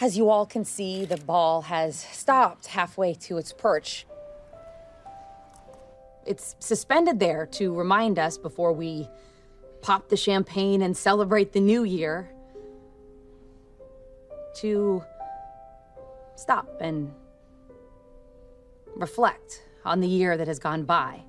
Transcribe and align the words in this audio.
As 0.00 0.16
you 0.16 0.30
all 0.30 0.46
can 0.46 0.64
see, 0.64 1.04
the 1.04 1.16
ball 1.16 1.62
has 1.62 1.98
stopped 1.98 2.68
halfway 2.68 3.14
to 3.14 3.36
its 3.36 3.52
perch. 3.52 4.06
It's 6.24 6.54
suspended 6.60 7.18
there 7.18 7.46
to 7.52 7.74
remind 7.74 8.16
us 8.16 8.38
before 8.38 8.72
we 8.72 9.08
pop 9.82 10.08
the 10.08 10.16
champagne 10.16 10.82
and 10.82 10.96
celebrate 10.96 11.52
the 11.52 11.60
new 11.60 11.82
year 11.82 12.30
to 14.60 15.02
stop 16.36 16.68
and 16.80 17.12
reflect 18.94 19.64
on 19.84 20.00
the 20.00 20.06
year 20.06 20.36
that 20.36 20.46
has 20.46 20.60
gone 20.60 20.84
by, 20.84 21.20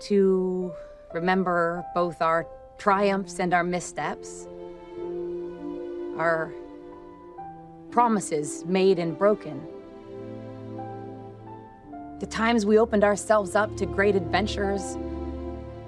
to 0.00 0.74
remember 1.14 1.86
both 1.94 2.20
our 2.20 2.46
triumphs 2.76 3.38
and 3.38 3.54
our 3.54 3.64
missteps, 3.64 4.46
our 6.18 6.52
promises 7.94 8.64
made 8.64 8.98
and 8.98 9.16
broken, 9.16 9.64
the 12.18 12.26
times 12.26 12.66
we 12.66 12.76
opened 12.76 13.04
ourselves 13.04 13.54
up 13.54 13.76
to 13.76 13.86
great 13.86 14.16
adventures 14.16 14.96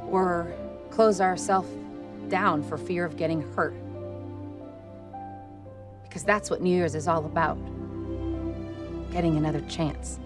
or 0.08 0.54
closed 0.90 1.20
ourselves 1.20 1.68
down 2.28 2.62
for 2.62 2.78
fear 2.78 3.04
of 3.04 3.16
getting 3.16 3.42
hurt. 3.54 3.74
Because 6.04 6.22
that's 6.22 6.48
what 6.48 6.62
New 6.62 6.70
Year's 6.70 6.94
is 6.94 7.08
all 7.08 7.26
about 7.26 7.58
getting 9.10 9.36
another 9.36 9.62
chance. 9.62 10.20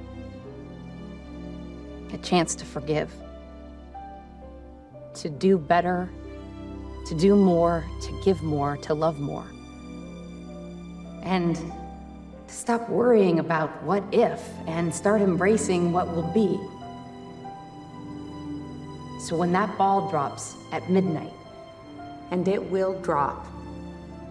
A 2.13 2.19
chance 2.19 2.55
to 2.57 2.67
forgive, 2.67 3.11
to 5.15 5.31
do 5.31 5.57
better, 5.57 6.11
to 7.07 7.15
do 7.15 7.35
more, 7.35 7.87
to 8.03 8.21
give 8.23 8.43
more, 8.43 8.77
to 8.83 8.93
love 8.93 9.19
more. 9.19 9.47
And 11.23 11.57
to 11.57 12.55
stop 12.55 12.89
worrying 12.89 13.39
about 13.39 13.83
what 13.83 14.03
if 14.13 14.43
and 14.67 14.95
start 14.95 15.21
embracing 15.21 15.93
what 15.93 16.09
will 16.15 16.31
be. 16.33 16.59
So 19.21 19.37
when 19.37 19.53
that 19.53 19.77
ball 19.77 20.11
drops 20.11 20.57
at 20.73 20.91
midnight, 20.91 21.33
and 22.31 22.47
it 22.49 22.63
will 22.71 22.99
drop, 23.01 23.47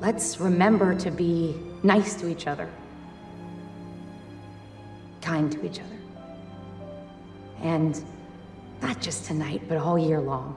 let's 0.02 0.40
remember 0.40 0.96
to 0.96 1.12
be 1.12 1.56
nice 1.84 2.16
to 2.16 2.28
each 2.28 2.48
other, 2.48 2.70
kind 5.22 5.52
to 5.52 5.66
each 5.66 5.80
other. 5.80 5.98
And 7.62 8.02
not 8.82 9.02
just 9.02 9.26
tonight, 9.26 9.62
but 9.68 9.78
all 9.78 10.00
year 10.00 10.22
long. 10.22 10.56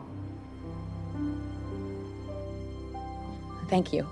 Thank 3.69 3.93
you. 3.93 4.07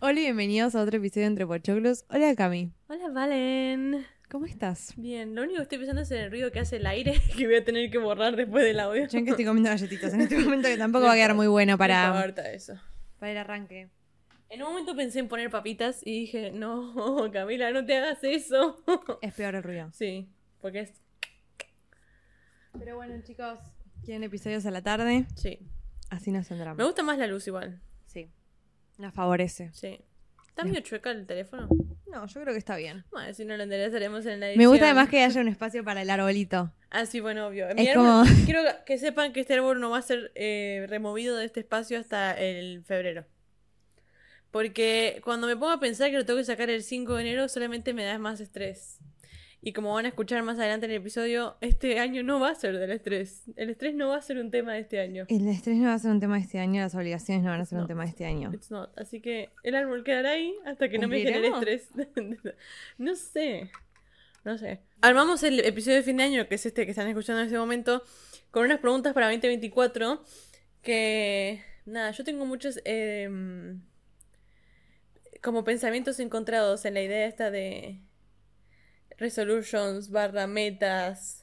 Hola 0.00 0.18
y 0.20 0.22
bienvenidos 0.24 0.74
a 0.74 0.82
otro 0.82 0.96
episodio 0.96 1.22
de 1.22 1.26
Entre 1.28 1.46
Pochoclos. 1.46 2.04
Hola 2.08 2.34
Cami, 2.34 2.72
Hola, 2.88 3.08
Valen. 3.10 4.06
¿cómo 4.30 4.46
estás? 4.46 4.94
Bien, 4.96 5.34
lo 5.34 5.42
único 5.42 5.56
que 5.58 5.62
estoy 5.64 5.78
pensando 5.78 6.02
es 6.02 6.10
en 6.10 6.18
el 6.18 6.30
ruido 6.30 6.50
que 6.50 6.60
hace 6.60 6.76
el 6.76 6.86
aire 6.86 7.14
que 7.36 7.46
voy 7.46 7.56
a 7.56 7.64
tener 7.64 7.90
que 7.90 7.98
borrar 7.98 8.36
después 8.36 8.64
del 8.64 8.80
audio. 8.80 9.06
Yo 9.06 9.18
en 9.18 9.24
que 9.24 9.30
estoy 9.32 9.44
comiendo 9.44 9.70
galletitas 9.70 10.14
en 10.14 10.22
este 10.22 10.38
momento 10.44 10.68
que 10.68 10.76
tampoco 10.78 11.04
va 11.04 11.12
a 11.12 11.16
quedar 11.16 11.34
muy 11.34 11.46
bueno 11.48 11.72
No 11.72 11.78
para, 11.78 12.24
eso. 12.52 12.74
para 13.18 13.32
el 13.32 13.38
arranque. 13.38 13.90
En 14.48 14.62
un 14.62 14.70
momento 14.70 14.96
pensé 14.96 15.18
en 15.20 15.28
poner 15.28 15.50
papitas 15.50 16.00
y 16.04 16.20
dije, 16.20 16.50
no, 16.50 17.30
Camila, 17.32 17.70
no 17.72 17.84
te 17.84 17.96
hagas 17.96 18.18
eso. 18.24 18.82
Es 19.20 19.34
peor 19.34 19.54
el 19.54 19.62
ruido. 19.62 19.90
sí, 19.92 20.28
porque 20.60 20.80
es... 20.80 20.92
Pero 22.78 22.96
bueno 22.96 23.14
chicos, 23.24 23.58
quieren 24.04 24.22
episodios 24.22 24.64
a 24.64 24.70
la 24.70 24.80
tarde, 24.82 25.26
Sí. 25.34 25.58
así 26.08 26.30
nos 26.30 26.48
Me 26.50 26.56
tendrán. 26.56 26.76
gusta 26.76 27.02
más 27.02 27.18
la 27.18 27.26
luz 27.26 27.46
igual. 27.48 27.80
Nos 29.00 29.14
favorece. 29.14 29.70
Sí. 29.72 29.98
¿Está 30.48 30.64
medio 30.64 30.80
chueca 30.80 31.10
el 31.10 31.26
teléfono? 31.26 31.68
No, 32.10 32.26
yo 32.26 32.40
creo 32.42 32.52
que 32.52 32.58
está 32.58 32.76
bien. 32.76 33.04
Bueno, 33.10 33.32
si 33.32 33.44
no 33.44 33.56
lo 33.56 33.62
enderezaremos 33.62 34.26
en 34.26 34.40
la 34.40 34.46
edición. 34.48 34.58
Me 34.62 34.66
gusta 34.66 34.84
además 34.86 35.08
que 35.08 35.22
haya 35.22 35.40
un 35.40 35.48
espacio 35.48 35.82
para 35.84 36.02
el 36.02 36.10
arbolito. 36.10 36.72
Ah, 36.90 37.06
sí, 37.06 37.20
bueno, 37.20 37.46
obvio. 37.46 37.68
Es 37.68 37.88
árbol- 37.88 37.94
como- 37.94 38.24
Quiero 38.44 38.60
que 38.84 38.98
sepan 38.98 39.32
que 39.32 39.40
este 39.40 39.54
árbol 39.54 39.80
no 39.80 39.90
va 39.90 39.98
a 39.98 40.02
ser 40.02 40.32
eh, 40.34 40.86
removido 40.88 41.36
de 41.36 41.46
este 41.46 41.60
espacio 41.60 41.98
hasta 41.98 42.32
el 42.38 42.82
febrero. 42.84 43.24
Porque 44.50 45.20
cuando 45.24 45.46
me 45.46 45.54
pongo 45.56 45.70
a 45.70 45.80
pensar 45.80 46.10
que 46.10 46.16
lo 46.18 46.26
tengo 46.26 46.38
que 46.40 46.44
sacar 46.44 46.68
el 46.70 46.82
5 46.82 47.14
de 47.14 47.22
enero, 47.22 47.48
solamente 47.48 47.94
me 47.94 48.04
da 48.04 48.18
más 48.18 48.40
estrés. 48.40 48.98
Y 49.62 49.74
como 49.74 49.92
van 49.92 50.06
a 50.06 50.08
escuchar 50.08 50.42
más 50.42 50.58
adelante 50.58 50.86
en 50.86 50.92
el 50.92 50.98
episodio, 50.98 51.56
este 51.60 51.98
año 51.98 52.22
no 52.22 52.40
va 52.40 52.48
a 52.50 52.54
ser 52.54 52.78
del 52.78 52.90
estrés. 52.92 53.42
El 53.56 53.68
estrés 53.68 53.94
no 53.94 54.08
va 54.08 54.16
a 54.16 54.22
ser 54.22 54.38
un 54.38 54.50
tema 54.50 54.72
de 54.72 54.80
este 54.80 55.00
año. 55.00 55.26
El 55.28 55.46
estrés 55.48 55.76
no 55.76 55.88
va 55.88 55.94
a 55.94 55.98
ser 55.98 56.10
un 56.12 56.20
tema 56.20 56.36
de 56.36 56.42
este 56.42 56.58
año, 56.58 56.80
las 56.80 56.94
obligaciones 56.94 57.44
no 57.44 57.50
van 57.50 57.60
a 57.60 57.64
ser 57.66 57.76
No. 57.76 57.82
un 57.82 57.88
tema 57.88 58.04
de 58.04 58.08
este 58.08 58.24
año. 58.24 58.50
It's 58.54 58.70
not. 58.70 58.90
Así 58.98 59.20
que 59.20 59.50
el 59.62 59.74
árbol 59.74 60.02
quedará 60.02 60.30
ahí 60.30 60.54
hasta 60.64 60.88
que 60.88 60.98
no 60.98 61.08
me 61.08 61.20
genere 61.20 61.48
estrés. 61.48 61.90
no 62.98 63.14
sé. 63.16 63.70
No 64.44 64.56
sé. 64.56 64.80
Armamos 65.02 65.42
el 65.42 65.60
episodio 65.60 65.98
de 65.98 66.02
fin 66.04 66.16
de 66.16 66.22
año, 66.22 66.48
que 66.48 66.54
es 66.54 66.64
este 66.64 66.86
que 66.86 66.92
están 66.92 67.08
escuchando 67.08 67.40
en 67.42 67.46
este 67.48 67.58
momento, 67.58 68.02
con 68.50 68.64
unas 68.64 68.78
preguntas 68.78 69.12
para 69.12 69.26
2024. 69.26 70.22
Que. 70.82 71.62
Nada, 71.84 72.12
yo 72.12 72.24
tengo 72.24 72.46
muchos. 72.46 72.80
em, 72.86 73.82
como 75.42 75.64
pensamientos 75.64 76.18
encontrados 76.20 76.84
en 76.86 76.94
la 76.94 77.02
idea 77.02 77.26
esta 77.26 77.50
de. 77.50 78.00
Resolutions, 79.20 80.08
barra 80.08 80.46
metas. 80.46 81.39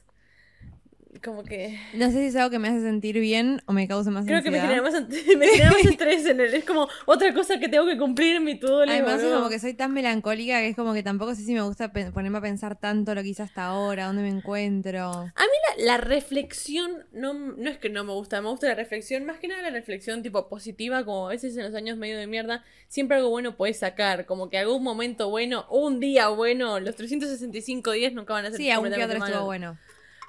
Como 1.24 1.42
que. 1.42 1.78
No 1.94 2.06
sé 2.10 2.18
si 2.18 2.26
es 2.26 2.36
algo 2.36 2.50
que 2.50 2.58
me 2.58 2.68
hace 2.68 2.82
sentir 2.82 3.18
bien 3.18 3.62
o 3.66 3.72
me 3.72 3.88
causa 3.88 4.10
más 4.10 4.26
Creo 4.26 4.42
que 4.42 4.50
me 4.50 4.60
genera 4.60 4.82
más, 4.82 4.94
me 5.36 5.48
genera 5.48 5.70
más 5.72 5.84
estrés 5.84 6.26
en 6.26 6.40
el. 6.40 6.54
Es 6.54 6.64
como 6.64 6.88
otra 7.06 7.32
cosa 7.32 7.58
que 7.58 7.68
tengo 7.68 7.86
que 7.86 7.96
cumplir 7.96 8.36
en 8.36 8.44
mi 8.44 8.58
todo 8.58 8.82
Además 8.82 9.22
es 9.22 9.32
como 9.32 9.48
que 9.48 9.58
soy 9.58 9.74
tan 9.74 9.92
melancólica 9.94 10.60
que 10.60 10.68
es 10.68 10.76
como 10.76 10.92
que 10.92 11.02
tampoco 11.02 11.34
sé 11.34 11.42
si 11.42 11.54
me 11.54 11.62
gusta 11.62 11.92
ponerme 11.92 12.38
a 12.38 12.42
pensar 12.42 12.76
tanto 12.76 13.14
lo 13.14 13.22
que 13.22 13.28
hice 13.28 13.42
hasta 13.42 13.64
ahora, 13.64 14.06
dónde 14.06 14.22
me 14.22 14.28
encuentro. 14.28 15.10
A 15.10 15.42
mí 15.42 15.78
la, 15.78 15.84
la 15.84 15.96
reflexión 15.96 17.06
no, 17.12 17.32
no 17.32 17.70
es 17.70 17.78
que 17.78 17.88
no 17.88 18.04
me 18.04 18.12
gusta, 18.12 18.40
me 18.42 18.48
gusta 18.48 18.68
la 18.68 18.74
reflexión, 18.74 19.24
más 19.24 19.38
que 19.38 19.48
nada 19.48 19.62
la 19.62 19.70
reflexión 19.70 20.22
tipo 20.22 20.48
positiva, 20.48 21.04
como 21.04 21.28
a 21.28 21.30
veces 21.30 21.56
en 21.56 21.64
los 21.64 21.74
años 21.74 21.96
medio 21.96 22.18
de 22.18 22.26
mierda, 22.26 22.64
siempre 22.88 23.16
algo 23.16 23.30
bueno 23.30 23.56
puedes 23.56 23.78
sacar, 23.78 24.26
como 24.26 24.50
que 24.50 24.58
algún 24.58 24.82
momento 24.82 25.30
bueno, 25.30 25.66
un 25.70 26.00
día 26.00 26.28
bueno, 26.28 26.80
los 26.80 26.96
365 26.96 27.92
días 27.92 28.12
nunca 28.12 28.34
van 28.34 28.46
a 28.46 28.50
ser 28.50 28.58
Sí, 28.58 28.70
aún 28.70 28.84
que 28.84 28.90
completamente 28.90 29.16
otro 29.16 29.26
estuvo 29.26 29.46
bueno. 29.46 29.78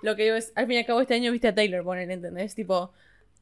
Lo 0.02 0.16
que 0.16 0.24
digo 0.24 0.36
es, 0.36 0.52
al 0.56 0.66
fin 0.68 0.76
y 0.76 0.80
al 0.80 0.86
cabo 0.86 1.02
este 1.02 1.14
año 1.16 1.32
viste 1.32 1.48
a 1.50 1.56
Taylor 1.56 1.84
poner, 1.84 2.10
¿entendés? 2.10 2.56
Tipo, 2.56 2.94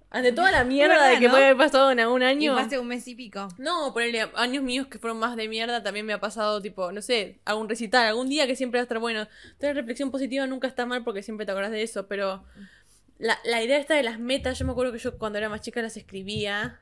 ante 0.09 0.31
toda 0.31 0.51
la 0.51 0.63
mierda 0.63 0.95
verdad, 0.95 1.09
de 1.11 1.19
que 1.19 1.25
¿no? 1.25 1.31
puede 1.31 1.45
haber 1.45 1.57
pasado 1.57 1.91
en 1.91 1.99
algún 1.99 2.21
Y 2.21 2.25
año. 2.25 2.53
fue 2.53 2.61
hace 2.61 2.79
un 2.79 2.87
mes 2.87 3.07
y 3.07 3.15
pico. 3.15 3.47
No, 3.57 3.93
ponerle 3.93 4.29
años 4.35 4.63
míos 4.63 4.87
que 4.87 4.99
fueron 4.99 5.19
más 5.19 5.35
de 5.35 5.47
mierda 5.47 5.83
también 5.83 6.05
me 6.05 6.13
ha 6.13 6.19
pasado, 6.19 6.61
tipo, 6.61 6.91
no 6.91 7.01
sé, 7.01 7.39
algún 7.45 7.67
recital, 7.69 8.07
algún 8.07 8.29
día 8.29 8.47
que 8.47 8.55
siempre 8.55 8.79
va 8.79 8.81
a 8.81 8.83
estar 8.83 8.99
bueno. 8.99 9.27
Tener 9.57 9.75
reflexión 9.75 10.09
positiva 10.09 10.47
nunca 10.47 10.67
está 10.67 10.85
mal 10.85 11.03
porque 11.03 11.21
siempre 11.23 11.45
te 11.45 11.51
acordás 11.51 11.71
de 11.71 11.83
eso, 11.83 12.07
pero 12.07 12.43
la, 13.19 13.37
la 13.45 13.61
idea 13.61 13.77
esta 13.77 13.95
de 13.95 14.03
las 14.03 14.17
metas, 14.19 14.57
yo 14.57 14.65
me 14.65 14.71
acuerdo 14.71 14.93
que 14.93 14.99
yo 14.99 15.17
cuando 15.17 15.37
era 15.39 15.49
más 15.49 15.61
chica 15.61 15.81
las 15.81 15.97
escribía 15.97 16.79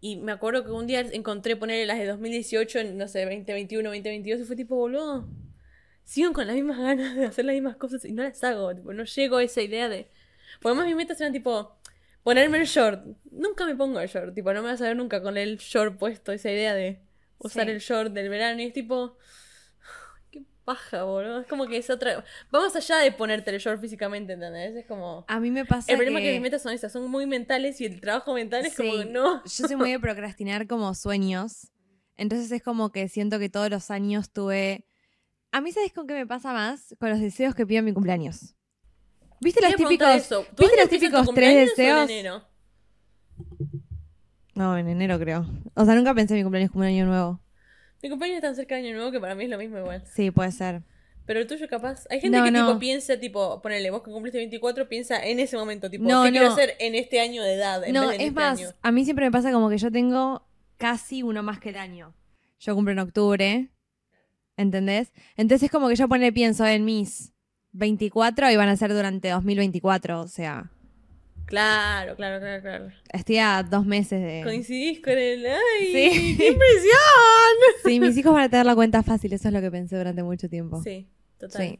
y 0.00 0.16
me 0.16 0.32
acuerdo 0.32 0.64
que 0.64 0.70
un 0.72 0.86
día 0.86 1.00
encontré 1.00 1.56
ponerle 1.56 1.86
las 1.86 1.98
de 1.98 2.06
2018 2.06 2.80
en, 2.80 2.98
no 2.98 3.08
sé, 3.08 3.20
2021, 3.24 3.88
2022 3.88 4.40
y 4.40 4.44
fue 4.44 4.56
tipo, 4.56 4.76
boludo, 4.76 5.26
sigo 6.06 6.32
con 6.32 6.46
las 6.46 6.56
mismas 6.56 6.78
ganas 6.78 7.14
de 7.14 7.26
hacer 7.26 7.44
las 7.44 7.52
mismas 7.54 7.76
cosas 7.76 8.02
y 8.06 8.12
no 8.12 8.22
las 8.22 8.42
hago, 8.42 8.74
tipo, 8.74 8.94
no 8.94 9.04
llego 9.04 9.36
a 9.36 9.42
esa 9.42 9.60
idea 9.60 9.90
de... 9.90 10.10
Por 10.62 10.70
además 10.70 10.86
mis 10.86 10.96
metas 10.96 11.20
eran 11.20 11.34
tipo, 11.34 11.76
Ponerme 12.26 12.58
el 12.58 12.66
short. 12.66 13.06
Nunca 13.30 13.64
me 13.66 13.76
pongo 13.76 14.00
el 14.00 14.08
short. 14.08 14.34
Tipo, 14.34 14.52
no 14.52 14.60
me 14.60 14.70
vas 14.70 14.80
a 14.82 14.86
ver 14.86 14.96
nunca 14.96 15.22
con 15.22 15.36
el 15.36 15.58
short 15.58 15.96
puesto. 15.96 16.32
Esa 16.32 16.50
idea 16.50 16.74
de 16.74 17.00
usar 17.38 17.66
Sí. 17.66 17.70
el 17.70 17.78
short 17.78 18.12
del 18.12 18.28
verano. 18.28 18.60
Y 18.60 18.64
es 18.64 18.72
tipo. 18.72 19.16
Qué 20.32 20.42
paja, 20.64 21.04
boludo. 21.04 21.42
Es 21.42 21.46
como 21.46 21.68
que 21.68 21.76
es 21.76 21.88
otra. 21.88 22.24
Vamos 22.50 22.74
allá 22.74 22.96
de 22.96 23.12
ponerte 23.12 23.52
el 23.52 23.60
short 23.60 23.80
físicamente, 23.80 24.32
¿entendés? 24.32 24.74
Es 24.74 24.86
como. 24.86 25.24
A 25.28 25.38
mí 25.38 25.52
me 25.52 25.64
pasa 25.64 25.92
El 25.92 25.98
problema 25.98 26.18
es 26.18 26.24
que... 26.24 26.30
que 26.30 26.32
mis 26.32 26.42
metas 26.42 26.62
son 26.62 26.72
esas, 26.72 26.90
son 26.90 27.08
muy 27.08 27.26
mentales 27.26 27.80
y 27.80 27.84
el 27.84 28.00
trabajo 28.00 28.34
mental 28.34 28.66
es 28.66 28.74
como 28.74 28.94
que 28.98 29.04
no. 29.04 29.44
Yo 29.44 29.68
soy 29.68 29.76
muy 29.76 29.92
de 29.92 30.00
procrastinar 30.00 30.66
como 30.66 30.92
sueños. 30.94 31.68
Entonces 32.16 32.50
es 32.50 32.60
como 32.60 32.90
que 32.90 33.08
siento 33.08 33.38
que 33.38 33.48
todos 33.50 33.70
los 33.70 33.92
años 33.92 34.32
tuve... 34.32 34.84
A 35.56 35.62
mí, 35.62 35.72
¿sabes 35.72 35.90
con 35.94 36.06
qué 36.06 36.12
me 36.12 36.26
pasa 36.26 36.52
más? 36.52 36.94
Con 37.00 37.08
los 37.08 37.18
deseos 37.18 37.54
que 37.54 37.66
pido 37.66 37.78
en 37.78 37.86
mi 37.86 37.94
cumpleaños. 37.94 38.54
¿Viste 39.40 39.62
los 39.62 39.74
típicos... 39.74 40.06
eso. 40.14 40.44
¿Tu 40.54 40.62
¿Viste 40.64 40.76
los 40.78 40.90
típicos 40.90 41.26
tres 41.34 41.48
o 41.48 41.58
en 41.60 41.66
deseos? 41.66 42.10
enero? 42.10 42.44
No, 44.54 44.76
en 44.76 44.86
enero 44.88 45.18
creo. 45.18 45.46
O 45.74 45.84
sea, 45.86 45.94
nunca 45.94 46.14
pensé 46.14 46.34
en 46.34 46.40
mi 46.40 46.44
cumpleaños 46.44 46.70
como 46.70 46.82
un 46.82 46.88
año 46.88 47.06
nuevo. 47.06 47.40
Mi 48.02 48.10
cumpleaños 48.10 48.36
es 48.36 48.42
tan 48.42 48.54
cerca 48.54 48.74
de 48.76 48.82
año 48.86 48.94
nuevo 48.96 49.10
que 49.10 49.18
para 49.18 49.34
mí 49.34 49.44
es 49.44 49.50
lo 49.50 49.56
mismo 49.56 49.78
igual. 49.78 50.02
Sí, 50.06 50.30
puede 50.30 50.52
ser. 50.52 50.82
Pero 51.24 51.40
el 51.40 51.46
tuyo 51.46 51.68
capaz. 51.70 52.04
Hay 52.10 52.20
gente 52.20 52.36
No, 52.36 52.44
que 52.44 52.50
no. 52.50 52.66
tipo 52.66 52.78
piensa, 52.78 53.18
tipo, 53.18 53.62
ponele, 53.62 53.90
vos 53.90 54.02
que 54.02 54.10
cumpliste 54.10 54.36
24, 54.36 54.88
piensa 54.90 55.24
en 55.26 55.40
ese 55.40 55.56
momento, 55.56 55.88
tipo, 55.90 56.04
No, 56.04 56.22
¿qué 56.24 56.32
quiero 56.32 56.48
hacer 56.52 56.74
en 56.80 56.94
este 56.94 57.18
año 57.18 57.42
de 57.42 57.54
edad? 57.54 57.82
En 57.82 57.94
No, 57.94 58.02
vez 58.02 58.10
de 58.10 58.14
en 58.16 58.20
es 58.20 58.28
este 58.28 58.40
más, 58.40 58.58
año? 58.60 58.68
a 58.82 58.92
mí 58.92 59.04
siempre 59.04 59.24
me 59.24 59.32
pasa 59.32 59.52
como 59.52 59.70
que 59.70 59.78
yo 59.78 59.90
tengo 59.90 60.46
casi 60.76 61.22
uno 61.22 61.42
más 61.42 61.60
que 61.60 61.70
el 61.70 61.76
año. 61.76 62.14
Yo 62.60 62.74
cumplo 62.74 62.92
en 62.92 62.98
octubre, 63.00 63.70
¿entendés? 64.56 65.12
Entonces 65.36 65.64
es 65.66 65.70
como 65.70 65.88
que 65.88 65.96
yo 65.96 66.08
pone 66.08 66.32
pienso 66.32 66.66
en 66.66 66.84
mis 66.84 67.32
24 67.72 68.50
y 68.50 68.56
van 68.56 68.68
a 68.68 68.76
ser 68.76 68.92
durante 68.92 69.30
2024, 69.30 70.20
o 70.20 70.28
sea, 70.28 70.70
Claro, 71.46 72.16
claro, 72.16 72.40
claro, 72.40 72.60
claro. 72.60 72.90
Estoy 73.12 73.38
a 73.38 73.62
dos 73.62 73.86
meses 73.86 74.20
de... 74.20 74.42
Coincidís 74.42 75.00
con 75.00 75.12
el. 75.12 75.46
¡Ay! 75.46 75.86
Sí. 75.86 76.36
¡Qué 76.36 76.48
impresión! 76.48 76.92
Sí, 77.84 78.00
mis 78.00 78.16
hijos 78.16 78.32
van 78.34 78.42
a 78.42 78.48
tener 78.48 78.66
la 78.66 78.74
cuenta 78.74 79.04
fácil, 79.04 79.32
eso 79.32 79.46
es 79.46 79.54
lo 79.54 79.60
que 79.60 79.70
pensé 79.70 79.96
durante 79.96 80.24
mucho 80.24 80.48
tiempo. 80.48 80.82
Sí, 80.82 81.06
total. 81.38 81.62
Sí. 81.62 81.78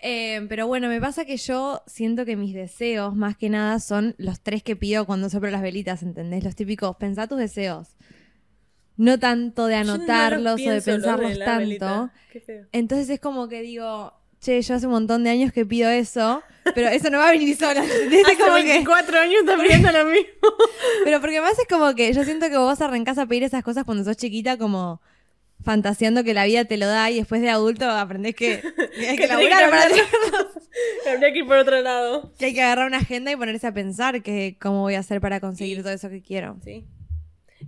Eh, 0.00 0.44
pero 0.48 0.66
bueno, 0.66 0.88
me 0.88 1.00
pasa 1.00 1.24
que 1.24 1.36
yo 1.36 1.80
siento 1.86 2.24
que 2.24 2.34
mis 2.34 2.54
deseos, 2.54 3.14
más 3.14 3.36
que 3.36 3.48
nada, 3.48 3.78
son 3.78 4.16
los 4.18 4.40
tres 4.40 4.64
que 4.64 4.74
pido 4.74 5.06
cuando 5.06 5.30
soplo 5.30 5.48
las 5.50 5.62
velitas, 5.62 6.02
¿entendés? 6.02 6.42
Los 6.42 6.56
típicos, 6.56 6.96
pensá 6.96 7.28
tus 7.28 7.38
deseos. 7.38 7.96
No 8.96 9.18
tanto 9.18 9.66
de 9.66 9.82
no 9.84 9.94
anotarlos 9.94 10.60
o 10.60 10.70
de 10.70 10.82
pensarlos 10.82 11.38
tanto. 11.38 11.58
velita. 11.58 12.12
Qué 12.32 12.40
feo. 12.40 12.66
Entonces 12.72 13.08
es 13.10 13.20
como 13.20 13.48
que 13.48 13.62
digo, 13.62 14.12
che, 14.40 14.60
yo 14.60 14.74
hace 14.74 14.86
un 14.86 14.92
montón 14.92 15.24
de 15.24 15.30
años 15.30 15.52
que 15.52 15.64
pido 15.64 15.88
eso, 15.90 16.42
pero 16.74 16.88
eso 16.88 17.10
no 17.10 17.18
va 17.18 17.28
a 17.28 17.32
venir 17.32 17.56
sola. 17.56 17.80
Hace 17.82 18.36
como 18.38 18.56
que- 18.56 18.62
24 18.64 19.18
años 19.18 19.36
estás 19.40 19.60
pidiendo 19.60 19.90
lo 19.92 20.04
mismo. 20.06 20.26
pero 21.04 21.20
porque 21.20 21.40
más 21.40 21.58
es 21.58 21.66
como 21.68 21.94
que 21.94 22.12
yo 22.12 22.24
siento 22.24 22.48
que 22.50 22.56
vos 22.58 22.80
arrancás 22.80 23.18
a 23.18 23.26
pedir 23.26 23.44
esas 23.44 23.62
cosas 23.64 23.84
cuando 23.84 24.04
sos 24.04 24.16
chiquita 24.16 24.56
como 24.58 25.00
fantaseando 25.64 26.24
que 26.24 26.34
la 26.34 26.44
vida 26.44 26.64
te 26.64 26.76
lo 26.76 26.86
da 26.88 27.08
y 27.10 27.16
después 27.18 27.40
de 27.40 27.48
adulto 27.50 27.88
aprendés 27.88 28.34
que, 28.34 28.60
que 28.96 29.08
hay 29.08 29.16
que 29.16 29.22
Que 29.22 29.28
laburar 29.28 29.70
para. 29.70 29.84
Habría 31.12 31.32
que 31.32 31.38
ir 31.38 31.46
por 31.46 31.56
otro 31.56 31.80
lado. 31.80 32.32
Que 32.38 32.46
hay 32.46 32.54
que 32.54 32.62
agarrar 32.62 32.86
una 32.88 32.98
agenda 32.98 33.30
y 33.30 33.36
ponerse 33.36 33.66
a 33.66 33.72
pensar 33.72 34.22
que 34.22 34.56
cómo 34.60 34.80
voy 34.80 34.94
a 34.94 35.00
hacer 35.00 35.20
para 35.20 35.38
conseguir 35.40 35.82
todo 35.82 35.92
eso 35.92 36.08
que 36.08 36.20
quiero. 36.22 36.56
Sí. 36.64 36.84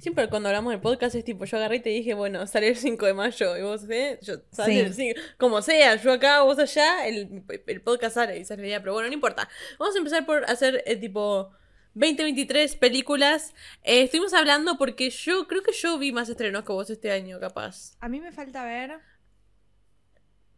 Siempre 0.01 0.29
cuando 0.29 0.49
hablamos 0.49 0.73
del 0.73 0.81
podcast 0.81 1.15
es 1.15 1.25
tipo, 1.25 1.45
yo 1.45 1.57
agarré 1.57 1.77
y 1.77 1.81
te 1.81 1.91
dije, 1.91 2.15
bueno, 2.15 2.47
sale 2.47 2.69
el 2.69 2.77
5 2.77 3.07
de 3.07 3.15
mayo. 3.15 3.57
Y 3.57 3.63
vos, 3.63 3.89
¿eh? 3.91 4.19
Yo, 4.23 4.35
sale 4.51 4.73
Sí. 4.75 4.79
el 4.81 4.95
5. 4.95 5.21
Como 5.39 5.63
sea, 5.63 5.97
yo 5.97 6.13
acá, 6.13 6.43
vos 6.43 6.59
allá, 6.59 7.07
el, 7.07 7.43
el 7.67 7.81
podcast 7.83 8.15
sale 8.15 8.39
y 8.39 8.45
sale 8.45 8.63
el 8.63 8.69
día. 8.69 8.81
Pero 8.81 8.93
bueno, 8.95 9.09
no 9.09 9.15
importa. 9.15 9.49
Vamos 9.79 9.95
a 9.95 9.99
empezar 9.99 10.27
por 10.27 10.45
hacer 10.51 10.83
eh, 10.87 10.97
tipo 10.97 11.51
2023 11.95 12.77
películas. 12.77 13.55
Eh, 13.83 14.03
estuvimos 14.03 14.35
hablando 14.35 14.77
porque 14.79 15.11
yo 15.11 15.47
creo 15.47 15.63
que 15.63 15.73
yo 15.73 15.99
vi 15.99 16.13
más 16.13 16.29
estrenos 16.29 16.65
que 16.65 16.73
vos 16.73 16.91
este 16.91 17.11
año, 17.13 17.39
capaz. 17.41 17.97
A 18.01 18.09
mí 18.09 18.21
me 18.21 18.33
falta 18.33 18.65
ver. 18.65 18.99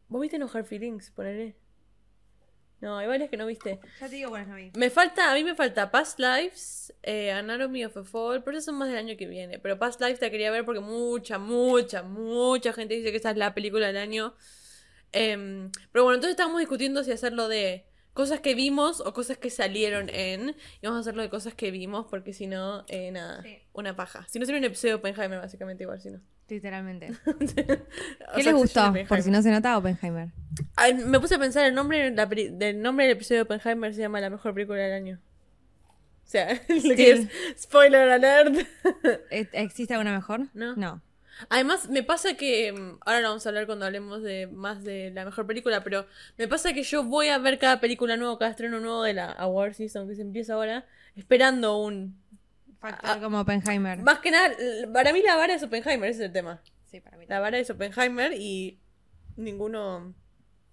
¿Vos 0.08 0.20
viste 0.22 0.38
No 0.38 0.48
Hard 0.52 0.64
Feelings? 0.66 1.10
Ponele. 1.10 1.56
No, 2.80 2.98
hay 2.98 3.06
varias 3.06 3.30
que 3.30 3.36
no 3.38 3.46
viste. 3.46 3.80
Ya 4.00 4.08
te 4.08 4.14
digo 4.16 4.28
cuáles 4.30 4.48
no 4.48 4.54
vi. 4.56 4.70
Me 4.76 4.90
falta, 4.90 5.30
a 5.30 5.34
mí 5.34 5.42
me 5.42 5.54
falta 5.54 5.90
Past 5.90 6.18
Lives, 6.18 6.92
eh, 7.02 7.32
Anatomy 7.32 7.84
of 7.86 7.96
a 7.96 8.04
Fall, 8.04 8.42
pero 8.44 8.56
esas 8.56 8.66
son 8.66 8.74
más 8.76 8.88
del 8.88 8.98
año 8.98 9.16
que 9.16 9.26
viene. 9.26 9.58
Pero 9.58 9.78
Past 9.78 10.00
Lives 10.00 10.20
la 10.20 10.30
quería 10.30 10.50
ver 10.50 10.64
porque 10.64 10.80
mucha, 10.80 11.38
mucha, 11.38 12.02
mucha 12.02 12.72
gente 12.74 12.94
dice 12.94 13.10
que 13.10 13.16
esa 13.16 13.30
es 13.30 13.36
la 13.38 13.54
película 13.54 13.86
del 13.86 13.96
año. 13.96 14.34
Em, 15.12 15.70
pero 15.92 16.04
bueno, 16.04 16.16
entonces 16.16 16.32
estábamos 16.32 16.60
discutiendo 16.60 17.02
si 17.02 17.12
hacerlo 17.12 17.48
de 17.48 17.86
cosas 18.12 18.40
que 18.40 18.54
vimos 18.54 19.00
o 19.00 19.12
cosas 19.14 19.38
que 19.38 19.50
salieron 19.50 20.08
en. 20.10 20.50
Y 20.50 20.86
vamos 20.86 20.98
a 20.98 21.00
hacerlo 21.00 21.22
de 21.22 21.30
cosas 21.30 21.54
que 21.54 21.70
vimos 21.70 22.06
porque 22.10 22.32
si 22.34 22.46
no, 22.46 22.84
eh, 22.88 23.10
nada, 23.10 23.42
Sí. 23.42 23.58
una 23.72 23.96
paja. 23.96 24.26
Si 24.28 24.38
no 24.38 24.44
sería 24.46 24.58
un 24.58 24.64
episodio 24.64 24.94
de 24.94 24.98
Oppenheimer, 24.98 25.38
básicamente 25.38 25.84
igual, 25.84 26.00
si 26.00 26.10
no. 26.10 26.20
Literalmente. 26.48 27.10
¿Qué 28.36 28.42
les 28.42 28.54
gustó? 28.54 28.92
Por 29.08 29.22
si 29.22 29.30
no 29.30 29.42
se 29.42 29.50
nota, 29.50 29.76
Oppenheimer. 29.76 30.28
Ay, 30.76 30.94
me 30.94 31.18
puse 31.18 31.34
a 31.34 31.38
pensar 31.38 31.66
el 31.66 31.74
nombre, 31.74 32.10
la 32.12 32.26
del 32.26 32.80
nombre 32.80 33.06
del 33.06 33.16
episodio 33.16 33.44
de 33.44 33.54
Oppenheimer 33.54 33.92
se 33.94 34.00
llama 34.00 34.20
La 34.20 34.30
mejor 34.30 34.54
película 34.54 34.80
del 34.80 34.92
año. 34.92 35.18
O 36.24 36.28
sea, 36.28 36.54
lo 36.68 36.94
que 36.94 37.10
es 37.10 37.28
spoiler 37.60 38.08
alert. 38.10 38.54
¿E- 39.30 39.48
¿Existe 39.52 39.94
alguna 39.94 40.14
mejor? 40.14 40.46
No. 40.54 40.76
No. 40.76 41.02
Además, 41.50 41.88
me 41.90 42.02
pasa 42.02 42.34
que 42.34 42.72
mm, 42.72 42.98
ahora 43.04 43.20
lo 43.20 43.28
vamos 43.28 43.44
a 43.44 43.48
hablar 43.50 43.66
cuando 43.66 43.84
hablemos 43.84 44.22
de 44.22 44.46
más 44.46 44.82
de 44.84 45.10
la 45.10 45.24
mejor 45.24 45.46
película, 45.46 45.84
pero 45.84 46.06
me 46.38 46.48
pasa 46.48 46.72
que 46.72 46.82
yo 46.82 47.04
voy 47.04 47.28
a 47.28 47.38
ver 47.38 47.58
cada 47.58 47.80
película 47.80 48.16
nueva, 48.16 48.38
cada 48.38 48.52
estreno 48.52 48.80
nuevo 48.80 49.02
de 49.02 49.12
la 49.14 49.32
Award 49.32 49.74
Season 49.74 50.08
que 50.08 50.14
se 50.14 50.22
empieza 50.22 50.54
ahora, 50.54 50.86
esperando 51.14 51.78
un 51.78 52.16
Factor 52.80 53.10
Ah, 53.10 53.18
como 53.20 53.40
Oppenheimer. 53.40 53.98
más 54.02 54.18
que 54.20 54.30
nada, 54.30 54.54
para 54.92 55.12
mí 55.12 55.22
la 55.22 55.36
vara 55.36 55.54
es 55.54 55.62
Oppenheimer, 55.62 56.10
ese 56.10 56.20
es 56.20 56.26
el 56.26 56.32
tema. 56.32 56.62
Sí, 56.84 57.00
para 57.00 57.16
mí. 57.16 57.26
La 57.26 57.40
vara 57.40 57.58
es 57.58 57.68
Oppenheimer 57.70 58.32
y 58.34 58.78
ninguno 59.36 60.14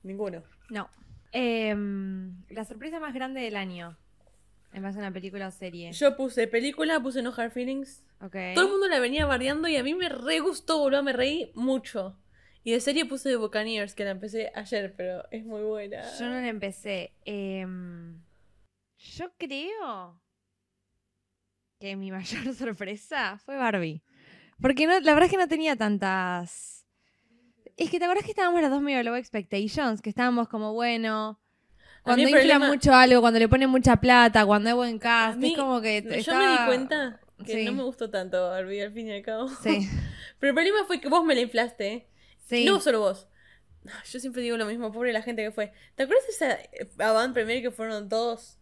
ninguno. 0.04 0.44
No. 0.70 0.90
Em, 1.32 2.44
la 2.50 2.66
sorpresa 2.66 3.00
más 3.00 3.14
grande 3.14 3.42
del 3.42 3.56
año. 3.56 3.98
En 4.74 4.82
base 4.84 4.98
a 4.98 5.02
una 5.02 5.12
película 5.12 5.48
o 5.48 5.52
serie. 5.52 5.92
Yo 5.94 6.16
puse 6.18 6.48
película, 6.48 7.00
puse 7.00 7.22
No 7.22 7.32
Hard 7.36 7.52
Feelings. 7.52 8.04
Ok. 8.22 8.36
Todo 8.56 8.66
el 8.66 8.72
mundo 8.72 8.88
la 8.88 9.00
venía 9.00 9.26
bardeando 9.26 9.68
y 9.68 9.76
a 9.78 9.84
mí 9.84 9.94
me 9.94 10.10
re 10.10 10.40
gustó, 10.40 10.80
boludo, 10.80 11.04
me 11.04 11.14
reí 11.14 11.52
mucho. 11.56 12.18
Y 12.64 12.72
de 12.72 12.80
serie 12.80 13.06
puse 13.06 13.30
The 13.30 13.36
Buccaneers, 13.36 13.94
que 13.94 14.04
la 14.06 14.12
empecé 14.12 14.52
ayer, 14.56 14.94
pero 14.96 15.26
es 15.32 15.46
muy 15.46 15.62
buena. 15.64 16.02
Yo 16.18 16.26
no 16.28 16.40
la 16.42 16.48
empecé. 16.48 17.14
Em, 17.26 18.22
yo 18.98 19.32
creo 19.38 20.20
que 21.84 21.98
mi 21.98 22.12
mayor 22.12 22.54
sorpresa 22.56 23.38
fue 23.46 23.58
Barbie. 23.58 24.02
Porque 24.62 24.88
no, 24.88 24.94
la 25.02 25.14
verdad 25.14 25.26
es 25.26 25.32
que 25.32 25.38
no 25.38 25.50
tenía 25.50 25.76
tantas. 25.76 26.86
Es 27.76 27.90
que 27.90 28.00
te 28.00 28.06
acuerdas 28.06 28.24
que 28.24 28.32
estábamos 28.32 28.62
las 28.62 28.72
dos 28.72 28.82
medio 28.82 29.04
low 29.04 29.16
expectations, 29.16 30.02
que 30.02 30.10
estábamos 30.10 30.48
como, 30.48 30.74
bueno, 30.74 31.42
cuando 32.04 32.24
problema- 32.30 32.68
mucho 32.70 32.94
algo, 32.94 33.20
cuando 33.20 33.40
le 33.40 33.50
ponen 33.50 33.70
mucha 33.70 33.98
plata, 33.98 34.46
cuando 34.46 34.70
hay 34.70 34.76
buen 34.76 34.98
cast, 35.00 35.38
mí- 35.40 35.52
es 35.52 35.58
como 35.58 35.82
que 35.82 36.02
Yo 36.22 36.36
me 36.38 36.48
di 36.52 36.58
cuenta 36.68 37.20
que 37.46 37.52
Sí. 37.54 37.66
no 37.66 37.74
me 37.74 37.84
gustó 37.84 38.10
tanto 38.10 38.50
Barbie 38.50 38.82
al 38.82 38.94
fin 38.94 39.08
y 39.08 39.12
al 39.14 39.22
cabo. 39.24 39.50
Sí, 39.50 39.90
Pero 40.40 40.52
el 40.52 40.56
problema 40.56 40.86
fue 40.86 41.02
que 41.02 41.10
vos 41.10 41.26
me 41.26 41.36
la 41.36 41.42
inflaste. 41.42 42.08
sí. 42.46 42.64
No 42.64 42.80
solo 42.80 43.00
vos. 43.02 43.28
Yo 44.10 44.20
siempre 44.22 44.42
digo 44.42 44.56
lo 44.56 44.66
mismo, 44.66 44.94
pobre 44.94 45.12
la 45.12 45.22
gente 45.22 45.44
que 45.44 45.52
fue. 45.52 45.74
¿Te 45.96 46.04
acuerdas 46.04 46.26
de 46.28 46.32
esa 46.32 46.52
eh, 46.54 46.90
avant 47.00 47.34
premier 47.34 47.62
que 47.62 47.72
fueron 47.72 48.08
todos? 48.08 48.58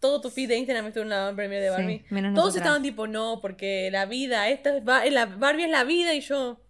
Todo 0.00 0.20
tu 0.20 0.30
feed 0.30 0.48
de 0.48 0.56
Instagram 0.58 0.86
estuvo 0.86 1.02
en 1.02 1.08
la 1.08 1.22
avant 1.24 1.36
premier 1.36 1.60
de 1.60 1.68
Sí, 1.68 1.72
Barbie. 1.76 2.04
menos 2.10 2.34
Todos 2.34 2.54
estaban 2.56 2.82
tipo, 2.82 3.06
no, 3.06 3.40
porque 3.42 3.90
la 3.90 4.06
vida, 4.06 4.48
esta 4.48 4.76
es 4.76 4.84
Ba- 4.84 5.04
la 5.06 5.26
Barbie 5.26 5.64
es 5.64 5.70
la 5.70 5.84
vida 5.84 6.14
y 6.14 6.20
yo. 6.20 6.60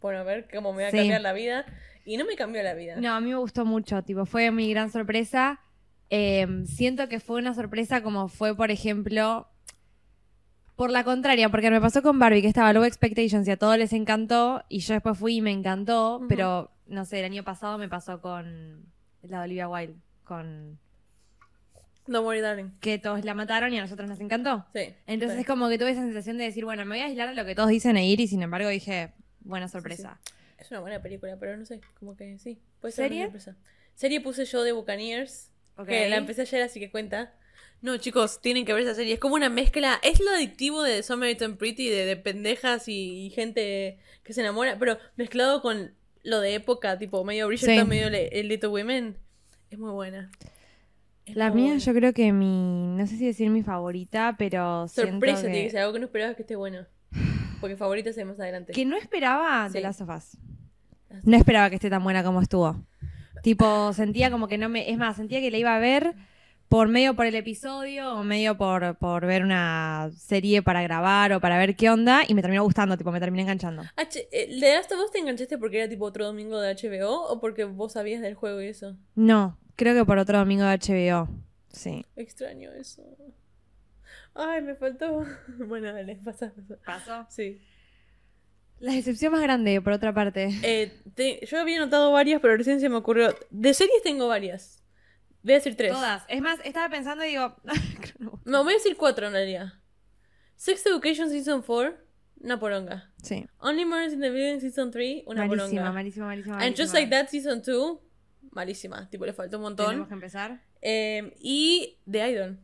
Bueno, 0.00 0.20
a 0.20 0.22
ver 0.24 0.48
cómo 0.52 0.72
me 0.72 0.82
va 0.82 0.88
a 0.88 0.90
Sí. 0.90 0.96
cambiar 0.98 1.20
la 1.20 1.32
vida. 1.32 1.64
Y 2.04 2.16
no 2.16 2.24
me 2.24 2.36
cambió 2.36 2.62
la 2.62 2.74
vida. 2.74 2.96
No, 2.96 3.12
a 3.14 3.20
mí 3.20 3.30
me 3.30 3.36
gustó 3.36 3.64
mucho, 3.64 4.02
tipo, 4.02 4.26
fue 4.26 4.50
mi 4.52 4.70
gran 4.70 4.90
sorpresa. 4.90 5.60
Eh, 6.10 6.46
siento 6.66 7.08
que 7.08 7.18
fue 7.18 7.38
una 7.40 7.52
sorpresa 7.54 8.02
como 8.02 8.28
fue, 8.28 8.56
por 8.56 8.70
ejemplo, 8.70 9.48
por 10.76 10.90
la 10.90 11.02
contraria, 11.04 11.48
porque 11.48 11.70
me 11.70 11.80
pasó 11.80 12.02
con 12.02 12.18
Barbie, 12.18 12.42
que 12.42 12.48
estaba 12.48 12.72
Low 12.72 12.84
Expectations 12.84 13.48
y 13.48 13.50
a 13.50 13.56
todos 13.56 13.76
les 13.78 13.92
encantó, 13.92 14.62
y 14.68 14.80
yo 14.80 14.94
después 14.94 15.18
fui 15.18 15.36
y 15.36 15.40
me 15.40 15.50
encantó, 15.50 16.22
pero 16.28 16.70
no 16.86 17.04
sé, 17.04 17.18
el 17.20 17.24
año 17.24 17.42
pasado 17.44 17.78
me 17.78 17.88
pasó 17.88 18.20
con 18.20 18.84
la 19.22 19.38
de 19.38 19.44
Olivia 19.44 19.68
Wilde, 19.68 19.96
con 20.24 20.78
No 22.06 22.22
worry, 22.22 22.40
darling. 22.40 22.70
que 22.80 22.98
todos 22.98 23.24
la 23.24 23.34
mataron 23.34 23.72
y 23.72 23.78
a 23.78 23.82
nosotros 23.82 24.08
nos 24.08 24.20
encantó. 24.20 24.66
Sí. 24.74 24.94
Entonces 25.06 25.36
sí. 25.36 25.40
es 25.40 25.46
como 25.46 25.68
que 25.68 25.78
tuve 25.78 25.90
esa 25.90 26.02
sensación 26.02 26.38
de 26.38 26.44
decir, 26.44 26.64
bueno, 26.64 26.84
me 26.84 26.96
voy 26.96 27.00
a 27.00 27.06
aislar 27.06 27.28
de 27.28 27.34
lo 27.34 27.44
que 27.44 27.54
todos 27.54 27.68
dicen 27.68 27.96
e 27.96 28.06
ir, 28.06 28.20
y 28.20 28.28
sin 28.28 28.42
embargo 28.42 28.68
dije, 28.68 29.12
buena 29.40 29.68
sorpresa. 29.68 30.20
Es 30.58 30.70
una 30.70 30.80
buena 30.80 31.02
película, 31.02 31.36
pero 31.38 31.56
no 31.56 31.64
sé, 31.64 31.80
como 31.98 32.16
que 32.16 32.38
sí. 32.38 32.58
Puede 32.80 32.92
ser 32.92 33.06
¿Serie? 33.06 33.18
una 33.22 33.26
sorpresa. 33.26 33.56
Serie 33.94 34.20
puse 34.20 34.44
yo 34.44 34.62
de 34.62 34.72
Buccaneers. 34.72 35.50
Que 35.86 36.08
la 36.08 36.16
empecé 36.16 36.42
ayer, 36.42 36.62
así 36.62 36.80
que 36.80 36.90
cuenta. 36.90 37.34
No, 37.82 37.98
chicos, 37.98 38.40
tienen 38.40 38.64
que 38.64 38.72
ver 38.72 38.82
esa 38.82 38.94
serie. 38.94 39.14
Es 39.14 39.20
como 39.20 39.34
una 39.34 39.50
mezcla. 39.50 40.00
Es 40.02 40.20
lo 40.20 40.30
adictivo 40.30 40.82
de 40.82 41.02
Summerton 41.02 41.56
Pretty, 41.58 41.88
de, 41.90 42.06
de 42.06 42.16
pendejas 42.16 42.88
y, 42.88 43.26
y 43.26 43.30
gente 43.30 43.98
que 44.22 44.32
se 44.32 44.40
enamora, 44.40 44.78
pero 44.78 44.98
mezclado 45.16 45.60
con 45.60 45.94
lo 46.22 46.40
de 46.40 46.54
época, 46.54 46.98
tipo 46.98 47.22
medio 47.24 47.46
Bridgerton, 47.46 47.88
medio 47.88 48.08
el 48.08 48.48
Little 48.48 48.70
Women. 48.70 49.16
Es 49.70 49.78
muy 49.78 49.92
buena. 49.92 50.30
Es 51.26 51.34
La 51.34 51.50
mía, 51.50 51.66
buena. 51.66 51.78
yo 51.78 51.92
creo 51.92 52.12
que 52.12 52.32
mi, 52.32 52.86
no 52.96 53.06
sé 53.06 53.16
si 53.16 53.26
decir 53.26 53.50
mi 53.50 53.62
favorita, 53.62 54.36
pero 54.38 54.86
Sorpresa, 54.88 55.42
que, 55.42 55.48
tiene 55.48 55.64
que 55.64 55.70
ser 55.70 55.80
algo 55.80 55.92
que 55.92 55.98
no 55.98 56.06
esperabas 56.06 56.36
que 56.36 56.42
esté 56.42 56.56
bueno. 56.56 56.86
Porque 57.60 57.76
favorita 57.76 58.12
se 58.12 58.20
ve 58.20 58.26
más 58.26 58.38
adelante. 58.38 58.72
que 58.72 58.84
no 58.84 58.96
esperaba 58.96 59.68
de 59.68 59.80
las 59.80 59.96
sofás. 59.96 60.38
No 61.24 61.36
esperaba 61.36 61.68
que 61.68 61.76
esté 61.76 61.90
tan 61.90 62.04
buena 62.04 62.22
como 62.22 62.40
estuvo. 62.40 62.76
Tipo, 63.42 63.92
sentía 63.92 64.30
como 64.30 64.48
que 64.48 64.58
no 64.58 64.68
me, 64.68 64.90
es 64.90 64.98
más, 64.98 65.16
sentía 65.16 65.40
que 65.40 65.50
la 65.50 65.58
iba 65.58 65.74
a 65.74 65.78
ver 65.78 66.14
por 66.68 66.88
medio 66.88 67.14
por 67.14 67.26
el 67.26 67.34
episodio 67.34 68.14
o 68.14 68.24
medio 68.24 68.56
por, 68.56 68.96
por 68.96 69.24
ver 69.26 69.42
una 69.42 70.10
serie 70.16 70.62
para 70.62 70.82
grabar 70.82 71.32
o 71.32 71.40
para 71.40 71.58
ver 71.58 71.76
qué 71.76 71.90
onda 71.90 72.22
y 72.26 72.34
me 72.34 72.42
terminó 72.42 72.64
gustando, 72.64 72.96
tipo, 72.96 73.12
me 73.12 73.20
terminé 73.20 73.42
enganchando. 73.42 73.82
H 73.96 74.28
eh, 74.32 74.48
¿Le 74.50 74.68
das 74.68 74.88
vos 74.88 75.10
te 75.10 75.18
enganchaste 75.18 75.58
porque 75.58 75.78
era 75.78 75.88
tipo 75.88 76.04
otro 76.04 76.26
domingo 76.26 76.60
de 76.60 76.74
HBO 76.74 77.22
o 77.28 77.40
porque 77.40 77.64
vos 77.64 77.92
sabías 77.92 78.20
del 78.20 78.34
juego 78.34 78.60
y 78.60 78.66
eso? 78.66 78.96
No, 79.14 79.56
creo 79.76 79.94
que 79.94 80.04
por 80.04 80.18
otro 80.18 80.38
domingo 80.38 80.64
de 80.64 80.76
HBO. 80.78 81.28
Sí. 81.72 82.04
Extraño 82.16 82.72
eso. 82.72 83.02
Ay, 84.34 84.62
me 84.62 84.74
faltó. 84.74 85.24
Bueno, 85.66 85.92
dale, 85.92 86.16
pasa, 86.16 86.52
pasa. 86.56 86.78
¿Pasó? 86.84 87.26
Sí. 87.30 87.60
La 88.78 88.92
decepción 88.92 89.32
más 89.32 89.40
grande, 89.40 89.80
por 89.80 89.94
otra 89.94 90.12
parte. 90.12 90.50
Eh, 90.62 90.92
te- 91.14 91.44
yo 91.46 91.58
había 91.58 91.78
notado 91.78 92.12
varias, 92.12 92.40
pero 92.42 92.56
recién 92.56 92.78
se 92.80 92.88
me 92.90 92.96
ocurrió. 92.96 93.34
De 93.50 93.72
series 93.72 94.02
tengo 94.02 94.28
varias. 94.28 94.82
Voy 95.42 95.52
a 95.52 95.56
decir 95.56 95.76
tres. 95.76 95.92
Todas. 95.92 96.24
Es 96.28 96.42
más, 96.42 96.58
estaba 96.64 96.88
pensando 96.90 97.24
y 97.24 97.28
digo. 97.28 97.56
no. 98.44 98.64
Voy 98.64 98.74
a 98.74 98.76
decir 98.76 98.96
cuatro 98.96 99.28
en 99.28 99.32
realidad. 99.32 99.72
Sex 100.56 100.84
Education 100.86 101.30
Season 101.30 101.62
4, 101.62 101.94
una 102.40 102.58
poronga. 102.58 103.12
Sí. 103.22 103.46
Only 103.60 103.84
Murders 103.84 104.12
in 104.14 104.20
the 104.20 104.30
Building 104.30 104.60
Season 104.60 104.90
3, 104.90 105.22
una 105.26 105.46
malísima, 105.46 105.68
poronga. 105.68 105.92
malísima, 105.92 106.26
malísima, 106.26 106.56
And 106.58 106.76
Just 106.76 106.92
malísima. 106.92 107.00
Like 107.00 107.10
That 107.10 107.28
Season 107.30 107.62
2, 107.62 107.98
malísima. 108.56 109.08
Tipo, 109.10 109.24
le 109.26 109.32
faltó 109.32 109.58
un 109.58 109.62
montón. 109.62 109.86
Tenemos 109.86 110.08
que 110.08 110.14
empezar. 110.14 110.60
Eh, 110.82 111.32
y 111.40 111.98
The 112.10 112.30
Idol. 112.30 112.58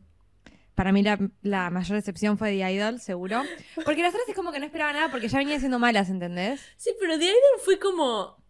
Para 0.75 0.91
mí 0.91 1.03
la, 1.03 1.19
la 1.43 1.69
mayor 1.69 1.95
decepción 1.97 2.37
fue 2.37 2.49
The 2.49 2.71
Idol, 2.73 2.99
seguro. 2.99 3.43
Porque 3.85 4.01
las 4.01 4.09
otras 4.13 4.27
es 4.27 4.35
como 4.35 4.51
que 4.51 4.59
no 4.59 4.65
esperaba 4.65 4.91
nada 4.91 5.11
porque 5.11 5.27
ya 5.29 5.37
venía 5.37 5.59
siendo 5.59 5.77
malas, 5.79 6.09
¿entendés? 6.09 6.61
Sí, 6.77 6.91
pero 6.99 7.17
The 7.17 7.25
Idol 7.25 7.59
fue 7.63 7.79
como. 7.79 8.41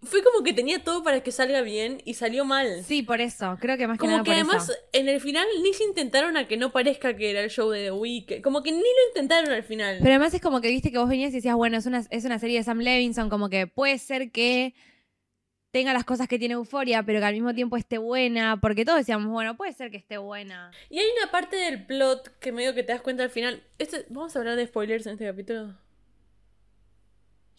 Fue 0.00 0.22
como 0.22 0.44
que 0.44 0.52
tenía 0.52 0.84
todo 0.84 1.02
para 1.02 1.24
que 1.24 1.32
salga 1.32 1.60
bien 1.62 2.00
y 2.04 2.14
salió 2.14 2.44
mal. 2.44 2.84
Sí, 2.84 3.02
por 3.02 3.20
eso. 3.20 3.58
Creo 3.60 3.76
que 3.76 3.88
más 3.88 3.96
que 3.98 4.02
Como 4.02 4.12
nada 4.12 4.22
que 4.22 4.30
por 4.30 4.34
además 4.36 4.68
eso. 4.68 4.78
en 4.92 5.08
el 5.08 5.20
final 5.20 5.44
ni 5.60 5.74
se 5.74 5.82
intentaron 5.82 6.36
a 6.36 6.46
que 6.46 6.56
no 6.56 6.70
parezca 6.70 7.16
que 7.16 7.32
era 7.32 7.40
el 7.40 7.50
show 7.50 7.68
de 7.70 7.86
The 7.86 7.90
Weeknd. 7.90 8.40
Como 8.42 8.62
que 8.62 8.70
ni 8.70 8.78
lo 8.78 9.08
intentaron 9.08 9.50
al 9.50 9.64
final. 9.64 9.96
Pero 9.98 10.10
además 10.10 10.32
es 10.34 10.40
como 10.40 10.60
que 10.60 10.68
viste 10.68 10.92
que 10.92 10.98
vos 10.98 11.08
venías 11.08 11.32
y 11.32 11.36
decías, 11.38 11.56
bueno, 11.56 11.78
es 11.78 11.86
una, 11.86 12.04
es 12.10 12.24
una 12.24 12.38
serie 12.38 12.58
de 12.58 12.62
Sam 12.62 12.78
Levinson, 12.78 13.28
como 13.28 13.48
que 13.50 13.66
puede 13.66 13.98
ser 13.98 14.30
que 14.30 14.72
tenga 15.78 15.92
las 15.92 16.04
cosas 16.04 16.26
que 16.26 16.40
tiene 16.40 16.54
Euforia, 16.54 17.04
pero 17.04 17.20
que 17.20 17.26
al 17.26 17.34
mismo 17.34 17.54
tiempo 17.54 17.76
esté 17.76 17.98
buena, 17.98 18.58
porque 18.60 18.84
todos 18.84 18.98
decíamos, 18.98 19.30
bueno, 19.30 19.56
puede 19.56 19.72
ser 19.72 19.92
que 19.92 19.96
esté 19.96 20.18
buena. 20.18 20.72
Y 20.90 20.98
hay 20.98 21.06
una 21.22 21.30
parte 21.30 21.54
del 21.54 21.86
plot 21.86 22.36
que 22.40 22.50
medio 22.50 22.74
que 22.74 22.82
te 22.82 22.92
das 22.92 23.00
cuenta 23.00 23.22
al 23.22 23.30
final. 23.30 23.62
Este- 23.78 24.04
¿Vamos 24.08 24.34
a 24.34 24.40
hablar 24.40 24.56
de 24.56 24.66
spoilers 24.66 25.06
en 25.06 25.12
este 25.12 25.26
capítulo? 25.26 25.74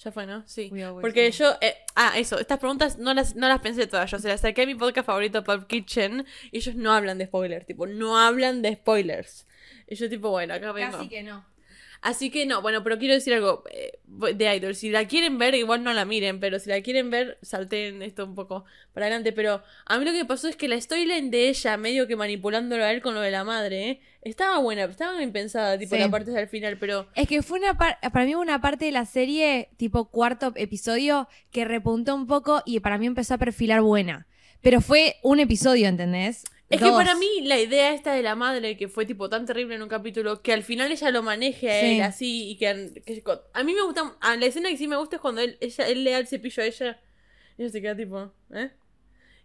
Ya 0.03 0.11
fue, 0.11 0.25
¿no? 0.25 0.43
Sí. 0.47 0.69
Porque 1.01 1.31
yo. 1.31 1.55
eh, 1.61 1.75
ah, 1.95 2.13
eso. 2.17 2.39
Estas 2.39 2.59
preguntas 2.59 2.97
no 2.97 3.13
las, 3.13 3.35
no 3.35 3.47
las 3.47 3.59
pensé 3.59 3.85
todas. 3.87 4.09
Yo 4.11 4.19
se 4.19 4.27
las 4.29 4.41
saqué 4.41 4.61
a 4.63 4.65
mi 4.65 4.75
podcast 4.75 5.05
favorito, 5.05 5.43
Pop 5.43 5.65
Kitchen. 5.67 6.25
Y 6.51 6.57
ellos 6.57 6.75
no 6.75 6.93
hablan 6.93 7.17
de 7.17 7.25
spoilers. 7.25 7.65
Tipo, 7.65 7.85
no 7.87 8.17
hablan 8.17 8.61
de 8.61 8.75
spoilers. 8.75 9.45
Y 9.87 9.95
yo, 9.95 10.09
tipo, 10.09 10.29
bueno, 10.29 10.53
acá 10.53 10.71
vengo. 10.71 10.97
Casi 10.97 11.09
que 11.09 11.23
no. 11.23 11.45
Así 12.01 12.29
que 12.29 12.45
no, 12.45 12.61
bueno, 12.61 12.81
pero 12.83 12.97
quiero 12.97 13.13
decir 13.13 13.33
algo 13.33 13.63
eh, 13.71 13.99
de 14.35 14.55
Idol. 14.55 14.73
Si 14.75 14.89
la 14.89 15.05
quieren 15.07 15.37
ver, 15.37 15.53
igual 15.55 15.83
no 15.83 15.91
la 15.93 16.05
miren, 16.05 16.39
pero 16.39 16.57
si 16.59 16.69
la 16.69 16.81
quieren 16.81 17.09
ver, 17.09 17.37
salten 17.41 18.01
esto 18.01 18.23
un 18.25 18.35
poco 18.35 18.63
para 18.93 19.07
adelante. 19.07 19.33
Pero 19.33 19.61
a 19.85 19.97
mí 19.99 20.05
lo 20.05 20.11
que 20.13 20.23
pasó 20.25 20.47
es 20.47 20.55
que 20.55 20.67
la 20.69 20.79
storyline 20.79 21.29
de 21.29 21.49
ella, 21.49 21.75
medio 21.77 22.07
que 22.07 22.15
manipulándolo 22.15 22.83
a 22.85 22.91
él 22.91 23.01
con 23.01 23.15
lo 23.15 23.21
de 23.21 23.31
la 23.31 23.43
madre, 23.43 23.89
¿eh? 23.89 23.99
estaba 24.21 24.59
buena, 24.59 24.83
estaba 24.85 25.17
bien 25.17 25.31
pensada, 25.33 25.77
tipo 25.77 25.95
Sí. 25.95 26.01
la 26.01 26.09
parte 26.09 26.31
del 26.31 26.47
final, 26.47 26.77
pero 26.77 27.07
Es 27.15 27.27
que 27.27 27.41
fue 27.41 27.59
una 27.59 27.77
par- 27.77 27.97
para 28.13 28.25
mí 28.25 28.35
una 28.35 28.61
parte 28.61 28.85
de 28.85 28.91
la 28.91 29.05
serie, 29.05 29.69
tipo 29.77 30.09
cuarto 30.09 30.53
episodio, 30.55 31.27
que 31.51 31.65
repuntó 31.65 32.15
un 32.15 32.27
poco 32.27 32.61
y 32.65 32.79
para 32.79 32.97
mí 32.97 33.07
empezó 33.07 33.33
a 33.33 33.37
perfilar 33.37 33.81
buena. 33.81 34.25
Pero 34.61 34.81
fue 34.81 35.15
un 35.23 35.39
episodio, 35.39 35.87
¿entendés? 35.87 36.43
Es 36.69 36.81
que 36.81 36.91
para 36.91 37.15
mí 37.15 37.27
la 37.43 37.59
idea 37.59 37.93
esta 37.93 38.13
de 38.13 38.21
la 38.21 38.35
madre, 38.35 38.77
que 38.77 38.87
fue 38.87 39.05
tipo 39.05 39.29
tan 39.29 39.45
terrible 39.45 39.75
en 39.75 39.81
un 39.81 39.89
capítulo, 39.89 40.41
que 40.41 40.53
al 40.53 40.63
final 40.63 40.91
ella 40.91 41.11
lo 41.11 41.23
maneje 41.23 41.71
a 41.71 41.79
Sí. 41.79 41.85
él 41.95 42.01
así 42.01 42.49
y 42.51 42.57
que, 42.57 43.01
que- 43.05 43.23
a 43.53 43.63
mí 43.63 43.73
me 43.73 43.81
gusta, 43.81 44.15
a 44.21 44.35
la 44.35 44.45
escena 44.45 44.69
que 44.69 44.77
sí 44.77 44.87
me 44.87 44.97
gusta 44.97 45.15
es 45.17 45.21
cuando 45.21 45.41
él, 45.41 45.57
ella, 45.61 45.87
él 45.87 46.03
le 46.03 46.11
da 46.11 46.17
el 46.19 46.27
cepillo 46.27 46.63
a 46.63 46.65
ella 46.67 46.99
y 47.57 47.61
ella 47.63 47.71
se 47.71 47.81
queda 47.81 47.95
tipo, 47.95 48.31
¿eh? 48.53 48.69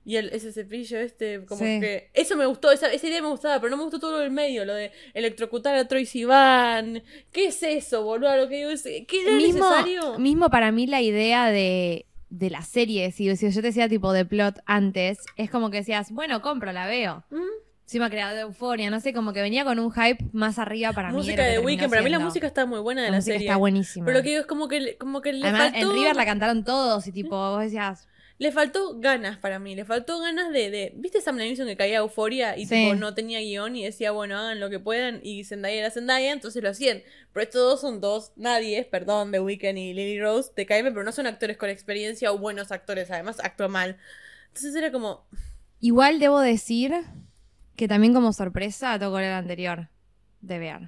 Y 0.06 0.16
el, 0.16 0.28
ese 0.34 0.52
cepillo 0.52 0.98
este, 1.00 1.46
como 1.46 1.60
Sí. 1.64 1.80
que... 1.80 2.10
Eso 2.12 2.36
me 2.36 2.44
gustó, 2.44 2.70
esa, 2.70 2.92
esa 2.92 3.06
idea 3.06 3.22
me 3.22 3.28
gustaba, 3.28 3.58
pero 3.58 3.70
no 3.70 3.78
me 3.78 3.84
gustó 3.84 3.98
todo 3.98 4.12
lo 4.12 4.18
del 4.18 4.30
medio, 4.30 4.66
lo 4.66 4.74
de 4.74 4.92
electrocutar 5.14 5.74
a 5.76 5.88
Troy 5.88 6.04
Sivan. 6.04 7.02
¿Qué 7.32 7.46
es 7.46 7.62
eso, 7.62 8.02
boludo? 8.04 8.36
Lo 8.36 8.46
que 8.50 8.56
digo 8.56 8.68
es, 8.68 8.82
¿qué 8.82 9.22
era 9.22 9.32
mismo, 9.36 9.64
necesario? 9.70 10.18
mismo 10.18 10.50
para 10.50 10.72
mí 10.72 10.86
la 10.86 11.00
idea 11.00 11.50
de, 11.50 12.04
de 12.30 12.50
la 12.50 12.62
serie, 12.62 13.10
si, 13.12 13.34
si 13.36 13.50
yo 13.50 13.60
te 13.60 13.68
decía 13.68 13.88
tipo 13.88 14.12
de 14.12 14.24
plot 14.24 14.60
antes, 14.66 15.18
es 15.36 15.50
como 15.50 15.70
que 15.70 15.78
decías, 15.78 16.10
bueno, 16.10 16.42
compro, 16.42 16.72
la 16.72 16.86
veo. 16.86 17.24
¿Mm? 17.30 17.42
Encima 17.84 18.08
creador 18.08 18.34
de 18.34 18.40
Euforia, 18.40 18.88
no 18.88 18.98
sé, 18.98 19.12
como 19.12 19.34
que 19.34 19.42
venía 19.42 19.62
con 19.64 19.78
un 19.78 19.92
hype 19.92 20.24
más 20.32 20.58
arriba 20.58 20.92
para 20.94 21.10
mí. 21.10 21.16
música 21.16 21.42
lo 21.42 21.48
que 21.48 21.52
de 21.52 21.58
Weekend, 21.58 21.90
para 21.90 22.02
mí 22.02 22.08
la 22.08 22.18
música 22.18 22.46
está 22.46 22.64
muy 22.64 22.80
buena 22.80 23.02
de 23.02 23.08
La 23.08 23.12
la, 23.12 23.18
música 23.18 23.34
serie. 23.34 23.46
está 23.48 23.58
buenísima. 23.58 24.06
Pero 24.06 24.18
lo 24.18 24.22
que 24.24 24.30
digo 24.30 24.40
es 24.40 24.46
como 24.46 24.68
que, 24.68 24.96
como 24.96 25.20
que 25.20 25.34
le 25.34 25.46
Además, 25.46 25.72
faltó... 25.72 25.90
en 25.90 25.92
River 25.92 26.16
la 26.16 26.24
cantaron 26.24 26.64
todos 26.64 27.06
y 27.06 27.12
tipo, 27.12 27.36
vos 27.36 27.60
decías, 27.60 28.08
Le 28.38 28.50
faltó 28.50 28.98
ganas 28.98 29.38
para 29.38 29.58
mí, 29.60 29.76
le 29.76 29.84
faltó 29.84 30.18
ganas 30.20 30.52
de... 30.52 30.70
de... 30.70 30.92
¿Viste 30.96 31.20
Sam 31.20 31.36
Levinson 31.36 31.66
que 31.68 31.76
caía 31.76 31.98
a 31.98 32.02
euforia 32.02 32.56
y 32.56 32.66
Sí. 32.66 32.74
tipo, 32.74 32.94
no 32.96 33.14
tenía 33.14 33.38
guion 33.40 33.76
y 33.76 33.84
decía, 33.84 34.10
bueno, 34.10 34.36
hagan 34.36 34.58
lo 34.58 34.70
que 34.70 34.80
puedan 34.80 35.20
y 35.22 35.44
Zendaya 35.44 35.76
era 35.78 35.90
Zendaya, 35.90 36.32
entonces 36.32 36.60
lo 36.62 36.68
hacían. 36.70 37.02
Pero 37.32 37.44
estos 37.44 37.60
dos 37.62 37.80
son 37.80 38.00
dos, 38.00 38.32
nadie, 38.36 38.84
perdón, 38.84 39.30
The 39.30 39.40
Weeknd 39.40 39.78
y 39.78 39.92
Lily 39.94 40.20
Rose, 40.20 40.50
te 40.54 40.66
caeme, 40.66 40.90
pero 40.90 41.04
no 41.04 41.12
son 41.12 41.26
actores 41.28 41.56
con 41.56 41.70
experiencia 41.70 42.32
o 42.32 42.38
buenos 42.38 42.72
actores, 42.72 43.10
además 43.10 43.38
actúa 43.40 43.68
mal. 43.68 43.98
Entonces 44.48 44.74
era 44.74 44.90
como, 44.90 45.26
Igual 45.80 46.18
debo 46.18 46.40
decir 46.40 46.92
que 47.76 47.86
también 47.88 48.14
como 48.14 48.32
sorpresa 48.32 48.98
tocó 48.98 49.18
el 49.20 49.26
anterior 49.26 49.90
de 50.40 50.58
ver. 50.58 50.80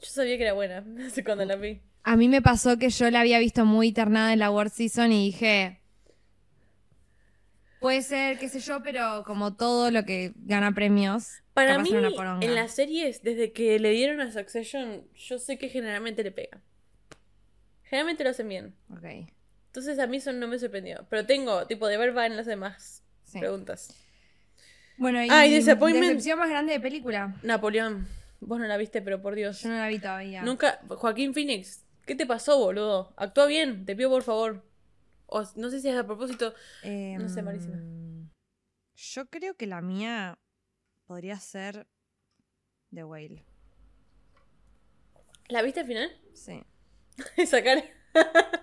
yo 0.00 0.06
sabía 0.06 0.36
que 0.36 0.44
era 0.44 0.52
buena, 0.54 0.84
cuándo 1.24 1.44
la 1.44 1.56
vi. 1.56 1.80
A 2.04 2.16
mí 2.16 2.28
me 2.28 2.42
pasó 2.42 2.78
que 2.78 2.90
yo 2.90 3.10
la 3.10 3.20
había 3.20 3.38
visto 3.38 3.64
muy 3.64 3.90
ternada 3.92 4.32
en 4.34 4.38
la 4.38 4.50
World 4.50 4.72
Season 4.72 5.10
y 5.10 5.26
dije, 5.26 5.80
puede 7.80 8.02
ser, 8.02 8.38
qué 8.38 8.48
sé 8.48 8.60
yo, 8.60 8.82
pero 8.82 9.24
como 9.26 9.54
todo 9.56 9.90
lo 9.90 10.04
que 10.04 10.32
gana 10.36 10.72
premios, 10.72 11.42
Para 11.54 11.78
mí, 11.78 11.90
una 11.92 12.38
en 12.40 12.54
las 12.54 12.74
series, 12.74 13.22
desde 13.22 13.52
que 13.52 13.78
le 13.78 13.90
dieron 13.90 14.20
a 14.20 14.30
Succession, 14.30 15.04
yo 15.14 15.38
sé 15.38 15.56
que 15.56 15.68
generalmente 15.68 16.22
le 16.22 16.30
pega. 16.30 16.60
Generalmente 17.84 18.24
lo 18.24 18.30
hacen 18.30 18.48
bien. 18.48 18.74
Ok, 18.90 19.28
Entonces 19.66 19.98
a 19.98 20.06
mí 20.06 20.16
eso 20.18 20.32
no 20.32 20.48
me 20.48 20.58
sorprendió. 20.58 21.06
Pero 21.08 21.26
tengo, 21.26 21.66
tipo, 21.66 21.86
de 21.86 21.96
ver 21.96 22.16
va 22.16 22.26
en 22.26 22.36
las 22.36 22.46
demás 22.46 23.02
sí. 23.24 23.38
preguntas. 23.38 23.94
Bueno, 24.96 25.22
y 25.22 25.28
Ay, 25.30 25.54
Disappointment. 25.54 26.06
decepción 26.06 26.38
más 26.38 26.48
grande 26.50 26.72
de 26.72 26.80
película. 26.80 27.34
Napoleón, 27.42 28.08
vos 28.40 28.58
no 28.58 28.66
la 28.66 28.76
viste, 28.76 29.02
pero 29.02 29.20
por 29.22 29.34
Dios. 29.34 29.62
Yo 29.62 29.68
no 29.68 29.76
la 29.76 29.88
vi 29.88 29.98
todavía. 29.98 30.42
Nunca. 30.42 30.80
Joaquín 30.88 31.34
Phoenix, 31.34 31.83
¿qué 32.06 32.14
te 32.14 32.26
pasó, 32.26 32.58
boludo? 32.58 33.12
Actúa 33.16 33.46
bien, 33.46 33.84
te 33.84 33.96
pido 33.96 34.10
por 34.10 34.22
favor. 34.22 34.64
O 35.26 35.42
no 35.56 35.70
sé 35.70 35.80
si 35.80 35.88
es 35.88 35.96
a 35.96 36.04
propósito. 36.06 36.54
No 36.84 37.28
sé, 37.28 37.42
Marísima. 37.42 37.76
Em, 37.76 38.28
Yo 38.94 39.26
creo 39.26 39.56
que 39.56 39.66
la 39.66 39.80
mía 39.80 40.38
podría 41.06 41.38
ser 41.40 41.86
The 42.92 43.04
Whale. 43.04 43.44
¿La 45.48 45.62
viste 45.62 45.80
al 45.80 45.86
final? 45.86 46.10
Sí. 46.34 46.62
Esa 47.36 47.62
cara. 47.62 47.82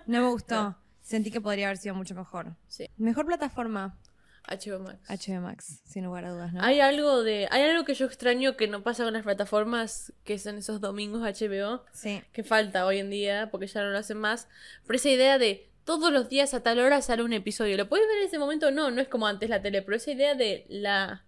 No 0.06 0.20
me 0.22 0.28
gustó. 0.28 0.76
Sentí 1.00 1.30
que 1.30 1.40
podría 1.40 1.66
haber 1.66 1.78
sido 1.78 1.94
mucho 1.94 2.14
mejor. 2.14 2.56
Sí. 2.68 2.88
Mejor 2.96 3.26
plataforma, 3.26 3.98
HBO 4.48 4.80
Max. 4.80 4.98
HBO 5.08 5.40
Max, 5.40 5.80
sin 5.84 6.04
lugar 6.04 6.24
a 6.24 6.32
dudas, 6.32 6.52
¿no? 6.52 6.62
Hay 6.62 6.80
algo 6.80 7.22
de. 7.22 7.48
Hay 7.50 7.62
algo 7.62 7.84
que 7.84 7.94
yo 7.94 8.06
extraño 8.06 8.56
que 8.56 8.68
no 8.68 8.82
pasa 8.82 9.04
con 9.04 9.12
las 9.12 9.22
plataformas 9.22 10.12
que 10.24 10.38
son 10.38 10.58
esos 10.58 10.80
domingos 10.80 11.22
HBO. 11.22 11.84
Sí. 11.92 12.22
que 12.32 12.42
falta 12.42 12.86
hoy 12.86 12.98
en 12.98 13.10
día, 13.10 13.48
porque 13.50 13.66
ya 13.66 13.82
no 13.82 13.90
lo 13.90 13.98
hacen 13.98 14.18
más. 14.18 14.48
Pero 14.86 14.96
esa 14.96 15.10
idea 15.10 15.38
de 15.38 15.70
todos 15.84 16.12
los 16.12 16.28
días 16.28 16.54
a 16.54 16.62
tal 16.62 16.78
hora 16.78 17.02
sale 17.02 17.22
un 17.22 17.32
episodio. 17.32 17.76
¿Lo 17.76 17.88
puedes 17.88 18.06
ver 18.06 18.18
en 18.18 18.26
ese 18.28 18.38
momento? 18.38 18.70
No, 18.70 18.90
no 18.90 19.00
es 19.00 19.08
como 19.08 19.26
antes 19.26 19.48
la 19.50 19.62
tele, 19.62 19.82
pero 19.82 19.96
esa 19.96 20.12
idea 20.12 20.34
de 20.34 20.64
la 20.68 21.24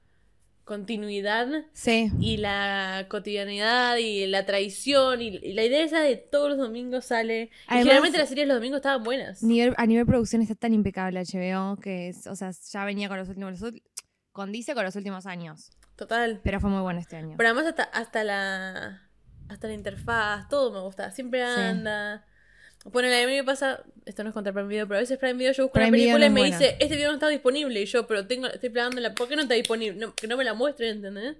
continuidad 0.64 1.48
Sí. 1.72 2.10
y 2.20 2.38
la 2.38 3.06
cotidianidad 3.08 3.96
y 3.98 4.26
la 4.26 4.46
traición 4.46 5.20
y, 5.20 5.28
y 5.36 5.52
la 5.52 5.64
idea 5.64 5.84
esa 5.84 6.00
de 6.00 6.16
todos 6.16 6.48
los 6.50 6.58
domingos 6.58 7.04
sale. 7.06 7.42
y 7.44 7.50
Además- 7.66 7.82
generalmente 7.84 8.18
las 8.18 8.28
series 8.28 8.48
los 8.48 8.56
domingos 8.56 8.78
estaban 8.78 9.02
buenas. 9.04 9.42
Nivel- 9.42 9.74
a 9.76 9.86
nivel 9.86 10.06
producción 10.06 10.42
está 10.42 10.54
tan 10.54 10.72
impecable 10.74 11.20
HBO 11.20 11.76
que, 11.76 12.08
es- 12.08 12.26
o 12.26 12.34
sea, 12.36 12.50
ya 12.70 12.84
venía 12.84 13.08
con 13.08 13.18
los 13.18 13.28
últimos, 13.28 13.62
condice 14.32 14.74
con 14.74 14.84
los 14.84 14.96
últimos 14.96 15.26
años. 15.26 15.70
Total. 15.96 16.40
Pero 16.42 16.58
fue 16.60 16.70
muy 16.70 16.80
bueno 16.82 16.98
este 16.98 17.16
año. 17.16 17.36
Pero 17.36 17.50
además 17.50 17.66
hasta, 17.66 17.84
hasta 17.84 18.24
la 18.24 19.00
hasta 19.48 19.68
la 19.68 19.74
interfaz, 19.74 20.48
todo 20.48 20.72
me 20.72 20.80
gusta. 20.80 21.10
Siempre 21.10 21.44
Sí. 21.46 21.60
Bueno, 22.84 23.08
a 23.08 23.26
mí 23.26 23.32
me 23.32 23.44
pasa, 23.44 23.82
esto 24.04 24.22
no 24.22 24.28
es 24.30 24.34
contra 24.34 24.52
Prime 24.52 24.68
Video, 24.68 24.86
pero 24.86 24.98
a 24.98 25.00
veces 25.00 25.18
Prime 25.18 25.34
Video 25.34 25.52
yo 25.52 25.64
busco 25.64 25.72
Prime 25.74 25.88
una 25.88 25.96
película 25.96 26.26
y 26.26 26.30
me 26.30 26.44
dice, 26.44 26.76
este 26.78 26.96
video 26.96 27.08
no 27.08 27.14
está 27.14 27.28
disponible. 27.28 27.80
Y 27.80 27.86
yo, 27.86 28.06
pero 28.06 28.26
tengo, 28.26 28.46
estoy 28.46 28.68
plegándola, 28.70 29.14
¿por 29.14 29.26
qué 29.28 29.36
no 29.36 29.42
está 29.42 29.54
disponible? 29.54 29.98
No, 29.98 30.14
que 30.14 30.26
no 30.26 30.36
me 30.36 30.44
la 30.44 30.52
muestren, 30.54 30.96
¿entendés? 30.96 31.36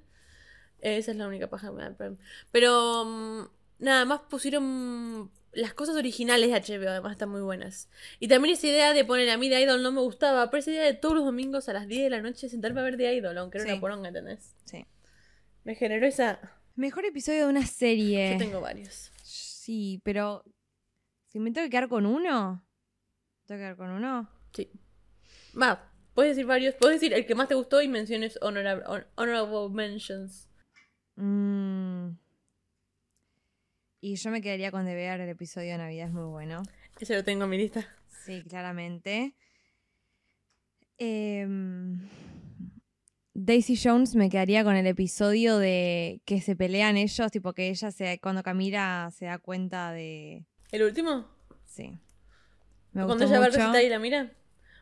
Esa 0.80 1.10
es 1.12 1.16
la 1.16 1.28
única 1.28 1.48
paja 1.48 1.68
que 1.68 1.74
me 1.74 1.82
da 1.82 1.88
el 1.88 1.94
Prime. 1.94 2.16
Pero 2.50 3.04
mm, 3.04 3.48
nada 3.80 4.04
más 4.06 4.20
pusieron 4.30 5.30
las 5.52 5.74
cosas 5.74 5.96
originales 5.96 6.50
de 6.50 6.78
HBO, 6.78 6.88
además 6.90 7.12
están 7.12 7.28
muy 7.28 7.42
buenas. 7.42 7.88
Y 8.20 8.28
también 8.28 8.54
esa 8.54 8.66
idea 8.66 8.92
de 8.94 9.04
poner 9.04 9.28
a 9.30 9.36
mí 9.36 9.48
de 9.48 9.60
Idol 9.60 9.82
no 9.82 9.92
me 9.92 10.00
gustaba, 10.00 10.50
pero 10.50 10.60
esa 10.60 10.70
idea 10.70 10.82
de 10.84 10.94
todos 10.94 11.14
los 11.14 11.24
domingos 11.24 11.68
a 11.68 11.72
las 11.74 11.86
10 11.86 12.04
de 12.04 12.10
la 12.10 12.20
noche 12.22 12.48
sentarme 12.48 12.80
a 12.80 12.84
ver 12.84 12.96
de 12.96 13.14
Idol, 13.14 13.36
aunque 13.38 13.58
era 13.58 13.66
Sí. 13.66 13.72
una 13.72 13.80
poronga, 13.80 14.08
¿entendés? 14.08 14.54
Sí. 14.64 14.84
Me 15.62 15.74
generó 15.74 16.06
esa... 16.06 16.40
Mejor 16.74 17.04
episodio 17.04 17.44
de 17.44 17.50
una 17.50 17.66
serie. 17.66 18.32
Yo 18.32 18.38
tengo 18.38 18.60
varios. 18.60 19.12
Sí, 19.22 20.00
pero 20.04 20.42
si 21.34 21.40
me 21.40 21.50
tengo 21.50 21.66
que 21.66 21.70
quedar 21.70 21.88
con 21.88 22.06
uno, 22.06 22.64
tengo 23.46 23.58
que 23.58 23.64
quedar 23.64 23.76
con 23.76 23.90
uno. 23.90 24.30
Sí. 24.52 24.70
Va, 25.60 25.90
puedes 26.14 26.36
decir 26.36 26.46
varios. 26.46 26.76
Puedes 26.76 27.00
decir 27.00 27.12
el 27.12 27.26
que 27.26 27.34
más 27.34 27.48
te 27.48 27.56
gustó 27.56 27.82
y 27.82 27.88
menciones 27.88 28.38
honorable, 28.40 28.84
hon- 28.86 29.04
honorable 29.16 29.68
mentions. 29.74 30.48
Mm. 31.16 32.10
Y 34.00 34.14
yo 34.14 34.30
me 34.30 34.40
quedaría 34.40 34.70
con 34.70 34.84
Bear, 34.84 35.20
el 35.20 35.28
episodio 35.28 35.72
de 35.72 35.78
Navidad 35.78 36.06
es 36.06 36.12
muy 36.12 36.22
bueno. 36.30 36.62
Ese 37.00 37.16
lo 37.16 37.24
tengo 37.24 37.44
en 37.44 37.50
mi 37.50 37.58
lista. 37.58 37.84
Sí, 38.24 38.44
claramente. 38.44 39.34
Em, 40.98 41.98
Daisy 43.34 43.76
Jones 43.76 44.14
me 44.14 44.30
quedaría 44.30 44.62
con 44.62 44.76
el 44.76 44.86
episodio 44.86 45.58
de 45.58 46.20
que 46.24 46.40
se 46.40 46.54
pelean 46.54 46.96
ellos, 46.96 47.32
tipo 47.32 47.52
que 47.54 47.70
ella 47.70 47.90
se, 47.90 48.20
cuando 48.20 48.44
Camila 48.44 49.10
se 49.12 49.24
da 49.26 49.38
cuenta 49.38 49.90
de. 49.90 50.44
¿El 50.74 50.82
último? 50.82 51.28
Sí. 51.66 51.98
Me 52.92 53.04
Cuando 53.04 53.24
ella 53.24 53.38
va 53.38 53.46
a 53.46 53.48
mucho. 53.48 53.58
recitar 53.60 53.84
y 53.84 53.88
la 53.88 54.00
mira. 54.00 54.32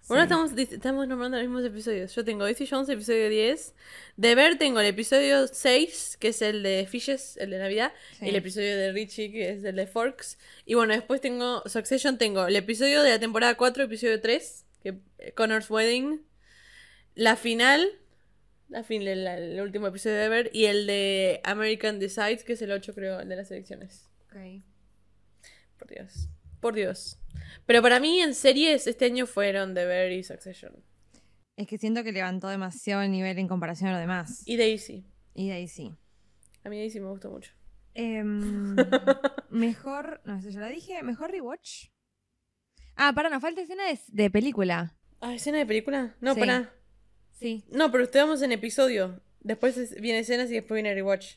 Bueno, 0.08 0.48
Sí. 0.48 0.62
estamos, 0.72 1.06
nombrando 1.06 1.36
los 1.36 1.46
mismos 1.46 1.64
episodios. 1.66 2.14
Yo 2.14 2.24
tengo 2.24 2.44
Daisy 2.44 2.66
Jones, 2.66 2.88
episodio 2.88 3.28
10. 3.28 3.74
De 4.16 4.34
ver 4.34 4.56
tengo 4.56 4.80
el 4.80 4.86
episodio 4.86 5.46
6, 5.46 6.16
que 6.18 6.28
es 6.28 6.40
el 6.40 6.62
de 6.62 6.86
Fishes, 6.90 7.36
el 7.36 7.50
de 7.50 7.58
Navidad. 7.58 7.92
Sí. 8.18 8.24
Y 8.24 8.28
el 8.30 8.36
episodio 8.36 8.74
de 8.74 8.90
Richie, 8.92 9.30
que 9.30 9.50
es 9.50 9.64
el 9.64 9.76
de 9.76 9.86
Forks. 9.86 10.38
Y 10.64 10.74
bueno, 10.74 10.94
después 10.94 11.20
tengo 11.20 11.62
Succession, 11.66 12.16
tengo 12.16 12.46
el 12.46 12.56
episodio 12.56 13.02
de 13.02 13.10
la 13.10 13.18
temporada 13.20 13.54
4, 13.54 13.84
episodio 13.84 14.18
3, 14.18 14.64
que 14.82 14.94
eh, 15.18 15.32
Connor's 15.32 15.68
Wedding. 15.70 16.22
La 17.14 17.36
final, 17.36 17.86
la 18.70 18.82
fin, 18.82 19.02
el, 19.06 19.26
el 19.26 19.60
último 19.60 19.88
episodio 19.88 20.16
de 20.16 20.28
ver. 20.30 20.50
Y 20.54 20.64
el 20.64 20.86
de 20.86 21.42
American 21.44 21.98
Decides, 21.98 22.44
que 22.44 22.54
es 22.54 22.62
el 22.62 22.72
8, 22.72 22.94
creo, 22.94 23.20
el 23.20 23.28
de 23.28 23.36
las 23.36 23.50
elecciones. 23.50 24.08
Ok. 24.30 24.62
Por 25.82 25.88
Dios. 25.90 26.28
Por 26.60 26.74
Dios. 26.74 27.18
Pero 27.66 27.82
para 27.82 27.98
mí 27.98 28.20
en 28.20 28.34
series 28.34 28.86
este 28.86 29.06
año 29.06 29.26
fueron 29.26 29.74
The 29.74 29.84
Bear 29.84 30.12
y 30.12 30.22
Succession. 30.22 30.72
Es 31.56 31.66
que 31.66 31.76
siento 31.76 32.04
que 32.04 32.12
levantó 32.12 32.46
demasiado 32.48 33.02
el 33.02 33.10
nivel 33.10 33.36
en 33.38 33.48
comparación 33.48 33.90
a 33.90 33.94
lo 33.94 33.98
demás. 33.98 34.42
Y 34.46 34.56
Daisy. 34.56 35.04
Y 35.34 35.66
sí. 35.66 35.92
A 36.64 36.68
mí 36.68 36.78
Daisy 36.78 37.00
me 37.00 37.08
gustó 37.08 37.30
mucho. 37.30 37.50
Em, 37.94 38.76
mejor. 39.50 40.20
No, 40.24 40.36
eso 40.36 40.50
ya 40.50 40.60
la 40.60 40.68
dije. 40.68 41.02
Mejor 41.02 41.30
rewatch. 41.32 41.86
Ah, 42.94 43.12
para, 43.12 43.28
nos 43.28 43.42
falta 43.42 43.60
escena 43.62 43.84
de, 43.88 43.98
de 44.06 44.30
película. 44.30 44.94
Ah, 45.20 45.34
¿escena 45.34 45.58
de 45.58 45.66
película? 45.66 46.14
No, 46.20 46.34
Sí. 46.34 46.40
para. 46.40 46.72
Sí. 47.32 47.64
No, 47.72 47.90
pero 47.90 48.04
usted 48.04 48.20
vamos 48.20 48.40
en 48.42 48.52
episodio. 48.52 49.20
Después 49.40 49.76
es- 49.78 50.00
viene 50.00 50.20
escenas 50.20 50.48
y 50.50 50.54
después 50.54 50.76
viene 50.80 50.94
rewatch. 50.94 51.34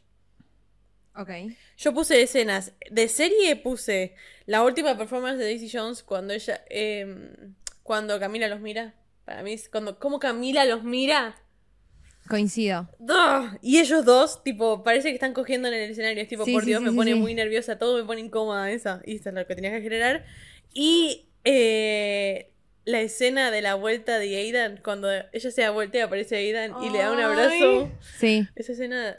Ok. 1.18 1.30
Yo 1.78 1.94
puse 1.94 2.22
escenas. 2.22 2.74
De 2.92 3.08
serie 3.08 3.56
puse 3.56 4.16
la 4.46 4.64
última 4.64 4.98
performance 4.98 5.38
de 5.38 5.46
Daisy 5.46 5.70
Jones 5.70 6.04
cuando 6.04 6.34
ella. 6.34 6.64
em, 6.70 7.56
cuando 7.84 8.20
Camila 8.20 8.48
los 8.48 8.60
mira. 8.60 8.94
Para 9.26 9.44
mí 9.44 9.54
es 9.54 9.70
cuando. 9.70 9.98
¿Cómo 10.00 10.20
Camila 10.20 10.66
los 10.66 10.84
mira? 10.84 11.36
Coincido. 12.28 12.90
¡Ugh! 13.00 13.60
Y 13.62 13.80
ellos 13.80 14.04
dos, 14.04 14.44
tipo, 14.44 14.84
parece 14.84 15.10
que 15.10 15.14
están 15.14 15.34
cogiendo 15.34 15.68
en 15.68 15.76
el 15.76 15.92
escenario. 15.92 16.22
Es 16.24 16.28
tipo, 16.28 16.44
Sí, 16.44 16.54
por 16.54 16.64
sí, 16.64 16.70
Dios, 16.70 16.80
sí, 16.82 16.90
me 16.90 16.96
pone 16.96 17.14
muy 17.16 17.36
nerviosa, 17.36 17.78
todo 17.78 17.98
me 17.98 18.04
pone 18.04 18.22
incómoda 18.22 18.72
esa. 18.72 19.02
Y 19.06 19.16
esto 19.16 19.30
es 19.30 19.36
lo 19.36 19.46
que 19.46 19.54
tenía 19.56 19.72
que 19.72 19.82
generar. 19.82 20.26
Y 20.74 21.28
eh, 21.44 22.52
la 22.84 23.02
escena 23.02 23.52
de 23.52 23.62
la 23.62 23.76
vuelta 23.76 24.18
de 24.18 24.36
Aidan, 24.38 24.80
cuando 24.84 25.08
ella 25.12 25.52
se 25.52 25.62
da 25.62 25.70
vuelta 25.70 26.00
y 26.00 26.02
aparece 26.02 26.36
Aidan 26.38 26.74
y 26.84 26.90
le 26.90 27.00
da 27.00 27.12
un 27.12 27.20
abrazo. 27.20 27.92
Sí. 28.18 28.48
Esa 28.56 28.72
escena, 28.72 29.18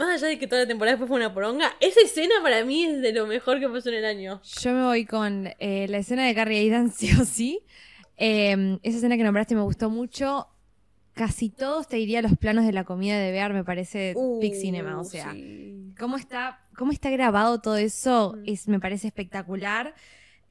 más 0.00 0.22
allá 0.22 0.28
de 0.28 0.38
que 0.38 0.46
toda 0.46 0.62
la 0.62 0.68
temporada 0.68 0.94
después 0.96 1.08
fue 1.08 1.16
una 1.18 1.32
poronga, 1.32 1.74
esa 1.80 2.00
escena 2.00 2.34
para 2.42 2.64
mí 2.64 2.84
es 2.84 3.00
de 3.00 3.12
lo 3.12 3.26
mejor 3.26 3.60
que 3.60 3.68
pasó 3.68 3.88
en 3.90 3.96
el 3.96 4.04
año. 4.04 4.40
Yo 4.60 4.72
me 4.72 4.84
voy 4.84 5.04
con 5.06 5.48
eh, 5.58 5.86
la 5.88 5.98
escena 5.98 6.26
de 6.26 6.34
Carrie 6.34 6.58
Aidan, 6.60 6.90
sí 6.96 7.10
o 7.20 7.24
sí. 7.24 7.60
Eh, 8.16 8.78
esa 8.82 8.96
escena 8.98 9.16
que 9.16 9.22
nombraste 9.24 9.54
me 9.54 9.62
gustó 9.62 9.88
mucho. 9.90 10.46
Casi 11.14 11.50
todos 11.50 11.88
te 11.88 11.96
diría 11.96 12.22
los 12.22 12.36
planos 12.38 12.64
de 12.64 12.72
la 12.72 12.84
comida 12.84 13.18
de 13.18 13.32
Bear, 13.32 13.52
me 13.52 13.64
parece 13.64 14.14
big 14.40 14.54
cinema. 14.54 14.98
O 14.98 15.02
Uh, 15.02 15.04
sea, 15.04 15.32
sí. 15.32 15.92
cómo 15.98 16.16
está, 16.16 16.60
cómo 16.76 16.92
está 16.92 17.10
grabado 17.10 17.60
todo 17.60 17.76
eso 17.76 18.34
Mm. 18.36 18.42
es, 18.46 18.68
me 18.68 18.80
parece 18.80 19.08
espectacular. 19.08 19.94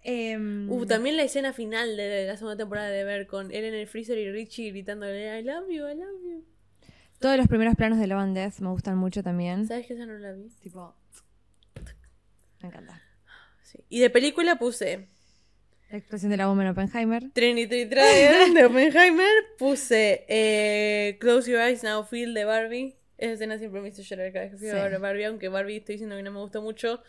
Em, 0.04 0.70
Uh, 0.72 0.86
también 0.86 1.18
la 1.18 1.24
escena 1.24 1.54
final 1.54 1.98
de, 1.98 2.04
de 2.04 2.28
la 2.28 2.36
segunda 2.38 2.58
temporada 2.58 2.90
de 2.90 3.04
Ver 3.04 3.28
con 3.28 3.52
él 3.52 3.66
en 3.66 3.74
el 3.74 3.88
freezer 3.88 4.18
y 4.18 4.32
Richie 4.32 4.70
gritándole 4.72 5.40
I 5.40 5.44
love 5.44 5.66
you, 5.70 5.88
I 5.88 5.96
love 5.96 6.22
you. 6.24 6.44
Todos 7.20 7.38
los 7.38 7.48
primeros 7.48 7.76
planos 7.76 8.00
de 8.00 8.08
Love 8.08 8.20
and 8.20 8.36
Death 8.36 8.60
me 8.60 8.70
gustan 8.70 8.98
mucho 8.98 9.22
también. 9.24 9.68
¿Sabes 9.68 9.88
que 9.88 9.94
esa 9.94 10.06
no 10.06 10.14
la 10.18 10.32
vi? 10.34 10.50
Tipo, 10.62 10.96
me 12.62 12.70
encanta. 12.70 13.02
Sí. 13.64 13.80
Y 13.90 14.00
de 14.00 14.10
película 14.10 14.58
puse 14.58 15.08
La 15.92 15.98
explosión 15.98 16.32
de 16.32 16.38
la 16.38 16.48
bomba 16.48 16.64
en 16.64 16.70
Oppenheimer. 16.70 17.32
Trinity 17.34 17.86
Trial 17.86 18.54
de 18.54 18.66
Oppenheimer, 18.66 19.30
puse 19.58 20.26
eh, 20.28 21.18
Close 21.20 21.52
Your 21.52 21.60
Eyes 21.62 21.84
Now 21.84 22.04
Feel 22.04 22.34
de 22.34 22.46
Barbie. 22.46 22.96
Esa 23.18 23.34
escena 23.34 23.58
siempre 23.58 23.82
me 23.82 23.90
hizo 23.90 24.02
llorar 24.02 24.32
cada 24.32 24.46
vez 24.46 24.54
que 24.54 24.58
fui 24.60 24.70
a 24.70 24.72
Sí. 24.72 24.78
ver 24.78 25.00
Barbie, 25.00 25.26
aunque 25.26 25.50
Barbie 25.50 25.78
estoy 25.78 25.96
diciendo 25.96 26.16
que 26.16 26.24
no 26.24 26.32
me 26.32 26.40
gustó 26.40 26.62
mucho. 26.62 27.04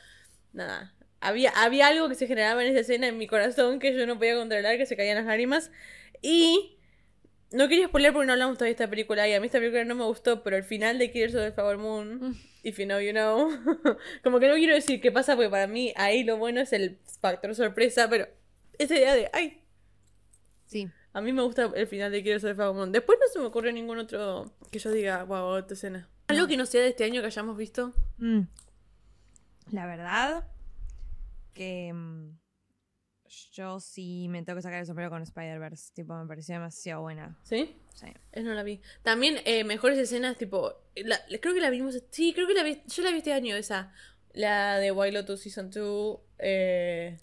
Nada. 0.52 0.92
Había, 1.20 1.50
había 1.50 1.86
algo 1.86 2.08
que 2.08 2.14
se 2.16 2.26
generaba 2.26 2.64
en 2.64 2.70
esa 2.72 2.80
escena 2.80 3.06
en 3.06 3.16
mi 3.18 3.26
corazón 3.28 3.78
que 3.78 3.94
yo 3.96 4.06
no 4.06 4.16
podía 4.18 4.34
controlar, 4.36 4.76
que 4.76 4.86
se 4.86 4.96
caían 4.96 5.16
las 5.16 5.26
lágrimas. 5.26 5.70
Y 6.22 6.78
no 7.52 7.68
quería 7.68 7.86
spoiler 7.88 8.12
porque 8.12 8.26
no 8.26 8.32
hablamos 8.32 8.56
todavía 8.58 8.70
de 8.76 8.82
esta 8.84 8.90
película. 8.90 9.26
Y 9.28 9.32
a 9.34 9.40
mí 9.40 9.46
esta 9.46 9.58
película 9.58 9.84
no 9.84 9.94
me 9.94 10.04
gustó, 10.04 10.42
pero 10.42 10.56
el 10.56 10.64
final 10.64 10.98
de 10.98 11.10
Killers 11.10 11.34
of 11.34 11.42
the 11.42 11.52
Flower 11.52 11.78
Moon, 11.78 12.20
Mm. 12.30 12.34
if 12.62 12.78
you 12.78 12.84
know, 12.86 13.00
you 13.00 13.12
know. 13.12 13.48
Como 14.22 14.38
que 14.40 14.48
no 14.48 14.54
quiero 14.54 14.74
decir 14.74 15.00
qué 15.00 15.10
pasa, 15.10 15.34
porque 15.34 15.50
para 15.50 15.66
mí 15.66 15.92
ahí 15.96 16.22
lo 16.24 16.36
bueno 16.36 16.60
es 16.60 16.72
el 16.72 16.98
factor 17.20 17.54
sorpresa, 17.54 18.08
pero 18.08 18.28
esa 18.78 18.96
idea 18.96 19.14
de, 19.14 19.30
ay, 19.32 19.62
Sí. 20.66 20.88
a 21.12 21.20
mí 21.20 21.32
me 21.32 21.42
gusta 21.42 21.70
el 21.74 21.86
final 21.88 22.12
de 22.12 22.22
Quiero 22.22 22.38
ser 22.38 22.54
Flower 22.54 22.74
Moon. 22.74 22.92
Después 22.92 23.18
no 23.20 23.26
se 23.32 23.38
me 23.40 23.46
ocurre 23.46 23.72
ningún 23.72 23.98
otro 23.98 24.52
que 24.70 24.78
yo 24.78 24.90
diga, 24.92 25.24
wow, 25.24 25.56
esta 25.56 25.74
escena. 25.74 26.08
Algo 26.28 26.46
que 26.46 26.56
no 26.56 26.64
sea 26.66 26.82
de 26.82 26.88
este 26.90 27.02
año 27.04 27.20
que 27.20 27.26
hayamos 27.26 27.56
visto. 27.56 27.92
Mm. 28.18 28.42
La 29.72 29.86
verdad 29.86 30.44
que 31.54 31.92
mm, 31.92 32.38
yo 33.52 33.80
sí 33.80 34.26
me 34.28 34.42
tengo 34.42 34.56
que 34.56 34.62
sacar 34.62 34.80
el 34.80 34.86
sombrero 34.86 35.10
con 35.10 35.22
Spider-Verse. 35.22 35.92
Tipo, 35.94 36.14
me 36.14 36.26
pareció 36.26 36.54
demasiado 36.54 37.02
buena. 37.02 37.38
¿Sí? 37.44 37.76
Sí. 37.94 38.06
Es 38.32 38.44
no 38.44 38.54
la 38.54 38.62
vi. 38.62 38.80
También 39.02 39.38
eh, 39.44 39.64
mejores 39.64 39.98
escenas, 39.98 40.36
tipo. 40.36 40.74
la- 40.96 41.20
la- 41.28 41.38
creo 41.38 41.54
que 41.54 41.60
la 41.60 41.70
vimos. 41.70 42.02
Sí, 42.10 42.32
creo 42.34 42.46
que 42.46 42.54
la 42.54 42.62
vi. 42.62 42.82
Yo 42.86 43.02
la 43.02 43.10
vi 43.10 43.18
este 43.18 43.32
año, 43.32 43.54
esa. 43.56 43.92
La 44.32 44.78
de 44.78 44.90
Wild 44.92 45.14
Lotus 45.14 45.40
Season 45.42 45.70
2. 45.70 46.18
Eh, 46.38 47.18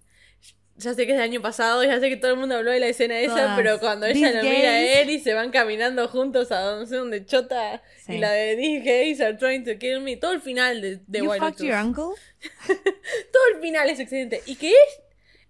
ya 0.80 0.93
sé 0.93 1.06
que 1.08 1.13
es 1.13 1.17
del 1.17 1.24
año 1.30 1.41
pasado, 1.41 1.84
ya 1.84 2.00
sé 2.00 2.08
que 2.08 2.17
todo 2.17 2.32
el 2.32 2.38
mundo 2.38 2.56
habló 2.56 2.70
de 2.70 2.80
la 2.80 2.88
escena 2.88 3.20
esa, 3.20 3.56
pero 3.56 3.80
cuando 3.80 4.06
ella 4.06 4.32
lo 4.32 4.43
mira 4.43 4.70
a 4.70 5.02
él 5.02 5.10
y 5.10 5.20
se 5.20 5.34
van 5.34 5.50
caminando 5.50 6.08
juntos 6.08 6.52
a 6.52 6.76
no 6.76 6.86
sé 6.86 6.98
dónde 6.98 7.26
chota. 7.26 7.82
Sí. 8.06 8.13
Y 8.13 8.17
la 8.20 8.32
de 8.32 8.56
These 8.56 8.84
gays 8.86 9.22
are 9.22 9.34
trying 9.38 9.63
to 9.65 9.80
kill 9.80 10.02
me. 10.02 10.17
Todo 10.17 10.34
el 10.34 10.41
final 10.41 10.80
de, 10.82 11.00
de 11.08 11.20
you 11.20 11.26
Wild 11.32 11.39
fucked 11.43 11.62
Lotus. 11.62 11.67
your 11.67 11.78
uncle? 11.84 12.22
Todo 13.34 13.43
el 13.56 13.62
final 13.62 13.89
es 13.89 14.00
excelente. 14.00 14.43
¿Y 14.46 14.56
qué 14.56 14.70
es? 14.70 15.02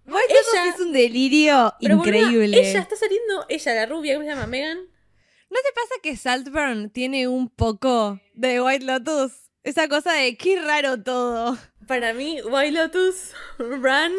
Bueno, 0.08 0.26
Ella- 0.28 0.74
es 0.74 0.80
un 0.80 0.92
delirio 0.92 1.74
Pero, 1.80 1.98
boluda, 1.98 2.18
increíble. 2.18 2.58
ella 2.58 2.80
está 2.80 2.96
saliendo, 2.96 3.44
ella, 3.48 3.74
la 3.74 3.86
rubia, 3.86 4.14
¿cómo 4.14 4.24
se 4.24 4.30
llama? 4.34 4.46
Megan. 4.46 4.78
¿No 4.78 5.56
te 5.62 5.72
pasa 5.74 5.94
que 6.02 6.16
Saltburn 6.16 6.90
tiene 6.90 7.28
un 7.28 7.48
poco 7.48 8.20
de 8.34 8.60
White 8.60 8.84
Lotus? 8.84 9.32
Esa 9.62 9.88
cosa 9.88 10.12
de 10.14 10.36
qué 10.36 10.60
raro 10.60 11.02
todo. 11.02 11.58
Para 11.86 12.12
mí, 12.14 12.40
White 12.42 12.72
Lotus, 12.72 13.32
Run, 13.58 14.12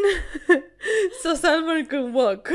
So 1.24 1.36
Salmon 1.36 1.86
Can 1.86 2.14
Walk. 2.16 2.50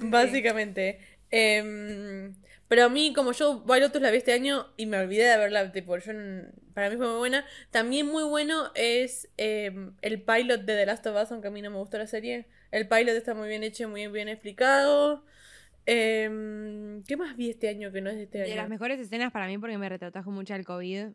Básicamente. 0.00 0.98
Em, 1.30 2.34
pero 2.72 2.86
a 2.86 2.88
mí, 2.88 3.12
como 3.12 3.32
yo 3.32 3.62
White 3.66 3.80
Lotus 3.84 4.00
la 4.00 4.10
vi 4.10 4.16
este 4.16 4.32
año 4.32 4.66
y 4.78 4.86
me 4.86 4.96
olvidé 4.98 5.24
de 5.24 5.36
verla, 5.36 5.70
tipo, 5.72 5.94
yo, 5.98 6.12
para 6.72 6.88
mí 6.88 6.96
fue 6.96 7.06
muy 7.06 7.18
buena. 7.18 7.44
También 7.70 8.06
muy 8.06 8.22
bueno 8.22 8.70
es 8.74 9.28
em, 9.36 9.92
el 10.00 10.22
pilot 10.22 10.62
de 10.62 10.76
The 10.76 10.86
Last 10.86 11.06
of 11.06 11.22
Us, 11.22 11.30
aunque 11.32 11.48
a 11.48 11.50
mí 11.50 11.60
no 11.60 11.68
me 11.68 11.76
gustó 11.76 11.98
la 11.98 12.06
serie. 12.06 12.46
El 12.70 12.88
pilot 12.88 13.14
está 13.14 13.34
muy 13.34 13.50
bien 13.50 13.62
hecho, 13.62 13.90
muy 13.90 14.06
bien 14.06 14.30
explicado. 14.30 15.22
Em, 15.84 17.02
¿Qué 17.04 17.18
más 17.18 17.36
vi 17.36 17.50
este 17.50 17.68
año 17.68 17.92
que 17.92 18.00
no 18.00 18.08
es 18.08 18.16
de 18.16 18.22
este 18.22 18.38
De 18.38 18.44
año? 18.44 18.56
las 18.56 18.70
mejores 18.70 18.98
escenas 18.98 19.32
para 19.32 19.48
mí 19.48 19.58
porque 19.58 19.76
me 19.76 19.90
retrotrajo 19.90 20.30
mucho 20.30 20.54
al 20.54 20.64
COVID. 20.64 21.08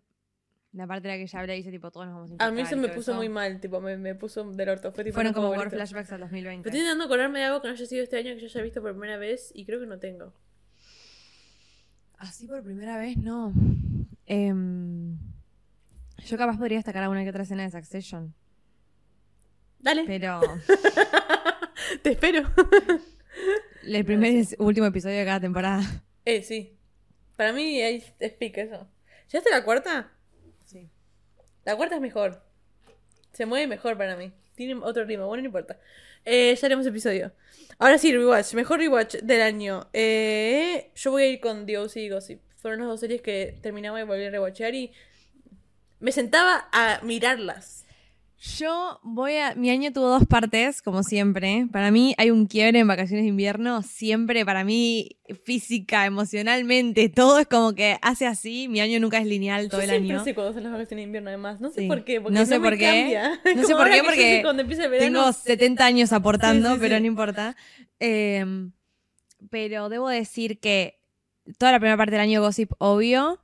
La 0.74 0.86
parte 0.86 1.08
de 1.08 1.14
la 1.16 1.18
que 1.18 1.24
ella 1.24 1.40
habla 1.40 1.56
y 1.56 1.58
dice 1.58 1.72
tipo 1.72 1.90
todos 1.90 2.06
nos 2.06 2.16
vamos 2.18 2.32
a 2.38 2.46
A 2.46 2.52
mí 2.52 2.68
se 2.68 2.76
me 2.76 2.90
puso 2.90 3.14
eso. 3.14 3.16
muy 3.16 3.30
mal, 3.30 3.60
tipo, 3.60 3.82
me, 3.82 3.98
me 3.98 4.14
puso 4.14 4.44
del 4.44 4.70
orto. 4.70 4.92
Fue, 4.92 5.04
tipo, 5.04 5.16
Fueron 5.16 5.34
como 5.34 5.52
por 5.56 5.72
flashbacks 5.72 6.12
al 6.12 6.20
2020. 6.20 6.58
Me 6.58 6.70
estoy 6.70 6.82
intentando 6.82 7.06
acordarme 7.06 7.40
de 7.40 7.46
algo 7.46 7.64
que 7.64 7.70
no 7.70 7.74
haya 7.74 7.86
sido 7.88 8.04
este 8.04 8.18
año 8.18 8.36
que 8.36 8.42
yo 8.42 8.46
haya 8.46 8.62
visto 8.62 8.80
por 8.80 8.92
primera 8.92 9.18
vez 9.18 9.52
y 9.56 9.66
creo 9.66 9.80
que 9.80 9.88
no 9.88 9.98
tengo. 9.98 10.36
Así 12.18 12.48
por 12.48 12.64
primera 12.64 12.98
vez, 12.98 13.18
no. 13.18 13.54
Em, 14.26 15.18
yo 16.26 16.38
capaz 16.38 16.58
podría 16.58 16.78
destacar 16.78 17.04
alguna 17.04 17.24
que 17.24 17.30
otra 17.30 17.44
escena 17.44 17.64
de 17.64 17.72
Succession. 17.72 18.34
Dale, 19.80 20.04
Pero 20.06 20.42
te 22.02 22.12
espero. 22.12 22.50
el 23.84 24.06
primer 24.06 24.34
y 24.34 24.48
último 24.58 24.88
episodio 24.88 25.18
de 25.20 25.26
cada 25.26 25.40
temporada. 25.40 26.04
eh, 26.26 26.42
sí. 26.42 26.74
Para 27.36 27.54
mí 27.54 27.80
ahí 27.82 28.04
es 28.20 28.34
pica 28.34 28.62
eso. 28.62 28.88
¿Ya 29.30 29.38
está 29.40 29.52
la 29.52 29.64
cuarta? 29.64 30.12
Sí. 30.66 30.90
La 31.66 31.76
cuarta 31.76 31.96
es 31.96 32.02
mejor. 32.02 32.42
Se 33.34 33.46
mueve 33.46 33.68
mejor 33.68 33.96
para 33.96 34.16
mí. 34.16 34.34
Tiene 34.56 34.74
otro 34.84 35.06
ritmo, 35.06 35.28
bueno, 35.28 35.44
no 35.44 35.48
importa. 35.48 35.80
Eh, 36.30 36.54
ya 36.60 36.66
haremos 36.66 36.86
episodio. 36.86 37.32
Ahora 37.80 37.98
sí, 37.98 38.12
rewatch. 38.12 38.54
Mejor 38.54 38.80
rewatch 38.80 39.16
del 39.24 39.42
año. 39.42 39.88
Eh, 39.94 40.92
yo 40.94 41.12
voy 41.12 41.24
a 41.24 41.28
ir 41.28 41.40
con 41.40 41.66
The 41.66 41.78
OC 41.78 41.96
y 41.96 42.10
Gossip. 42.10 42.42
Fueron 42.58 42.82
las 42.82 42.90
dos 42.90 43.00
series 43.00 43.22
que 43.22 43.58
terminaba 43.62 44.02
y 44.02 44.04
volví 44.04 44.26
a 44.26 44.30
rewatchear 44.30 44.76
y 44.76 44.92
me 46.02 46.12
sentaba 46.12 46.68
a 46.74 47.00
mirarlas. 47.04 47.86
Yo 48.40 49.00
voy 49.02 49.36
a. 49.38 49.56
Mi 49.56 49.72
año 49.72 49.92
tuvo 49.92 50.10
dos 50.10 50.28
partes, 50.28 50.84
como 50.84 51.02
siempre. 51.02 51.66
Para 51.72 51.90
mí 51.90 52.14
hay 52.20 52.30
un 52.30 52.46
quiebre 52.46 52.78
en 52.80 52.88
vacaciones 52.88 53.24
de 53.24 53.30
invierno. 53.30 53.82
Siempre, 53.82 54.46
para 54.46 54.64
mí, 54.64 55.18
física, 55.44 56.06
emocionalmente, 56.06 57.10
todo 57.10 57.40
es 57.40 57.48
como 57.48 57.74
que 57.74 57.98
hace 58.04 58.28
así. 58.28 58.68
Mi 58.68 58.80
año 58.80 59.00
nunca 59.00 59.18
es 59.18 59.26
lineal 59.26 59.70
todo 59.70 59.80
Yo 59.82 59.86
el 59.86 59.90
siempre 59.90 60.16
año. 60.18 60.24
sé 60.24 60.36
cuando 60.36 60.54
son 60.54 60.64
las 60.64 60.72
vacaciones 60.72 61.02
de 61.02 61.08
invierno, 61.08 61.30
además. 61.30 61.60
No 61.60 61.72
sé 61.72 61.82
Sí. 61.82 61.88
por 61.88 62.04
qué. 62.04 62.22
Porque 62.22 62.38
No 62.38 62.46
sé 62.46 62.60
me 62.60 62.70
por 62.70 62.78
qué. 62.78 62.86
cambia. 62.86 63.42
No 63.56 63.64
sé 63.68 63.74
por 63.76 63.90
qué, 63.90 64.02
porque 64.04 64.40
cuando 64.44 64.62
empieza 64.62 64.84
el 64.86 64.92
verano. 64.92 65.20
Tengo 65.20 65.34
70 65.34 65.86
años 65.86 66.14
aportando, 66.14 66.70
Sí, 66.70 66.76
sí, 66.76 66.80
pero 66.82 67.00
no 67.00 67.06
importa. 67.08 67.56
Eh, 68.00 68.46
pero 69.50 69.90
debo 69.90 70.10
decir 70.10 70.60
que 70.60 71.00
toda 71.58 71.72
la 71.72 71.80
primera 71.80 71.98
parte 71.98 72.12
del 72.12 72.22
año 72.22 72.42
Gossip, 72.42 72.72
obvio. 72.78 73.40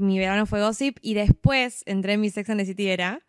Mi 0.00 0.18
verano 0.18 0.46
fue 0.46 0.62
Gossip 0.62 0.96
y 1.02 1.12
después 1.12 1.82
entré 1.86 2.14
en 2.14 2.22
mi 2.22 2.30
Sex 2.30 2.48
and 2.48 2.58
the 2.60 2.64
City 2.66 2.88
era. 2.88 3.20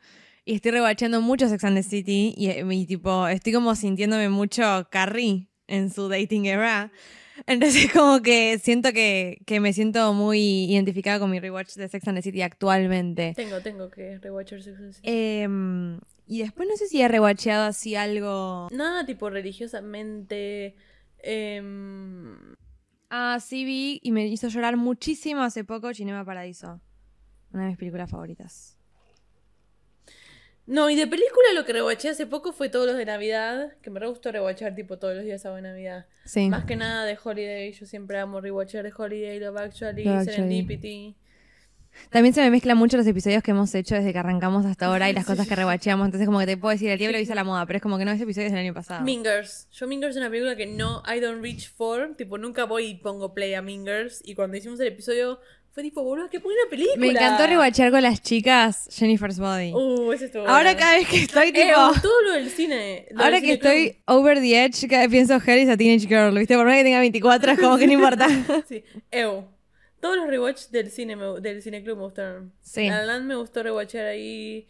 Y 0.49 0.55
estoy 0.55 0.71
rewatchando 0.71 1.21
mucho 1.21 1.47
Sex 1.47 1.63
and 1.63 1.77
the 1.77 1.83
City 1.83 2.33
y, 2.35 2.49
y 2.49 2.85
tipo, 2.87 3.27
estoy 3.27 3.53
como 3.53 3.75
sintiéndome 3.75 4.29
mucho 4.29 4.87
Carrie 4.89 5.47
en 5.67 5.91
su 5.91 6.09
dating 6.09 6.47
era. 6.47 6.91
Entonces 7.45 7.91
como 7.93 8.23
que 8.23 8.57
siento 8.57 8.91
que, 8.91 9.43
que 9.45 9.59
me 9.59 9.73
siento 9.73 10.11
muy 10.15 10.65
identificada 10.65 11.19
con 11.19 11.29
mi 11.29 11.39
rewatch 11.39 11.75
de 11.75 11.87
Sex 11.87 12.07
and 12.07 12.17
the 12.17 12.23
City 12.23 12.41
actualmente. 12.41 13.33
Tengo, 13.35 13.61
tengo 13.61 13.91
que 13.91 14.17
rewatchar 14.17 14.63
Sex 14.63 14.79
and 14.79 14.87
the 14.87 14.93
City. 14.93 15.07
Em, 15.07 15.99
y 16.25 16.39
después 16.41 16.67
no 16.67 16.75
sé 16.77 16.87
si 16.87 16.99
he 16.99 17.07
rewatcheado 17.07 17.65
así 17.67 17.93
algo... 17.93 18.69
Nada 18.71 19.05
tipo 19.05 19.29
religiosamente. 19.29 20.73
em, 21.21 22.55
Ah, 23.11 23.37
sí 23.39 23.65
vi 23.65 23.99
y 24.01 24.11
me 24.11 24.25
hizo 24.25 24.47
llorar 24.47 24.77
muchísimo 24.77 25.43
hace 25.43 25.63
poco 25.63 25.93
Cinema 25.93 26.25
Paradiso. 26.25 26.81
Una 27.53 27.65
de 27.65 27.69
mis 27.69 27.77
películas 27.77 28.09
favoritas. 28.09 28.78
No, 30.69 30.87
y 30.91 30.95
de 30.95 31.07
película 31.07 31.47
lo 31.55 31.65
que 31.65 31.73
rewatché 31.73 32.09
hace 32.09 32.27
poco 32.27 32.53
fue 32.53 32.69
todos 32.69 32.85
los 32.85 32.95
de 32.95 33.03
Navidad, 33.03 33.73
que 33.81 33.89
me 33.89 33.99
re 33.99 34.05
gustó 34.07 34.31
rewatchar 34.31 34.75
tipo 34.75 34.99
todos 34.99 35.15
los 35.15 35.25
días 35.25 35.43
a 35.47 35.59
Navidad. 35.59 36.05
Sí. 36.25 36.47
Más 36.47 36.65
que 36.65 36.75
nada 36.75 37.05
de 37.05 37.17
Holiday, 37.21 37.73
yo 37.73 37.87
siempre 37.87 38.19
amo 38.19 38.39
rewatchar 38.39 38.83
de 38.83 38.93
Holiday, 38.95 39.39
Love 39.39 39.57
Actually, 39.57 40.03
Love 40.03 40.27
Actually. 40.27 41.15
También 42.11 42.35
se 42.35 42.41
me 42.41 42.51
mezclan 42.51 42.77
mucho 42.77 42.97
los 42.97 43.07
episodios 43.07 43.41
que 43.41 43.49
hemos 43.49 43.73
hecho 43.73 43.95
desde 43.95 44.13
que 44.13 44.19
arrancamos 44.19 44.63
hasta 44.67 44.85
ahora 44.85 45.09
y 45.09 45.13
las 45.13 45.25
cosas 45.25 45.47
que 45.47 45.55
rewatcheamos. 45.55 46.05
Entonces 46.05 46.27
como 46.27 46.37
que 46.37 46.45
te 46.45 46.55
puedo 46.55 46.71
decir, 46.71 46.91
el 46.91 46.99
diablo 46.99 47.17
avisa 47.17 47.33
la 47.33 47.43
moda, 47.43 47.65
pero 47.65 47.77
es 47.77 47.83
como 47.83 47.97
que 47.97 48.05
no, 48.05 48.11
ese 48.11 48.25
episodio 48.25 48.45
es 48.45 48.53
del 48.53 48.61
año 48.61 48.75
pasado. 48.75 49.03
Mingers. 49.03 49.67
Yo 49.71 49.87
Mingers 49.87 50.11
es 50.11 50.17
una 50.17 50.29
película 50.29 50.55
que 50.55 50.67
no, 50.67 51.01
I 51.11 51.19
don't 51.19 51.41
reach 51.41 51.67
for. 51.73 52.15
Tipo, 52.15 52.37
nunca 52.37 52.65
voy 52.65 52.85
y 52.85 52.95
pongo 52.95 53.33
play 53.33 53.55
a 53.55 53.63
Mingers. 53.63 54.21
Y 54.23 54.35
cuando 54.35 54.55
hicimos 54.55 54.79
el 54.79 54.87
episodio, 54.89 55.39
fue 55.79 55.83
tipo, 55.83 56.03
boludo, 56.03 56.29
qué 56.29 56.39
buena 56.39 56.61
película. 56.69 56.97
Me 56.97 57.07
encantó 57.09 57.47
rewatchear 57.47 57.89
con 57.91 58.01
las 58.03 58.21
chicas 58.21 58.87
Jennifer's 58.91 59.39
Body. 59.39 59.71
Uh, 59.73 60.11
ese 60.11 60.25
estuvo 60.25 60.41
ahora 60.47 60.73
bueno. 60.73 60.79
cada 60.79 60.95
vez 60.97 61.07
que 61.07 61.17
estoy 61.17 61.51
tipo... 61.53 61.67
Eh, 61.67 61.99
todo 62.01 62.21
lo 62.23 62.31
del 62.33 62.49
cine. 62.49 63.07
lo 63.11 63.19
Ahora 63.21 63.35
del 63.39 63.41
que 63.41 63.47
cine 63.47 63.59
club. 63.59 63.71
estoy 63.73 64.01
over 64.05 64.39
the 64.39 64.63
edge, 64.65 64.87
cada 64.89 65.01
vez 65.03 65.11
pienso 65.11 65.39
Hell 65.45 65.59
is 65.59 65.69
a 65.69 65.77
teenage 65.77 66.07
girl, 66.07 66.37
¿viste? 66.37 66.55
Por 66.55 66.65
más 66.65 66.75
que 66.75 66.83
tenga 66.83 66.99
24, 66.99 67.51
es 67.53 67.59
como 67.59 67.77
que 67.77 67.87
no 67.87 67.93
importa. 67.93 68.27
Sí. 68.67 68.83
Ew. 69.11 69.45
Todos 70.01 70.15
los 70.17 70.27
rewatch 70.27 70.67
del 70.69 70.91
cine 70.91 71.15
me- 71.15 71.39
del 71.41 71.61
cine 71.61 71.83
club 71.83 71.97
me 71.97 72.03
gustaron. 72.03 72.53
Sí. 72.61 72.87
La 72.89 73.03
Land 73.05 73.25
me 73.25 73.35
gustó 73.35 73.63
rewatchar 73.63 74.05
ahí. 74.05 74.67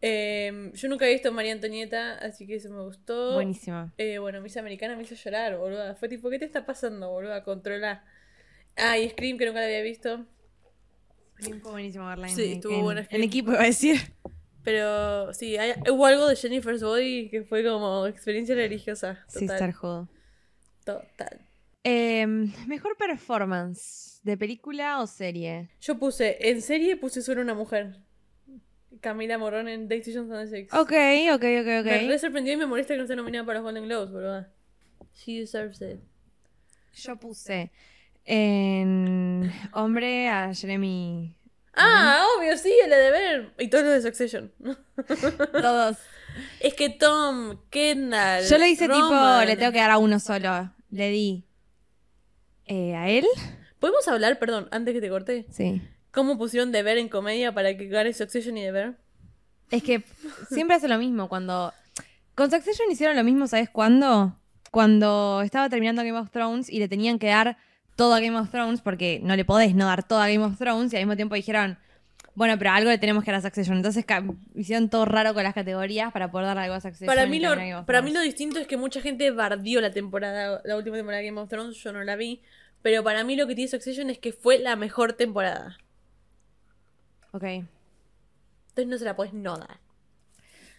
Eh, 0.00 0.70
yo 0.74 0.88
nunca 0.88 1.06
he 1.08 1.12
visto 1.12 1.32
María 1.32 1.52
Antonieta, 1.52 2.14
así 2.18 2.46
que 2.46 2.54
eso 2.56 2.70
me 2.70 2.82
gustó. 2.82 3.34
Buenísima. 3.34 3.92
Eh, 3.98 4.18
bueno, 4.18 4.40
Miss 4.40 4.56
Americana 4.56 4.94
me 4.96 5.02
hizo 5.02 5.16
llorar, 5.16 5.56
boluda. 5.58 5.94
Fue 5.96 6.08
tipo, 6.08 6.30
¿qué 6.30 6.38
te 6.38 6.44
está 6.44 6.64
pasando, 6.64 7.10
boluda? 7.10 7.42
Controla. 7.42 8.04
Ah, 8.76 8.96
y 8.96 9.08
Scream, 9.08 9.38
que 9.38 9.46
nunca 9.46 9.58
la 9.58 9.66
había 9.66 9.82
visto. 9.82 10.24
Fue 11.40 11.56
buenísimo 11.72 12.06
verla 12.06 12.28
en, 12.28 12.34
Sí, 12.36 12.52
estuvo 12.54 12.74
en- 12.74 12.82
buena 12.82 13.06
en 13.10 13.22
equipo, 13.22 13.52
iba 13.52 13.60
a 13.62 13.66
decir. 13.66 13.96
Pero 14.64 15.32
sí, 15.32 15.56
hay- 15.56 15.74
hubo 15.90 16.04
algo 16.06 16.26
de 16.28 16.36
Jennifer's 16.36 16.82
Body 16.82 17.28
que 17.30 17.42
fue 17.44 17.64
como 17.64 18.06
experiencia 18.06 18.54
religiosa. 18.54 19.24
Total. 19.32 19.48
Sisterhood. 19.48 20.06
Total. 20.84 21.40
Eh, 21.84 22.26
mejor 22.66 22.96
performance, 22.96 24.20
¿de 24.24 24.36
película 24.36 25.00
o 25.00 25.06
serie? 25.06 25.70
Yo 25.80 25.98
puse, 25.98 26.36
en 26.50 26.60
serie 26.60 26.96
puse 26.96 27.22
solo 27.22 27.40
una 27.40 27.54
mujer. 27.54 27.96
Camila 29.00 29.38
Morón 29.38 29.68
en 29.68 29.86
Decisions 29.86 30.30
on 30.30 30.44
the 30.44 30.48
Six. 30.48 30.74
Ok, 30.74 30.92
ok, 31.32 31.34
ok, 31.34 31.42
Me 31.42 31.82
re 32.08 32.14
ok. 32.14 32.18
sorprendió 32.20 32.52
y 32.54 32.56
me 32.56 32.66
molesta 32.66 32.94
que 32.94 32.98
no 32.98 33.04
esté 33.04 33.14
nominada 33.16 33.44
para 33.46 33.60
los 33.60 33.64
Golden 33.64 33.84
Globes, 33.84 34.10
boludo. 34.10 34.46
She 35.14 35.38
deserves 35.40 35.80
it. 35.80 36.00
Yo 36.94 37.16
puse 37.16 37.70
en 38.30 39.50
hombre 39.72 40.28
a 40.28 40.54
Jeremy. 40.54 41.34
Ah, 41.74 42.24
obvio, 42.36 42.58
sí, 42.58 42.74
el 42.84 42.90
de 42.90 42.96
deber. 42.96 43.54
Y 43.58 43.68
todos 43.68 43.84
los 43.84 43.94
de 43.94 44.02
Succession. 44.02 44.52
Todos. 45.52 45.96
es 46.60 46.74
que 46.74 46.90
Tom, 46.90 47.58
Kendall. 47.70 48.44
Yo 48.44 48.58
le 48.58 48.68
hice 48.68 48.86
tipo, 48.86 49.40
le 49.46 49.56
tengo 49.56 49.72
que 49.72 49.78
dar 49.78 49.92
a 49.92 49.98
uno 49.98 50.20
solo. 50.20 50.70
Le 50.90 51.08
di 51.08 51.44
eh, 52.66 52.94
a 52.96 53.08
él. 53.08 53.24
¿Podemos 53.78 54.06
hablar, 54.08 54.38
perdón, 54.38 54.68
antes 54.72 54.92
que 54.92 55.00
te 55.00 55.08
corté? 55.08 55.46
Sí. 55.50 55.80
¿Cómo 56.10 56.36
pusieron 56.36 56.70
deber 56.70 56.98
en 56.98 57.08
comedia 57.08 57.52
para 57.52 57.76
que 57.78 57.86
gane 57.88 58.12
Succession 58.12 58.58
y 58.58 58.62
deber? 58.62 58.98
Es 59.70 59.82
que 59.82 60.04
siempre 60.50 60.76
hace 60.76 60.88
lo 60.88 60.98
mismo. 60.98 61.30
Cuando. 61.30 61.72
Con 62.34 62.50
Succession 62.50 62.90
hicieron 62.90 63.16
lo 63.16 63.24
mismo, 63.24 63.46
¿sabes 63.46 63.70
cuándo? 63.70 64.36
Cuando 64.70 65.40
estaba 65.42 65.70
terminando 65.70 66.02
Game 66.02 66.18
of 66.18 66.30
Thrones 66.30 66.68
y 66.68 66.78
le 66.78 66.88
tenían 66.88 67.18
que 67.18 67.28
dar 67.28 67.56
todo 67.98 68.14
a 68.14 68.20
Game 68.20 68.38
of 68.38 68.48
Thrones, 68.50 68.80
porque 68.80 69.20
no 69.24 69.34
le 69.34 69.44
podés 69.44 69.74
no 69.74 69.84
dar 69.84 70.04
todo 70.06 70.20
a 70.20 70.28
Game 70.28 70.44
of 70.44 70.56
Thrones, 70.56 70.92
y 70.92 70.96
al 70.96 71.02
mismo 71.02 71.16
tiempo 71.16 71.34
dijeron, 71.34 71.78
bueno, 72.36 72.56
pero 72.56 72.70
algo 72.70 72.90
le 72.90 72.98
tenemos 72.98 73.24
que 73.24 73.32
dar 73.32 73.40
a 73.40 73.42
Succession. 73.42 73.76
Entonces 73.76 74.04
hicieron 74.54 74.88
todo 74.88 75.04
raro 75.04 75.34
con 75.34 75.42
las 75.42 75.52
categorías 75.52 76.12
para 76.12 76.30
poder 76.30 76.46
dar 76.46 76.58
algo 76.58 76.76
a 76.76 76.80
Succession. 76.80 77.08
Para 77.08 77.26
mí, 77.26 77.40
lo, 77.40 77.56
para 77.84 78.00
mí 78.00 78.12
lo 78.12 78.20
distinto 78.20 78.60
es 78.60 78.68
que 78.68 78.76
mucha 78.76 79.00
gente 79.00 79.32
bardió 79.32 79.80
la 79.80 79.90
temporada, 79.90 80.62
la 80.64 80.76
última 80.76 80.94
temporada 80.94 81.20
de 81.20 81.26
Game 81.26 81.40
of 81.40 81.48
Thrones, 81.48 81.76
yo 81.78 81.92
no 81.92 82.04
la 82.04 82.14
vi. 82.14 82.40
Pero 82.80 83.02
para 83.02 83.24
mí 83.24 83.34
lo 83.34 83.48
que 83.48 83.56
tiene 83.56 83.68
Succession 83.68 84.08
es 84.10 84.18
que 84.18 84.32
fue 84.32 84.60
la 84.60 84.76
mejor 84.76 85.14
temporada. 85.14 85.78
Ok. 87.32 87.42
Entonces 87.42 88.86
no 88.86 88.96
se 88.96 89.04
la 89.04 89.16
podés 89.16 89.32
no 89.34 89.58
dar. 89.58 89.80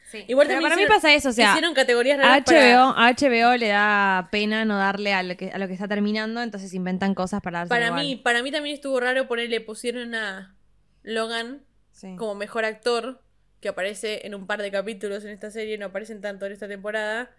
Sí. 0.10 0.26
Igual 0.28 0.48
Pero 0.48 0.60
también 0.60 0.72
para 0.72 0.82
mí 0.82 0.88
pasa 0.88 1.14
eso, 1.14 1.30
o 1.30 1.32
sea, 1.32 1.52
hicieron 1.52 1.74
categorías 1.74 2.18
raras 2.18 2.44
HBO, 2.46 2.96
a 2.98 3.12
HBO 3.12 3.58
le 3.58 3.68
da 3.68 4.28
pena 4.32 4.66
no 4.66 4.78
darle 4.78 5.14
a 5.14 5.22
lo, 5.22 5.38
que, 5.38 5.52
a 5.52 5.58
lo 5.60 5.68
que 5.68 5.74
está 5.74 5.88
terminando, 5.88 6.42
entonces 6.42 6.74
inventan 6.74 7.14
cosas 7.14 7.42
para 7.42 7.60
darse 7.60 7.70
Para 7.70 7.92
mí, 7.92 8.16
para 8.16 8.42
mí 8.42 8.52
también 8.52 8.76
estuvo 8.76 9.00
raro 9.00 9.28
ponerle, 9.28 9.62
pusieron 9.62 10.16
a 10.16 10.56
Logan 11.04 11.62
Sí. 11.92 12.16
como 12.18 12.34
mejor 12.34 12.64
actor, 12.64 13.22
que 13.60 13.68
aparece 13.68 14.26
en 14.26 14.34
un 14.34 14.48
par 14.48 14.62
de 14.62 14.72
capítulos 14.72 15.26
en 15.26 15.32
esta 15.32 15.52
serie, 15.52 15.78
no 15.78 15.88
aparecen 15.88 16.22
tanto 16.22 16.46
en 16.46 16.54
esta 16.54 16.68
temporada. 16.68 17.30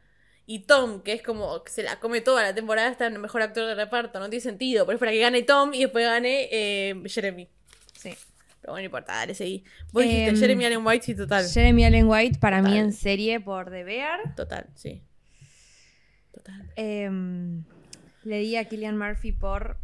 Y 0.44 0.60
Tom, 0.60 1.02
que 1.02 1.12
es 1.12 1.22
como 1.22 1.62
que 1.64 1.72
se 1.72 1.82
la 1.82 1.98
come 1.98 2.20
toda 2.20 2.42
la 2.42 2.54
temporada, 2.54 2.90
está 2.90 3.06
en 3.06 3.14
el 3.14 3.20
mejor 3.20 3.40
actor 3.40 3.66
de 3.66 3.74
reparto, 3.74 4.18
no 4.18 4.28
tiene 4.28 4.42
sentido. 4.42 4.84
Pero 4.84 4.96
es 4.96 5.00
para 5.00 5.12
que 5.12 5.18
gane 5.20 5.42
Tom 5.42 5.72
y 5.72 5.80
después 5.80 6.04
gane 6.04 6.48
eh, 6.50 6.94
Jeremy. 7.06 7.48
Sí. 7.98 8.14
Pero 8.60 8.72
bueno, 8.74 8.82
no 8.82 8.86
importa, 8.86 9.14
dale, 9.14 9.34
seguí. 9.34 9.64
Vos 9.92 10.02
dijiste 10.04 10.28
Em, 10.30 10.36
Jeremy 10.36 10.64
Allen 10.66 10.86
White, 10.86 11.04
sí, 11.06 11.14
total. 11.14 11.46
Jeremy 11.48 11.84
Allen 11.84 12.06
White 12.08 12.38
para 12.38 12.60
mí 12.62 12.76
en 12.76 12.92
serie 12.92 13.40
por 13.40 13.70
The 13.70 13.84
Bear. 13.84 14.34
Total, 14.36 14.66
sí. 14.74 15.02
Total, 16.32 16.70
Em, 16.76 17.64
le 18.24 18.38
di 18.38 18.56
a 18.56 18.64
Killian 18.66 18.96
Murphy 18.98 19.32
por. 19.32 19.78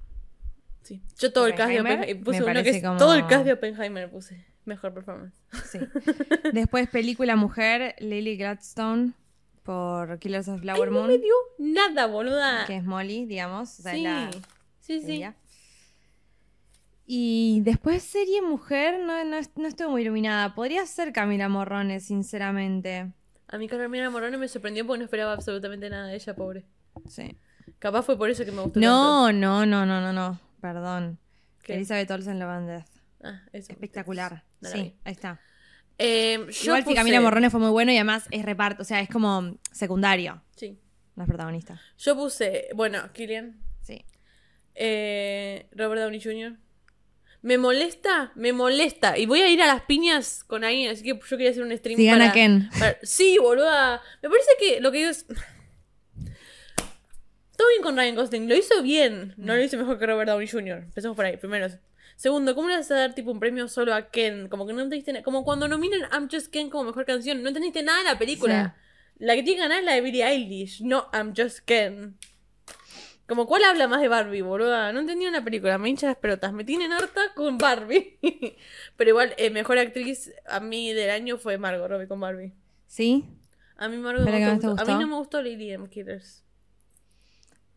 sí. 0.82 1.02
Yo 1.18 1.32
todo 1.32 1.46
el 1.46 1.54
cast 1.54 1.70
de 1.70 1.80
Oppenheimer, 1.80 2.22
puse 2.22 2.36
uno 2.38 2.46
que 2.46 2.52
parece 2.54 2.76
es 2.78 2.82
como- 2.84 2.98
todo 2.98 3.14
el 3.14 3.26
cast 3.26 3.44
de 3.44 3.52
Oppenheimer 3.52 4.10
puse. 4.10 4.44
Mejor 4.64 4.92
performance. 4.94 5.34
Sí. 5.70 5.78
Después, 6.52 6.88
película 6.88 7.36
mujer, 7.36 7.94
Lily 8.00 8.36
Gladstone 8.36 9.12
por 9.62 10.18
Killers 10.18 10.48
of 10.48 10.60
Flower 10.60 10.88
Ay, 10.88 10.94
no 10.94 11.00
Moon, 11.00 11.06
me 11.08 11.18
dio 11.18 11.34
nada, 11.58 12.06
boluda. 12.06 12.64
que 12.66 12.76
es 12.76 12.84
Molly, 12.84 13.26
digamos. 13.26 13.78
O 13.78 13.82
sea, 13.82 13.92
es 13.92 13.98
Sí, 13.98 14.02
la- 14.04 14.30
sí, 14.80 15.00
sí. 15.00 15.12
ella. 15.12 15.34
Y 17.07 17.61
después, 17.62 18.03
serie 18.03 18.42
mujer, 18.42 18.99
no, 19.05 19.25
no, 19.25 19.37
no 19.57 19.69
estuve 19.69 19.88
muy 19.88 20.03
iluminada. 20.03 20.55
Podría 20.55 20.85
ser 20.87 21.12
Camila 21.12 21.49
Morrones, 21.49 22.05
sinceramente. 22.05 23.12
A 23.49 23.59
mí 23.59 23.69
Carolina 23.69 24.11
Morone 24.11 24.37
me 24.38 24.49
sorprendió 24.49 24.85
porque 24.85 24.99
no 24.99 25.05
esperaba 25.05 25.33
absolutamente 25.33 25.88
nada 25.88 26.09
de 26.09 26.16
ella, 26.16 26.35
pobre. 26.35 26.64
Sí. 27.09 27.37
Capaz 27.79 28.03
fue 28.03 28.19
por 28.19 28.29
eso 28.29 28.45
que 28.45 28.51
me 28.51 28.62
gustó 28.62 28.81
tanto. 28.81 28.88
No, 28.88 29.33
no, 29.33 29.64
no, 29.66 29.87
no, 29.87 30.01
no, 30.01 30.12
no. 30.12 30.40
Perdón. 30.61 31.19
¿Qué? 31.62 31.75
Elizabeth 31.75 32.11
Olsen 32.11 32.40
Love 32.40 32.51
and 32.51 32.69
Death. 32.69 32.88
Ah, 33.23 33.42
eso. 33.53 33.73
Espectacular. 33.73 34.42
No 34.61 34.69
la 34.69 34.75
sí, 34.75 34.97
ahí 35.05 35.12
está. 35.12 35.40
Eh, 35.99 36.38
yo 36.51 36.64
Igual 36.64 36.83
si 36.83 36.88
puse- 36.90 36.95
Camila 36.97 37.21
Morrones 37.21 37.51
fue 37.53 37.61
muy 37.61 37.71
bueno 37.71 37.92
y 37.92 37.97
además 37.97 38.27
es 38.31 38.45
reparto, 38.45 38.83
o 38.83 38.85
sea, 38.85 39.01
es 39.01 39.09
como 39.09 39.57
secundario, 39.73 40.42
Sí. 40.57 40.79
no 41.14 41.23
es 41.23 41.29
protagonista. 41.29 41.81
Yo 41.99 42.14
puse, 42.16 42.69
bueno, 42.75 42.99
Killian, 43.12 43.59
Sí. 43.81 44.05
eh, 44.75 45.69
Robert 45.73 46.03
Downey 46.03 46.21
Jr. 46.21 46.57
Me 47.46 47.59
molesta, 47.59 48.32
me 48.35 48.52
molesta. 48.52 49.16
Y 49.16 49.26
voy 49.26 49.40
a 49.40 49.48
ir 49.48 49.62
a 49.62 49.66
las 49.68 49.82
piñas 49.82 50.42
con 50.42 50.64
alguien, 50.64 50.90
así 50.90 51.04
que 51.04 51.11
yo 51.11 51.37
quería 51.37 51.50
hacer 51.50 51.62
un 51.62 51.76
stream 51.76 51.96
Si 51.96 52.04
gana 52.06 52.18
para- 52.24 52.32
Ken. 52.32 52.68
para- 52.76 52.98
Sí, 53.04 53.38
boluda. 53.38 54.02
Me 54.20 54.28
parece 54.28 54.50
que 54.59 54.80
lo 54.80 54.90
que 54.90 54.98
digo 54.98 55.11
es... 55.11 55.24
Todo 57.56 57.68
bien 57.68 57.82
con 57.82 57.96
Ryan 57.96 58.16
Gosling, 58.16 58.48
lo 58.48 58.56
hizo 58.56 58.82
bien. 58.82 59.32
No 59.37 59.54
lo 59.54 59.62
hizo 59.62 59.76
mejor 59.78 59.96
que 59.98 60.06
Robert 60.06 60.28
Downey 60.28 60.48
Jr. 60.48 60.78
Empecemos 60.88 61.14
por 61.16 61.24
ahí, 61.24 61.37
primero. 61.37 61.68
Segundo, 62.16 62.54
¿cómo 62.56 62.68
le 62.68 62.76
vas 62.78 62.90
a 62.90 62.96
dar 62.96 63.14
tipo 63.14 63.30
un 63.30 63.38
premio 63.38 63.68
solo 63.68 63.94
a 63.94 64.11
Ken? 64.11 64.48
Como 64.48 64.66
que 64.66 64.72
no 64.72 64.80
entendiste 64.82 65.12
nada. 65.12 65.22
Como 65.22 65.44
cuando 65.44 65.68
nominan 65.68 66.00
I'm 66.12 66.28
Just 66.28 66.48
Ken 66.52 66.68
como 66.68 66.85
mejor 66.85 67.04
canción, 67.06 67.42
no 67.42 67.48
entendiste 67.48 67.82
nada 67.85 67.98
de 67.98 68.04
la 68.04 68.18
película. 68.18 68.76
La 69.18 69.35
que 69.37 69.42
tiene 69.44 69.56
que 69.59 69.62
ganar 69.62 69.78
es 69.78 69.85
la 69.85 69.92
de 69.94 70.00
Billie 70.00 70.24
Eilish, 70.26 70.82
no 70.82 71.09
I'm 71.14 71.32
Just 71.37 71.61
Ken. 71.61 72.16
Como 73.26 73.46
cuál 73.46 73.64
habla 73.64 73.88
más 73.88 74.00
de 74.00 74.08
Barbie, 74.08 74.42
boluda. 74.42 74.92
No 74.92 75.00
entendí 75.00 75.26
una 75.26 75.42
película, 75.42 75.78
me 75.78 75.88
hincha 75.88 76.06
las 76.06 76.16
pelotas. 76.16 76.52
Me 76.52 76.62
tienen 76.64 76.92
harta 76.92 77.20
con 77.34 77.58
Barbie. 77.58 78.18
Pero 78.96 79.10
igual, 79.10 79.34
eh, 79.36 79.50
mejor 79.50 79.78
actriz 79.78 80.32
a 80.46 80.60
mí 80.60 80.92
del 80.92 81.10
año 81.10 81.36
fue 81.36 81.58
Margot 81.58 81.88
Robbie 81.88 82.06
con 82.06 82.20
Barbie. 82.20 82.52
¿Sí? 82.86 83.24
A 83.76 83.88
mí 83.88 83.96
Margot 83.96 84.22
¿Fue 84.22 84.40
la 84.40 84.56
no. 84.56 84.76
A 84.78 84.84
mí 84.84 84.92
no 84.92 85.08
me 85.08 85.16
gustó 85.16 85.42
Lily 85.42 85.72
M. 85.72 85.88
Killers. 85.88 86.44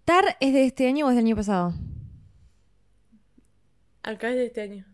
¿Tar 0.06 0.38
es 0.40 0.54
de 0.54 0.66
este 0.66 0.88
año 0.88 1.08
o 1.08 1.10
es 1.10 1.16
del 1.16 1.26
año 1.26 1.36
pasado? 1.36 1.74
Acá 4.04 4.30
es 4.30 4.36
de 4.36 4.46
este 4.46 4.62
año. 4.62 4.89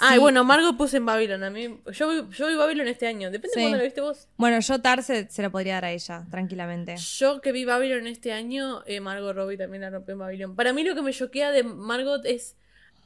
Y 0.00 0.14
Sí. 0.14 0.18
bueno, 0.18 0.44
Margot 0.44 0.76
puse 0.76 0.96
en 0.98 1.06
Babylon. 1.06 1.42
A 1.44 1.50
mí, 1.50 1.80
yo, 1.92 2.08
vi- 2.08 2.34
yo 2.36 2.46
vi 2.48 2.54
Babylon 2.54 2.88
este 2.88 3.06
año. 3.06 3.30
Depende 3.30 3.54
Sí. 3.54 3.60
de 3.60 3.64
cuándo 3.66 3.78
lo 3.78 3.84
viste 3.84 4.00
vos. 4.00 4.28
Bueno, 4.36 4.58
yo 4.60 4.80
Tar 4.80 5.02
se, 5.02 5.28
se 5.30 5.42
lo 5.42 5.50
podría 5.50 5.74
dar 5.74 5.84
a 5.86 5.92
ella, 5.92 6.24
tranquilamente. 6.30 6.96
Yo 6.96 7.40
que 7.40 7.52
vi 7.52 7.64
Babylon 7.64 8.06
este 8.06 8.32
año, 8.32 8.82
eh, 8.86 9.00
Margot 9.00 9.34
Robbie 9.34 9.56
también 9.56 9.82
la 9.82 9.90
rompió 9.90 10.12
en 10.14 10.18
Babylon. 10.18 10.56
Para 10.56 10.72
mí 10.72 10.84
lo 10.84 10.94
que 10.94 11.02
me 11.02 11.12
choquea 11.12 11.50
de 11.52 11.62
Margot 11.62 12.24
es. 12.26 12.56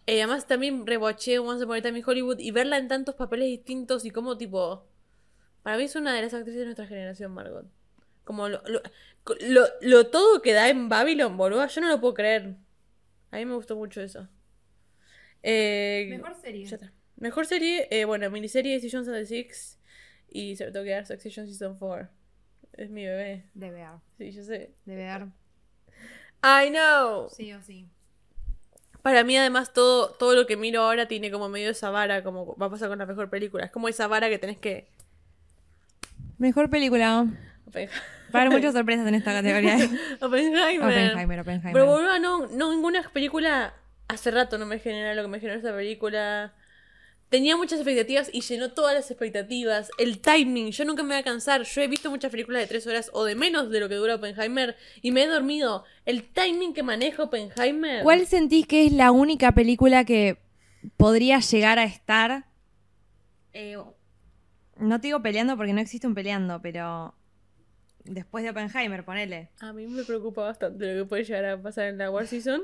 eh, 0.07 0.23
además 0.23 0.47
también 0.47 0.87
rewatché 0.87 1.39
Once 1.39 1.63
Upon 1.65 1.77
a 1.77 1.83
Time 1.83 1.99
in 1.99 2.05
Hollywood 2.07 2.39
y 2.39 2.51
verla 2.51 2.79
en 2.79 2.89
tantos 2.89 3.15
papeles 3.15 3.49
distintos 3.49 4.07
y 4.07 4.11
como 4.11 4.39
tipo. 4.39 4.87
Para 5.63 5.77
mí 5.77 5.85
es 5.85 5.95
una 5.97 6.15
de 6.15 6.23
las 6.23 6.33
actrices 6.33 6.61
de 6.61 6.65
nuestra 6.65 6.87
generación, 6.87 7.31
Margot. 7.33 7.67
Como 8.25 8.49
lo, 8.49 8.63
lo, 8.67 8.81
lo, 9.41 9.67
lo 9.83 10.07
todo 10.07 10.41
que 10.41 10.55
da 10.55 10.71
en 10.71 10.89
Babylon, 10.89 11.37
boludo. 11.37 11.67
Yo 11.67 11.81
no 11.83 11.89
lo 11.89 12.01
puedo 12.01 12.15
creer. 12.15 12.55
A 13.31 13.37
mí 13.37 13.45
me 13.45 13.55
gustó 13.55 13.77
mucho 13.77 14.01
eso. 14.01 14.27
Eh, 15.43 16.21
serie. 16.43 16.65
ya 16.65 16.77
está. 16.77 16.93
Mejor 17.17 17.47
serie, 17.47 17.89
eh, 17.91 18.05
bueno, 18.05 18.31
miniserie 18.31 18.75
Decisions 18.75 19.09
of 19.09 19.15
the 19.15 19.27
Six 19.27 19.79
y 20.31 20.57
se 20.57 20.67
lo 20.67 20.73
tengo 20.73 20.85
que 20.85 20.91
dar 20.93 21.07
Succession 21.07 21.47
Season 21.47 21.77
4. 21.79 22.09
Es 22.75 22.91
mi 22.91 23.05
bebé. 23.05 23.45
De 23.55 23.71
ver, 23.71 23.89
Sí, 24.19 24.31
yo 24.31 24.43
sé. 24.45 24.73
de 24.85 24.95
ver. 24.97 25.27
I 26.45 26.71
know. 26.71 27.29
Sí 27.31 27.53
o 27.53 27.61
sí. 27.63 27.89
Para 29.03 29.25
mí, 29.25 29.37
además, 29.37 29.73
todo, 29.73 30.11
todo 30.11 30.35
lo 30.35 30.47
que 30.47 30.57
miro 30.57 30.83
ahora 30.83 31.09
tiene 31.09 31.31
como 31.31 31.49
medio 31.49 31.71
esa 31.71 31.91
vara, 31.91 32.23
como 32.23 32.57
va 32.57 32.67
a 32.67 32.71
pasar 32.71 32.89
con 32.89 32.99
la 32.99 33.07
mejor 33.07 33.31
película. 33.31 33.65
Es 33.65 33.71
como 33.71 33.89
esa 33.89 34.07
vara 34.07 34.29
que 34.29 34.39
tenés 34.39 34.59
que. 34.59 34.89
Mejor 36.37 36.71
película. 36.71 37.27
Va 37.75 38.41
a 38.41 38.43
haber 38.43 38.51
muchas 38.53 38.75
sorpresas 38.75 39.07
en 39.09 39.15
esta 39.15 39.33
categoría. 39.33 39.77
Oppenheimer. 40.21 40.83
Oppenheimer, 40.85 41.41
Oppenheimer. 41.41 41.73
Pero 41.73 41.87
boludo, 41.87 42.19
no, 42.19 42.47
no, 42.49 42.71
ninguna 42.73 43.09
película 43.11 43.75
hace 44.09 44.31
rato 44.31 44.59
no 44.59 44.67
me 44.67 44.79
genera 44.79 45.15
lo 45.15 45.23
que 45.23 45.29
me 45.29 45.41
generó 45.41 45.59
esa 45.59 45.75
película. 45.75 46.55
Tenía 47.29 47.59
muchas 47.59 47.79
expectativas 47.79 48.31
y 48.33 48.41
llenó 48.41 48.73
todas 48.73 48.95
las 48.95 49.11
expectativas. 49.11 49.91
El 49.99 50.19
timing, 50.19 50.71
yo 50.71 50.87
nunca 50.87 51.03
me 51.03 51.11
voy 51.11 51.19
a 51.19 51.23
cansar. 51.23 51.63
Yo 51.63 51.83
he 51.83 51.87
visto 51.87 52.11
muchas 52.11 52.31
películas 52.31 52.63
de 52.63 52.69
tres 52.69 52.87
horas 52.87 53.11
o 53.13 53.25
de 53.25 53.35
menos 53.35 53.71
de 53.71 53.81
lo 53.81 53.89
que 53.91 53.97
dura 53.97 54.15
Oppenheimer 54.15 54.77
y 55.03 55.13
me 55.13 55.25
he 55.25 55.27
dormido. 55.27 55.85
El 56.07 56.25
timing 56.25 56.73
que 56.73 56.83
maneja 56.83 57.23
Oppenheimer. 57.23 58.03
¿Cuál 58.03 58.27
sentís 58.27 58.67
que 58.67 58.87
es 58.87 58.93
la 58.93 59.11
única 59.11 59.53
película 59.53 60.05
que 60.05 60.39
podría 60.97 61.41
llegar 61.41 61.79
a 61.79 61.85
estar? 61.85 62.47
eh, 63.53 63.77
no 64.79 65.01
te 65.01 65.09
digo 65.09 65.21
peleando 65.21 65.57
porque 65.57 65.73
no 65.73 65.81
existe 65.81 66.07
un 66.07 66.15
peleando, 66.15 66.63
pero 66.63 67.15
después 68.05 68.45
de 68.45 68.51
Oppenheimer, 68.51 69.05
ponele. 69.05 69.51
A 69.61 69.73
mí 69.73 69.87
me 69.87 70.05
preocupa 70.05 70.43
bastante 70.43 70.95
lo 70.95 71.03
que 71.03 71.09
puede 71.09 71.25
llegar 71.25 71.45
a 71.45 71.61
pasar 71.61 71.89
en 71.89 71.99
la 71.99 72.11
War 72.11 72.27
Season. 72.27 72.63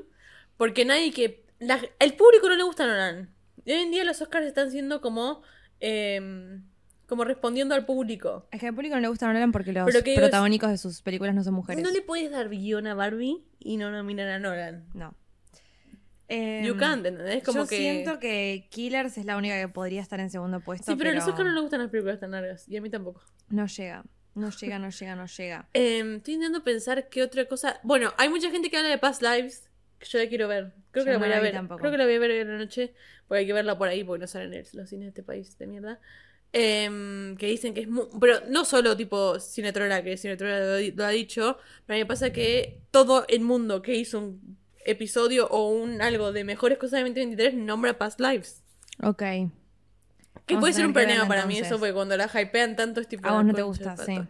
Porque 0.57 0.85
nadie 0.85 1.13
que. 1.13 1.45
la- 1.59 1.81
el 1.99 2.15
público 2.15 2.49
no 2.49 2.57
le 2.57 2.63
gusta 2.65 2.85
a 2.85 2.87
Nolan. 2.87 3.31
Hoy 3.67 3.73
en 3.73 3.91
día 3.91 4.05
los 4.05 4.21
Oscars 4.21 4.47
están 4.47 4.71
siendo 4.71 5.01
como. 5.01 5.43
em, 5.81 6.63
como 7.07 7.25
respondiendo 7.25 7.75
al 7.75 7.85
público. 7.85 8.49
Es 8.51 8.61
que 8.61 8.69
al 8.69 8.75
público 8.75 8.95
no 8.95 9.01
le 9.03 9.09
gusta 9.09 9.27
Nolan 9.27 9.53
porque 9.53 9.73
los 9.73 9.95
es- 9.95 10.03
protagónicos 10.17 10.71
de 10.71 10.79
sus 10.79 11.03
películas 11.03 11.35
no 11.35 11.45
son 11.45 11.55
mujeres. 11.55 11.83
No 11.85 11.91
le 11.91 12.01
puedes 12.01 12.31
dar 12.31 12.49
guion 12.49 12.87
a 12.87 12.95
Barbie 12.95 13.45
y 13.59 13.77
no 13.77 13.91
nominar 13.91 14.29
a 14.29 14.39
Nolan. 14.39 14.87
No. 14.95 15.15
Em, 16.29 16.65
You 16.65 16.77
can't, 16.79 17.05
¿entendés? 17.05 17.45
Como 17.45 17.61
yo 17.61 17.67
que. 17.69 17.77
siento 17.77 18.19
que 18.19 18.67
Killers 18.71 19.19
es 19.19 19.27
la 19.27 19.37
única 19.37 19.61
que 19.61 19.69
podría 19.69 20.01
estar 20.01 20.19
en 20.21 20.31
segundo 20.31 20.61
puesto. 20.61 20.91
Sí, 20.91 20.97
pero, 20.97 21.11
a 21.11 21.15
los 21.15 21.25
Oscars 21.29 21.45
no 21.47 21.53
les 21.53 21.61
gustan 21.63 21.81
las 21.81 21.91
películas 21.91 22.19
tan 22.19 22.31
largas. 22.31 22.67
Y 22.69 22.77
a 22.79 22.81
mí 22.81 22.89
tampoco. 22.89 23.23
no 23.51 23.67
llega. 23.67 24.05
No 24.35 24.51
llega, 24.51 24.79
no 24.81 24.89
llega, 24.91 25.15
no 25.15 25.27
llega. 25.27 25.69
Em, 25.75 26.17
estoy 26.17 26.35
intentando 26.35 26.65
pensar 26.65 27.09
qué 27.09 27.23
otra 27.23 27.45
cosa. 27.47 27.79
Bueno, 27.85 28.13
hay 28.17 28.29
mucha 28.31 28.51
gente 28.51 28.69
que 28.71 28.77
habla 28.79 28.89
de 28.89 28.99
Past 28.99 29.23
Lives. 29.23 29.69
Yo 30.05 30.19
la 30.19 30.29
quiero 30.29 30.49
ver. 30.49 30.73
Creo 30.91 31.05
Yo 31.05 31.07
que 31.07 31.11
la 31.11 31.19
no 31.19 31.19
voy 31.25 31.33
a 31.33 31.37
la 31.37 31.43
ver. 31.43 31.53
tampoco. 31.53 31.81
Creo 31.81 31.91
que 31.93 31.99
la 31.99 32.05
voy 32.05 32.15
a 32.15 32.19
ver 32.19 32.31
en 32.31 32.49
la 32.49 32.59
noche. 32.59 32.95
Porque 33.27 33.41
hay 33.41 33.47
que 33.47 33.53
verla 33.53 33.77
por 33.79 33.89
ahí 33.89 34.05
porque 34.05 34.21
no 34.21 34.27
salen 34.27 34.53
en 34.55 34.65
los 34.73 34.89
cines 34.89 35.05
de 35.07 35.09
este 35.09 35.23
país 35.23 35.57
de 35.59 35.67
mierda. 35.67 36.01
Em, 36.53 37.37
que 37.37 37.47
dicen 37.47 37.75
que 37.75 37.81
es 37.81 37.89
muy. 37.89 38.07
Pero 38.21 38.41
no 38.49 38.65
solo 38.65 38.97
tipo 38.97 39.41
Cinetrola, 39.41 40.05
que 40.05 40.17
Cinetrola 40.17 40.61
lo, 40.61 40.95
lo 40.95 41.05
ha 41.05 41.11
dicho. 41.11 41.59
Pero 41.87 41.95
a 41.95 41.97
mí 41.97 42.03
me 42.03 42.07
pasa 42.07 42.33
que 42.33 42.81
todo 42.91 43.25
el 43.29 43.41
mundo 43.41 43.83
que 43.83 43.95
hizo 43.97 44.19
un 44.21 44.57
episodio 44.85 45.49
o 45.49 45.69
un 45.71 46.01
algo 46.01 46.33
de 46.33 46.45
mejores 46.45 46.79
cosas 46.79 46.93
de 46.93 47.11
2023 47.11 47.55
nombra 47.55 47.99
Past 47.99 48.21
Lives. 48.21 48.63
Ok. 49.03 49.23
Que 50.47 50.59
puede 50.59 50.75
ser 50.75 50.87
un 50.87 50.93
problema 50.93 51.15
verla 51.15 51.29
para 51.29 51.47
mí 51.47 51.59
eso, 51.59 51.79
porque 51.79 51.95
cuando 51.95 52.17
la 52.17 52.27
hypean 52.27 52.77
tanto 52.77 53.01
es 53.01 53.09
tipo. 53.09 53.27
A 53.27 53.33
vos 53.33 53.45
no 53.45 53.55
te 53.55 53.63
gusta, 53.63 53.97
sí. 53.97 54.21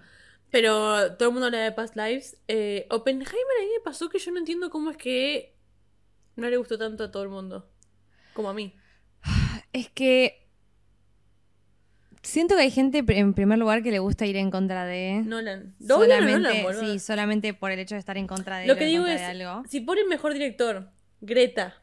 Pero 0.50 1.16
todo 1.16 1.30
el 1.30 1.32
mundo 1.32 1.46
habla 1.46 1.58
de 1.58 1.72
Past 1.72 1.96
Lives. 1.96 2.36
Eh, 2.46 2.86
Oppenheimer 2.88 3.32
a 3.34 3.62
mí 3.64 3.68
me 3.76 3.82
pasó 3.82 4.08
que 4.08 4.20
yo 4.20 4.30
no 4.30 4.38
entiendo 4.38 4.70
cómo 4.70 4.90
es 4.92 4.96
que 4.96 5.53
no 6.36 6.48
le 6.48 6.56
gustó 6.56 6.78
tanto 6.78 7.04
a 7.04 7.10
todo 7.10 7.22
el 7.22 7.28
mundo. 7.28 7.70
Como 8.34 8.50
a 8.50 8.54
mí. 8.54 8.74
Es 9.72 9.88
que. 9.90 10.40
Siento 12.22 12.54
que 12.56 12.62
hay 12.62 12.70
gente, 12.70 13.04
en 13.06 13.34
primer 13.34 13.58
lugar, 13.58 13.82
que 13.82 13.90
le 13.90 13.98
gusta 13.98 14.24
ir 14.24 14.36
en 14.36 14.50
contra 14.50 14.86
de. 14.86 15.22
Nolan. 15.24 15.74
No, 15.78 15.98
Nolan, 15.98 16.20
solamente, 16.20 16.62
boludo. 16.62 16.80
sí, 16.80 16.98
solamente 16.98 17.54
por 17.54 17.70
el 17.70 17.78
hecho 17.78 17.96
de 17.96 17.98
estar 17.98 18.16
en 18.16 18.26
contra 18.26 18.58
de 18.58 18.66
Lo 18.66 18.76
que 18.76 18.86
digo 18.86 19.04
es, 19.06 19.20
algo. 19.20 19.62
si 19.68 19.80
ponen 19.80 20.08
mejor 20.08 20.32
director, 20.32 20.90
Greta 21.20 21.82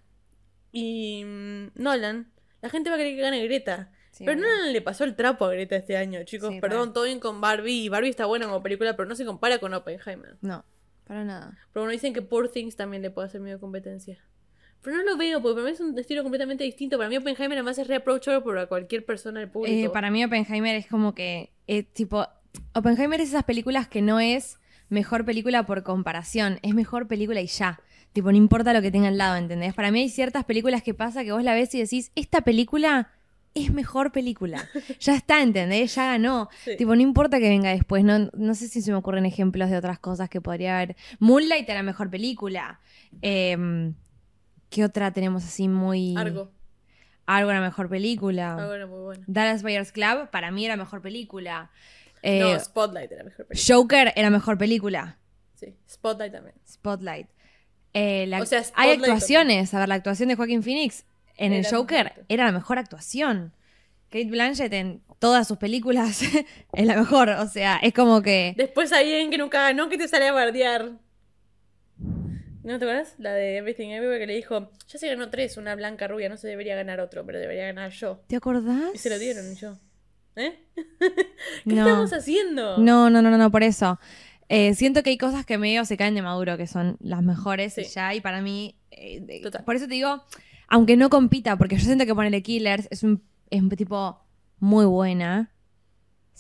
y 0.72 1.24
mm, 1.26 1.72
Nolan, 1.76 2.32
la 2.62 2.70
gente 2.70 2.90
va 2.90 2.96
a 2.96 3.00
querer 3.00 3.16
que 3.16 3.22
gane 3.22 3.44
Greta. 3.44 3.92
Sí, 4.12 4.26
pero. 4.26 4.42
Nolan 4.42 4.74
le 4.74 4.82
pasó 4.82 5.04
el 5.04 5.16
trapo 5.16 5.46
a 5.46 5.52
Greta 5.52 5.76
este 5.76 5.96
año, 5.96 6.24
chicos. 6.24 6.50
Sí, 6.50 6.60
Perdón, 6.60 6.92
todo 6.92 7.04
bien 7.04 7.20
con 7.20 7.40
Barbie. 7.40 7.90
Barbie 7.90 8.10
está 8.10 8.26
buena 8.26 8.48
como 8.48 8.64
película, 8.64 8.96
pero 8.96 9.08
no 9.08 9.16
se 9.16 9.26
compara 9.26 9.60
con 9.60 9.76
Oppenheimer. 9.76 10.38
No, 10.42 10.66
para 11.06 11.24
nada. 11.24 11.52
Pero 11.72 11.84
bueno, 11.84 11.92
dicen 11.92 12.14
que 12.14 12.24
Poor 12.24 12.50
Things 12.50 12.76
también 12.76 13.04
le 13.04 13.12
puede 13.12 13.28
hacer 13.28 13.42
medio 13.42 13.60
competencia. 13.60 14.26
Pero 14.84 14.98
no 14.98 15.04
lo 15.04 15.18
veo, 15.18 15.42
porque 15.42 15.56
para 15.56 15.66
mí 15.66 15.72
es 15.74 15.80
un 15.80 15.98
estilo 15.98 16.24
completamente 16.24 16.64
distinto. 16.64 16.98
Para 16.98 17.10
mí 17.10 17.18
Oppenheimer 17.18 17.58
además 17.58 17.78
es 17.78 17.88
reapproachable 17.88 18.42
por 18.42 18.68
cualquier 18.68 19.06
persona 19.06 19.40
del 19.40 19.50
público. 19.50 19.88
Eh, 19.88 19.90
para 19.92 20.10
mí, 20.10 20.24
Oppenheimer 20.24 20.76
es 20.76 20.88
como 20.88 21.14
que. 21.14 21.52
eh, 21.68 21.84
tipo. 21.84 22.28
Oppenheimer 22.74 23.22
es 23.22 23.30
esas 23.30 23.44
películas 23.44 23.88
que 23.88 24.02
no 24.02 24.20
es 24.20 24.60
mejor 24.90 25.24
película 25.24 25.66
por 25.66 25.84
comparación. 25.84 26.60
Es 26.64 26.74
mejor 26.74 27.08
película 27.08 27.42
y 27.42 27.48
ya. 27.48 27.80
Tipo, 28.14 28.32
no 28.32 28.38
importa 28.38 28.74
lo 28.74 28.82
que 28.82 28.92
tenga 28.92 29.08
al 29.08 29.18
lado, 29.18 29.38
¿entendés? 29.38 29.74
Para 29.74 29.90
mí 29.92 30.02
hay 30.02 30.10
ciertas 30.10 30.44
películas 30.44 30.84
que 30.84 30.94
pasa 30.94 31.24
que 31.24 31.32
vos 31.32 31.44
la 31.44 31.54
ves 31.54 31.74
y 31.76 31.80
decís, 31.80 32.12
esta 32.16 32.42
película 32.42 33.10
es 33.54 33.72
mejor 33.72 34.12
película. 34.12 34.68
Ya 35.00 35.16
está, 35.16 35.42
¿entendés? 35.42 35.96
Ya 35.96 36.08
ganó. 36.08 36.50
Sí. 36.66 36.76
Tipo, 36.76 36.96
no 36.96 37.02
importa 37.02 37.40
que 37.40 37.48
venga 37.48 37.70
después. 37.70 38.04
No, 38.04 38.30
no 38.34 38.54
sé 38.56 38.68
si 38.68 38.82
se 38.82 38.92
me 38.92 38.98
ocurren 38.98 39.26
ejemplos 39.26 39.70
de 39.70 39.78
otras 39.78 40.00
cosas 40.00 40.30
que 40.30 40.42
podría 40.42 40.78
haber. 40.78 40.96
Moonlight 41.20 41.70
era 41.70 41.84
mejor 41.84 42.10
película. 42.10 42.82
Em, 43.22 43.94
¿Qué 44.72 44.84
otra 44.86 45.12
tenemos 45.12 45.44
así 45.44 45.68
muy. 45.68 46.16
Argo. 46.18 46.50
Argo 47.28 47.52
era 47.52 47.62
mejor 47.62 47.90
película. 47.90 48.56
Argo 48.56 48.74
era 48.74 48.88
muy 48.88 49.00
bueno. 49.02 49.24
Dallas 49.28 49.62
Buyers 49.62 49.92
Club 49.92 50.30
para 50.32 50.50
mí 50.50 50.66
era 50.66 50.78
mejor 50.78 51.02
película. 51.02 51.70
Eh, 52.24 52.40
no, 52.40 52.60
Spotlight 52.60 53.12
era 53.12 53.24
mejor 53.24 53.46
película. 53.48 53.76
Joker 53.76 54.14
era 54.16 54.30
mejor 54.30 54.58
película. 54.58 55.18
Sí, 55.56 55.76
Spotlight 55.90 56.32
también. 56.32 56.56
Spotlight. 56.68 57.28
Eh, 57.94 58.26
la- 58.28 58.42
O 58.42 58.46
sea, 58.46 58.60
hay 58.60 58.64
Spotlight 58.94 59.02
actuaciones. 59.04 59.74
A 59.74 59.80
ver, 59.80 59.90
la 59.90 59.96
actuación 59.96 60.30
de 60.30 60.36
Joaquín 60.36 60.64
Phoenix 60.64 61.06
en 61.36 61.52
el 61.54 61.66
Joker 61.66 62.04
perfecto. 62.06 62.26
era 62.30 62.46
la 62.46 62.52
mejor 62.54 62.80
actuación. 62.80 63.54
Kate 64.10 64.26
Blanchett 64.30 64.72
en 64.74 65.02
todas 65.20 65.48
sus 65.48 65.58
películas 65.58 66.22
es 66.74 66.86
la 66.86 66.96
mejor. 66.96 67.30
O 67.30 67.48
sea, 67.48 67.78
es 67.84 67.94
como 67.94 68.22
que. 68.22 68.54
Después 68.58 68.92
hay 68.94 69.12
alguien 69.12 69.32
que 69.32 69.38
nunca 69.38 69.62
ganó 69.64 69.90
que 69.90 69.98
te 69.98 70.08
sale 70.08 70.28
a 70.28 70.32
bardear. 70.34 70.92
¿No 72.64 72.78
te 72.78 72.86
acuerdas? 72.86 73.16
La 73.18 73.34
de 73.34 73.58
Everything 73.58 73.90
Everywhere 73.90 74.20
que 74.20 74.28
le 74.28 74.36
dijo, 74.36 74.70
ya 74.88 75.00
se 75.00 75.08
ganó 75.08 75.30
tres, 75.30 75.58
una 75.58 75.74
blanca 75.76 76.08
rubia, 76.08 76.30
no 76.30 76.38
se 76.38 76.48
debería 76.48 76.76
ganar 76.76 77.00
otro, 77.00 77.26
pero 77.26 77.40
debería 77.40 77.66
ganar 77.66 77.92
yo. 77.92 78.22
¿Te 78.28 78.36
acordás? 78.36 78.92
Y 78.94 78.98
se 78.98 79.10
lo 79.10 79.18
dieron 79.18 79.56
yo. 79.56 79.78
¿Eh? 80.36 80.60
¿Qué 81.66 81.76
No. 81.76 81.88
estamos 81.88 82.14
haciendo? 82.14 82.78
No, 82.78 83.10
no, 83.10 83.22
no, 83.22 83.32
no, 83.32 83.38
no, 83.38 83.52
por 83.52 83.64
eso. 83.64 84.00
Eh, 84.48 84.76
siento 84.76 85.02
que 85.02 85.10
hay 85.12 85.18
cosas 85.18 85.46
que 85.46 85.58
medio 85.58 85.86
se 85.86 85.98
caen 85.98 86.14
de 86.14 86.22
maduro, 86.22 86.58
que 86.58 86.68
son 86.68 86.98
las 87.00 87.24
mejores 87.24 87.74
Sí. 87.74 87.84
ya, 87.86 88.14
y 88.14 88.22
para 88.22 88.42
mí, 88.42 88.76
eh, 88.92 89.22
de- 89.22 89.40
Total. 89.40 89.64
por 89.64 89.76
eso 89.76 89.88
te 89.88 89.94
digo, 89.96 90.24
aunque 90.68 90.98
no 90.98 91.10
compita, 91.10 91.58
porque 91.58 91.78
yo 91.78 91.84
siento 91.86 92.06
que 92.06 92.14
ponerle 92.14 92.44
Killers 92.44 92.88
es 92.92 93.04
un, 93.04 93.24
es 93.50 93.62
un 93.62 93.70
tipo 93.70 94.24
muy 94.60 94.86
buena, 94.86 95.52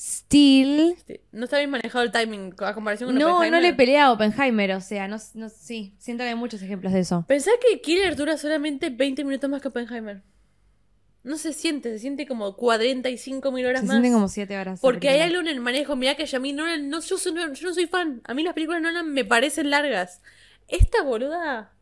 still, 0.02 0.96
Sí, 1.06 1.20
No 1.32 1.44
está 1.46 1.58
bien 1.60 1.70
manejado 1.70 2.04
el 2.04 2.12
timing 2.12 2.56
a 2.60 2.74
comparación 2.74 3.10
con 3.10 3.16
no, 3.20 3.28
no 3.28 3.36
Oppenheimer. 3.38 3.62
le 3.62 3.74
pelea 3.74 4.06
a 4.06 4.12
Oppenheimer, 4.12 4.72
o 4.74 4.82
sea, 4.82 5.08
no, 5.08 5.18
no, 5.36 5.50
sí, 5.50 5.94
siento 6.00 6.24
que 6.24 6.30
hay 6.30 6.36
muchos 6.36 6.62
ejemplos 6.64 6.92
de 6.94 7.02
eso. 7.02 7.24
Pensá 7.28 7.52
que 7.62 7.82
Killer 7.82 8.16
dura 8.16 8.38
solamente 8.38 8.90
20 8.90 9.24
minutos 9.24 9.50
más 9.50 9.62
que 9.62 9.68
Oppenheimer. 9.68 10.22
No 11.24 11.38
se 11.38 11.54
siente, 11.54 11.92
se 11.92 12.00
siente 12.00 12.26
como 12.26 12.56
45 12.56 13.52
mil 13.52 13.64
horas 13.68 13.82
Se 13.82 13.86
más. 13.86 13.94
sienten 13.98 14.14
como 14.14 14.28
siete 14.28 14.58
horas. 14.58 14.80
esa 14.80 14.82
Porque 14.82 15.10
hay 15.10 15.20
algo 15.20 15.40
en 15.40 15.48
el 15.50 15.60
manejo. 15.60 15.96
Mirá 15.96 16.16
que 16.16 16.26
a 16.36 16.40
mí 16.40 16.52
no, 16.52 16.66
no, 16.80 17.00
yo, 17.00 17.18
soy- 17.20 17.34
no- 17.34 17.54
yo 17.54 17.68
no 17.68 17.74
soy 17.76 17.86
fan. 17.86 18.22
A 18.24 18.34
mí 18.34 18.42
las 18.42 18.56
películas 18.56 18.82
no 18.82 19.04
me 19.04 19.24
parecen 19.24 19.70
largas. 19.70 20.20
Esta 20.68 21.04
boluda 21.04 21.74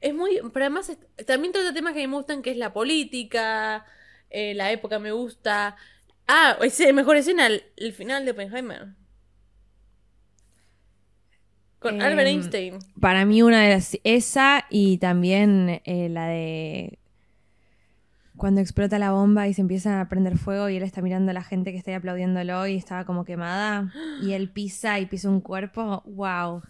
es 0.00 0.14
muy. 0.14 0.40
Pero 0.54 0.64
además 0.64 0.88
es- 0.88 1.26
también 1.26 1.52
trata 1.52 1.74
temas 1.74 1.92
que 1.92 2.08
me 2.08 2.14
gustan, 2.16 2.40
que 2.40 2.50
es 2.50 2.56
la 2.56 2.72
política, 2.72 3.84
eh, 4.30 4.54
la 4.54 4.72
época 4.72 4.98
me 4.98 5.12
gusta. 5.12 5.76
Ah, 6.34 6.56
ese, 6.62 6.94
mejor 6.94 7.16
escena, 7.16 7.46
el, 7.46 7.62
el 7.76 7.92
final 7.92 8.24
de 8.24 8.30
Oppenheimer. 8.30 8.94
Con 11.78 11.96
Em, 11.96 12.00
Albert 12.00 12.26
Einstein. 12.26 12.78
Para 12.98 13.26
mí 13.26 13.42
una 13.42 13.62
de 13.62 13.68
las... 13.68 13.98
Esa 14.02 14.64
y 14.70 14.96
también 14.96 15.82
eh, 15.84 16.08
la 16.08 16.28
de... 16.28 16.98
Cuando 18.38 18.62
explota 18.62 18.98
la 18.98 19.12
bomba 19.12 19.46
y 19.46 19.52
se 19.52 19.60
empiezan 19.60 19.98
a 19.98 20.08
prender 20.08 20.38
fuego 20.38 20.70
y 20.70 20.78
él 20.78 20.82
está 20.84 21.02
mirando 21.02 21.32
a 21.32 21.34
la 21.34 21.42
gente 21.42 21.70
que 21.70 21.76
está 21.76 21.90
ahí 21.90 21.96
aplaudiéndolo 21.96 22.66
y 22.66 22.76
estaba 22.76 23.04
como 23.04 23.26
quemada 23.26 23.92
y 24.22 24.32
él 24.32 24.48
pisa 24.48 24.98
y 25.00 25.06
pisa 25.06 25.28
un 25.28 25.42
cuerpo. 25.42 26.02
¡Wow! 26.06 26.62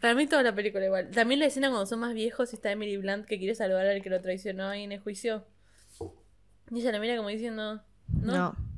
Para 0.00 0.14
mí 0.14 0.28
toda 0.28 0.44
la 0.44 0.54
película 0.54 0.86
igual. 0.86 1.10
También 1.10 1.40
la 1.40 1.46
escena 1.46 1.68
cuando 1.68 1.86
son 1.86 1.98
más 1.98 2.14
viejos 2.14 2.52
y 2.52 2.56
está 2.56 2.70
Emily 2.70 2.96
Blunt 2.96 3.26
que 3.26 3.38
quiere 3.38 3.56
salvar 3.56 3.86
al 3.86 4.02
que 4.02 4.08
lo 4.08 4.20
traicionó 4.20 4.68
ahí 4.68 4.84
en 4.84 4.92
el 4.92 5.00
juicio. 5.00 5.44
Y 6.70 6.78
ella 6.78 6.92
la 6.92 7.00
mira 7.00 7.16
como 7.16 7.28
diciendo, 7.28 7.82
¿no? 8.22 8.32
No. 8.32 8.69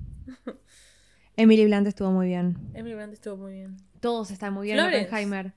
Emily 1.37 1.65
Blunt 1.67 1.87
estuvo 1.87 2.11
muy 2.11 2.29
bien. 2.29 2.57
Emily 2.75 2.95
Blunt 2.95 3.13
estuvo 3.13 3.37
muy 3.37 3.53
bien. 3.53 3.77
Todos 4.01 4.31
están 4.31 4.53
muy 4.53 4.67
bien. 4.67 4.79
Florence. 4.79 5.07
Oppenheimer. 5.07 5.53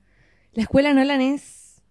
La 0.52 0.62
escuela 0.62 0.94
Nolan 0.94 1.20
es... 1.20 1.82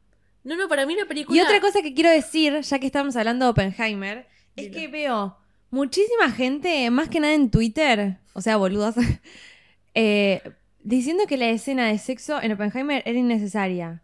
No, 0.43 0.55
no, 0.55 0.67
para 0.67 0.85
mí 0.85 0.95
la 0.95 1.05
película... 1.05 1.37
Y 1.37 1.41
otra 1.41 1.59
cosa 1.59 1.81
que 1.81 1.93
quiero 1.93 2.09
decir, 2.09 2.61
ya 2.61 2.79
que 2.79 2.85
estamos 2.85 3.15
hablando 3.15 3.45
de 3.45 3.51
Oppenheimer, 3.51 4.27
es 4.55 4.69
que 4.69 4.87
veo 4.87 5.37
muchísima 5.69 6.31
gente, 6.31 6.89
más 6.89 7.09
que 7.09 7.19
nada 7.19 7.33
en 7.33 7.49
Twitter, 7.49 8.17
o 8.33 8.41
sea, 8.41 8.57
boludos, 8.57 8.95
eh, 9.93 10.41
diciendo 10.81 11.25
que 11.27 11.37
la 11.37 11.49
escena 11.49 11.87
de 11.87 11.97
sexo 11.97 12.41
en 12.41 12.51
Oppenheimer 12.53 13.03
era 13.05 13.17
innecesaria. 13.17 14.01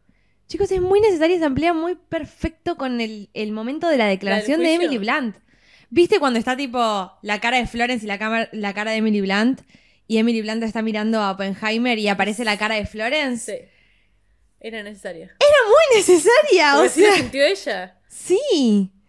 Chicos, 0.48 0.72
es 0.72 0.82
muy 0.82 1.00
necesaria 1.00 1.38
y 1.38 1.40
se 1.40 1.46
amplía 1.46 1.74
muy 1.74 1.96
perfecto 1.96 2.76
con 2.76 3.00
el, 3.00 3.30
el 3.34 3.52
momento 3.52 3.88
de 3.88 3.98
la 3.98 4.08
declaración 4.08 4.60
de? 4.62 4.74
Emily 4.74 4.98
Blunt. 4.98 5.38
¿Viste 5.94 6.20
cuando 6.20 6.40
está 6.40 6.56
tipo 6.58 7.12
la 7.22 7.40
cara 7.42 7.58
de 7.58 7.68
Florence 7.68 8.04
y 8.06 8.08
la, 8.08 8.18
cama- 8.18 8.48
la 8.54 8.74
cara 8.74 8.92
de 8.92 8.98
Emily 8.98 9.22
Blunt? 9.22 9.62
Y 10.08 10.18
Emily 10.18 10.42
Blunt 10.42 10.64
está 10.64 10.82
mirando 10.82 11.20
a 11.22 11.32
Oppenheimer 11.32 12.00
y 12.00 12.08
aparece 12.08 12.44
la 12.46 12.58
cara 12.58 12.76
de 12.76 12.86
Florence. 12.86 13.58
Sí. 13.60 13.68
Era 14.60 14.84
necesaria. 14.84 15.36
Muy 15.68 15.98
necesaria, 15.98 16.76
o 16.76 16.78
Porque 16.78 16.88
así 16.90 17.02
lo 17.02 17.08
sea. 17.08 17.16
sintió 17.18 17.44
ella. 17.46 18.00
Sí. 18.08 18.40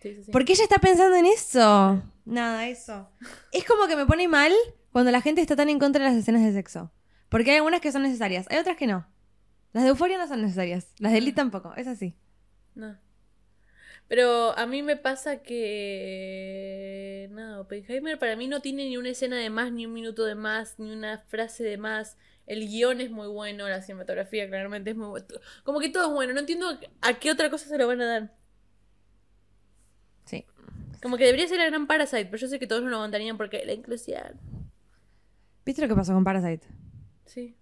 Sí, 0.00 0.14
sí, 0.14 0.22
sí. 0.24 0.30
¿Por 0.32 0.44
qué 0.44 0.52
ella 0.52 0.64
está 0.64 0.78
pensando 0.78 1.16
en 1.16 1.26
eso? 1.26 2.02
Nada, 2.24 2.68
eso. 2.68 3.08
Es 3.52 3.64
como 3.64 3.86
que 3.86 3.96
me 3.96 4.06
pone 4.06 4.26
mal 4.28 4.52
cuando 4.92 5.10
la 5.10 5.20
gente 5.20 5.40
está 5.40 5.56
tan 5.56 5.68
en 5.68 5.78
contra 5.78 6.02
de 6.04 6.10
las 6.10 6.18
escenas 6.18 6.42
de 6.42 6.52
sexo. 6.52 6.92
Porque 7.28 7.50
hay 7.52 7.56
algunas 7.58 7.80
que 7.80 7.92
son 7.92 8.02
necesarias, 8.02 8.46
hay 8.50 8.58
otras 8.58 8.76
que 8.76 8.86
no. 8.86 9.06
Las 9.72 9.84
de 9.84 9.90
Euforia 9.90 10.18
no 10.18 10.26
son 10.28 10.42
necesarias, 10.42 10.88
las 10.98 11.12
de 11.12 11.18
Elite 11.18 11.36
tampoco, 11.36 11.72
es 11.76 11.86
así. 11.86 12.14
No. 12.74 12.96
Pero 14.08 14.56
a 14.58 14.66
mí 14.66 14.82
me 14.82 14.96
pasa 14.96 15.42
que. 15.42 16.51
Oppenheimer 17.72 18.18
para 18.18 18.36
mí 18.36 18.48
no 18.48 18.60
tiene 18.60 18.84
ni 18.84 18.98
una 18.98 19.08
escena 19.08 19.36
de 19.38 19.48
más, 19.48 19.72
ni 19.72 19.86
un 19.86 19.94
minuto 19.94 20.24
de 20.24 20.34
más, 20.34 20.78
ni 20.78 20.92
una 20.92 21.18
frase 21.18 21.64
de 21.64 21.78
más. 21.78 22.18
El 22.46 22.68
guion 22.68 23.00
es 23.00 23.10
muy 23.10 23.28
bueno, 23.28 23.66
la 23.68 23.80
cinematografía 23.80 24.46
claramente 24.46 24.90
es 24.90 24.96
muy 24.96 25.08
bueno. 25.08 25.26
Como 25.64 25.80
que 25.80 25.88
todo 25.88 26.08
es 26.08 26.12
bueno. 26.12 26.34
No 26.34 26.40
entiendo 26.40 26.78
a 27.00 27.14
qué 27.14 27.30
otra 27.30 27.48
cosa 27.50 27.66
se 27.68 27.78
lo 27.78 27.86
van 27.86 28.02
a 28.02 28.06
dar. 28.06 28.36
Sí. 30.26 30.44
Como 31.00 31.16
que 31.16 31.24
debería 31.24 31.48
ser 31.48 31.58
la 31.58 31.66
gran 31.66 31.86
Parasite, 31.86 32.26
pero 32.26 32.36
yo 32.36 32.48
sé 32.48 32.58
que 32.58 32.66
todos 32.66 32.82
no 32.82 32.90
lo 32.90 32.96
aguantarían 32.96 33.38
porque 33.38 33.64
la 33.64 33.72
inclusión. 33.72 34.38
¿Viste 35.64 35.80
lo 35.80 35.88
que 35.88 35.94
pasó 35.94 36.12
con 36.12 36.24
Parasite? 36.24 36.66
Sí. 37.24 37.56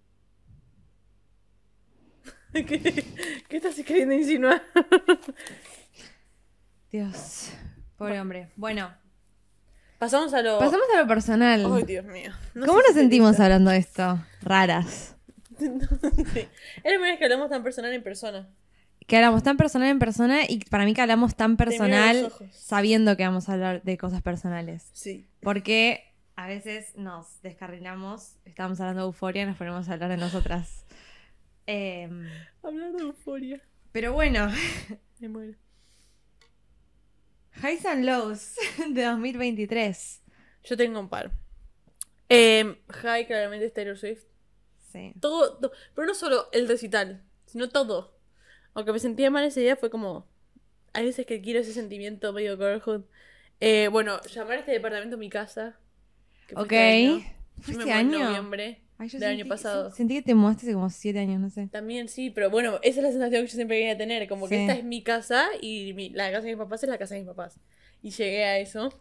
¿Qué, 2.53 2.65
qué 3.47 3.57
estás 3.57 3.75
queriendo 3.75 4.13
insinuar? 4.13 4.61
Dios. 6.91 7.53
Pobre 7.95 8.19
hombre. 8.19 8.49
Bueno, 8.57 8.91
Pasamos 10.01 10.33
a 10.33 10.41
lo. 10.41 10.57
pasamos 10.57 10.87
a 10.95 10.99
lo 10.99 11.07
personal. 11.07 11.63
Ay, 11.75 11.83
Dios 11.83 12.05
mío. 12.05 12.31
No 12.55 12.65
¿Cómo 12.65 12.79
nos 12.81 12.95
sentimos 12.95 13.39
hablando 13.39 13.69
de 13.69 13.77
esto? 13.77 14.19
Raras. 14.41 15.15
Sí. 15.59 15.67
Es 16.39 16.83
la 16.83 16.89
primera 16.89 17.11
vez 17.11 17.19
que 17.19 17.25
hablamos 17.25 17.51
tan 17.51 17.61
personal 17.61 17.93
en 17.93 18.01
persona. 18.01 18.49
Que 19.05 19.15
hablamos 19.17 19.43
tan 19.43 19.57
personal 19.57 19.89
en 19.89 19.99
persona 19.99 20.39
y 20.49 20.57
para 20.65 20.85
mí 20.85 20.95
que 20.95 21.01
hablamos 21.01 21.35
tan 21.35 21.55
personal 21.55 22.33
sabiendo 22.51 23.15
que 23.15 23.23
vamos 23.25 23.47
a 23.47 23.53
hablar 23.53 23.83
de 23.83 23.95
cosas 23.95 24.23
personales. 24.23 24.89
Sí. 24.93 25.27
Porque 25.39 26.03
a 26.35 26.47
veces 26.47 26.93
nos 26.97 27.39
descarrilamos, 27.43 28.37
estamos 28.45 28.79
hablando 28.79 29.01
de 29.03 29.05
euforia 29.05 29.43
y 29.43 29.45
nos 29.45 29.57
ponemos 29.57 29.87
a 29.87 29.93
hablar 29.93 30.09
de 30.09 30.17
nosotras. 30.17 30.83
Em, 31.67 32.27
Hablar 32.63 32.91
de 32.93 33.03
euforia. 33.03 33.61
pero 33.91 34.13
bueno, 34.13 34.49
Me 35.19 35.29
muero. 35.29 35.53
Highs 37.61 37.85
and 37.85 38.05
Lows 38.05 38.55
de 38.89 39.03
2023. 39.03 40.21
Yo 40.63 40.77
tengo 40.77 40.99
un 40.99 41.09
par. 41.09 41.31
Eh, 42.29 42.77
High, 42.89 43.27
claramente 43.27 43.65
es 43.65 43.73
Taylor 43.73 43.97
Swift. 43.97 44.23
Sí. 44.91 45.13
Todo, 45.19 45.57
to- 45.57 45.71
pero 45.95 46.07
no 46.07 46.13
solo 46.13 46.47
el 46.51 46.67
recital, 46.67 47.23
sino 47.45 47.69
todo. 47.69 48.17
Aunque 48.73 48.93
me 48.93 48.99
sentía 48.99 49.29
mal 49.29 49.43
ese 49.43 49.59
día, 49.61 49.75
fue 49.75 49.89
como. 49.89 50.27
Hay 50.93 51.05
veces 51.05 51.25
que 51.25 51.41
quiero 51.41 51.59
ese 51.59 51.73
sentimiento 51.73 52.33
medio 52.33 52.57
girlhood. 52.57 53.03
Eh, 53.59 53.87
bueno, 53.89 54.19
llamar 54.23 54.57
a 54.57 54.59
este 54.61 54.71
departamento 54.71 55.17
mi 55.17 55.29
casa. 55.29 55.77
que 56.47 56.55
fue 56.55 56.63
Ok. 56.63 56.71
este 56.71 57.07
año. 57.07 57.17
Yo 57.17 57.63
¿Fue 57.63 57.73
me 57.75 57.79
este 57.83 57.85
mudé 57.85 57.91
en 57.91 57.97
año? 58.15 58.19
noviembre 58.25 58.81
Ay, 59.01 59.07
yo 59.09 59.17
del 59.19 59.29
sentí 59.29 59.41
año 59.41 59.43
que- 59.45 59.49
pasado. 59.49 59.91
Sentí 59.91 60.13
que 60.15 60.21
te 60.21 60.35
mudaste 60.35 60.65
hace 60.67 60.73
como 60.73 60.89
siete 60.89 61.19
años, 61.19 61.39
no 61.41 61.49
sé. 61.49 61.67
También 61.71 62.07
sí, 62.07 62.29
pero 62.29 62.49
bueno, 62.51 62.79
esa 62.83 62.99
es 62.99 63.03
la 63.03 63.11
sensación 63.11 63.41
que 63.43 63.47
yo 63.47 63.55
siempre 63.55 63.77
quería 63.79 63.97
tener. 63.97 64.27
Como 64.27 64.47
que 64.47 64.55
Sí. 64.55 64.61
esta 64.61 64.73
es 64.77 64.83
mi 64.83 65.01
casa 65.03 65.47
y 65.59 65.93
mi- 65.93 66.09
la 66.09 66.29
casa 66.31 66.43
de 66.43 66.49
mis 66.55 66.57
papás 66.57 66.83
es 66.83 66.89
la 66.89 66.97
casa 66.97 67.15
de 67.15 67.21
mis 67.21 67.27
papás. 67.29 67.59
Y 68.03 68.11
llegué 68.11 68.43
a 68.45 68.59
eso. 68.59 68.93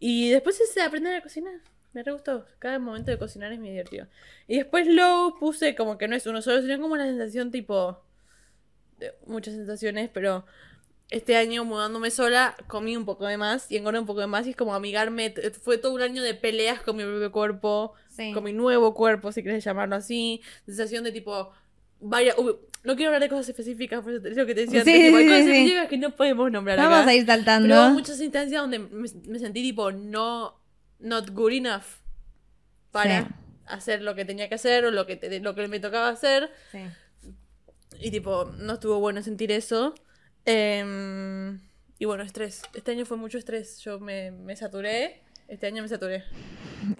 Y 0.00 0.30
después 0.30 0.60
es 0.60 0.76
aprender 0.78 1.14
a 1.14 1.22
cocinar. 1.22 1.54
Me 1.92 2.02
re 2.02 2.10
gustó. 2.12 2.46
Cada 2.58 2.78
momento 2.78 3.10
de 3.10 3.18
cocinar 3.18 3.52
es 3.52 3.58
muy 3.60 3.68
divertido. 3.70 4.06
Y 4.48 4.56
después 4.56 4.86
Low 4.88 5.38
puse 5.38 5.74
como 5.76 5.98
que 5.98 6.08
no 6.08 6.16
es 6.16 6.26
uno 6.26 6.42
solo, 6.42 6.60
sino 6.62 6.80
como 6.80 6.94
una 6.94 7.06
sensación 7.06 7.50
tipo. 7.50 8.02
de 8.98 9.12
muchas 9.26 9.54
sensaciones, 9.54 10.10
pero 10.14 10.46
este 11.12 11.36
año 11.36 11.64
mudándome 11.64 12.10
sola 12.10 12.56
comí 12.66 12.96
un 12.96 13.04
poco 13.04 13.26
de 13.26 13.36
más 13.36 13.70
y 13.70 13.76
engordé 13.76 13.98
un 14.00 14.06
poco 14.06 14.20
de 14.20 14.26
más. 14.26 14.46
Y 14.46 14.50
es 14.50 14.56
como 14.56 14.74
amigarme. 14.74 15.32
Fue 15.62 15.78
todo 15.78 15.92
un 15.94 16.02
año 16.02 16.22
de 16.22 16.34
peleas 16.34 16.80
con 16.80 16.96
mi 16.96 17.04
propio 17.04 17.30
cuerpo 17.30 17.92
Sí. 18.08 18.32
con 18.32 18.44
mi 18.44 18.52
nuevo 18.52 18.92
cuerpo, 18.94 19.32
si 19.32 19.42
querés 19.42 19.64
llamarlo 19.64 19.96
así. 19.96 20.42
Sensación 20.66 21.04
de 21.04 21.12
tipo. 21.12 21.50
Vaya, 22.00 22.34
no 22.84 22.96
quiero 22.96 23.10
hablar 23.10 23.22
de 23.22 23.28
cosas 23.28 23.48
específicas, 23.50 24.02
por 24.02 24.12
eso 24.12 24.26
es 24.26 24.36
lo 24.36 24.44
que 24.44 24.54
te 24.54 24.62
decía 24.66 24.82
Sí, 24.84 24.90
antes. 24.90 25.04
tipo, 25.06 25.16
hay 25.18 25.24
sí, 25.24 25.28
cosas 25.30 25.44
sí, 25.44 25.44
sí. 25.44 25.50
específicas 25.58 25.88
que 25.88 25.98
no 25.98 26.10
podemos 26.16 26.50
nombrar 26.50 26.76
Vamos 26.78 26.98
acá. 26.98 27.10
a 27.10 27.14
ir 27.14 27.24
saltando. 27.26 27.68
Pero 27.68 27.80
hubo 27.86 27.90
muchas 27.90 28.20
instancias 28.20 28.60
donde 28.60 28.78
me, 28.80 29.08
me 29.28 29.38
sentí 29.38 29.62
tipo 29.62 29.92
no. 29.92 30.58
Not 30.98 31.30
good 31.30 31.52
enough 31.52 31.82
para 32.90 33.28
hacer 33.66 34.02
lo 34.02 34.14
que 34.14 34.24
tenía 34.24 34.48
que 34.48 34.54
hacer 34.56 34.84
o 34.84 34.90
lo 34.90 35.06
que, 35.06 35.16
te- 35.16 35.40
lo 35.40 35.54
que 35.54 35.66
me 35.68 35.80
tocaba 35.80 36.08
hacer. 36.10 36.50
Sí. 36.70 36.78
Y 38.00 38.10
tipo, 38.10 38.44
no 38.58 38.74
estuvo 38.74 38.98
bueno 39.00 39.22
sentir 39.22 39.50
eso. 39.52 39.94
Em, 40.44 41.60
y 41.98 42.04
bueno, 42.04 42.22
estrés. 42.24 42.62
Este 42.74 42.90
año 42.92 43.04
fue 43.06 43.16
mucho 43.16 43.38
estrés. 43.38 43.78
Yo 43.80 44.00
me, 44.00 44.30
me 44.32 44.56
saturé. 44.56 45.22
Este 45.48 45.66
año 45.66 45.82
me 45.82 45.88
saturé. 45.88 46.24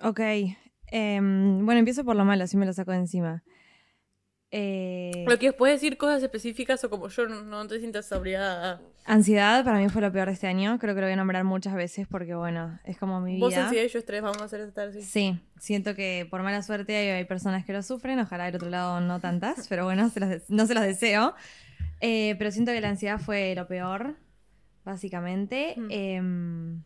Ok. 0.03 0.21
em, 0.89 1.65
bueno, 1.65 1.79
empiezo 1.79 2.05
por 2.05 2.17
lo 2.17 2.25
malo, 2.25 2.45
así 2.45 2.57
me 2.57 2.67
lo 2.67 2.73
saco 2.73 2.93
de 2.93 2.99
encima. 2.99 3.43
Eh, 4.55 5.25
Lo 5.27 5.39
que 5.39 5.47
después 5.47 5.73
decir 5.73 5.97
cosas 5.97 6.23
específicas 6.23 6.85
o 6.85 6.91
como 6.91 7.09
yo 7.09 7.27
no, 7.27 7.67
te 7.67 7.79
sientas 7.79 8.13
obligada 8.13 8.83
ansiedad 9.07 9.65
para 9.65 9.79
mí 9.79 9.89
fue 9.89 10.03
lo 10.03 10.13
peor 10.13 10.27
de 10.29 10.35
este 10.35 10.47
año. 10.47 10.79
Creo 10.79 10.95
que 10.95 11.01
lo 11.01 11.07
voy 11.07 11.15
a 11.15 11.17
nombrar 11.17 11.43
muchas 11.45 11.75
veces 11.75 12.07
porque, 12.07 12.35
bueno, 12.35 12.79
es 12.85 12.99
como 12.99 13.21
mi 13.23 13.41
Vos 13.41 13.49
vida. 13.49 13.65
ansiedad 13.65 13.85
y 13.85 13.89
yo 13.89 13.99
estrés, 13.99 14.21
vamos 14.21 14.43
a 14.43 14.45
hacer 14.45 14.61
esta 14.61 14.75
tarde. 14.75 15.01
Sí, 15.01 15.41
siento 15.59 15.95
que 15.95 16.27
por 16.31 16.43
mala 16.43 16.63
suerte 16.63 16.95
hay, 16.95 17.09
hay 17.09 17.25
personas 17.25 17.65
que 17.65 17.73
lo 17.73 17.83
sufren, 17.83 18.21
ojalá 18.21 18.45
del 18.45 18.57
otro 18.57 18.69
lado 18.69 19.01
no 19.01 19.19
tantas, 19.21 19.67
pero 19.69 19.85
bueno, 19.87 20.11
se 20.11 20.21
las 20.21 20.51
no 20.51 20.67
se 20.67 20.75
los 20.75 20.85
deseo. 20.85 21.35
Eh, 22.05 22.35
pero 22.37 22.51
siento 22.51 22.73
que 22.73 22.81
la 22.81 22.89
ansiedad 22.91 23.19
fue 23.21 23.55
lo 23.55 23.67
peor, 23.69 24.17
básicamente. 24.85 25.75
Mm. 25.79 25.87
Em, 25.91 26.83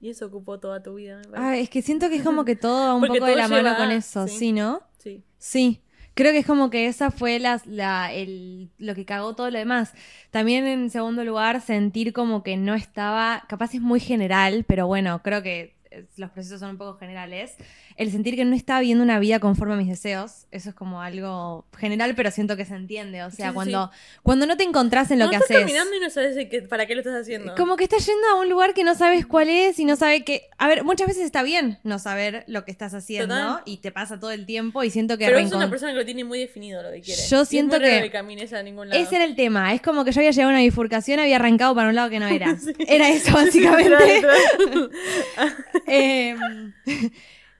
Y 0.00 0.08
eso 0.08 0.26
ocupó 0.26 0.58
toda 0.58 0.82
tu 0.82 0.94
vida. 0.94 1.20
ah, 1.36 1.56
es 1.58 1.68
que 1.68 1.82
siento 1.82 2.08
que 2.08 2.16
es 2.16 2.22
como 2.22 2.44
que 2.44 2.56
todo 2.56 2.96
un 2.96 3.02
poco 3.06 3.26
de 3.26 3.36
la 3.36 3.48
mano 3.48 3.68
lleva- 3.70 3.76
con 3.76 3.90
eso, 3.90 4.26
sí. 4.26 4.38
¿sí, 4.38 4.52
no? 4.52 4.82
Sí. 4.98 5.22
Sí, 5.36 5.82
creo 6.14 6.32
que 6.32 6.38
es 6.38 6.46
como 6.46 6.70
que 6.70 6.86
esa 6.86 7.10
fue 7.10 7.38
la, 7.38 7.60
la- 7.66 8.10
el- 8.12 8.70
lo 8.78 8.94
que 8.94 9.04
cagó 9.04 9.34
todo 9.34 9.50
lo 9.50 9.58
demás. 9.58 9.92
También 10.30 10.66
en 10.66 10.88
segundo 10.88 11.22
lugar, 11.24 11.60
sentir 11.60 12.14
como 12.14 12.42
que 12.42 12.56
no 12.56 12.74
estaba, 12.74 13.44
capaz 13.48 13.74
es 13.74 13.82
muy 13.82 14.00
general, 14.00 14.64
pero 14.66 14.86
bueno, 14.86 15.20
creo 15.22 15.42
que 15.42 15.74
los 16.16 16.30
procesos 16.30 16.60
son 16.60 16.70
un 16.70 16.78
poco 16.78 16.98
generales. 16.98 17.54
El 17.96 18.10
sentir 18.12 18.36
que 18.36 18.44
no 18.44 18.54
estaba 18.54 18.80
viviendo 18.80 19.02
una 19.04 19.18
vida 19.18 19.40
conforme 19.40 19.74
a 19.74 19.76
mis 19.76 19.88
deseos, 19.88 20.46
eso 20.50 20.70
es 20.70 20.74
como 20.74 21.02
algo 21.02 21.66
general, 21.76 22.14
pero 22.14 22.30
siento 22.30 22.56
que 22.56 22.64
se 22.64 22.74
entiende. 22.74 23.22
O 23.24 23.30
sea, 23.30 23.46
Sí, 23.46 23.50
sí, 23.50 23.54
cuando, 23.54 23.90
cuando 24.22 24.46
no 24.46 24.56
te 24.56 24.64
encontrás 24.64 25.10
en 25.10 25.18
lo 25.18 25.24
No 25.26 25.30
que 25.30 25.36
estás 25.36 25.50
haces. 25.50 25.60
caminando 25.62 25.94
y 25.96 26.00
no 26.00 26.08
sabes 26.10 26.36
qué- 26.48 26.62
para 26.62 26.86
qué 26.86 26.94
lo 26.94 27.00
estás 27.00 27.20
haciendo. 27.20 27.54
Como 27.56 27.76
que 27.76 27.84
estás 27.84 28.06
yendo 28.06 28.26
a 28.28 28.36
un 28.40 28.48
lugar 28.48 28.72
que 28.74 28.84
no 28.84 28.94
sabes 28.94 29.26
cuál 29.26 29.48
es 29.48 29.78
y 29.78 29.84
no 29.84 29.96
sabe 29.96 30.24
que... 30.24 30.48
A 30.58 30.68
ver, 30.68 30.84
muchas 30.84 31.08
veces 31.08 31.24
está 31.24 31.42
bien 31.42 31.78
no 31.82 31.98
saber 31.98 32.44
lo 32.46 32.64
que 32.64 32.70
estás 32.70 32.94
haciendo 32.94 33.34
Total. 33.34 33.62
y 33.66 33.78
te 33.78 33.90
pasa 33.90 34.18
todo 34.20 34.30
el 34.30 34.46
tiempo 34.46 34.82
y 34.84 34.90
siento 34.90 35.18
que 35.18 35.26
Pero 35.26 35.38
es 35.38 35.52
una 35.52 35.68
persona 35.68 35.92
que 35.92 35.98
lo 35.98 36.04
tiene 36.04 36.24
muy 36.24 36.38
definido 36.38 36.82
lo 36.82 36.90
que 36.92 37.00
quiere. 37.00 37.20
Yo 37.28 37.38
Y 37.40 37.42
es 37.42 37.48
siento 37.48 37.78
muy 37.80 37.84
que- 37.88 38.10
camines 38.10 38.52
a 38.52 38.62
ningún 38.62 38.88
lado. 38.88 39.00
Ese 39.02 39.16
era 39.16 39.24
el 39.24 39.34
tema. 39.34 39.74
Es 39.74 39.82
como 39.82 40.04
que 40.04 40.12
yo 40.12 40.20
había 40.20 40.30
llegado 40.30 40.50
a 40.50 40.52
una 40.54 40.62
bifurcación, 40.62 41.20
había 41.20 41.36
arrancado 41.36 41.74
para 41.74 41.88
un 41.88 41.94
lado 41.94 42.08
que 42.10 42.18
no 42.20 42.26
era. 42.28 42.56
Era 42.86 43.08
eso, 43.10 43.32
básicamente. 43.34 44.22
Em, 45.86 46.72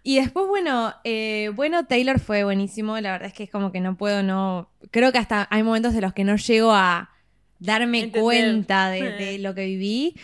Y 0.03 0.17
después, 0.17 0.47
bueno, 0.47 0.95
eh, 1.05 1.51
bueno, 1.55 1.85
Taylor 1.85 2.19
fue 2.21 2.43
buenísimo. 2.45 2.99
La 3.01 3.13
verdad 3.13 3.29
es 3.29 3.35
que 3.35 3.43
es 3.45 3.51
como 3.51 3.71
que 3.71 3.81
no 3.81 3.99
puedo, 3.99 4.23
no. 4.23 4.71
Creo 4.91 5.13
que 5.13 5.19
hasta 5.19 5.47
hay 5.51 5.63
momentos 5.63 5.93
de 5.93 6.01
los 6.01 6.15
que 6.15 6.25
no 6.25 6.37
llego 6.37 6.73
a 6.73 7.11
darme 7.59 7.99
Entender. 7.99 8.23
cuenta 8.23 8.89
de, 8.89 9.03
de 9.13 9.39
lo 9.41 9.55
que 9.55 9.67
viví. 9.67 10.15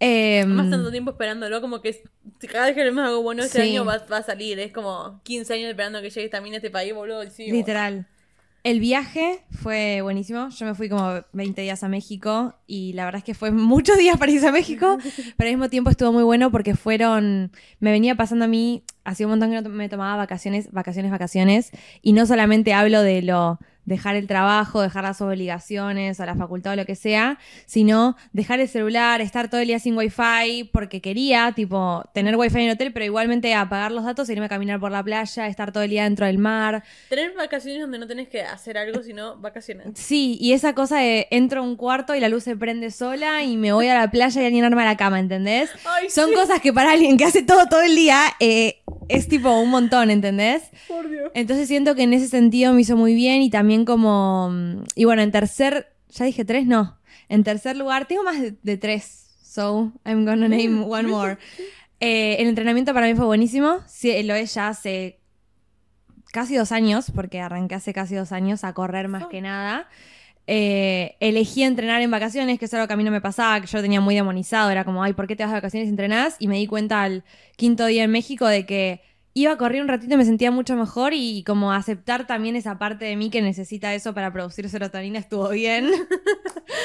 Eh, 0.00 0.44
Más 0.46 0.70
tanto 0.70 0.90
tiempo 0.90 1.10
esperándolo, 1.10 1.60
como 1.60 1.82
que 1.82 2.02
cada 2.50 2.66
vez 2.66 2.74
que 2.74 2.90
me 2.90 3.02
hago 3.02 3.22
bueno 3.22 3.42
este 3.42 3.62
Sí. 3.62 3.70
año 3.72 3.84
va, 3.84 3.98
va 4.10 4.18
a 4.18 4.22
salir. 4.22 4.58
Es 4.58 4.72
como 4.72 5.20
15 5.22 5.52
años 5.52 5.68
esperando 5.68 6.00
que 6.00 6.08
llegue 6.08 6.30
también 6.30 6.54
a 6.54 6.56
este 6.56 6.70
país, 6.70 6.94
boludo. 6.94 7.28
sí, 7.30 7.50
Literal. 7.50 8.06
El 8.66 8.80
viaje 8.80 9.44
fue 9.52 10.02
buenísimo. 10.02 10.48
Yo 10.48 10.66
me 10.66 10.74
fui 10.74 10.88
como 10.88 11.20
20 11.32 11.62
días 11.62 11.84
a 11.84 11.88
México 11.88 12.56
y 12.66 12.94
la 12.94 13.04
verdad 13.04 13.18
es 13.18 13.24
que 13.24 13.34
fue 13.34 13.52
muchos 13.52 13.96
días 13.98 14.18
para 14.18 14.32
irse 14.32 14.48
a 14.48 14.50
México, 14.50 14.98
pero 15.36 15.48
al 15.48 15.54
mismo 15.54 15.70
tiempo 15.70 15.88
estuvo 15.88 16.12
muy 16.12 16.24
bueno 16.24 16.50
porque 16.50 16.74
fueron, 16.74 17.52
me 17.78 17.92
venía 17.92 18.16
pasando 18.16 18.46
a 18.46 18.48
mí, 18.48 18.82
hacía 19.04 19.26
un 19.26 19.30
montón 19.30 19.52
que 19.52 19.60
no 19.60 19.68
me 19.68 19.88
tomaba 19.88 20.16
vacaciones, 20.16 20.72
vacaciones, 20.72 21.12
vacaciones, 21.12 21.70
y 22.02 22.12
no 22.12 22.26
solamente 22.26 22.74
hablo 22.74 23.02
de 23.02 23.22
lo 23.22 23.60
dejar 23.86 24.16
el 24.16 24.26
trabajo, 24.26 24.82
dejar 24.82 25.04
las 25.04 25.20
obligaciones 25.20 26.20
o 26.20 26.26
la 26.26 26.34
facultad 26.34 26.74
o 26.74 26.76
lo 26.76 26.84
que 26.84 26.94
sea, 26.94 27.38
sino 27.64 28.16
dejar 28.32 28.60
el 28.60 28.68
celular, 28.68 29.20
estar 29.20 29.48
todo 29.48 29.60
el 29.60 29.68
día 29.68 29.78
sin 29.78 29.96
wifi 29.96 30.64
porque 30.72 31.00
quería, 31.00 31.52
tipo, 31.52 32.02
tener 32.12 32.36
wifi 32.36 32.56
en 32.56 32.64
el 32.66 32.70
hotel, 32.72 32.92
pero 32.92 33.04
igualmente 33.04 33.54
apagar 33.54 33.92
los 33.92 34.04
datos, 34.04 34.28
irme 34.28 34.46
a 34.46 34.48
caminar 34.48 34.80
por 34.80 34.90
la 34.90 35.02
playa, 35.02 35.46
estar 35.46 35.72
todo 35.72 35.84
el 35.84 35.90
día 35.90 36.04
dentro 36.04 36.26
del 36.26 36.38
mar. 36.38 36.82
Tener 37.08 37.34
vacaciones 37.34 37.80
donde 37.80 37.98
no 37.98 38.06
tenés 38.06 38.28
que 38.28 38.42
hacer 38.42 38.76
algo, 38.76 39.02
sino 39.02 39.36
vacaciones. 39.36 39.86
Sí, 39.94 40.36
y 40.40 40.52
esa 40.52 40.74
cosa 40.74 40.98
de 40.98 41.28
entro 41.30 41.60
a 41.60 41.64
un 41.64 41.76
cuarto 41.76 42.14
y 42.14 42.20
la 42.20 42.28
luz 42.28 42.44
se 42.44 42.56
prende 42.56 42.90
sola 42.90 43.42
y 43.42 43.56
me 43.56 43.72
voy 43.72 43.88
a 43.88 43.94
la 43.94 44.10
playa 44.10 44.42
y 44.42 44.44
alguien 44.44 44.64
arma 44.64 44.84
la 44.84 44.96
cama, 44.96 45.20
¿entendés? 45.20 45.70
Ay, 45.84 46.10
Son 46.10 46.30
sí, 46.30 46.34
cosas 46.34 46.60
que 46.60 46.72
para 46.72 46.92
alguien 46.92 47.16
que 47.16 47.24
hace 47.24 47.42
todo 47.42 47.66
todo 47.66 47.82
el 47.82 47.94
día 47.94 48.20
eh, 48.40 48.80
es 49.08 49.28
tipo 49.28 49.58
un 49.60 49.70
montón, 49.70 50.10
¿entendés? 50.10 50.62
por 50.88 51.08
Dios. 51.08 51.30
Entonces 51.34 51.68
siento 51.68 51.94
que 51.94 52.02
en 52.02 52.12
ese 52.14 52.28
sentido 52.28 52.72
me 52.72 52.80
hizo 52.82 52.96
muy 52.96 53.14
bien 53.14 53.42
y 53.42 53.50
también 53.50 53.84
como... 53.84 54.50
mm, 54.50 54.84
Y 54.94 55.04
bueno, 55.04 55.22
en 55.22 55.30
tercer... 55.32 55.92
¿Ya 56.10 56.24
dije 56.24 56.44
tres? 56.44 56.66
No. 56.66 56.98
En 57.28 57.44
tercer 57.44 57.76
lugar, 57.76 58.06
tengo 58.06 58.22
más 58.22 58.40
de, 58.40 58.54
de 58.62 58.76
tres. 58.76 59.34
So, 59.42 59.92
I'm 60.04 60.24
gonna 60.24 60.48
name 60.48 60.80
one 60.86 61.08
more. 61.08 61.38
Eh, 61.98 62.36
el 62.40 62.48
entrenamiento 62.48 62.92
para 62.92 63.06
mí 63.06 63.14
fue 63.14 63.24
buenísimo. 63.24 63.78
Sí, 63.86 64.22
lo 64.24 64.34
es 64.34 64.52
ya 64.52 64.68
hace 64.68 65.18
casi 66.30 66.54
dos 66.54 66.70
años, 66.70 67.10
porque 67.14 67.40
arranqué 67.40 67.74
hace 67.74 67.94
casi 67.94 68.14
dos 68.14 68.32
años 68.32 68.64
a 68.64 68.74
correr 68.74 69.08
más 69.08 69.24
Oh. 69.24 69.28
que 69.30 69.40
nada. 69.40 69.88
Eh, 70.48 71.16
elegí 71.18 71.62
entrenar 71.62 72.00
en 72.02 72.10
vacaciones, 72.10 72.58
que 72.58 72.66
es 72.66 72.74
algo 72.74 72.86
que 72.86 72.92
a 72.92 72.96
mí 72.96 73.04
no 73.04 73.10
me 73.10 73.20
pasaba, 73.20 73.60
que 73.60 73.66
yo 73.66 73.78
lo 73.78 73.82
tenía 73.82 74.00
muy 74.00 74.14
demonizado. 74.14 74.70
Era 74.70 74.84
como, 74.84 75.02
ay, 75.02 75.12
¿por 75.12 75.26
qué 75.26 75.36
te 75.36 75.42
vas 75.42 75.50
de 75.50 75.58
vacaciones 75.58 75.86
y 75.86 75.90
entrenás? 75.90 76.36
Y 76.38 76.48
me 76.48 76.56
di 76.56 76.66
cuenta 76.66 77.02
al 77.02 77.24
quinto 77.56 77.86
día 77.86 78.04
en 78.04 78.10
México 78.10 78.46
de 78.46 78.64
que 78.64 79.00
iba 79.36 79.52
a 79.52 79.58
correr 79.58 79.82
un 79.82 79.88
ratito 79.88 80.14
y 80.14 80.16
me 80.16 80.24
sentía 80.24 80.50
mucho 80.50 80.76
mejor 80.76 81.12
y 81.12 81.44
como 81.44 81.70
aceptar 81.70 82.26
también 82.26 82.56
esa 82.56 82.78
parte 82.78 83.04
de 83.04 83.16
mí 83.16 83.28
que 83.28 83.42
necesita 83.42 83.92
eso 83.92 84.14
para 84.14 84.32
producir 84.32 84.66
serotonina 84.70 85.18
estuvo 85.18 85.50
bien. 85.50 85.90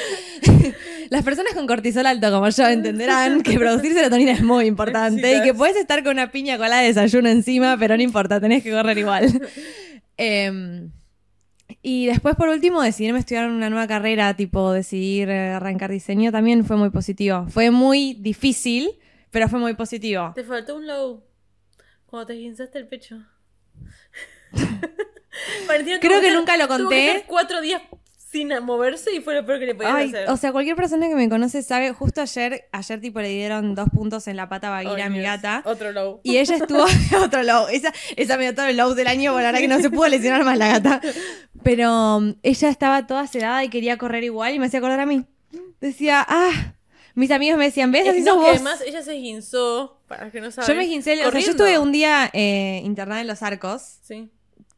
Las 1.08 1.24
personas 1.24 1.54
con 1.54 1.66
cortisol 1.66 2.04
alto 2.04 2.30
como 2.30 2.50
yo 2.50 2.68
entenderán 2.68 3.42
que 3.42 3.58
producir 3.58 3.94
serotonina 3.94 4.32
es 4.32 4.42
muy 4.42 4.66
importante 4.66 5.38
y 5.38 5.42
que 5.42 5.54
puedes 5.54 5.76
estar 5.76 6.02
con 6.02 6.12
una 6.12 6.30
piña 6.30 6.58
colada 6.58 6.82
de 6.82 6.88
desayuno 6.88 7.30
encima, 7.30 7.78
pero 7.78 7.96
no 7.96 8.02
importa, 8.02 8.38
tenés 8.38 8.62
que 8.62 8.70
correr 8.70 8.98
igual. 8.98 9.40
Em, 10.18 10.90
y 11.82 12.06
después, 12.06 12.36
por 12.36 12.48
último, 12.48 12.80
decidirme 12.80 13.18
estudiar 13.18 13.50
una 13.50 13.68
nueva 13.68 13.88
carrera, 13.88 14.34
tipo 14.34 14.72
decidir 14.72 15.28
eh, 15.28 15.50
arrancar 15.50 15.90
diseño, 15.90 16.30
también 16.30 16.64
fue 16.64 16.76
muy 16.76 16.90
positivo. 16.90 17.46
Fue 17.48 17.72
muy 17.72 18.14
difícil, 18.14 18.92
pero 19.32 19.48
fue 19.48 19.58
muy 19.58 19.74
positivo. 19.74 20.30
Te 20.34 20.44
faltó 20.44 20.76
un 20.76 20.86
low. 20.86 21.24
Cuando 22.06 22.26
te 22.28 22.34
guinzaste 22.34 22.78
el 22.78 22.86
pecho. 22.86 23.18
Creo 26.00 26.20
que 26.20 26.32
nunca 26.32 26.56
lo 26.56 26.68
que 26.68 26.68
conté. 26.68 27.24
cuatro 27.26 27.60
días 27.60 27.82
sin 28.32 28.48
moverse 28.64 29.14
y 29.14 29.20
fue 29.20 29.34
lo 29.34 29.44
peor 29.44 29.58
que 29.60 29.66
le 29.66 29.74
podías 29.74 29.94
Ay, 29.94 30.08
hacer. 30.08 30.30
o 30.30 30.36
sea, 30.38 30.52
cualquier 30.52 30.74
persona 30.74 31.06
que 31.06 31.14
me 31.14 31.28
conoce 31.28 31.62
sabe, 31.62 31.92
justo 31.92 32.22
ayer, 32.22 32.64
ayer 32.72 33.00
tipo 33.00 33.20
le 33.20 33.28
dieron 33.28 33.74
dos 33.74 33.88
puntos 33.94 34.26
en 34.26 34.36
la 34.38 34.48
pata 34.48 34.70
vaguira 34.70 34.94
Ay, 34.96 35.02
a 35.02 35.08
mi 35.10 35.18
Dios. 35.18 35.30
gata. 35.30 35.62
Otro 35.66 35.92
low. 35.92 36.20
Y 36.22 36.38
ella 36.38 36.56
estuvo 36.56 36.84
otro 37.22 37.42
low. 37.42 37.68
Esa, 37.68 37.92
esa 38.16 38.36
me 38.38 38.44
dio 38.44 38.54
todo 38.54 38.66
el 38.66 38.76
low 38.78 38.94
del 38.94 39.06
año, 39.06 39.32
por 39.32 39.42
la 39.42 39.48
verdad 39.48 39.60
que 39.60 39.68
no 39.68 39.78
se 39.80 39.90
pudo 39.90 40.08
lesionar 40.08 40.44
más 40.44 40.56
la 40.56 40.68
gata. 40.68 41.00
Pero 41.62 42.16
um, 42.16 42.34
ella 42.42 42.68
estaba 42.70 43.06
toda 43.06 43.26
sedada 43.26 43.62
y 43.64 43.68
quería 43.68 43.98
correr 43.98 44.24
igual 44.24 44.54
y 44.54 44.58
me 44.58 44.66
hacía 44.66 44.78
acordar 44.78 45.00
a 45.00 45.06
mí. 45.06 45.24
Decía, 45.80 46.24
ah, 46.26 46.74
mis 47.14 47.30
amigos 47.30 47.58
me 47.58 47.64
decían, 47.66 47.92
¿ves? 47.92 48.04
Es- 48.06 48.10
Así 48.12 48.20
no, 48.22 48.32
sos 48.34 48.40
vos. 48.42 48.50
además 48.54 48.80
ella 48.86 49.02
se 49.02 49.12
guinzó, 49.12 50.00
para 50.08 50.30
que 50.30 50.40
no 50.40 50.50
saben. 50.50 50.68
Yo 50.68 50.74
me 50.76 50.86
gincé, 50.86 51.12
o 51.26 51.30
sea, 51.30 51.40
yo 51.40 51.50
estuve 51.50 51.78
un 51.78 51.92
día 51.92 52.30
eh, 52.32 52.80
internada 52.84 53.20
en 53.20 53.26
los 53.26 53.42
arcos 53.42 53.98
Sí. 54.02 54.30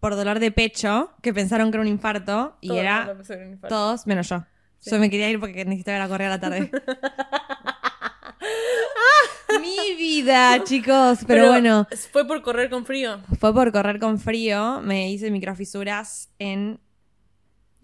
Por 0.05 0.17
dolor 0.17 0.39
de 0.39 0.51
pecho, 0.51 1.15
que 1.23 1.33
pensaron 1.33 1.71
que 1.71 1.77
era 1.79 1.83
un 1.83 1.89
infarto, 1.89 2.59
y 2.61 2.69
Todo 2.69 2.77
el 2.79 2.85
era 2.85 2.97
mundo 2.99 3.13
empezó 3.13 3.33
con 3.33 3.43
un 3.47 3.53
infarto. 3.55 3.75
todos, 3.75 4.07
menos 4.07 4.29
yo. 4.29 4.45
Yo 4.85 4.99
me 4.99 5.09
quería 5.09 5.31
ir 5.31 5.41
porque 5.41 5.65
necesitaba 5.65 5.97
ir 5.97 6.03
a 6.03 6.09
correr 6.09 6.27
a 6.27 6.31
la 6.31 6.41
tarde. 6.41 6.71
Mi 9.63 9.95
vida, 9.97 10.63
chicos. 10.65 11.21
Pero, 11.27 11.49
bueno, 11.49 11.89
Fue 12.13 12.27
por 12.27 12.43
correr 12.43 12.69
con 12.69 12.85
frío. 12.85 13.19
fue 13.41 13.55
por 13.55 13.73
correr 13.73 13.99
con 13.99 14.19
frío. 14.19 14.83
Me 14.83 15.11
hice 15.11 15.31
microfisuras 15.31 16.29
en 16.39 16.79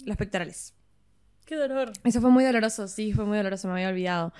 los 0.05 0.19
pectorales. 0.19 0.75
Qué 1.47 1.57
dolor. 1.57 1.93
Eso 2.05 2.21
fue 2.21 2.29
muy 2.29 2.45
doloroso, 2.45 2.87
sí, 2.87 3.15
fue 3.15 3.25
muy 3.25 3.39
doloroso, 3.39 3.67
me 3.69 3.73
había 3.75 3.89
olvidado. 3.89 4.35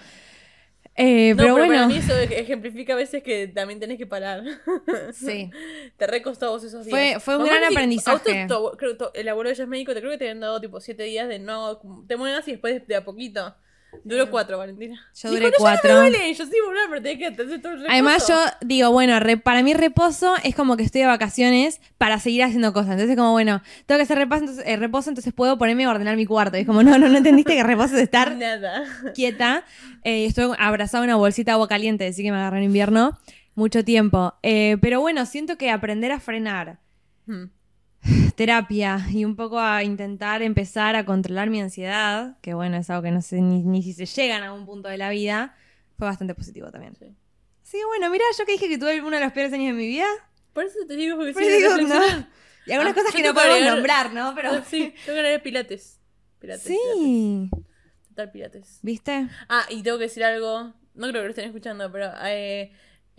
Eh, 1.03 1.31
No, 1.35 1.43
pero, 1.43 1.55
pero, 1.55 1.67
bueno, 1.67 1.73
para 1.75 1.87
mí 1.89 1.97
eso 1.97 2.15
ejemplifica 2.19 2.93
a 2.93 2.97
veces 2.97 3.23
que 3.23 3.49
también 3.49 3.81
tenés 3.81 3.99
que 3.99 4.07
parar. 4.07 4.43
sí. 5.15 5.51
Te 5.97 6.07
recostó 6.07 6.51
vos 6.51 6.63
esos 6.65 6.85
días. 6.85 6.91
Fue- 7.15 7.21
fue 7.21 7.37
un 7.37 7.43
Mamá, 7.45 7.55
gran 7.57 7.69
sí, 7.71 7.75
aprendizaje. 7.75 8.43
auto- 8.43 8.77
creo, 8.77 8.97
el 9.15 9.29
abuelo 9.29 9.49
de 9.49 9.55
ella 9.55 9.65
es 9.65 9.69
médico, 9.71 9.95
te 9.95 10.01
creo 10.01 10.13
que 10.13 10.19
te 10.19 10.25
habían 10.25 10.41
dado 10.41 10.61
tipo 10.61 10.81
siete 10.81 11.03
días 11.05 11.29
de 11.29 11.39
no 11.39 11.81
te 12.07 12.17
muevas 12.17 12.47
y 12.49 12.53
después 12.53 12.87
de 12.87 12.97
a 12.97 13.05
poquito. 13.05 13.55
Duró 14.05 14.31
cuatro, 14.31 14.57
Valentina. 14.57 14.95
Yo 15.15 15.31
Dijo, 15.31 15.41
duré 15.41 15.47
"No, 15.47 15.51
ya 15.51 15.57
cuatro. 15.59 15.95
No 15.95 16.03
me 16.03 16.11
duele. 16.11 16.35
Yo 16.35 16.45
sí, 16.47 16.53
boludo, 16.65 16.83
pero 16.89 17.03
tenés 17.03 17.19
que 17.19 17.27
hacer 17.27 17.61
todo 17.61 17.73
el 17.73 17.79
reposo. 17.81 17.93
Además, 17.93 18.29
yo 18.29 18.37
digo, 18.63 18.91
bueno, 18.93 19.21
re- 19.21 19.37
para 19.37 19.63
mí 19.63 19.75
reposo 19.75 20.35
es 20.43 20.55
como 20.55 20.77
que 20.77 20.83
estoy 20.83 21.03
de 21.03 21.07
vacaciones 21.09 21.81
para 21.99 22.19
seguir 22.19 22.43
haciendo 22.45 22.73
cosas. 22.73 22.93
Entonces, 22.93 23.17
como, 23.17 23.33
bueno, 23.33 23.63
tengo 23.87 23.99
que 23.99 24.03
hacer 24.05 24.17
reposo, 24.19 24.41
entonces, 24.41 24.65
eh, 24.67 24.77
reposo, 24.77 25.11
entonces 25.11 25.33
puedo 25.35 25.59
ponerme 25.59 25.85
a 25.85 25.91
ordenar 25.91 26.17
mi 26.17 26.25
cuarto. 26.27 26.57
Y 26.57 26.61
es 26.61 26.67
como, 26.67 26.83
no, 26.83 26.99
no, 26.99 27.09
no 27.09 27.17
entendiste 27.19 27.55
que 27.55 27.63
reposo 27.63 27.97
es 27.97 28.03
estar 28.03 28.37
Nada. 28.37 28.85
quieta. 29.15 29.65
Eh, 30.05 30.25
estoy 30.27 30.51
abrazada 30.59 31.03
a 31.03 31.05
una 31.05 31.17
bolsita 31.17 31.51
de 31.51 31.55
agua 31.55 31.69
caliente, 31.69 32.07
así 32.07 32.23
que 32.23 32.31
me 32.31 32.39
agarré 32.39 32.59
en 32.59 32.65
invierno 32.65 33.19
mucho 33.55 33.85
tiempo. 33.85 34.35
Eh, 34.43 34.79
pero 34.81 35.01
bueno, 35.01 35.27
siento 35.27 35.59
que 35.59 35.71
aprender 35.71 36.13
a 36.13 36.21
frenar, 36.21 36.79
Hmm. 37.27 37.45
terapia 38.37 39.07
y 39.13 39.25
un 39.25 39.37
poco 39.37 39.59
a 39.61 39.83
intentar 39.85 40.43
empezar 40.43 40.97
a 40.97 41.05
controlar 41.05 41.51
mi 41.51 41.61
ansiedad, 41.61 42.37
que 42.41 42.55
bueno, 42.55 42.77
es 42.77 42.89
algo 42.91 43.03
que 43.03 43.11
no 43.11 43.23
sé 43.23 43.41
ni, 43.41 43.63
ni 43.63 43.83
si 43.83 43.93
se 43.93 44.07
llega 44.07 44.37
a 44.39 44.45
algún 44.45 44.67
punto 44.67 44.89
de 44.89 44.97
la 44.99 45.11
vida, 45.11 45.57
fue 45.99 46.07
bastante 46.07 46.35
positivo 46.35 46.71
también. 46.71 46.95
Sí. 46.97 47.15
Así 47.63 47.79
que 47.79 47.85
bueno, 47.87 48.11
mira, 48.11 48.25
yo 48.39 48.45
que 48.47 48.53
dije 48.53 48.69
que 48.69 48.79
tuve 48.79 49.01
uno 49.01 49.17
de 49.17 49.23
los 49.25 49.33
peores 49.33 49.53
años 49.53 49.69
de 49.69 49.73
mi 49.75 49.87
vida. 49.87 50.07
Por 50.53 50.65
eso 50.65 50.79
te 50.89 50.97
digo 50.97 51.19
que 51.19 51.33
Pero 51.33 51.47
sí, 51.47 51.53
digo, 51.57 51.71
reflexionar. 51.77 52.29
Y 52.67 52.73
algunas 52.73 52.93
Ah, 52.93 52.95
cosas 52.97 53.15
que 53.15 53.23
no 53.23 53.33
podemos 53.35 53.55
agregar- 53.57 53.75
nombrar, 53.77 54.13
¿no? 54.13 54.35
Pero 54.35 54.65
Sí, 54.65 54.93
tengo 55.07 55.17
que 55.17 55.23
leer 55.23 55.43
pilates. 55.43 56.01
Pilates. 56.41 56.63
sí. 56.65 56.79
pilates. 57.51 57.67
Total 58.09 58.31
pilates. 58.33 58.79
¿Viste? 58.83 59.29
Ah, 59.49 59.65
y 59.71 59.83
tengo 59.83 59.99
que 59.99 60.05
decir 60.05 60.25
algo. 60.25 60.73
No 60.95 61.09
creo 61.09 61.23
que 61.23 61.25
lo 61.25 61.29
estén 61.31 61.45
escuchando, 61.47 61.91
pero 61.93 62.11
eh, 62.25 62.73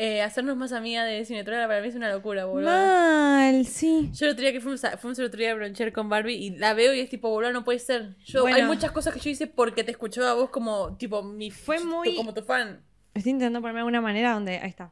eh, 0.04 0.24
hacernos 0.24 0.58
más 0.58 0.72
amiga 0.72 1.04
de 1.04 1.24
Cinetrola 1.26 1.68
para 1.68 1.80
mí 1.80 1.88
es 1.90 1.96
una 1.96 2.12
locura, 2.12 2.46
boludo. 2.46 2.72
Mal, 2.72 3.66
sí. 3.68 4.10
Yo 4.14 4.26
el 4.26 4.32
otro 4.32 4.42
día 4.42 4.52
que 4.52 4.60
fuimos, 4.60 4.84
a, 4.84 4.98
fuimos 4.98 5.20
otro 5.20 5.38
día 5.38 5.52
a 5.52 5.54
bronchear 5.54 5.92
con 5.94 6.10
Barbie 6.10 6.34
y 6.36 6.50
la 6.58 6.74
veo 6.74 6.92
y 6.96 7.02
es 7.02 7.10
tipo, 7.10 7.30
boludo, 7.30 7.52
no 7.54 7.64
puede 7.64 7.78
ser. 7.78 8.16
Yo, 8.26 8.42
Bueno. 8.42 8.58
Hay 8.58 8.64
muchas 8.64 8.92
cosas 8.92 9.14
que 9.14 9.20
yo 9.20 9.30
hice 9.30 9.46
porque 9.46 9.84
te 9.84 9.92
escuchaba 9.92 10.32
a 10.32 10.34
vos 10.34 10.50
como, 10.50 10.98
tipo, 10.98 11.22
mi 11.22 11.52
Fue 11.52 11.80
muy- 11.84 12.16
como 12.16 12.34
tu 12.34 12.42
fan. 12.42 12.82
Estoy 13.14 13.34
intentando 13.34 13.62
ponerme 13.62 13.78
de 13.78 13.82
alguna 13.82 14.02
manera 14.02 14.34
donde. 14.34 14.58
Ahí 14.58 14.70
está. 14.70 14.92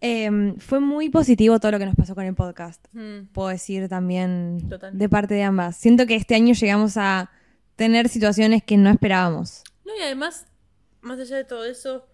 Em, 0.00 0.56
fue 0.58 0.80
muy 0.80 1.10
positivo 1.10 1.60
todo 1.60 1.72
lo 1.72 1.78
que 1.78 1.86
nos 1.86 1.94
pasó 1.94 2.14
con 2.16 2.24
el 2.24 2.34
podcast. 2.34 2.84
Mm. 2.92 3.26
Puedo 3.32 3.50
decir 3.50 3.88
también 3.88 4.66
Total. 4.68 4.98
de 4.98 5.08
parte 5.08 5.34
de 5.34 5.42
ambas. 5.44 5.76
Siento 5.76 6.06
que 6.06 6.16
este 6.16 6.34
año 6.34 6.54
llegamos 6.54 6.96
a 6.96 7.30
tener 7.76 8.08
situaciones 8.08 8.64
que 8.64 8.76
no 8.78 8.90
esperábamos. 8.90 9.62
No, 9.84 9.94
y 9.96 10.00
además, 10.02 10.46
más 11.02 11.20
allá 11.20 11.36
de 11.36 11.44
todo 11.44 11.64
eso, 11.66 12.08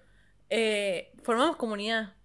eh, 0.51 1.13
formamos 1.23 1.57
comunidad. 1.57 2.16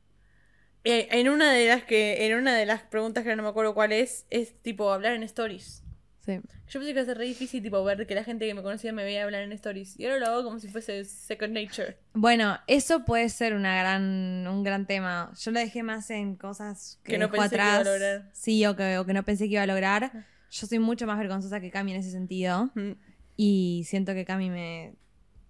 Eh, 0.83 1.07
en 1.11 1.29
una 1.29 1.51
de 1.51 1.67
las 1.67 1.83
que, 1.83 2.25
en 2.25 2.37
una 2.37 2.55
de 2.55 2.65
las 2.65 2.81
preguntas 2.81 3.23
que 3.23 3.35
no 3.35 3.43
me 3.43 3.49
acuerdo 3.49 3.73
cuál 3.73 3.91
es, 3.91 4.25
es 4.29 4.53
tipo 4.61 4.91
hablar 4.91 5.13
en 5.13 5.23
stories. 5.23 5.83
Sí. 6.25 6.39
Yo 6.69 6.79
pensé 6.79 6.85
que 6.85 6.91
iba 6.91 7.01
a 7.01 7.05
ser 7.05 7.17
re 7.17 7.25
difícil, 7.25 7.63
tipo, 7.63 7.83
ver 7.83 8.05
que 8.07 8.15
la 8.15 8.23
gente 8.23 8.45
que 8.47 8.53
me 8.53 8.61
conocía 8.61 8.93
me 8.93 9.03
veía 9.03 9.23
hablar 9.23 9.41
en 9.41 9.51
stories. 9.53 9.99
Y 9.99 10.05
ahora 10.05 10.19
lo 10.19 10.25
hago 10.27 10.43
como 10.43 10.59
si 10.59 10.67
fuese 10.69 11.03
second 11.03 11.53
nature. 11.53 11.97
Bueno, 12.13 12.57
eso 12.67 13.05
puede 13.05 13.27
ser 13.29 13.53
una 13.55 13.75
gran, 13.79 14.47
un 14.47 14.63
gran 14.63 14.85
tema. 14.85 15.31
Yo 15.39 15.51
lo 15.51 15.59
dejé 15.59 15.83
más 15.83 16.09
en 16.11 16.35
cosas 16.35 16.99
que, 17.03 17.13
Que 17.13 17.17
no 17.17 17.29
pensé 17.31 17.49
que 17.49 17.55
iba 17.55 17.65
a 17.65 17.75
atrás. 17.79 17.85
lograr. 17.93 18.29
Sí, 18.33 18.65
o 18.65 18.75
que, 18.75 18.97
o 18.99 19.05
que 19.05 19.13
no 19.13 19.23
pensé 19.23 19.45
que 19.45 19.53
iba 19.53 19.63
a 19.63 19.67
lograr. 19.67 20.11
Yo 20.51 20.67
soy 20.67 20.79
mucho 20.79 21.07
más 21.07 21.17
vergonzosa 21.17 21.59
que 21.59 21.71
Cami 21.71 21.93
en 21.93 21.99
ese 21.99 22.11
sentido. 22.11 22.71
Mm. 22.75 22.91
Y 23.35 23.83
siento 23.87 24.13
que 24.13 24.25
Cami 24.25 24.49
me 24.49 24.93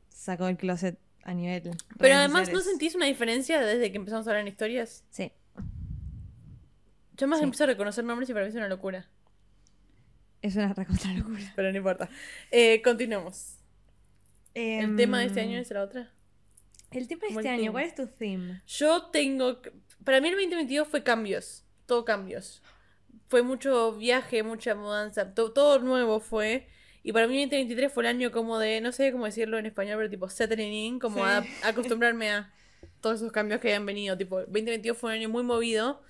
sacó 0.09 0.45
del 0.45 0.57
closet 0.57 0.97
a 1.23 1.33
nivel. 1.33 1.71
Pero 1.97 2.15
además, 2.15 2.51
¿no 2.51 2.59
sentís 2.61 2.95
una 2.95 3.05
diferencia 3.05 3.61
desde 3.61 3.91
que 3.91 3.97
empezamos 3.97 4.25
a 4.27 4.31
hablar 4.31 4.41
en 4.41 4.47
historias? 4.47 5.03
Sí. 5.09 5.31
Yo 7.17 7.27
más 7.27 7.39
Sí. 7.39 7.43
empiezo 7.43 7.63
a 7.65 7.67
reconocer 7.67 8.03
nombres 8.03 8.29
y 8.29 8.33
para 8.33 8.45
mí 8.45 8.49
es 8.49 8.55
una 8.55 8.67
locura. 8.67 9.07
Es 10.41 10.55
una 10.55 10.73
recontra 10.73 11.13
locura. 11.13 11.53
Pero 11.55 11.71
no 11.71 11.77
importa. 11.77 12.09
Eh, 12.49 12.81
continuemos. 12.81 13.57
¿El 14.53 14.83
Em, 14.85 14.97
tema 14.97 15.19
de 15.19 15.27
este 15.27 15.41
año 15.41 15.57
es 15.59 15.69
la 15.71 15.83
otra? 15.83 16.11
El 16.89 17.07
tema 17.07 17.21
de 17.21 17.27
este 17.35 17.49
año, 17.49 17.57
theme. 17.61 17.71
¿cuál 17.71 17.83
es 17.85 17.95
tu 17.95 18.07
theme? 18.07 18.61
Yo 18.67 19.05
tengo. 19.11 19.61
Para 20.03 20.19
mí 20.19 20.27
el 20.29 20.33
2022 20.35 20.87
fue 20.87 21.03
cambios. 21.03 21.63
Todo 21.85 22.03
cambios. 22.05 22.61
Fue 23.29 23.43
mucho 23.43 23.93
viaje, 23.93 24.43
mucha 24.43 24.75
mudanza. 24.75 25.33
to- 25.33 25.53
todo 25.53 25.79
nuevo 25.79 26.19
fue. 26.19 26.67
Y 27.03 27.13
para 27.13 27.27
mí 27.27 27.41
el 27.41 27.49
2023 27.49 27.91
fue 27.91 28.03
el 28.03 28.07
año 28.09 28.31
como 28.31 28.59
de. 28.59 28.79
No 28.81 28.91
sé 28.91 29.11
cómo 29.11 29.25
decirlo 29.25 29.57
en 29.57 29.65
español, 29.65 29.97
pero 29.97 30.09
tipo 30.09 30.29
settling 30.29 30.71
in. 30.73 30.99
Como 30.99 31.17
Sí. 31.17 31.21
a, 31.23 31.43
acostumbrarme 31.67 32.29
a 32.31 32.51
todos 33.01 33.17
esos 33.17 33.31
cambios 33.31 33.59
que 33.59 33.69
habían 33.69 33.85
venido. 33.85 34.17
Tipo, 34.17 34.39
2022 34.41 34.97
fue 34.97 35.09
un 35.11 35.15
año 35.17 35.29
muy 35.29 35.43
movido. 35.43 36.01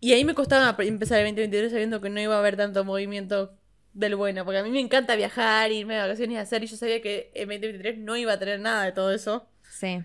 Y 0.00 0.12
ahí 0.12 0.24
me 0.24 0.34
costaba 0.34 0.76
empezar 0.84 1.18
el 1.20 1.24
2023 1.26 1.72
sabiendo 1.72 2.00
que 2.00 2.10
no 2.10 2.20
iba 2.20 2.36
a 2.36 2.38
haber 2.38 2.56
tanto 2.56 2.84
movimiento 2.84 3.56
del 3.92 4.14
bueno. 4.14 4.44
Porque 4.44 4.58
a 4.58 4.62
mí 4.62 4.70
me 4.70 4.80
encanta 4.80 5.16
viajar, 5.16 5.72
irme 5.72 5.94
de 5.94 6.00
vacaciones 6.00 6.34
y 6.34 6.38
hacer. 6.38 6.62
Y 6.62 6.66
yo 6.68 6.76
sabía 6.76 7.02
que 7.02 7.32
el 7.34 7.46
2023 7.48 7.98
no 7.98 8.16
iba 8.16 8.34
a 8.34 8.38
tener 8.38 8.60
nada 8.60 8.84
de 8.84 8.92
todo 8.92 9.12
eso. 9.12 9.48
Sí. 9.70 9.98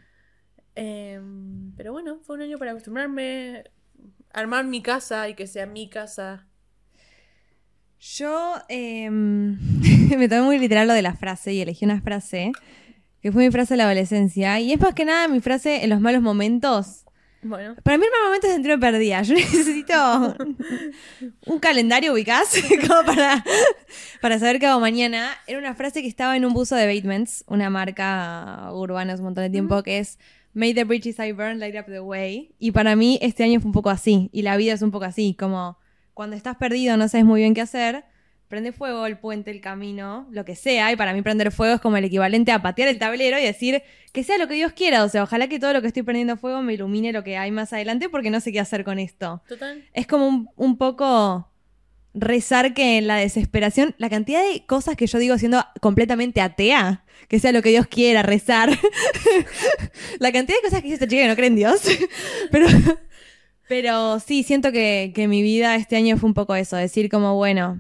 Em, 0.76 1.74
pero 1.76 1.92
bueno, 1.92 2.20
fue 2.24 2.36
un 2.38 2.42
año 2.44 2.58
para 2.58 2.72
acostumbrarme, 2.72 3.66
armar 4.32 4.66
mi 4.66 4.82
casa 4.82 5.28
y 5.30 5.36
que 5.36 5.46
sea 5.46 5.66
mi 5.66 5.90
casa. 5.90 6.48
Yo 8.02 8.56
em, 8.68 9.60
me 10.18 10.28
tomé 10.28 10.42
muy 10.42 10.58
literal 10.58 10.88
lo 10.88 10.94
de 10.94 11.04
la 11.04 11.14
frase 11.14 11.54
y 11.54 11.62
elegí 11.62 11.86
una 11.86 12.02
frase 12.02 12.52
que 13.22 13.32
fue 13.32 13.46
mi 13.46 13.52
frase 13.52 13.76
de 13.76 13.78
la 13.78 13.86
adolescencia. 13.86 14.60
Y 14.60 14.74
es 14.74 14.80
más 14.80 14.96
que 14.96 15.06
nada 15.06 15.28
mi 15.28 15.40
frase 15.40 15.84
en 15.84 15.92
los 15.92 16.02
malos 16.02 16.24
momentos. 16.24 17.06
Bueno, 17.44 17.76
Para 17.84 17.98
mí 17.98 18.06
el 18.06 18.12
mal 18.12 18.26
momento 18.26 18.48
es 18.48 18.54
sentirme 18.54 18.80
perdida. 18.80 19.22
Yo 19.22 19.36
necesito 19.36 20.36
un 21.46 21.60
calendario 21.60 22.14
ubicás 22.14 22.56
como 22.88 23.04
para, 23.06 23.44
para 24.20 24.40
saber 24.40 24.60
qué 24.60 24.66
hago 24.66 24.80
mañana. 24.80 25.30
Era 25.46 25.60
una 25.60 25.76
frase 25.76 26.02
que 26.02 26.08
estaba 26.08 26.36
en 26.36 26.46
un 26.46 26.54
buzo 26.54 26.76
de 26.76 26.88
Batements, 26.88 27.44
una 27.48 27.70
marca 27.70 28.72
urbana 28.74 29.14
hace 29.14 29.22
un 29.22 29.26
montón 29.26 29.44
de 29.44 29.52
tiempo, 29.52 29.84
que 29.84 30.00
es 30.00 30.18
May 30.54 30.74
the 30.74 30.86
bridges 30.86 31.20
I 31.20 31.34
burn 31.34 31.60
light 31.60 31.76
up 31.76 31.86
the 31.86 32.02
way. 32.02 32.56
Y 32.58 32.72
para 32.72 32.96
mí 32.96 33.20
este 33.22 33.44
año 33.44 33.60
fue 33.60 33.68
un 33.68 33.74
poco 33.74 33.92
así. 33.92 34.30
Y 34.34 34.42
la 34.42 34.58
vida 34.58 34.74
es 34.74 34.82
un 34.82 34.90
poco 34.90 35.06
así. 35.06 35.36
Como 35.38 35.78
cuando 36.22 36.36
estás 36.36 36.56
perdido, 36.56 36.98
no 36.98 37.08
sabes 37.08 37.26
muy 37.26 37.42
bien 37.42 37.56
qué 37.56 37.62
hacer. 37.62 38.04
Prende 38.48 38.74
fuego 38.74 39.08
el 39.08 39.18
puente, 39.18 39.50
el 39.50 39.60
camino, 39.60 40.28
lo 40.30 40.46
que 40.46 40.56
sea. 40.56 40.92
Y 40.92 40.96
para 40.96 41.14
mí 41.14 41.24
prender 41.24 41.52
fuego 41.52 41.74
es 41.74 41.82
como 41.82 41.98
el 41.98 42.06
equivalente 42.06 42.52
a 42.52 42.62
patear 42.62 42.90
el 42.90 43.00
tablero 43.00 43.40
y 43.40 43.44
decir 43.44 43.82
que 44.14 44.24
sea 44.24 44.38
lo 44.38 44.48
que 44.48 44.54
Dios 44.54 44.72
quiera. 44.74 45.04
O 45.04 45.10
sea, 45.10 45.24
ojalá 45.24 45.48
que 45.48 45.58
todo 45.58 45.74
lo 45.74 45.82
que 45.82 45.88
estoy 45.88 46.04
prendiendo 46.04 46.38
fuego 46.38 46.62
me 46.62 46.76
ilumine 46.76 47.12
lo 47.12 47.24
que 47.24 47.38
hay 47.38 47.50
más 47.50 47.74
adelante 47.74 48.08
porque 48.08 48.30
no 48.30 48.40
sé 48.40 48.52
qué 48.52 48.60
hacer 48.60 48.84
con 48.84 49.00
esto. 49.00 49.42
total. 49.48 49.84
Es 49.94 50.06
como 50.06 50.28
un, 50.28 50.48
un 50.58 50.78
poco 50.78 51.50
rezar 52.14 52.76
que 52.76 53.00
en 53.00 53.08
la 53.08 53.16
desesperación, 53.16 53.96
la 53.98 54.12
cantidad 54.12 54.44
de 54.44 54.64
cosas 54.68 54.96
que 54.96 55.08
yo 55.08 55.18
digo 55.18 55.40
siendo 55.40 55.66
completamente 55.80 56.40
atea, 56.40 57.04
que 57.30 57.40
sea 57.40 57.52
lo 57.52 57.64
que 57.64 57.70
Dios 57.70 57.88
quiera, 57.88 58.22
rezar. 58.22 58.70
la 60.20 60.32
cantidad 60.32 60.58
de 60.60 60.64
cosas 60.64 60.82
que 60.82 60.90
dice 60.90 60.94
esta 60.96 61.08
chica 61.08 61.24
que 61.24 61.30
no 61.30 61.36
cree 61.36 61.48
en 61.48 61.56
Dios. 61.56 61.82
pero, 62.52 62.68
pero 63.72 64.20
sí, 64.20 64.44
siento 64.44 64.74
que, 64.74 65.14
que 65.16 65.30
mi 65.30 65.42
vida 65.42 65.78
este 65.78 65.96
año 65.96 66.18
fue 66.18 66.28
un 66.28 66.34
poco 66.34 66.54
eso, 66.56 66.76
decir 66.76 67.10
como, 67.10 67.36
bueno, 67.38 67.80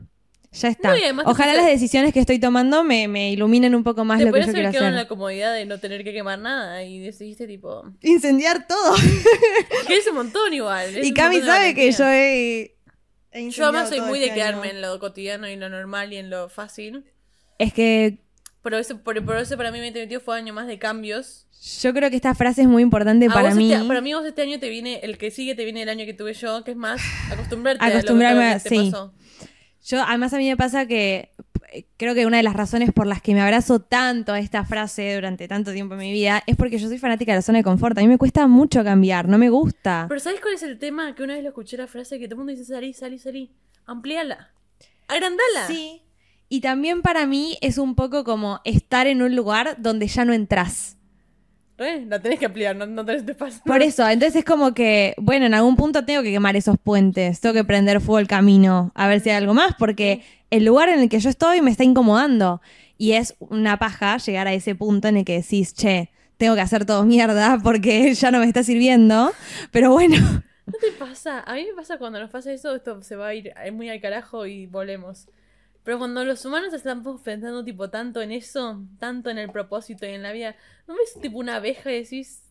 ya 0.53 0.69
está. 0.69 0.91
No, 0.91 0.97
y 0.97 1.03
además 1.03 1.25
te 1.25 1.31
Ojalá 1.31 1.51
puse- 1.51 1.57
las 1.57 1.65
decisiones 1.67 2.13
que 2.13 2.21
estoy 2.21 2.39
tomando 2.39 2.85
me, 2.85 3.09
me 3.09 3.29
iluminen 3.31 3.75
un 3.75 3.83
poco 3.83 4.05
más 4.05 4.19
Te 4.19 4.23
lo 4.25 4.27
que 4.31 4.39
podrías 4.39 4.47
yo 4.47 4.53
quiero 4.53 4.67
haber 4.69 4.71
quedado 4.71 4.87
en 4.87 4.93
hacer. 4.93 5.03
la 5.03 5.07
comodidad 5.09 5.53
de 5.53 5.65
no 5.65 5.79
tener 5.79 6.05
que 6.05 6.13
quemar 6.13 6.39
nada 6.39 6.81
y 6.85 6.99
decidiste 6.99 7.45
tipo... 7.45 7.83
Incendiar 8.01 8.67
todo. 8.67 8.95
Que 9.87 9.97
es 9.97 10.07
un 10.07 10.15
montón 10.15 10.53
igual. 10.53 10.95
es 10.95 11.05
y 11.05 11.09
un 11.09 11.13
Cami 11.13 11.35
montón 11.37 11.51
de 11.53 11.59
sabe 11.59 11.75
que 11.75 11.91
yo 11.91 12.03
valentía. 12.05 12.13
he... 12.13 12.75
he 13.33 13.49
Yo 13.49 13.63
además 13.65 13.89
soy 13.89 13.97
todo 13.97 14.07
muy 14.07 14.19
de 14.19 14.27
este 14.27 14.41
año. 14.41 14.51
quedarme 14.61 14.69
en 14.71 14.81
lo 14.81 14.97
cotidiano 14.99 15.49
y 15.49 15.55
lo 15.57 15.67
normal 15.69 16.13
y 16.13 16.17
en 16.17 16.29
lo 16.29 16.47
fácil. 16.47 17.03
Es 17.57 17.73
que 17.73 18.19
Por 18.61 18.73
eso, 18.75 18.97
por, 18.99 19.23
por 19.25 19.37
eso 19.37 19.57
para 19.57 19.71
mí 19.71 19.79
2022 19.79 20.21
fue 20.23 20.37
año 20.37 20.53
más 20.53 20.67
de 20.67 20.77
cambios. 20.79 21.47
Yo 21.81 21.93
creo 21.93 22.09
que 22.09 22.15
esta 22.15 22.33
frase 22.35 22.61
es 22.63 22.67
muy 22.67 22.81
importante 22.83 23.25
A 23.27 23.33
para 23.33 23.53
mí. 23.55 23.71
este- 23.71 23.85
para 23.85 24.01
mí 24.01 24.13
vos 24.13 24.25
este 24.25 24.41
año 24.41 24.59
te 24.59 24.69
viene, 24.69 24.99
el 25.03 25.17
que 25.17 25.31
sigue 25.31 25.55
te 25.55 25.63
viene 25.63 25.81
el 25.83 25.89
año 25.89 26.05
que 26.05 26.13
tuve 26.13 26.33
yo, 26.33 26.63
que 26.63 26.71
es 26.71 26.77
más 26.77 27.01
acostumbrarte 27.31 27.83
Acostumbrarme 27.85 28.43
a 28.51 28.53
lo 28.57 28.63
que, 28.63 28.69
te 28.69 28.75
sí. 28.75 28.91
pasó. 28.91 29.13
Yo, 29.85 30.01
además, 30.03 30.33
a 30.33 30.37
mí 30.37 30.47
me 30.47 30.57
pasa 30.57 30.85
que 30.85 31.31
eh, 31.73 31.85
creo 31.97 32.13
que 32.13 32.25
una 32.27 32.37
de 32.37 32.43
las 32.43 32.53
razones 32.53 32.91
por 32.93 33.07
las 33.07 33.21
que 33.21 33.33
me 33.33 33.41
abrazo 33.41 33.79
tanto 33.79 34.31
a 34.33 34.39
esta 34.39 34.63
frase 34.65 35.15
durante 35.15 35.47
tanto 35.47 35.71
tiempo 35.73 35.93
en 35.95 36.01
mi 36.01 36.11
vida 36.11 36.43
es 36.45 36.55
porque 36.55 36.77
yo 36.77 36.87
soy 36.87 36.99
fanática 36.99 37.31
de 37.31 37.37
la 37.39 37.41
zona 37.41 37.59
de 37.59 37.63
confort. 37.63 37.97
A 37.97 38.01
mí 38.01 38.07
me 38.07 38.17
cuesta 38.19 38.45
mucho 38.47 38.83
cambiar, 38.83 39.27
no 39.27 39.37
me 39.39 39.49
gusta. 39.49 40.05
Pero 40.07 40.19
¿sabes 40.19 40.39
cuál 40.41 40.53
es 40.55 40.63
el 40.63 40.77
tema? 40.77 41.15
Que 41.15 41.23
una 41.23 41.33
vez 41.33 41.41
lo 41.43 41.49
escuché 41.49 41.77
la 41.77 41.87
frase 41.87 42.19
que 42.19 42.25
todo 42.27 42.35
el 42.35 42.37
mundo 42.45 42.51
dice 42.51 42.65
salí, 42.65 42.93
salí, 42.93 43.17
salí. 43.17 43.51
Amplíala. 43.85 44.51
Agrandala. 45.07 45.67
Sí. 45.67 46.01
Y 46.51 46.59
también 46.59 47.01
para 47.01 47.25
mí 47.27 47.57
es 47.61 47.77
un 47.77 47.95
poco 47.95 48.25
como 48.25 48.59
estar 48.65 49.07
en 49.07 49.21
un 49.21 49.37
lugar 49.37 49.77
donde 49.79 50.07
ya 50.07 50.25
no 50.25 50.33
entras. 50.33 50.97
Re, 51.77 52.05
La 52.05 52.21
tenés 52.21 52.39
que 52.39 52.45
ampliar, 52.45 52.75
no, 52.75 52.85
no 52.85 53.05
tenés 53.05 53.25
espacio. 53.25 53.61
Por 53.65 53.81
eso, 53.81 54.05
entonces 54.05 54.35
es 54.35 54.43
como 54.43 54.73
que, 54.73 55.13
bueno, 55.17 55.45
en 55.45 55.53
algún 55.53 55.77
punto 55.77 56.03
tengo 56.03 56.21
que 56.23 56.31
quemar 56.33 56.57
esos 56.57 56.75
puentes, 56.77 57.39
tengo 57.39 57.53
que 57.53 57.63
prender 57.63 58.01
fuego 58.01 58.19
el 58.19 58.27
camino, 58.27 58.91
a 58.95 59.07
ver 59.07 59.21
si 59.21 59.29
hay 59.29 59.37
algo 59.37 59.53
más, 59.53 59.75
porque 59.79 60.25
el 60.49 60.65
lugar 60.65 60.89
en 60.89 60.99
el 60.99 61.07
que 61.07 61.21
yo 61.21 61.29
estoy 61.29 61.61
me 61.61 61.71
está 61.71 61.85
incomodando. 61.85 62.61
Y 62.97 63.13
es 63.13 63.33
una 63.39 63.79
paja 63.79 64.17
llegar 64.17 64.47
a 64.47 64.53
ese 64.53 64.75
punto 64.75 65.07
en 65.07 65.15
el 65.15 65.23
que 65.23 65.41
decís, 65.41 65.73
che, 65.73 66.11
tengo 66.35 66.55
que 66.55 66.61
hacer 66.61 66.85
todo 66.85 67.05
mierda 67.05 67.59
porque 67.63 68.13
ya 68.13 68.29
no 68.29 68.39
me 68.39 68.45
está 68.45 68.61
sirviendo. 68.61 69.31
Pero 69.71 69.91
bueno, 69.91 70.17
¿No 70.65 70.73
te 70.81 70.91
pasa? 70.99 71.39
A 71.47 71.53
mí 71.53 71.65
me 71.65 71.73
pasa 71.75 71.97
cuando 71.97 72.19
nos 72.19 72.29
pasa 72.29 72.51
eso, 72.51 72.75
esto 72.75 73.01
se 73.03 73.15
va 73.15 73.27
a 73.27 73.35
ir 73.35 73.53
muy 73.71 73.89
al 73.89 74.01
carajo 74.01 74.45
y 74.45 74.65
volvemos. 74.65 75.27
Pero 75.83 75.97
cuando 75.97 76.23
los 76.23 76.45
humanos 76.45 76.73
estamos 76.73 77.21
pensando 77.21 77.63
tipo 77.63 77.89
tanto 77.89 78.21
en 78.21 78.31
eso, 78.31 78.83
tanto 78.99 79.29
en 79.29 79.37
el 79.37 79.49
propósito 79.49 80.05
y 80.05 80.09
en 80.09 80.21
la 80.21 80.31
vida, 80.31 80.55
¿no 80.87 80.93
ves 80.95 81.19
tipo 81.21 81.39
una 81.39 81.55
abeja 81.55 81.91
y 81.91 82.03
decís, 82.03 82.43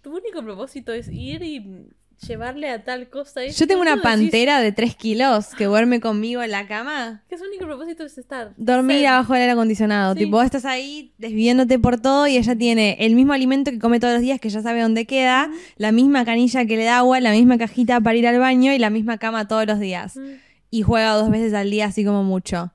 tu 0.00 0.16
único 0.16 0.42
propósito 0.42 0.92
es 0.92 1.08
ir 1.08 1.42
y 1.42 1.88
llevarle 2.24 2.70
a 2.70 2.84
tal 2.84 3.10
cosa? 3.10 3.42
esto"? 3.42 3.58
yo 3.58 3.66
tengo 3.66 3.82
una 3.82 3.96
decís 3.96 4.04
pantera 4.04 4.60
de 4.60 4.70
3 4.70 4.94
kilos 4.94 5.48
que 5.58 5.64
duerme 5.64 6.00
conmigo 6.00 6.42
en 6.42 6.52
la 6.52 6.68
cama. 6.68 7.24
Que 7.28 7.36
su 7.36 7.44
único 7.44 7.66
propósito 7.66 8.04
es 8.04 8.16
estar. 8.16 8.54
Dormir 8.56 8.98
ser. 8.98 9.08
abajo 9.08 9.32
del 9.32 9.42
aire 9.42 9.52
acondicionado. 9.52 10.14
Sí. 10.14 10.20
Tipo, 10.20 10.40
estás 10.40 10.64
ahí 10.64 11.12
desviándote 11.18 11.80
por 11.80 12.00
todo 12.00 12.28
y 12.28 12.36
ella 12.36 12.56
tiene 12.56 12.96
el 13.00 13.16
mismo 13.16 13.32
alimento 13.32 13.72
que 13.72 13.80
come 13.80 13.98
todos 13.98 14.14
los 14.14 14.22
días, 14.22 14.40
que 14.40 14.48
ya 14.48 14.62
sabe 14.62 14.82
dónde 14.82 15.04
queda, 15.06 15.50
la 15.76 15.90
misma 15.90 16.24
canilla 16.24 16.64
que 16.64 16.76
le 16.76 16.84
da 16.84 16.98
agua, 16.98 17.18
la 17.20 17.32
misma 17.32 17.58
cajita 17.58 18.00
para 18.00 18.16
ir 18.16 18.26
al 18.28 18.38
baño 18.38 18.72
y 18.72 18.78
la 18.78 18.90
misma 18.90 19.18
cama 19.18 19.48
todos 19.48 19.66
los 19.66 19.80
días. 19.80 20.16
Mm. 20.16 20.45
Y 20.70 20.82
juega 20.82 21.14
dos 21.14 21.30
veces 21.30 21.54
al 21.54 21.70
día, 21.70 21.86
así 21.86 22.04
como 22.04 22.22
mucho. 22.24 22.72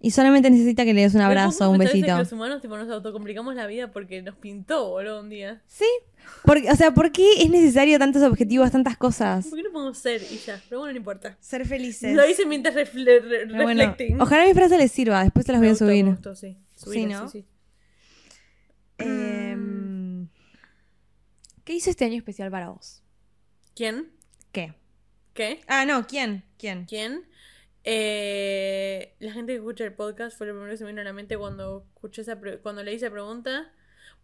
Y 0.00 0.12
solamente 0.12 0.48
necesita 0.48 0.84
que 0.84 0.94
le 0.94 1.00
des 1.02 1.14
un 1.14 1.22
abrazo, 1.22 1.70
un 1.70 1.78
besito. 1.78 2.06
que 2.06 2.12
los 2.12 2.30
humanos 2.32 2.62
tipo, 2.62 2.76
nos 2.76 2.88
autocomplicamos 2.88 3.54
la 3.56 3.66
vida 3.66 3.90
porque 3.90 4.22
nos 4.22 4.36
pintó, 4.36 4.90
boludo, 4.90 5.20
un 5.20 5.28
día. 5.28 5.60
Sí. 5.66 5.86
Porque, 6.44 6.70
o 6.70 6.76
sea, 6.76 6.92
¿por 6.92 7.10
qué 7.10 7.42
es 7.42 7.50
necesario 7.50 7.98
tantos 7.98 8.22
objetivos, 8.22 8.70
tantas 8.70 8.96
cosas? 8.96 9.46
¿Por 9.48 9.58
qué 9.58 9.64
no 9.64 9.72
podemos 9.72 9.98
ser 9.98 10.22
y 10.22 10.36
ya? 10.38 10.60
Pero 10.68 10.80
bueno, 10.80 10.92
no 10.92 10.98
importa. 10.98 11.36
Ser 11.40 11.66
felices. 11.66 12.14
Lo 12.14 12.28
hice 12.28 12.46
mientras 12.46 12.76
refle- 12.76 13.20
re- 13.22 13.46
Pero 13.48 13.62
bueno, 13.64 13.80
reflecting. 13.80 14.20
ojalá 14.20 14.44
mi 14.46 14.54
frase 14.54 14.78
les 14.78 14.92
sirva, 14.92 15.22
después 15.24 15.46
se 15.46 15.52
las 15.52 15.60
voy 15.60 15.70
a 15.70 15.74
subir. 15.74 16.04
me 16.04 16.10
gustó, 16.12 16.34
sí. 16.36 16.56
Sí, 16.76 17.08
sí. 17.32 17.44
Em, 18.98 20.28
¿Qué 21.64 21.74
hizo 21.74 21.90
este 21.90 22.04
año 22.04 22.16
especial 22.16 22.50
para 22.50 22.70
vos? 22.70 23.02
¿Quién? 23.74 24.10
¿Qué? 24.52 24.74
¿Qué? 25.34 25.60
Ah, 25.68 25.84
no, 25.84 26.06
¿quién? 26.06 26.44
¿Quién? 26.58 26.84
¿Quién? 26.86 27.22
Eh, 27.90 29.14
la 29.18 29.32
gente 29.32 29.52
que 29.52 29.58
escucha 29.58 29.84
el 29.84 29.92
podcast 29.94 30.36
fue 30.36 30.46
lo 30.46 30.52
primero 30.52 30.70
que 30.72 30.76
se 30.76 30.84
me 30.84 30.90
vino 30.90 31.00
a 31.00 31.04
la 31.04 31.12
mente 31.12 31.36
cuando 31.38 31.86
escuché 31.94 32.22
esa 32.22 32.38
cuando 32.62 32.82
le 32.82 32.92
hice 32.92 33.06
esa 33.06 33.12
pregunta. 33.12 33.72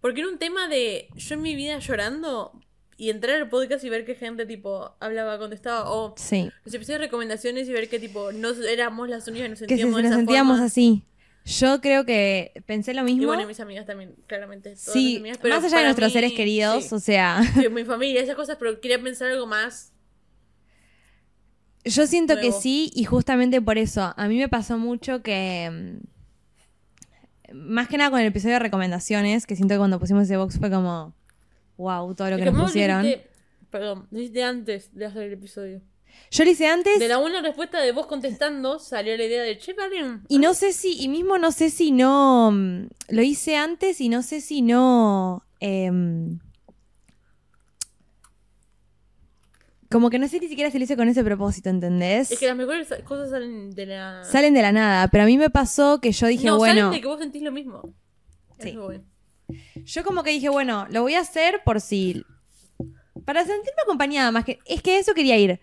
Porque 0.00 0.20
era 0.20 0.28
un 0.28 0.38
tema 0.38 0.68
de 0.68 1.08
yo 1.16 1.34
en 1.34 1.42
mi 1.42 1.54
vida 1.54 1.78
llorando 1.78 2.60
y 2.98 3.08
entrar 3.10 3.36
al 3.36 3.48
podcast 3.48 3.82
y 3.84 3.88
ver 3.88 4.04
que 4.04 4.14
gente 4.14 4.44
tipo 4.46 4.94
hablaba, 5.00 5.38
contestaba, 5.38 5.90
o 5.90 6.14
Sí. 6.18 6.50
los 6.64 6.74
episodios 6.74 7.00
de 7.00 7.06
recomendaciones 7.06 7.66
y 7.68 7.72
ver 7.72 7.88
que 7.88 7.98
tipo 7.98 8.32
no 8.32 8.50
éramos 8.50 9.08
las 9.08 9.26
únicas 9.28 9.44
que 9.46 9.50
nos 9.50 9.58
Que 9.60 9.64
se- 9.64 9.68
sentíamos 9.68 9.96
de 9.96 10.02
nos 10.02 10.10
esa 10.10 10.18
sentíamos 10.18 10.52
forma. 10.56 10.66
así. 10.66 11.02
Yo 11.46 11.80
creo 11.80 12.04
que 12.04 12.52
pensé 12.66 12.92
lo 12.94 13.02
mismo. 13.02 13.22
Y 13.22 13.26
bueno, 13.26 13.46
mis 13.46 13.60
amigas 13.60 13.86
también, 13.86 14.14
claramente. 14.26 14.70
todas 14.70 14.80
sí, 14.92 15.04
mis 15.14 15.20
amigas, 15.20 15.38
pero 15.40 15.54
más 15.56 15.64
allá 15.64 15.78
de 15.78 15.84
nuestros 15.84 16.08
mí, 16.08 16.12
seres 16.12 16.32
queridos, 16.34 16.84
sí. 16.84 16.94
o 16.94 16.98
sea, 17.00 17.40
Sí, 17.54 17.68
mi 17.70 17.84
familia, 17.84 18.20
esas 18.20 18.36
cosas, 18.36 18.56
pero 18.58 18.78
quería 18.80 19.00
pensar 19.02 19.30
algo 19.30 19.46
más. 19.46 19.92
Yo 21.84 22.06
siento 22.06 22.38
que 22.38 22.52
sí 22.52 22.90
y 22.94 23.04
justamente 23.04 23.60
por 23.60 23.78
eso, 23.78 24.12
a 24.16 24.28
mí 24.28 24.38
me 24.38 24.48
pasó 24.48 24.78
mucho 24.78 25.22
que, 25.22 25.98
mm, 27.52 27.56
más 27.56 27.88
que 27.88 27.98
nada 27.98 28.10
con 28.10 28.20
el 28.20 28.26
episodio 28.26 28.54
de 28.54 28.60
recomendaciones, 28.60 29.46
que 29.46 29.56
siento 29.56 29.74
que 29.74 29.78
cuando 29.78 29.98
pusimos 30.00 30.24
ese 30.24 30.36
box 30.36 30.58
fue 30.58 30.70
como, 30.70 31.14
wow, 31.76 32.14
todo 32.14 32.30
lo 32.30 32.36
que 32.36 32.44
que 32.44 32.50
nos 32.50 32.58
lo 32.58 32.64
pusieron. 32.64 33.04
hiciste- 33.04 33.28
perdón, 33.70 34.06
lo 34.10 34.18
hiciste 34.18 34.42
antes 34.42 34.94
de 34.94 35.06
hacer 35.06 35.22
el 35.24 35.32
episodio. 35.34 35.80
Yo 36.30 36.44
lo 36.44 36.50
hice 36.50 36.68
antes 36.68 36.98
De 37.00 37.08
la 37.08 37.18
una 37.18 37.42
respuesta 37.42 37.80
de 37.80 37.90
vos 37.92 38.06
contestando 38.06 38.78
salió 38.78 39.16
la 39.16 39.24
idea 39.24 39.42
de 39.42 39.58
che, 39.58 39.74
y 40.28 40.38
no 40.38 40.54
sé 40.54 40.72
si, 40.72 41.00
y 41.02 41.08
mismo 41.08 41.38
no 41.38 41.50
sé 41.50 41.70
si 41.70 41.90
no, 41.90 42.52
mm, 42.52 42.86
lo 43.08 43.22
hice 43.22 43.56
antes 43.56 44.00
y 44.00 44.08
no 44.08 44.22
sé 44.22 44.40
si 44.40 44.62
no... 44.62 45.44
em, 45.60 46.38
como 49.94 50.10
que 50.10 50.18
no 50.18 50.26
sé 50.26 50.40
ni 50.40 50.48
siquiera 50.48 50.72
si 50.72 50.78
lo 50.78 50.82
hice 50.82 50.96
con 50.96 51.06
ese 51.06 51.22
propósito, 51.22 51.70
¿entendés? 51.70 52.32
Es 52.32 52.40
que 52.40 52.48
las 52.48 52.56
mejores 52.56 52.88
cosas 53.04 53.30
salen 53.30 53.70
de 53.70 53.86
la. 53.86 54.24
Salen 54.24 54.52
de 54.52 54.60
la 54.60 54.72
nada, 54.72 55.06
pero 55.06 55.22
a 55.22 55.26
mí 55.26 55.38
me 55.38 55.50
pasó 55.50 56.00
que 56.00 56.10
yo 56.10 56.26
dije, 56.26 56.48
no, 56.48 56.58
bueno, 56.58 56.80
salen 56.80 56.90
de 56.90 57.00
que 57.00 57.06
vos 57.06 57.20
sentís 57.20 57.42
lo 57.42 57.52
mismo. 57.52 57.94
Sí. 58.58 58.72
Bueno. 58.72 59.04
yo 59.84 60.02
como 60.02 60.24
que 60.24 60.30
dije, 60.30 60.48
bueno, 60.48 60.88
lo 60.90 61.02
voy 61.02 61.14
a 61.14 61.20
hacer 61.20 61.60
por 61.64 61.80
si... 61.80 62.24
Para 63.24 63.44
sentirme 63.44 63.82
acompañada 63.84 64.32
más 64.32 64.44
que... 64.44 64.58
Es 64.66 64.82
que 64.82 64.98
eso 64.98 65.14
quería 65.14 65.38
ir. 65.38 65.60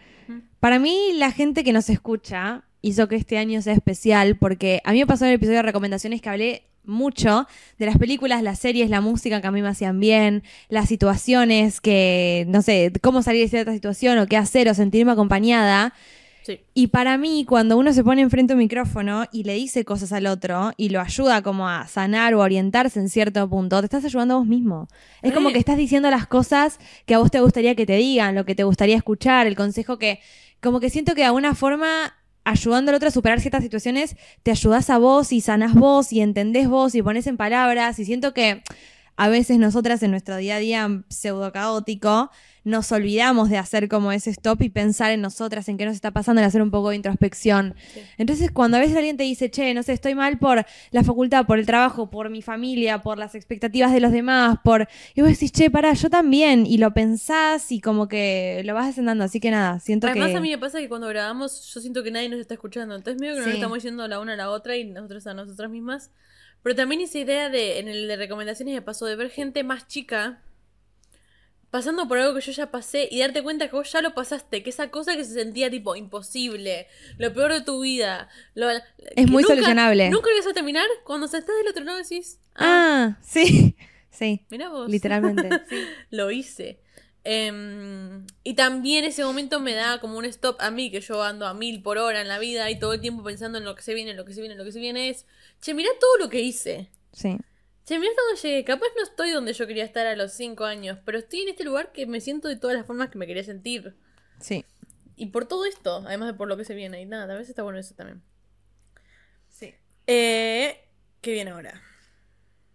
Para 0.62 0.80
mí, 0.80 1.12
la 1.16 1.34
gente 1.34 1.66
que 1.66 1.74
nos 1.74 1.90
escucha 1.90 2.64
hizo 2.82 3.10
que 3.10 3.18
este 3.18 3.38
año 3.38 3.62
sea 3.62 3.74
especial 3.74 4.38
porque 4.38 4.82
a 4.86 4.94
mí 4.94 5.00
me 5.00 5.08
pasó 5.08 5.26
en 5.26 5.32
el 5.32 5.36
episodio 5.36 5.58
de 5.58 5.64
recomendaciones 5.64 6.22
que 6.22 6.30
hablé 6.30 6.71
mucho 6.84 7.48
de 7.78 7.86
las 7.86 7.98
películas, 7.98 8.44
las 8.44 8.60
series, 8.60 8.90
la 8.90 9.02
música 9.02 9.42
que 9.42 9.48
a 9.48 9.52
mí 9.52 9.62
me 9.62 9.70
hacían 9.70 10.00
bien, 10.00 10.44
las 10.70 10.88
situaciones 10.88 11.82
que, 11.82 12.46
no 12.50 12.62
sé, 12.62 12.92
cómo 13.02 13.22
salir 13.22 13.44
de 13.44 13.50
cierta 13.50 13.74
situación 13.74 14.18
o 14.18 14.28
qué 14.28 14.38
hacer 14.38 14.70
o 14.70 14.74
sentirme 14.74 15.12
acompañada. 15.12 15.94
Sí. 16.44 16.60
Y 16.74 16.88
para 16.88 17.20
mí, 17.20 17.46
cuando 17.48 17.78
uno 17.78 17.94
se 17.94 18.04
pone 18.04 18.22
enfrente 18.22 18.54
a 18.54 18.56
un 18.56 18.62
micrófono 18.62 19.26
y 19.32 19.44
le 19.44 19.54
dice 19.54 19.86
cosas 19.86 20.12
al 20.12 20.26
otro 20.26 20.72
y 20.76 20.90
lo 20.90 21.00
ayuda 21.00 21.44
como 21.44 21.70
a 21.70 21.88
sanar 21.88 22.34
o 22.34 22.42
a 22.42 22.46
orientarse 22.46 23.00
en 23.00 23.10
cierto 23.10 23.48
punto, 23.48 23.80
te 23.80 23.86
estás 23.86 24.06
ayudando 24.06 24.34
a 24.34 24.38
vos 24.38 24.48
mismo. 24.48 24.88
Es 25.22 25.34
como 25.34 25.52
que 25.52 25.60
estás 25.60 25.78
diciendo 25.78 26.10
las 26.10 26.26
cosas 26.26 26.80
que 27.06 27.14
a 27.14 27.20
vos 27.20 27.30
te 27.30 27.42
gustaría 27.42 27.76
que 27.76 27.86
te 27.86 27.96
digan, 27.96 28.34
lo 28.34 28.44
que 28.44 28.56
te 28.56 28.64
gustaría 28.64 28.98
escuchar, 28.98 29.46
el 29.46 29.56
consejo 29.56 30.00
que, 30.00 30.20
como 30.62 30.80
que 30.80 30.90
siento 30.90 31.14
que 31.14 31.22
de 31.22 31.28
alguna 31.28 31.54
forma, 31.54 32.16
ayudando 32.44 32.92
al 32.92 32.96
otro 32.96 33.08
a 33.08 33.12
superar 33.12 33.40
ciertas 33.40 33.64
situaciones, 33.64 34.16
te 34.44 34.52
ayudás 34.52 34.90
a 34.90 34.98
vos 34.98 35.32
y 35.32 35.42
sanás 35.42 35.74
vos 35.74 36.12
y 36.12 36.22
entendés 36.22 36.68
vos 36.68 36.96
y 36.96 37.02
pones 37.02 37.28
en 37.28 37.38
palabras. 37.38 38.00
Y 38.00 38.06
siento 38.06 38.34
que 38.34 38.64
a 39.16 39.30
veces 39.30 39.60
nosotras 39.60 40.02
en 40.04 40.12
nuestro 40.12 40.38
día 40.38 40.56
a 40.56 40.60
día 40.60 41.04
pseudo 41.10 41.52
caótico 41.52 42.32
nos 42.64 42.92
olvidamos 42.92 43.50
de 43.50 43.58
hacer 43.58 43.88
como 43.88 44.12
ese 44.12 44.30
stop 44.30 44.62
y 44.62 44.70
pensar 44.70 45.12
en 45.12 45.22
nosotras, 45.22 45.68
en 45.68 45.78
qué 45.78 45.86
nos 45.86 45.96
está 45.96 46.12
pasando, 46.12 46.42
en 46.42 46.48
hacer 46.48 46.62
un 46.62 46.70
poco 46.70 46.90
de 46.90 46.96
introspección. 46.96 47.74
Sí. 47.94 48.02
Entonces, 48.18 48.52
cuando 48.52 48.78
a 48.78 48.80
veces 48.80 48.96
alguien 48.96 49.18
te 49.18 49.24
dice, 49.24 49.50
che, 49.50 49.74
no 49.74 49.82
sé, 49.82 49.94
estoy 49.94 50.14
mal 50.14 50.38
por 50.38 50.64
la 50.92 51.04
facultad, 51.04 51.46
por 51.46 51.58
el 51.58 51.66
trabajo, 51.66 52.10
por 52.12 52.30
mi 52.30 52.42
familia, 52.42 53.02
por 53.02 53.18
las 53.18 53.34
expectativas 53.34 53.92
de 53.92 54.00
los 54.00 54.12
demás, 54.12 54.58
por... 54.64 54.88
Y 55.16 55.22
vos 55.22 55.32
decís, 55.32 55.52
che, 55.52 55.72
pará, 55.72 55.94
yo 55.94 56.10
también. 56.10 56.66
Y 56.68 56.78
lo 56.78 56.94
pensás 56.94 57.72
y 57.72 57.82
como 57.82 58.08
que 58.08 58.62
lo 58.66 58.74
vas 58.76 58.88
descendando. 58.88 59.24
Así 59.24 59.40
que 59.40 59.50
nada, 59.50 59.80
siento 59.80 60.08
Además, 60.08 60.30
que... 60.30 60.38
a 60.38 60.42
mí 60.42 60.52
me 60.52 60.58
pasa 60.58 60.80
que 60.80 60.88
cuando 60.90 61.08
grabamos, 61.08 61.74
yo 61.74 61.82
siento 61.82 62.04
que 62.04 62.12
nadie 62.12 62.30
nos 62.30 62.40
está 62.40 62.54
escuchando. 62.54 62.96
Entonces, 62.96 63.20
medio 63.20 63.34
que 63.36 63.40
nos 63.42 63.50
Sí. 63.50 63.56
estamos 63.56 63.78
diciendo 63.78 64.08
la 64.08 64.20
una 64.20 64.34
a 64.34 64.38
la 64.38 64.50
otra 64.52 64.78
y 64.78 64.86
nosotros 64.86 65.26
a 65.26 65.34
nosotras 65.34 65.70
mismas. 65.72 66.12
Pero 66.62 66.76
también 66.76 67.02
esa 67.02 67.18
idea 67.18 67.50
de, 67.50 67.80
en 67.80 67.88
el 67.88 68.08
de 68.08 68.16
recomendaciones 68.18 68.76
me 68.76 68.82
pasó 68.84 69.08
de 69.08 69.16
ver 69.16 69.32
gente 69.32 69.64
más 69.64 69.88
chica 69.88 70.42
pasando 71.72 72.08
por 72.08 72.18
algo 72.20 72.36
que 72.36 72.42
yo 72.42 72.52
ya 72.52 72.70
pasé 72.70 73.08
y 73.10 73.20
darte 73.22 73.42
cuenta 73.42 73.68
que 73.70 73.76
vos 73.76 73.92
ya 73.92 74.02
lo 74.02 74.14
pasaste, 74.14 74.62
que 74.62 74.70
esa 74.70 74.92
cosa 74.92 75.16
que 75.16 75.24
se 75.24 75.34
sentía 75.34 75.70
tipo 75.72 75.96
imposible, 75.96 76.88
lo 77.18 77.34
peor 77.34 77.54
de 77.54 77.62
tu 77.62 77.82
vida, 77.82 78.30
lo- 78.54 78.68
que 79.16 79.26
muy 79.26 79.42
nunca- 79.44 79.56
solucionable. 79.56 80.10
Nunca 80.10 80.30
lo 80.30 80.36
ibas 80.36 80.48
a 80.48 80.54
terminar, 80.54 80.86
cuando 81.06 81.26
estás 81.26 81.46
del 81.48 81.68
otro 81.70 81.84
lado 81.84 81.98
decís, 81.98 82.40
ah, 82.56 83.16
Ah, 83.18 83.20
sí, 83.24 83.76
sí, 84.12 84.46
mira 84.52 84.70
vos. 84.70 84.90
literalmente. 84.90 85.50
sí. 85.70 85.78
lo 86.12 86.30
hice. 86.30 86.80
Em, 87.24 88.26
y 88.44 88.56
también 88.56 89.04
ese 89.06 89.24
momento 89.24 89.60
me 89.60 89.74
da 89.74 90.00
como 90.02 90.18
un 90.18 90.26
stop 90.26 90.58
a 90.60 90.72
mí, 90.72 90.90
que 90.92 91.02
yo 91.02 91.22
ando 91.24 91.46
a 91.46 91.54
mil 91.54 91.82
por 91.84 91.98
hora 92.00 92.20
en 92.20 92.28
la 92.28 92.40
vida 92.40 92.70
y 92.72 92.80
todo 92.80 92.94
el 92.94 93.00
tiempo 93.02 93.24
pensando 93.24 93.60
en 93.60 93.64
lo 93.64 93.76
que 93.76 93.84
se 93.84 93.94
viene, 93.94 94.12
en 94.12 94.18
lo 94.18 94.26
que 94.26 94.34
se 94.34 94.42
viene, 94.42 94.54
en 94.54 94.58
lo 94.58 94.66
que 94.66 94.72
se 94.72 94.80
viene 94.80 95.10
es, 95.10 95.26
che, 95.62 95.74
mirá 95.76 95.90
todo 96.00 96.18
lo 96.18 96.30
que 96.30 96.42
hice. 96.42 96.90
sí. 97.14 97.38
Che, 97.92 98.00
mirá 98.00 98.10
hasta 98.12 98.22
dónde 98.22 98.42
llegué. 98.42 98.64
Capaz 98.64 98.88
no 98.96 99.04
estoy 99.04 99.32
donde 99.32 99.52
yo 99.52 99.68
quería 99.68 99.84
estar 99.84 100.08
a 100.08 100.16
los 100.16 100.32
cinco 100.32 100.64
años, 100.64 100.98
pero 101.04 101.18
estoy 101.18 101.42
en 101.42 101.50
este 101.50 101.66
lugar 101.66 101.92
que 101.92 102.06
me 102.06 102.22
siento 102.22 102.48
de 102.48 102.56
todas 102.56 102.78
las 102.78 102.86
formas 102.86 103.10
que 103.10 103.18
me 103.18 103.28
quería 103.28 103.44
sentir. 103.44 103.98
Sí. 104.40 104.64
Y 105.18 105.26
por 105.26 105.46
todo 105.46 105.66
esto, 105.66 106.02
además 106.08 106.30
de 106.30 106.34
por 106.36 106.48
lo 106.48 106.56
que 106.56 106.64
se 106.64 106.74
viene. 106.74 107.02
Y 107.02 107.06
nada, 107.06 107.26
a 107.26 107.36
veces 107.36 107.50
está 107.50 107.64
bueno 107.64 107.80
eso 107.80 107.94
también. 107.94 108.22
Sí. 109.50 109.76
Eh, 110.08 110.88
¿Qué 111.20 111.34
viene 111.34 111.52
ahora? 111.52 111.82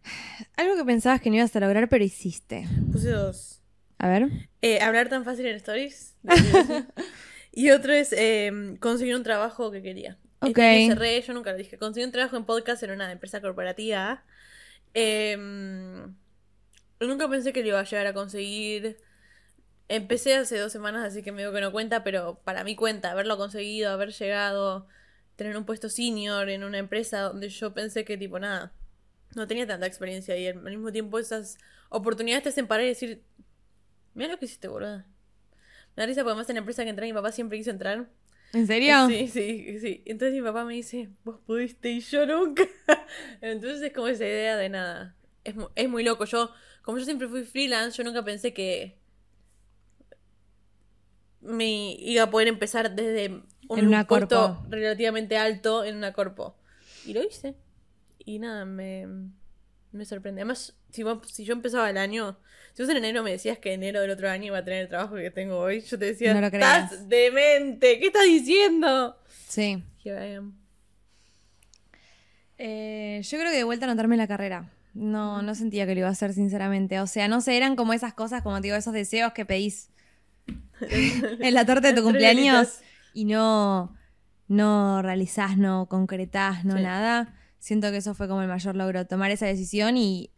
Algo 0.58 0.76
que 0.76 0.84
pensabas 0.84 1.22
que 1.22 1.30
no 1.30 1.36
ibas 1.36 1.56
a 1.56 1.60
lograr, 1.60 1.88
pero 1.88 2.04
hiciste. 2.04 2.68
Puse 2.92 3.08
dos. 3.08 3.62
A 3.96 4.08
ver. 4.08 4.28
Eh, 4.60 4.82
hablar 4.82 5.08
tan 5.08 5.24
fácil 5.24 5.46
en 5.46 5.56
stories. 5.56 6.14
y 7.52 7.70
otro 7.70 7.94
es 7.94 8.12
eh, 8.12 8.76
conseguir 8.80 9.16
un 9.16 9.22
trabajo 9.22 9.70
que 9.70 9.80
quería. 9.80 10.18
Este 10.42 10.50
Ok. 10.50 10.58
año 10.58 10.88
cerré, 10.88 11.22
yo 11.22 11.32
nunca 11.32 11.52
lo 11.52 11.56
dije. 11.56 11.78
Conseguí 11.78 12.04
un 12.04 12.12
trabajo 12.12 12.36
en 12.36 12.44
podcast 12.44 12.82
en 12.82 12.90
una 12.90 13.10
empresa 13.10 13.40
corporativa. 13.40 14.22
Eh, 14.98 15.36
nunca 17.00 17.28
pensé 17.28 17.52
que 17.52 17.60
lo 17.60 17.68
iba 17.68 17.80
a 17.80 17.84
llegar 17.84 18.06
a 18.06 18.14
conseguir. 18.14 18.96
Empecé 19.88 20.34
hace 20.34 20.58
dos 20.58 20.72
semanas, 20.72 21.04
así 21.04 21.22
que 21.22 21.32
me 21.32 21.42
digo 21.42 21.52
que 21.52 21.60
no 21.60 21.70
cuenta, 21.70 22.02
pero 22.02 22.40
para 22.44 22.64
mí 22.64 22.76
cuenta 22.76 23.12
haberlo 23.12 23.36
conseguido, 23.36 23.90
haber 23.90 24.12
llegado, 24.12 24.88
tener 25.36 25.56
un 25.56 25.66
puesto 25.66 25.90
senior 25.90 26.48
en 26.48 26.64
una 26.64 26.78
empresa 26.78 27.20
donde 27.20 27.50
yo 27.50 27.74
pensé 27.74 28.06
que 28.06 28.16
tipo 28.16 28.38
nada, 28.38 28.72
no 29.34 29.46
tenía 29.46 29.66
tanta 29.66 29.86
experiencia 29.86 30.36
y 30.38 30.48
al 30.48 30.62
mismo 30.62 30.90
tiempo 30.92 31.18
esas 31.18 31.58
oportunidades 31.90 32.44
te 32.44 32.48
hacen 32.48 32.66
parar 32.66 32.86
y 32.86 32.88
decir, 32.88 33.22
mira 34.14 34.30
lo 34.32 34.38
que 34.38 34.46
hiciste, 34.46 34.68
boluda. 34.68 35.06
Me 35.94 36.02
da 36.02 36.06
risa 36.06 36.22
porque 36.22 36.32
además 36.32 36.48
en 36.48 36.54
la 36.56 36.60
empresa 36.60 36.84
que 36.84 36.90
entré 36.90 37.06
mi 37.06 37.12
papá 37.12 37.32
siempre 37.32 37.58
quiso 37.58 37.70
entrar. 37.70 38.08
¿En 38.56 38.66
serio? 38.66 39.06
Sí, 39.08 39.28
sí, 39.28 39.78
sí. 39.80 40.02
Entonces 40.06 40.34
mi 40.34 40.42
papá 40.42 40.64
me 40.64 40.74
dice, 40.74 41.10
vos 41.24 41.38
pudiste 41.46 41.90
y 41.90 42.00
yo 42.00 42.24
nunca. 42.26 42.64
Entonces 43.40 43.82
es 43.82 43.92
como 43.92 44.08
esa 44.08 44.24
idea 44.24 44.56
de 44.56 44.68
nada. 44.68 45.14
Es, 45.44 45.54
es 45.74 45.88
muy 45.88 46.02
loco. 46.02 46.24
Yo, 46.24 46.50
como 46.82 46.98
yo 46.98 47.04
siempre 47.04 47.28
fui 47.28 47.44
freelance, 47.44 47.96
yo 47.98 48.04
nunca 48.04 48.24
pensé 48.24 48.54
que 48.54 48.98
me 51.40 51.92
iba 51.98 52.24
a 52.24 52.30
poder 52.30 52.48
empezar 52.48 52.94
desde 52.94 53.42
un 53.68 53.78
En 53.78 53.86
una 53.88 54.06
puesto 54.06 54.54
corpo. 54.56 54.66
relativamente 54.70 55.36
alto 55.36 55.84
en 55.84 55.96
una 55.96 56.12
corpo. 56.12 56.56
Y 57.04 57.12
lo 57.12 57.22
hice. 57.22 57.54
Y 58.18 58.38
nada, 58.38 58.64
me, 58.64 59.06
me 59.92 60.04
sorprende. 60.04 60.40
Además, 60.40 60.74
si, 60.96 61.02
vos- 61.04 61.30
si 61.30 61.44
yo 61.44 61.52
empezaba 61.52 61.88
el 61.88 61.96
año, 61.98 62.36
si 62.74 62.82
vos 62.82 62.90
en 62.90 62.96
enero 62.96 63.22
me 63.22 63.30
decías 63.30 63.58
que 63.58 63.72
enero 63.74 64.00
del 64.00 64.10
otro 64.10 64.28
año 64.28 64.46
iba 64.46 64.58
a 64.58 64.64
tener 64.64 64.82
el 64.82 64.88
trabajo 64.88 65.14
que 65.14 65.30
tengo 65.30 65.58
hoy, 65.58 65.80
yo 65.82 65.98
te 65.98 66.06
decía, 66.06 66.34
No 66.34 66.40
lo 66.40 66.48
estás 66.48 67.08
demente, 67.08 67.98
¿qué 68.00 68.06
estás 68.08 68.24
diciendo? 68.24 69.16
Sí. 69.48 69.82
Here 70.04 70.28
I 70.32 70.34
am. 70.36 70.54
Eh, 72.58 73.20
yo 73.22 73.38
creo 73.38 73.50
que 73.50 73.56
de 73.58 73.64
vuelta 73.64 73.86
a 73.86 73.90
anotarme 73.90 74.16
la 74.16 74.26
carrera. 74.26 74.70
No, 74.94 75.42
no 75.42 75.54
sentía 75.54 75.86
que 75.86 75.92
lo 75.94 76.00
iba 76.00 76.08
a 76.08 76.12
hacer, 76.12 76.32
sinceramente. 76.32 77.00
O 77.00 77.06
sea, 77.06 77.28
no 77.28 77.40
sé, 77.42 77.56
eran 77.56 77.76
como 77.76 77.92
esas 77.92 78.14
cosas, 78.14 78.42
como 78.42 78.56
te 78.56 78.68
digo, 78.68 78.76
esos 78.76 78.94
deseos 78.94 79.32
que 79.32 79.44
pedís 79.44 79.90
en 80.80 81.54
la 81.54 81.66
torta 81.66 81.88
de 81.88 81.94
tu 81.94 82.02
cumpleaños 82.02 82.80
y 83.12 83.26
no, 83.26 83.94
no 84.48 85.02
realizás, 85.02 85.58
no 85.58 85.86
concretás, 85.86 86.64
no 86.64 86.76
Sí. 86.76 86.82
nada. 86.82 87.34
Siento 87.58 87.90
que 87.90 87.98
eso 87.98 88.14
fue 88.14 88.28
como 88.28 88.42
el 88.42 88.48
mayor 88.48 88.76
logro, 88.76 89.06
tomar 89.06 89.30
esa 89.32 89.46
decisión 89.46 89.96
y 89.96 90.30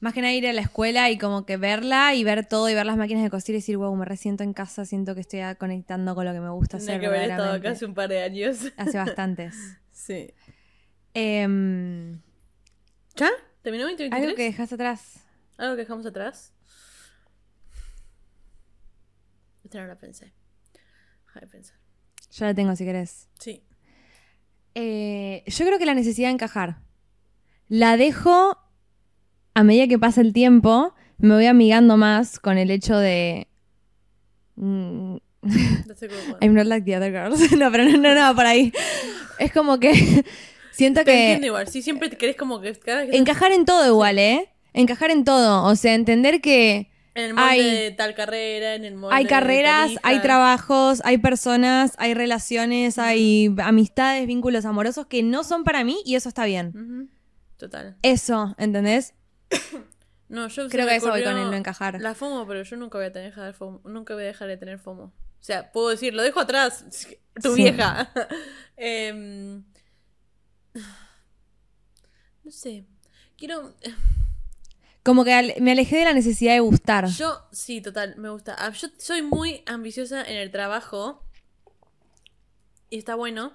más 0.00 0.12
que 0.12 0.20
nada 0.20 0.32
ir 0.34 0.46
a 0.46 0.52
la 0.52 0.60
escuela 0.60 1.10
y 1.10 1.18
como 1.18 1.46
que 1.46 1.56
verla 1.56 2.14
y 2.14 2.24
ver 2.24 2.46
todo 2.46 2.68
y 2.68 2.74
ver 2.74 2.84
las 2.86 2.96
máquinas 2.96 3.22
de 3.22 3.30
coser 3.30 3.54
y 3.54 3.58
decir, 3.58 3.76
wow, 3.76 3.94
me 3.96 4.04
resiento 4.04 4.44
en 4.44 4.52
casa, 4.52 4.84
siento 4.84 5.14
que 5.14 5.20
estoy 5.20 5.40
conectando 5.58 6.14
con 6.14 6.24
lo 6.24 6.32
que 6.32 6.40
me 6.40 6.50
gusta 6.50 6.76
hacer. 6.76 7.00
que 7.00 7.06
haber 7.06 7.30
estado 7.30 7.52
acá 7.52 7.70
hace 7.70 7.86
un 7.86 7.94
par 7.94 8.08
de 8.08 8.22
años. 8.22 8.58
Hace 8.76 8.98
bastantes. 8.98 9.54
Sí. 9.94 10.34
Em, 11.14 12.20
¿Ya? 13.14 13.30
¿Terminó 13.62 13.84
2023? 13.84 14.22
algo 14.22 14.36
que 14.36 14.42
dejaste 14.42 14.74
atrás. 14.74 15.24
¿Algo 15.56 15.76
que 15.76 15.82
dejamos 15.82 16.04
atrás? 16.04 16.52
Esta 19.64 19.80
no 19.80 19.86
la 19.86 19.96
pensé. 19.96 20.32
Deja 21.26 21.40
de 21.40 21.46
pensar. 21.46 21.76
Yo 22.32 22.44
la 22.44 22.54
tengo 22.54 22.74
si 22.76 22.84
querés. 22.84 23.28
Sí. 23.38 23.62
Eh, 24.74 25.44
yo 25.46 25.64
creo 25.64 25.78
que 25.78 25.86
la 25.86 25.94
necesidad 25.94 26.28
de 26.28 26.34
encajar. 26.34 26.78
La 27.68 27.96
dejo 27.96 28.58
a 29.54 29.62
medida 29.64 29.86
que 29.88 29.98
pasa 29.98 30.20
el 30.20 30.32
tiempo, 30.32 30.94
me 31.18 31.34
voy 31.34 31.46
amigando 31.46 31.96
más 31.96 32.38
con 32.38 32.58
el 32.58 32.70
hecho 32.70 32.96
de. 32.98 33.48
mm. 34.56 35.16
I'm 36.40 36.54
not 36.54 36.66
like 36.66 36.84
the 36.86 36.96
other 36.96 37.12
girls. 37.12 37.52
no, 37.58 37.70
pero 37.70 37.84
no, 37.84 37.98
no, 37.98 38.14
no, 38.14 38.34
por 38.34 38.46
ahí. 38.46 38.72
Es 39.38 39.52
como 39.52 39.78
que 39.78 39.92
siento 40.72 41.00
Te 41.00 41.04
que. 41.12 41.22
entiendo 41.24 41.46
igual. 41.48 41.68
Sí, 41.68 41.82
siempre 41.82 42.08
te 42.08 42.16
querés 42.16 42.36
como 42.36 42.60
que 42.60 42.72
cada 42.74 43.00
vez 43.02 43.10
que 43.10 43.16
Encajar 43.16 43.52
en 43.52 43.64
todo 43.64 43.86
igual, 43.86 44.18
¿eh? 44.18 44.48
Encajar 44.72 45.10
en 45.10 45.24
todo. 45.24 45.64
O 45.64 45.76
sea, 45.76 45.94
entender 45.94 46.40
que 46.40 46.90
en 47.14 47.24
el 47.26 47.34
molde 47.34 47.48
hay- 47.50 47.62
de 47.70 47.90
tal 47.92 48.14
carrera, 48.14 48.74
en 48.74 48.84
el 48.84 48.94
molde 48.96 49.14
hay 49.14 49.26
carreras, 49.26 49.92
hay 50.02 50.20
trabajos, 50.20 51.00
hay 51.04 51.18
personas, 51.18 51.92
hay 51.98 52.14
relaciones, 52.14 52.98
hay 52.98 53.54
amistades, 53.62 54.26
vínculos 54.26 54.64
amorosos 54.64 55.06
que 55.06 55.22
no 55.22 55.44
son 55.44 55.62
para 55.62 55.84
mí 55.84 55.98
y 56.06 56.14
eso 56.16 56.28
está 56.30 56.44
bien. 56.46 57.10
Total. 57.58 57.96
Eso, 58.02 58.54
¿entendés? 58.58 59.14
No, 60.28 60.48
yo 60.48 60.68
Creo 60.68 60.88
que 60.88 60.96
eso 60.96 61.10
voy 61.10 61.22
con 61.22 61.36
el 61.36 61.50
no 61.50 61.54
encajar. 61.54 62.00
La 62.00 62.14
FOMO, 62.14 62.46
pero 62.46 62.62
yo 62.62 62.76
nunca 62.76 62.96
voy 62.98 63.06
a 63.06 63.12
tener 63.12 63.32
FOMO, 63.54 63.82
nunca 63.84 64.14
voy 64.14 64.24
a 64.24 64.26
dejar 64.26 64.48
de 64.48 64.56
tener 64.56 64.78
FOMO. 64.78 65.04
O 65.04 65.12
sea, 65.46 65.70
puedo 65.70 65.90
decir, 65.90 66.14
lo 66.14 66.22
dejo 66.22 66.40
atrás, 66.40 66.84
tu 67.42 67.54
Sí. 67.54 67.62
vieja. 67.62 68.10
Em, 68.76 69.62
no 72.42 72.50
sé. 72.50 72.86
Quiero 73.36 73.74
Como 75.04 75.24
que 75.24 75.56
me 75.60 75.72
alejé 75.72 75.98
de 75.98 76.04
la 76.04 76.14
necesidad 76.14 76.54
de 76.54 76.60
gustar. 76.60 77.06
Yo, 77.08 77.46
sí, 77.52 77.82
total, 77.82 78.16
me 78.16 78.30
gusta. 78.30 78.56
Ah, 78.58 78.70
Yo 78.70 78.88
soy 78.98 79.20
muy 79.20 79.62
ambiciosa 79.66 80.24
en 80.24 80.36
el 80.36 80.50
trabajo. 80.50 81.22
Y 82.88 82.96
está 82.96 83.14
bueno. 83.14 83.52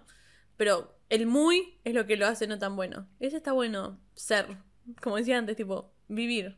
Pero 0.57 0.95
el 1.09 1.25
muy 1.25 1.79
es 1.83 1.95
lo 1.95 2.05
que 2.05 2.17
lo 2.17 2.27
hace 2.27 2.45
no 2.45 2.59
tan 2.59 2.75
bueno. 2.75 3.07
Ese 3.19 3.37
está 3.37 3.51
bueno 3.51 3.99
ser. 4.13 4.45
Como 5.01 5.17
decía 5.17 5.37
antes, 5.37 5.55
tipo, 5.55 5.91
vivir. 6.07 6.57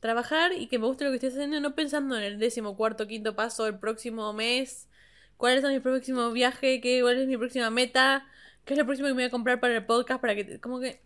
Trabajar 0.00 0.52
y 0.52 0.66
que 0.66 0.78
me 0.78 0.86
guste 0.86 1.04
lo 1.04 1.10
que 1.10 1.16
estoy 1.16 1.30
haciendo, 1.30 1.60
no 1.60 1.74
pensando 1.74 2.16
en 2.16 2.24
el 2.24 2.38
décimo, 2.38 2.76
cuarto, 2.76 3.06
quinto 3.06 3.34
paso, 3.34 3.66
el 3.66 3.78
próximo 3.78 4.32
mes. 4.32 4.88
¿Cuál 5.36 5.58
es 5.58 5.64
mi 5.64 5.80
próximo 5.80 6.30
viaje? 6.30 6.80
¿Qué, 6.80 7.00
¿Cuál 7.00 7.18
es 7.18 7.26
mi 7.26 7.36
próxima 7.36 7.70
meta? 7.70 8.26
¿Qué 8.64 8.74
es 8.74 8.78
lo 8.78 8.84
próximo 8.86 9.08
que 9.08 9.14
me 9.14 9.22
voy 9.22 9.28
a 9.28 9.30
comprar 9.30 9.60
para 9.60 9.76
el 9.76 9.84
podcast? 9.86 10.20
Para 10.20 10.34
que. 10.34 10.60
Como 10.60 10.80
que. 10.80 11.00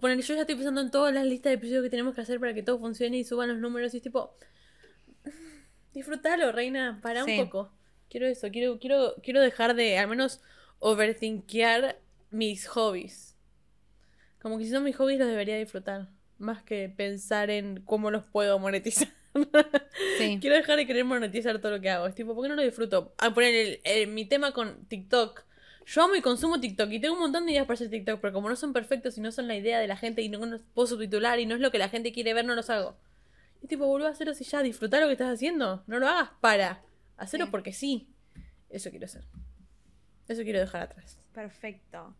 Bueno, 0.00 0.20
yo 0.20 0.34
ya 0.34 0.42
estoy 0.42 0.54
pensando 0.56 0.80
en 0.80 0.90
todas 0.90 1.14
las 1.14 1.24
listas 1.24 1.50
de 1.50 1.54
episodios 1.54 1.82
que 1.82 1.90
tenemos 1.90 2.14
que 2.14 2.20
hacer 2.20 2.38
para 2.38 2.52
que 2.52 2.62
todo 2.62 2.78
funcione 2.78 3.16
y 3.18 3.24
suban 3.24 3.48
los 3.48 3.58
números 3.58 3.94
y 3.94 3.98
es 3.98 4.02
tipo. 4.02 4.36
Disfrútalo, 5.94 6.52
reina, 6.52 6.98
para 7.02 7.24
Sí. 7.24 7.38
un 7.38 7.46
poco. 7.46 7.72
Quiero 8.10 8.26
eso, 8.26 8.48
quiero, 8.50 8.78
quiero, 8.78 9.14
quiero 9.22 9.40
dejar 9.40 9.74
de 9.74 9.98
al 9.98 10.08
menos 10.08 10.40
overthinkear 10.78 11.98
mis 12.30 12.66
hobbies. 12.68 13.33
Como 14.44 14.58
que 14.58 14.64
si 14.64 14.70
son 14.70 14.84
mis 14.84 14.94
hobbies 14.96 15.18
los 15.18 15.26
debería 15.28 15.56
disfrutar. 15.56 16.08
Más 16.36 16.62
que 16.62 16.90
pensar 16.94 17.48
en 17.48 17.80
cómo 17.80 18.10
los 18.10 18.26
puedo 18.26 18.58
monetizar. 18.58 19.08
Sí. 20.18 20.38
Quiero 20.40 20.54
dejar 20.54 20.76
de 20.76 20.86
querer 20.86 21.04
monetizar 21.04 21.58
todo 21.60 21.72
lo 21.72 21.80
que 21.80 21.88
hago. 21.90 22.06
Es 22.06 22.14
tipo, 22.14 22.34
¿por 22.34 22.44
qué 22.44 22.48
no 22.50 22.56
lo 22.56 22.62
disfruto? 22.62 23.14
A 23.18 23.32
poner 23.32 23.54
el- 23.54 23.80
el- 23.84 24.06
mi 24.08 24.26
tema 24.26 24.52
con 24.52 24.84
TikTok. 24.84 25.42
Yo 25.86 26.02
amo 26.02 26.14
y 26.14 26.20
consumo 26.20 26.60
TikTok 26.60 26.90
y 26.92 27.00
tengo 27.00 27.14
un 27.14 27.20
montón 27.20 27.46
de 27.46 27.52
ideas 27.52 27.64
para 27.66 27.74
hacer 27.74 27.88
TikTok, 27.90 28.20
pero 28.20 28.32
como 28.34 28.48
no 28.50 28.54
son 28.56 28.72
perfectos 28.74 29.16
y 29.18 29.20
no 29.22 29.32
son 29.32 29.48
la 29.48 29.56
idea 29.56 29.80
de 29.80 29.88
la 29.88 29.96
gente 29.96 30.20
y 30.22 30.28
no 30.28 30.44
los 30.46 30.60
puedo 30.74 30.86
subtitular 30.86 31.40
y 31.40 31.46
no 31.46 31.54
es 31.54 31.60
lo 31.60 31.70
que 31.72 31.78
la 31.78 31.88
gente 31.88 32.12
quiere 32.12 32.32
ver, 32.34 32.44
no 32.44 32.54
los 32.54 32.68
hago. 32.70 32.96
Y 33.62 33.66
tipo, 33.66 33.86
vuelvo 33.86 34.06
a 34.06 34.10
hacerlo 34.10 34.34
si 34.34 34.44
ya 34.44 34.62
disfrutar 34.62 35.00
lo 35.00 35.06
que 35.08 35.14
estás 35.14 35.32
haciendo. 35.34 35.82
No 35.88 35.98
lo 35.98 36.06
hagas 36.06 36.30
para. 36.40 36.82
Hacerlo 37.16 37.46
Sí. 37.46 37.50
porque 37.50 37.72
sí. 37.72 38.08
Eso 38.70 38.90
quiero 38.90 39.06
hacer. 39.06 39.24
Eso 40.28 40.42
quiero 40.42 40.60
dejar 40.60 40.82
atrás. 40.82 41.18
Perfecto. 41.32 42.14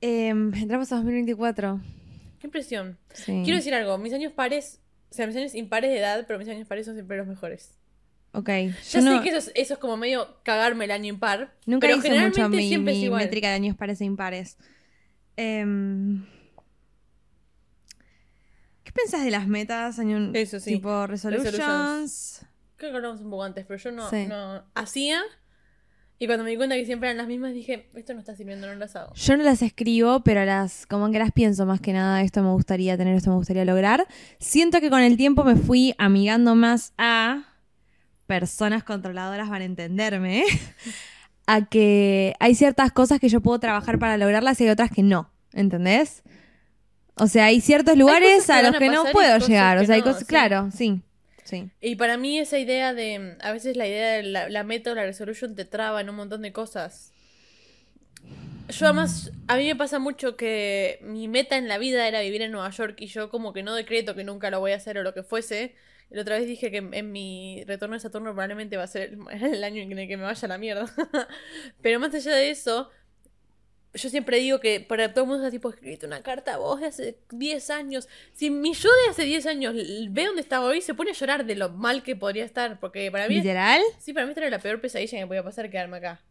Em, 0.00 0.52
entramos 0.54 0.90
a 0.92 0.96
2024. 0.96 1.80
Qué 2.40 2.46
impresión. 2.46 2.98
Sí. 3.14 3.40
Quiero 3.44 3.56
decir 3.56 3.74
algo, 3.74 3.96
mis 3.98 4.12
años 4.12 4.32
pares, 4.32 4.80
o 5.10 5.14
sea, 5.14 5.26
mis 5.26 5.36
años 5.36 5.54
impares 5.54 5.90
de 5.90 5.98
edad, 5.98 6.24
pero 6.26 6.38
mis 6.38 6.48
años 6.48 6.68
pares 6.68 6.84
son 6.86 6.94
siempre 6.94 7.16
los 7.16 7.26
mejores. 7.26 7.72
Ok. 8.32 8.48
Ya 8.48 8.70
Yo 8.92 9.00
no- 9.02 9.16
sé 9.16 9.22
que 9.22 9.28
eso 9.30 9.38
es, 9.38 9.52
eso 9.54 9.74
es 9.74 9.80
como 9.80 9.96
medio 9.96 10.38
cagarme 10.42 10.84
el 10.84 10.90
año 10.90 11.06
impar. 11.08 11.54
Nunca 11.64 11.86
pero 11.86 11.98
hice 11.98 12.08
generalmente 12.08 12.40
mucho 12.42 12.56
mi, 12.56 12.68
siempre 12.68 12.92
es 12.92 12.98
mi 12.98 13.04
igual. 13.06 13.22
métrica 13.24 13.48
de 13.48 13.54
años 13.54 13.76
pares 13.76 14.00
e 14.00 14.04
impares. 14.04 14.58
Em, 15.36 16.24
¿Qué 18.84 18.92
pensás 18.92 19.24
de 19.24 19.30
las 19.30 19.48
metas? 19.48 19.98
Año, 19.98 20.30
Eso 20.34 20.60
sí. 20.60 20.74
Tipo 20.74 21.06
resolutions. 21.06 21.52
Resolutions. 21.56 22.46
Creo 22.76 22.90
que 22.90 22.96
hablamos 22.96 23.20
un 23.22 23.30
poco 23.30 23.42
antes, 23.44 23.64
pero 23.66 23.78
yo 23.82 23.90
no, 23.92 24.10
Sí. 24.10 24.26
no 24.26 24.64
hacía. 24.74 25.22
Y 26.18 26.26
cuando 26.26 26.44
me 26.44 26.50
di 26.50 26.56
cuenta 26.56 26.76
que 26.76 26.86
siempre 26.86 27.10
eran 27.10 27.18
las 27.18 27.28
mismas, 27.28 27.52
dije, 27.52 27.90
esto 27.94 28.14
no 28.14 28.20
está 28.20 28.34
sirviendo, 28.34 28.66
no 28.66 28.74
las 28.74 28.96
hago. 28.96 29.12
Yo 29.14 29.36
no 29.36 29.44
las 29.44 29.60
escribo, 29.60 30.20
pero 30.20 30.44
las 30.46 30.86
como 30.86 31.10
que 31.10 31.18
las 31.18 31.30
pienso 31.32 31.66
más 31.66 31.80
que 31.80 31.92
nada. 31.92 32.22
Esto 32.22 32.42
me 32.42 32.50
gustaría 32.50 32.96
tener, 32.96 33.14
esto 33.14 33.30
me 33.30 33.36
gustaría 33.36 33.64
lograr. 33.66 34.06
Siento 34.38 34.80
que 34.80 34.88
con 34.88 35.00
el 35.00 35.18
tiempo 35.18 35.44
me 35.44 35.56
fui 35.56 35.94
amigando 35.98 36.54
más 36.54 36.94
a 36.96 37.44
personas 38.26 38.82
controladoras 38.82 39.50
van 39.50 39.62
a 39.62 39.64
entenderme. 39.66 40.44
a 41.46 41.64
que 41.64 42.34
hay 42.40 42.54
ciertas 42.54 42.92
cosas 42.92 43.20
que 43.20 43.28
yo 43.28 43.40
puedo 43.40 43.58
trabajar 43.60 43.98
para 43.98 44.16
lograrlas 44.16 44.60
y 44.60 44.64
hay 44.64 44.70
otras 44.70 44.90
que 44.90 45.02
no. 45.02 45.30
¿Entendés? 45.52 46.22
O 47.14 47.28
sea, 47.28 47.46
hay 47.46 47.60
ciertos 47.60 47.96
lugares 47.96 48.50
a 48.50 48.62
los 48.62 48.76
que 48.76 48.88
no 48.88 49.04
puedo 49.12 49.38
llegar. 49.38 49.78
O 49.78 49.84
sea, 49.84 49.94
hay 49.94 50.02
cosas, 50.02 50.24
claro, 50.24 50.70
sí. 50.70 50.78
Sí. 50.78 51.02
Y 51.80 51.96
para 51.96 52.16
mí 52.16 52.38
esa 52.38 52.58
idea 52.58 52.94
de, 52.94 53.36
a 53.40 53.52
veces 53.52 53.76
la 53.76 53.86
idea 53.86 54.12
de 54.12 54.22
la, 54.22 54.48
la 54.48 54.64
meta 54.64 54.92
o 54.92 54.94
la 54.94 55.04
resolution 55.04 55.54
te 55.54 55.64
traba 55.64 56.00
en 56.00 56.10
un 56.10 56.16
montón 56.16 56.42
de 56.42 56.52
cosas. 56.52 57.12
Yo 58.68 58.86
además, 58.86 59.30
a 59.46 59.56
mí 59.56 59.66
me 59.66 59.76
pasa 59.76 59.98
mucho 59.98 60.36
que 60.36 60.98
mi 61.02 61.28
meta 61.28 61.56
en 61.56 61.68
la 61.68 61.78
vida 61.78 62.08
era 62.08 62.20
vivir 62.20 62.42
en 62.42 62.50
Nueva 62.50 62.70
York 62.70 62.96
y 62.98 63.06
yo 63.06 63.30
como 63.30 63.52
que 63.52 63.62
no 63.62 63.74
decreto 63.74 64.14
que 64.16 64.24
nunca 64.24 64.50
lo 64.50 64.58
voy 64.58 64.72
a 64.72 64.76
hacer 64.76 64.98
o 64.98 65.02
lo 65.02 65.14
que 65.14 65.22
fuese. 65.22 65.74
La 66.10 66.22
otra 66.22 66.36
vez 66.36 66.46
dije 66.46 66.70
que 66.70 66.78
en, 66.78 66.92
en 66.94 67.12
mi 67.12 67.62
retorno 67.66 67.94
de 67.94 68.00
Saturno 68.00 68.30
probablemente 68.30 68.76
va 68.76 68.84
a 68.84 68.88
ser 68.88 69.14
el, 69.30 69.42
el 69.54 69.64
año 69.64 69.82
en 69.82 69.96
el 69.96 70.08
que 70.08 70.16
me 70.16 70.24
vaya 70.24 70.46
a 70.46 70.48
la 70.48 70.58
mierda. 70.58 70.86
Pero 71.80 72.00
más 72.00 72.14
allá 72.14 72.34
de 72.34 72.50
eso, 72.50 72.90
yo 73.96 74.08
siempre 74.10 74.38
digo 74.38 74.60
que 74.60 74.80
para 74.80 75.12
todo 75.12 75.24
el 75.24 75.30
mundo 75.30 75.46
es 75.46 75.52
tipo, 75.52 75.70
escribiste 75.70 76.06
una 76.06 76.22
carta 76.22 76.54
a 76.54 76.58
vos 76.58 76.80
de 76.80 76.86
hace 76.86 77.18
10 77.30 77.70
años. 77.70 78.08
Si 78.32 78.50
mi 78.50 78.72
yo 78.72 78.88
de 79.04 79.10
hace 79.10 79.24
10 79.24 79.46
años 79.46 79.74
ve 80.10 80.24
dónde 80.26 80.40
estaba 80.40 80.66
hoy, 80.66 80.80
se 80.80 80.94
pone 80.94 81.10
a 81.10 81.14
llorar 81.14 81.44
de 81.46 81.54
lo 81.56 81.70
mal 81.70 82.02
que 82.02 82.16
podría 82.16 82.44
estar. 82.44 82.78
Porque 82.80 83.10
para 83.10 83.28
mí, 83.28 83.36
¿Literal? 83.36 83.82
sí, 83.98 84.12
para 84.12 84.26
mí 84.26 84.30
esta 84.30 84.42
era 84.42 84.50
la 84.50 84.58
peor 84.58 84.80
pesadilla 84.80 85.18
que 85.18 85.26
podía 85.26 85.42
pasar 85.42 85.70
quedarme 85.70 85.96
acá. 85.98 86.22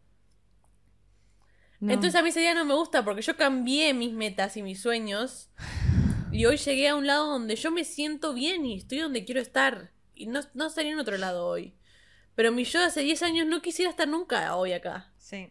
No. 1.80 1.92
Entonces 1.92 2.14
a 2.14 2.22
mí 2.22 2.30
esa 2.30 2.40
idea 2.40 2.54
no 2.54 2.64
me 2.64 2.74
gusta 2.74 3.04
porque 3.04 3.22
yo 3.22 3.36
cambié 3.36 3.92
mis 3.92 4.12
metas 4.12 4.56
y 4.56 4.62
mis 4.62 4.80
sueños. 4.80 5.50
Y 6.32 6.46
hoy 6.46 6.56
llegué 6.56 6.88
a 6.88 6.96
un 6.96 7.06
lado 7.06 7.26
donde 7.26 7.56
yo 7.56 7.70
me 7.70 7.84
siento 7.84 8.34
bien 8.34 8.66
y 8.66 8.78
estoy 8.78 8.98
donde 8.98 9.24
quiero 9.24 9.40
estar. 9.40 9.90
Y 10.14 10.26
no, 10.26 10.40
no 10.54 10.66
estaría 10.66 10.92
en 10.92 10.98
otro 10.98 11.18
lado 11.18 11.46
hoy. 11.46 11.74
Pero 12.34 12.52
mi 12.52 12.64
yo 12.64 12.78
de 12.78 12.86
hace 12.86 13.00
10 13.00 13.22
años 13.22 13.46
no 13.46 13.62
quisiera 13.62 13.90
estar 13.90 14.06
nunca 14.06 14.54
hoy 14.56 14.72
acá. 14.72 15.12
Sí. 15.16 15.50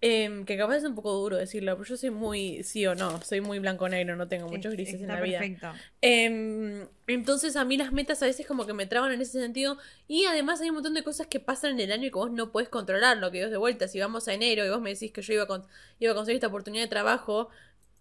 Em, 0.00 0.44
que 0.44 0.56
capaz 0.56 0.76
es 0.76 0.84
un 0.84 0.94
poco 0.94 1.12
duro 1.12 1.36
decirlo, 1.36 1.76
pero 1.76 1.88
yo 1.88 1.96
soy 1.96 2.10
muy 2.10 2.62
sí 2.62 2.86
o 2.86 2.94
no, 2.94 3.20
soy 3.22 3.40
muy 3.40 3.58
blanco-negro, 3.58 4.14
no 4.14 4.28
tengo 4.28 4.46
muchos 4.48 4.72
grises 4.72 5.00
en 5.02 5.08
la 5.08 5.20
vida. 5.20 5.38
perfecto. 5.40 5.72
Em, 6.00 6.86
entonces 7.08 7.56
a 7.56 7.64
mí 7.64 7.76
las 7.76 7.92
metas 7.92 8.22
a 8.22 8.26
veces 8.26 8.46
como 8.46 8.64
que 8.64 8.72
me 8.74 8.86
traban 8.86 9.10
en 9.12 9.20
ese 9.20 9.40
sentido 9.40 9.76
y 10.06 10.24
además 10.26 10.60
hay 10.60 10.68
un 10.68 10.76
montón 10.76 10.94
de 10.94 11.02
cosas 11.02 11.26
que 11.26 11.40
pasan 11.40 11.72
en 11.72 11.80
el 11.80 11.90
año 11.92 12.06
y 12.06 12.10
que 12.10 12.14
vos 12.16 12.30
no 12.30 12.52
puedes 12.52 12.68
controlar, 12.68 13.16
lo 13.16 13.32
que 13.32 13.42
vos 13.42 13.50
de 13.50 13.56
vuelta, 13.56 13.88
si 13.88 13.98
vamos 13.98 14.28
a 14.28 14.34
enero 14.34 14.64
y 14.64 14.70
vos 14.70 14.80
me 14.80 14.90
decís 14.94 15.10
que 15.10 15.20
yo 15.22 15.32
iba 15.32 15.42
a, 15.42 15.46
con- 15.48 15.66
iba 15.98 16.12
a 16.12 16.14
conseguir 16.14 16.36
esta 16.36 16.46
oportunidad 16.46 16.84
de 16.84 16.88
trabajo, 16.88 17.48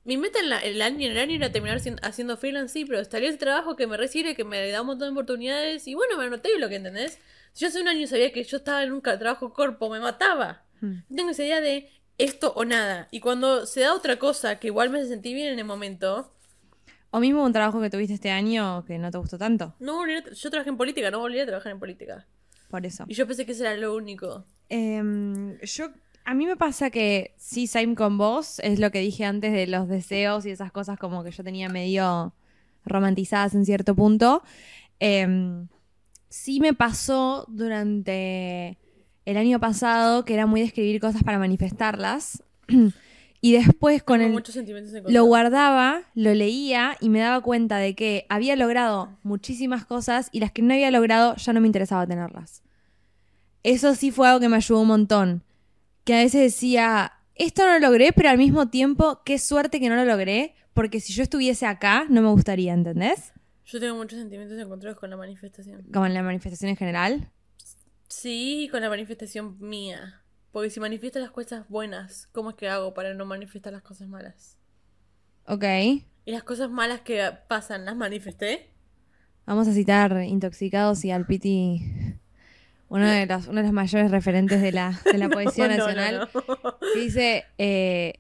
mi 0.03 0.17
meta 0.17 0.39
en 0.39 0.49
la- 0.49 0.59
el, 0.59 0.81
año, 0.83 1.05
en 1.07 1.11
el 1.13 1.17
año 1.17 1.35
era 1.35 1.51
terminar 1.51 1.81
haciendo 2.03 2.37
freelance, 2.37 2.73
sí, 2.73 2.85
pero 2.85 3.03
salió 3.05 3.27
ese 3.27 3.39
trabajo 3.39 3.75
que 3.75 3.87
me 3.87 3.97
recibe, 3.97 4.35
que 4.35 4.43
me 4.43 4.69
da 4.69 4.81
un 4.81 4.87
montón 4.87 5.07
de 5.09 5.11
oportunidades 5.13 5.87
y 5.87 5.95
bueno, 5.95 6.15
me 6.17 6.25
anoté 6.25 6.49
lo 6.59 6.69
que 6.69 6.75
entendés. 6.75 7.17
Si 7.53 7.61
yo 7.65 7.69
hace 7.69 7.81
un 7.81 7.87
año 7.87 8.05
sabía 8.07 8.31
que 8.31 8.43
yo 8.43 8.57
estaba 8.57 8.83
en 8.83 8.91
un 8.93 9.01
trabajo 9.01 9.51
corpo, 9.51 9.89
me 9.89 9.99
mataba. 9.99 10.63
Hmm. 10.81 11.03
Tengo 11.13 11.29
esa 11.29 11.43
idea 11.43 11.61
de 11.61 11.89
esto 12.17 12.53
o 12.55 12.65
nada. 12.65 13.07
Y 13.11 13.19
cuando 13.19 13.65
se 13.65 13.81
da 13.81 13.93
otra 13.93 14.17
cosa 14.17 14.59
que 14.59 14.67
igual 14.67 14.89
me 14.89 15.03
sentir 15.05 15.35
bien 15.35 15.53
en 15.53 15.59
el 15.59 15.65
momento, 15.65 16.33
O 17.11 17.19
mismo 17.19 17.43
un 17.43 17.53
trabajo 17.53 17.79
que 17.79 17.89
tuviste 17.89 18.13
este 18.13 18.31
año 18.31 18.83
que 18.85 18.97
no 18.97 19.09
te 19.11 19.17
gustó 19.17 19.37
tanto. 19.37 19.75
no 19.79 20.03
yo 20.07 20.49
trabajé 20.49 20.69
en 20.69 20.77
política, 20.77 21.09
no 21.09 21.19
volví 21.19 21.39
a 21.39 21.45
trabajar 21.45 21.71
en 21.71 21.79
política. 21.79 22.27
Por 22.69 22.85
eso. 22.85 23.05
Y 23.07 23.13
yo 23.13 23.25
pensé 23.25 23.45
que 23.45 23.53
eso 23.53 23.63
era 23.63 23.77
lo 23.77 23.95
único. 23.95 24.43
Em, 24.69 25.57
yo, 25.61 25.89
a 26.25 26.33
mí 26.33 26.45
me 26.45 26.57
pasa 26.57 26.89
que 26.89 27.33
sí, 27.37 27.67
same 27.67 27.95
con 27.95 28.17
vos, 28.17 28.59
es 28.59 28.79
lo 28.79 28.91
que 28.91 28.99
dije 28.99 29.23
antes 29.23 29.53
de 29.53 29.67
los 29.67 29.87
deseos 29.87 30.45
y 30.45 30.49
esas 30.51 30.71
cosas 30.73 30.99
como 30.99 31.23
que 31.23 31.31
yo 31.31 31.43
tenía 31.43 31.69
medio 31.69 32.33
romantizadas 32.83 33.55
en 33.55 33.65
cierto 33.65 33.95
punto. 33.95 34.43
Em, 34.99 35.69
sí 36.27 36.59
me 36.59 36.73
pasó 36.73 37.45
durante 37.47 38.77
el 39.27 39.35
año 39.35 39.59
pasado 39.59 40.23
que 40.23 40.33
era 40.33 40.45
muy 40.45 40.61
de 40.61 40.67
escribir 40.67 41.01
cosas 41.01 41.21
para 41.21 41.37
manifestarlas. 41.37 42.43
y 43.41 43.51
después 43.51 44.01
con 44.01 44.19
Tengo 44.19 44.29
el, 44.29 44.33
muchos 44.33 44.55
sentimientos 44.55 44.93
lo 45.05 45.25
guardaba, 45.25 46.03
lo 46.15 46.33
leía 46.33 46.95
y 47.01 47.09
me 47.09 47.19
daba 47.19 47.41
cuenta 47.41 47.77
de 47.77 47.93
que 47.93 48.25
había 48.29 48.55
logrado 48.55 49.17
muchísimas 49.23 49.85
cosas 49.85 50.29
y 50.31 50.39
las 50.39 50.53
que 50.53 50.61
no 50.61 50.73
había 50.73 50.91
logrado 50.91 51.35
ya 51.35 51.51
no 51.51 51.59
me 51.59 51.67
interesaba 51.67 52.07
tenerlas. 52.07 52.63
Eso 53.63 53.95
sí 53.95 54.11
fue 54.11 54.29
algo 54.29 54.39
que 54.39 54.47
me 54.47 54.55
ayudó 54.55 54.79
un 54.79 54.87
montón. 54.87 55.43
Que 56.05 56.13
a 56.13 56.19
veces 56.19 56.41
decía, 56.41 57.11
esto 57.35 57.65
no 57.65 57.73
lo 57.73 57.79
logré, 57.79 58.13
pero 58.13 58.29
al 58.29 58.37
mismo 58.37 58.69
tiempo, 58.69 59.23
qué 59.25 59.39
suerte 59.39 59.81
que 59.81 59.89
no 59.89 59.97
lo 59.97 60.05
logré, 60.05 60.55
porque 60.73 61.01
si 61.01 61.11
yo 61.11 61.21
estuviese 61.21 61.65
acá, 61.65 62.05
no 62.07 62.21
me 62.21 62.29
gustaría, 62.29 62.73
¿entendés? 62.73 63.33
Yo 63.65 63.81
tengo 63.81 63.97
muchos 63.97 64.19
sentimientos 64.19 64.57
encontrados 64.57 64.97
con 64.97 65.09
la 65.09 65.17
manifestación. 65.17 65.83
Como 65.91 66.05
en 66.05 66.13
la 66.13 66.23
manifestación 66.23 66.69
en 66.69 66.77
general. 66.77 67.29
Sí, 68.09 68.67
con 68.71 68.81
la 68.81 68.89
manifestación 68.89 69.57
mía. 69.59 70.21
Porque 70.51 70.69
si 70.69 70.79
manifiesto 70.79 71.19
las 71.19 71.31
cosas 71.31 71.67
buenas, 71.69 72.27
¿cómo 72.31 72.51
es 72.51 72.55
que 72.55 72.69
hago 72.69 72.93
para 72.93 73.13
no 73.13 73.25
manifestar 73.25 73.73
las 73.73 73.81
cosas 73.83 74.07
malas? 74.07 74.57
Ok. 75.45 75.63
Y 75.63 76.31
las 76.31 76.43
cosas 76.43 76.69
malas 76.69 77.01
que 77.01 77.31
pasan, 77.47 77.85
¿las 77.85 77.95
manifesté? 77.95 78.69
Vamos 79.45 79.67
a 79.67 79.73
citar 79.73 80.23
Intoxicados 80.23 81.05
y 81.05 81.11
al 81.11 81.25
Piti, 81.25 81.81
uno 82.89 83.07
de 83.07 83.25
los, 83.25 83.47
uno 83.47 83.57
de 83.57 83.63
los 83.63 83.71
mayores 83.73 84.11
referentes 84.11 84.61
de 84.61 84.71
la, 84.71 84.99
de 85.05 85.17
la 85.17 85.29
poesía 85.31 85.67
No, 85.67 85.77
no, 85.77 85.87
nacional. 85.87 86.29
no. 86.33 86.79
que 86.93 86.99
dice, 86.99 87.45
eh, 87.57 88.19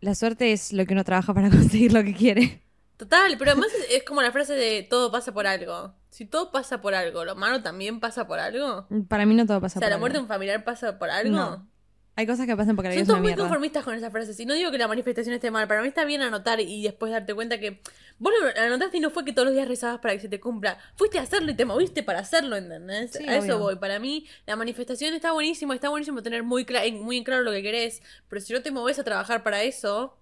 la 0.00 0.14
suerte 0.14 0.52
es 0.52 0.72
lo 0.72 0.84
que 0.86 0.92
uno 0.94 1.04
trabaja 1.04 1.32
para 1.34 1.50
conseguir 1.50 1.92
lo 1.92 2.04
que 2.04 2.14
quiere. 2.14 2.62
Total, 2.98 3.36
pero 3.38 3.52
además 3.52 3.70
es, 3.90 4.02
como 4.02 4.20
la 4.20 4.32
frase 4.32 4.54
de 4.54 4.82
todo 4.82 5.10
pasa 5.10 5.32
por 5.32 5.46
algo. 5.46 5.94
Si 6.10 6.26
todo 6.26 6.50
pasa 6.50 6.80
por 6.82 6.94
algo, 6.94 7.24
¿lo 7.24 7.36
malo 7.36 7.62
también 7.62 8.00
pasa 8.00 8.26
por 8.26 8.38
algo? 8.40 8.86
Para 9.08 9.24
mí 9.24 9.34
no 9.34 9.46
todo 9.46 9.60
pasa 9.60 9.78
O 9.78 9.80
sea, 9.80 9.86
por 9.86 9.90
la 9.92 9.98
muerte 9.98 10.14
de 10.14 10.18
algo. 10.18 10.24
un 10.24 10.28
familiar 10.28 10.64
pasa 10.64 10.98
por 10.98 11.08
algo. 11.08 11.34
No. 11.34 11.68
Hay 12.16 12.26
cosas 12.26 12.46
que 12.46 12.56
pasan 12.56 12.74
porque 12.74 12.88
la 12.88 12.96
vida 12.96 13.04
Son 13.04 13.04
es 13.04 13.08
una 13.10 13.14
todos 13.14 13.20
muy 13.20 13.28
mierda. 13.28 13.42
conformistas 13.44 13.84
con 13.84 13.94
esas 13.94 14.10
frases. 14.10 14.40
Y 14.40 14.44
no 14.46 14.54
digo 14.54 14.72
que 14.72 14.78
la 14.78 14.88
manifestación 14.88 15.32
esté 15.36 15.52
mal. 15.52 15.68
Para 15.68 15.82
mí 15.82 15.86
está 15.86 16.04
bien 16.04 16.20
anotar 16.22 16.58
y 16.58 16.82
después 16.82 17.12
darte 17.12 17.32
cuenta 17.32 17.60
que. 17.60 17.80
Vos 18.18 18.32
lo 18.42 18.60
anotaste 18.60 18.96
y 18.96 19.00
no 19.00 19.10
fue 19.10 19.24
que 19.24 19.32
todos 19.32 19.46
los 19.46 19.54
días 19.54 19.68
rezabas 19.68 20.00
para 20.00 20.14
que 20.14 20.20
se 20.20 20.28
te 20.28 20.40
cumpla. 20.40 20.78
Fuiste 20.96 21.20
a 21.20 21.22
hacerlo 21.22 21.52
y 21.52 21.54
te 21.54 21.64
moviste 21.64 22.02
para 22.02 22.18
hacerlo, 22.18 22.56
¿entendés? 22.56 23.12
Sí, 23.12 23.28
a 23.28 23.36
eso 23.36 23.54
obvio. 23.54 23.58
voy. 23.60 23.76
Para 23.76 24.00
mí, 24.00 24.26
la 24.46 24.56
manifestación 24.56 25.14
está 25.14 25.30
buenísimo. 25.30 25.72
Está 25.72 25.90
buenísimo 25.90 26.20
tener 26.20 26.42
muy, 26.42 26.66
muy 27.00 27.18
en 27.18 27.22
claro 27.22 27.42
lo 27.42 27.52
que 27.52 27.62
querés. 27.62 28.02
Pero 28.28 28.40
si 28.40 28.52
no 28.52 28.62
te 28.62 28.72
moves 28.72 28.98
a 28.98 29.04
trabajar 29.04 29.44
para 29.44 29.62
eso, 29.62 30.17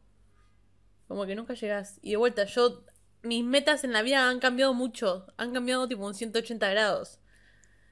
como 1.08 1.26
que 1.26 1.34
nunca 1.34 1.54
llegás. 1.54 1.98
Y 2.02 2.10
de 2.10 2.16
vuelta, 2.16 2.44
yo. 2.44 2.84
Mis 3.22 3.44
metas 3.44 3.82
en 3.82 3.92
la 3.92 4.02
vida 4.02 4.28
han 4.28 4.38
cambiado 4.38 4.72
mucho. 4.72 5.26
Han 5.36 5.52
cambiado 5.52 5.88
tipo 5.88 6.06
un 6.06 6.14
180 6.14 6.68
grados. 6.70 7.18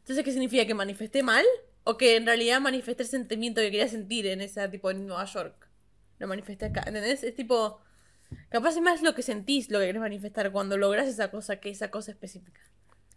Entonces, 0.01 0.25
¿qué 0.25 0.31
significa? 0.31 0.67
¿Que 0.67 0.75
manifesté 0.75 1.23
mal? 1.23 1.45
¿O 1.83 1.97
que 1.97 2.17
en 2.17 2.27
realidad 2.27 2.61
manifesté 2.61 3.03
el 3.03 3.09
sentimiento 3.09 3.61
que 3.61 3.71
quería 3.71 3.89
sentir 3.89 4.27
en 4.27 4.41
esa, 4.41 4.71
tipo, 4.71 4.91
en 4.91 5.07
Nueva 5.07 5.25
York? 5.25 5.69
Lo 6.19 6.29
manifesté 6.29 6.67
acá, 6.67 6.85
¿entendés? 6.87 7.25
Es 7.25 7.35
tipo... 7.35 7.81
Capaz 8.49 8.71
es 8.71 8.81
más 8.81 9.03
lo 9.03 9.15
que 9.15 9.23
sentís, 9.23 9.71
lo 9.71 9.79
que 9.79 9.87
querés 9.87 10.01
manifestar 10.01 10.51
cuando 10.53 10.77
lográs 10.77 11.09
esa 11.09 11.31
cosa 11.31 11.57
que 11.57 11.71
esa 11.71 11.91
cosa 11.91 12.13
específica. 12.13 12.61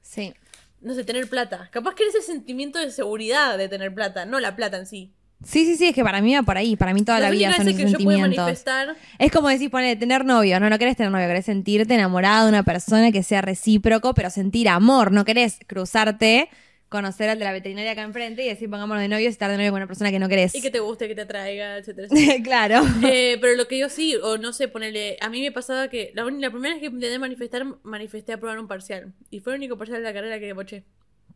Sí. 0.02 0.34
No 0.82 0.94
sé, 0.94 1.04
tener 1.04 1.28
plata. 1.30 1.70
Capaz 1.72 1.96
querés 1.96 2.16
el 2.16 2.22
sentimiento 2.22 2.80
de 2.80 2.92
seguridad 2.92 3.58
de 3.58 3.68
tener 3.68 3.94
plata, 3.94 4.26
no 4.26 4.40
la 4.40 4.56
plata 4.56 4.78
en 4.78 4.86
sí. 4.86 5.14
Sí, 5.44 5.66
sí, 5.66 5.76
sí, 5.76 5.90
es 5.90 5.96
que 5.96 6.04
para 6.04 6.22
mí 6.22 6.34
va 6.34 6.42
por 6.42 6.58
ahí. 6.58 6.76
Para 6.76 6.94
mí 6.94 7.04
toda 7.04 7.20
la 7.20 7.30
vida 7.30 7.54
son 7.54 7.68
esos 7.68 7.80
que 7.80 7.86
yo 7.86 7.98
puedo 7.98 8.18
sentimientos. 8.18 8.38
manifestar... 8.38 8.96
Es 9.20 9.32
como 9.32 9.50
decir, 9.50 9.70
poner, 9.70 9.98
tener 10.00 10.26
novio. 10.26 10.60
No, 10.60 10.70
no 10.70 10.80
querés 10.80 10.98
tener 10.98 11.12
novio, 11.12 11.28
querés 11.28 11.46
sentirte 11.46 11.94
enamorado 11.94 12.46
de 12.46 12.50
una 12.50 12.64
persona 12.64 13.12
que 13.12 13.22
sea 13.24 13.42
recíproco, 13.42 14.14
pero 14.14 14.30
sentir 14.30 14.68
amor. 14.68 15.12
No 15.12 15.26
querés 15.26 15.60
cruzarte, 15.68 16.50
conocer 16.90 17.30
al 17.30 17.38
de 17.38 17.46
la 17.46 17.52
veterinaria 17.52 17.92
acá 17.92 18.02
enfrente 18.02 18.44
y 18.44 18.48
decir, 18.48 18.70
pongámonos 18.70 19.02
de 19.02 19.10
novio 19.10 19.26
y 19.26 19.28
estar 19.28 19.52
de 19.52 19.58
novio 19.58 19.72
con 19.72 19.78
una 19.78 19.88
persona 19.88 20.10
que 20.10 20.20
no 20.20 20.28
querés. 20.28 20.56
Y 20.56 20.62
que 20.62 20.72
te 20.72 20.80
guste, 20.80 21.08
que 21.08 21.16
te 21.16 21.22
atraiga, 21.22 21.78
etcétera, 21.78 22.08
etcétera. 22.12 22.44
claro. 22.44 22.82
Eh, 23.04 23.38
pero 23.40 23.56
lo 23.56 23.68
que 23.68 23.78
yo 23.78 23.90
sí, 23.90 24.16
o 24.16 24.38
no 24.38 24.54
sé, 24.54 24.68
ponerle. 24.68 25.18
A 25.22 25.30
mí 25.30 25.42
me 25.42 25.52
pasaba 25.52 25.90
que 25.90 26.12
la, 26.16 26.24
primera 26.26 26.74
vez 26.74 26.80
que 26.80 26.88
intenté 26.88 27.20
manifestar, 27.20 27.66
manifesté 27.84 28.34
aprobar 28.34 28.60
un 28.60 28.68
parcial. 28.68 29.14
Y 29.30 29.40
fue 29.40 29.54
el 29.54 29.60
único 29.60 29.78
parcial 29.78 30.00
de 30.00 30.06
la 30.06 30.14
carrera 30.14 30.40
que 30.40 30.54
boché. 30.54 30.84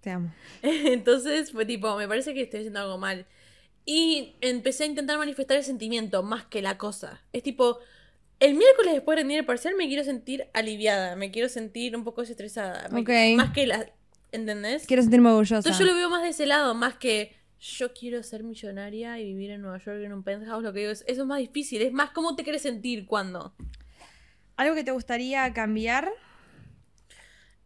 Te 0.02 0.10
amo. 0.10 0.34
Entonces 0.64 1.52
fue 1.52 1.66
tipo, 1.66 1.96
me 1.98 2.08
parece 2.08 2.34
que 2.34 2.42
estoy 2.42 2.62
haciendo 2.62 2.80
algo 2.80 2.98
mal. 2.98 3.26
Y 3.86 4.36
empecé 4.42 4.84
a 4.84 4.88
intentar 4.88 5.18
manifestar 5.18 5.58
el 5.58 5.64
sentimiento 5.64 6.22
más 6.24 6.46
que 6.46 6.62
la 6.62 6.78
cosa. 6.78 7.22
Es 7.34 7.42
tipo, 7.44 7.80
el 8.40 8.54
miércoles 8.56 8.94
después 8.94 9.16
de 9.16 9.22
rendir 9.24 9.40
el 9.40 9.46
parcial 9.46 9.76
me 9.76 9.88
quiero 9.88 10.04
sentir 10.04 10.48
aliviada, 10.54 11.16
me 11.16 11.32
quiero 11.32 11.50
sentir 11.50 11.96
un 11.96 12.04
poco 12.04 12.22
desestresada. 12.22 12.90
me- 12.90 13.02
Ok. 13.02 13.10
Más 13.38 13.52
que 13.54 13.68
la. 13.68 13.92
¿Entendés? 14.32 14.86
Quiero 14.88 15.02
sentirme 15.02 15.30
orgullosa. 15.30 15.58
Entonces 15.58 15.80
yo 15.80 15.86
lo 15.86 15.94
veo 15.96 16.10
más 16.10 16.22
de 16.24 16.30
ese 16.30 16.46
lado, 16.46 16.74
más 16.74 16.96
que 16.96 17.36
yo 17.60 17.94
quiero 17.94 18.24
ser 18.24 18.44
millonaria 18.44 19.20
y 19.20 19.26
vivir 19.26 19.52
en 19.52 19.62
Nueva 19.62 19.78
York 19.80 20.00
en 20.04 20.14
un 20.14 20.24
penthouse. 20.24 20.64
Lo 20.64 20.72
que 20.74 20.80
digo 20.80 20.92
es, 20.92 21.04
eso 21.08 21.22
es 21.24 21.28
más 21.28 21.40
difícil, 21.40 21.82
es 21.82 21.92
más 21.92 22.12
cómo 22.12 22.36
te 22.36 22.44
quieres 22.44 22.62
sentir 22.62 23.06
cuando. 23.08 23.54
¿Algo 24.56 24.74
que 24.76 24.84
te 24.84 24.92
gustaría 24.92 25.52
cambiar? 25.54 26.12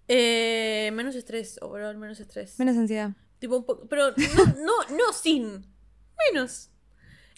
Eh, 0.08 0.92
menos 0.94 1.16
estrés, 1.16 1.58
overall, 1.62 1.98
menos 1.98 2.20
estrés. 2.20 2.58
Menos 2.60 2.78
ansiedad. 2.78 3.12
Tipo 3.40 3.58
un 3.58 3.66
poco, 3.66 3.88
pero 3.88 4.12
no, 4.12 4.46
no, 4.64 4.98
no 4.98 5.14
sin, 5.14 5.66
menos. 6.34 6.70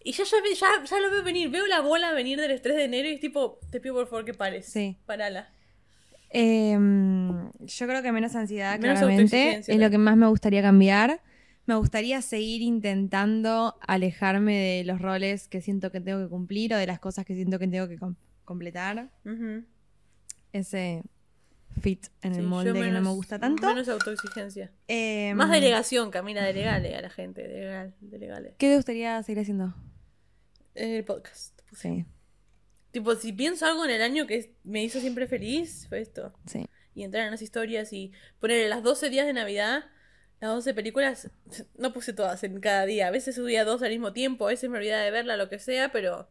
Y 0.04 0.12
ya, 0.14 0.24
ya, 0.24 0.38
ya, 0.60 0.84
ya 0.86 1.00
lo 1.00 1.12
veo 1.12 1.24
venir, 1.24 1.50
veo 1.50 1.66
la 1.68 1.82
bola 1.82 2.14
venir 2.14 2.40
del 2.40 2.52
estrés 2.52 2.76
de 2.78 2.86
enero 2.86 3.10
y 3.10 3.14
es 3.14 3.20
tipo, 3.20 3.60
te 3.72 3.80
pido 3.82 3.96
por 3.96 4.08
favor 4.08 4.26
que 4.26 4.34
pares. 4.34 4.66
Sí. 4.68 4.98
Parala. 5.06 5.50
Em, 6.30 7.52
yo 7.66 7.88
creo 7.88 8.02
que 8.02 8.12
menos 8.12 8.36
ansiedad, 8.36 8.80
Menos 8.80 9.00
claramente. 9.00 9.58
Es 9.68 9.78
lo 9.80 9.90
que 9.90 9.98
más 9.98 10.18
me 10.18 10.28
gustaría 10.28 10.62
cambiar. 10.62 11.22
Me 11.66 11.76
gustaría 11.76 12.22
seguir 12.22 12.62
intentando 12.62 13.76
alejarme 13.86 14.56
de 14.58 14.84
los 14.86 15.02
roles 15.02 15.48
que 15.50 15.60
siento 15.62 15.92
que 15.92 16.00
tengo 16.00 16.22
que 16.24 16.30
cumplir 16.30 16.74
o 16.74 16.78
de 16.78 16.88
las 16.88 17.00
cosas 17.00 17.26
que 17.26 17.36
siento 17.36 17.60
que 17.60 17.68
tengo 17.68 17.88
que 17.90 17.98
com- 17.98 18.16
completar. 18.46 19.10
Ese 20.54 21.04
fit 21.82 22.08
en 22.22 22.34
Sí, 22.34 22.40
el 22.40 22.46
yo 22.46 22.50
molde 22.50 22.74
que 22.74 22.92
no 22.92 23.02
me 23.02 23.10
gusta 23.10 23.40
tanto. 23.40 23.68
Menos 23.68 23.88
autoexigencia. 23.88 24.72
Em, 24.88 25.36
Más 25.38 25.50
delegación, 25.52 26.12
Camila, 26.12 26.44
delegale 26.44 26.96
a 26.96 27.02
la 27.02 27.10
gente, 27.10 27.42
delegale, 27.48 27.94
delegale. 28.02 28.56
¿Qué 28.58 28.70
te 28.70 28.76
gustaría 28.76 29.22
seguir 29.24 29.42
haciendo? 29.42 29.74
El 30.76 31.04
podcast. 31.06 31.60
Sí, 31.74 32.06
Tipo, 32.92 33.14
si 33.16 33.32
pienso 33.34 33.66
algo 33.66 33.84
en 33.86 33.92
el 33.92 34.02
año 34.02 34.26
que 34.26 34.56
me 34.64 34.84
hizo 34.84 35.00
siempre 35.00 35.28
feliz, 35.28 35.86
fue 35.90 36.02
esto. 36.02 36.34
sí. 36.46 36.66
Y 36.96 37.04
entrar 37.04 37.26
en 37.26 37.32
las 37.32 37.44
historias 37.44 37.94
y 37.94 38.12
poner 38.40 38.68
las 38.70 38.82
12 38.82 39.12
días 39.12 39.28
de 39.28 39.34
Navidad, 39.34 39.86
las 40.40 40.50
12 40.52 40.74
películas, 40.74 41.30
no 41.78 41.94
puse 41.94 42.12
todas 42.14 42.44
en 42.44 42.60
cada 42.60 42.88
día. 42.88 43.08
A 43.08 43.12
veces 43.12 43.36
subía 43.36 43.66
dos 43.66 43.84
al 43.84 43.92
mismo 43.92 44.14
tiempo, 44.14 44.48
a 44.48 44.50
veces 44.50 44.68
me 44.72 44.78
olvidaba 44.80 45.04
de 45.04 45.12
verla, 45.12 45.38
lo 45.38 45.48
que 45.48 45.60
sea, 45.60 45.92
pero 45.92 46.28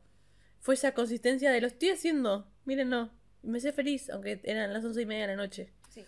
fue 0.58 0.74
esa 0.74 0.92
consistencia 0.92 1.52
de 1.52 1.60
lo 1.60 1.68
estoy 1.68 1.90
haciendo, 1.90 2.50
mírenlo. 2.64 3.12
Me 3.46 3.60
sé 3.60 3.72
feliz, 3.72 4.10
aunque 4.10 4.40
eran 4.44 4.72
las 4.72 4.84
11 4.84 5.02
y 5.02 5.06
media 5.06 5.22
de 5.22 5.28
la 5.28 5.36
noche. 5.36 5.72
Sí. 5.88 6.04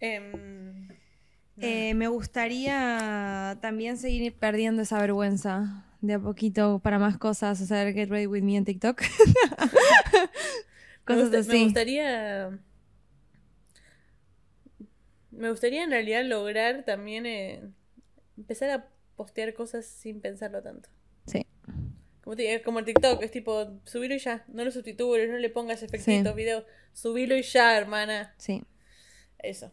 Em. 0.00 0.88
Eh, 1.58 1.94
me 1.94 2.08
gustaría 2.08 3.58
también 3.60 3.96
seguir 3.96 4.34
perdiendo 4.34 4.82
esa 4.82 4.98
vergüenza 4.98 5.86
de 6.00 6.14
a 6.14 6.18
poquito 6.18 6.80
para 6.80 6.98
más 6.98 7.16
cosas, 7.16 7.60
hacer 7.60 7.94
Get 7.94 8.08
Ready 8.08 8.26
With 8.26 8.42
Me 8.42 8.56
en 8.56 8.64
TikTok. 8.64 9.00
me, 9.02 9.06
cosas 11.04 11.30
me 11.30 11.38
así. 11.38 11.64
gustaría. 11.64 12.58
Me 15.30 15.50
gustaría 15.50 15.84
en 15.84 15.90
realidad 15.90 16.24
lograr 16.24 16.84
también 16.84 17.26
eh, 17.26 17.62
empezar 18.36 18.70
a 18.70 18.88
postear 19.16 19.52
cosas 19.54 19.84
sin 19.84 20.20
pensarlo 20.20 20.62
tanto. 20.62 20.88
Sí. 21.26 21.46
Como, 22.24 22.36
te- 22.36 22.62
como 22.62 22.78
el 22.80 22.84
TikTok, 22.86 23.22
es 23.22 23.30
tipo, 23.30 23.78
subilo 23.84 24.14
y 24.14 24.18
ya. 24.18 24.44
No 24.48 24.64
lo 24.64 24.70
sustituyes, 24.70 25.28
no 25.30 25.36
le 25.36 25.50
pongas 25.50 25.82
efectitos, 25.82 26.32
Sí. 26.32 26.36
videos. 26.36 26.64
Subilo 26.94 27.36
y 27.36 27.42
ya, 27.42 27.76
hermana. 27.76 28.34
Sí. 28.38 28.62
Eso. 29.38 29.70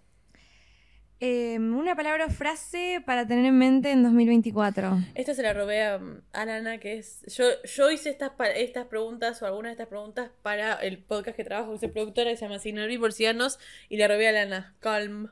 Eh, 1.23 1.59
una 1.59 1.95
palabra 1.95 2.25
o 2.25 2.29
frase 2.31 3.01
para 3.05 3.27
tener 3.27 3.45
en 3.45 3.55
mente 3.57 3.91
en 3.91 4.01
2024. 4.01 4.97
Esta 5.13 5.35
se 5.35 5.43
la 5.43 5.53
robé 5.53 5.83
a, 5.83 6.01
a 6.33 6.45
Lana, 6.45 6.79
que 6.79 6.97
es. 6.97 7.21
Yo, 7.27 7.45
yo 7.63 7.91
hice 7.91 8.09
estas, 8.09 8.31
estas 8.55 8.87
preguntas 8.87 9.39
o 9.41 9.45
algunas 9.45 9.69
de 9.69 9.73
estas 9.73 9.87
preguntas 9.87 10.31
para 10.41 10.73
el 10.73 10.97
podcast 10.97 11.37
que 11.37 11.43
trabajo, 11.43 11.73
que 11.73 11.77
soy 11.79 11.89
productora, 11.89 12.31
que 12.31 12.37
se 12.37 12.45
llama 12.45 12.57
Signorí 12.57 12.97
Porcianos, 12.97 13.59
y 13.87 13.97
la 13.97 14.07
robé 14.07 14.27
a 14.29 14.31
Lana. 14.31 14.75
Calm. 14.79 15.29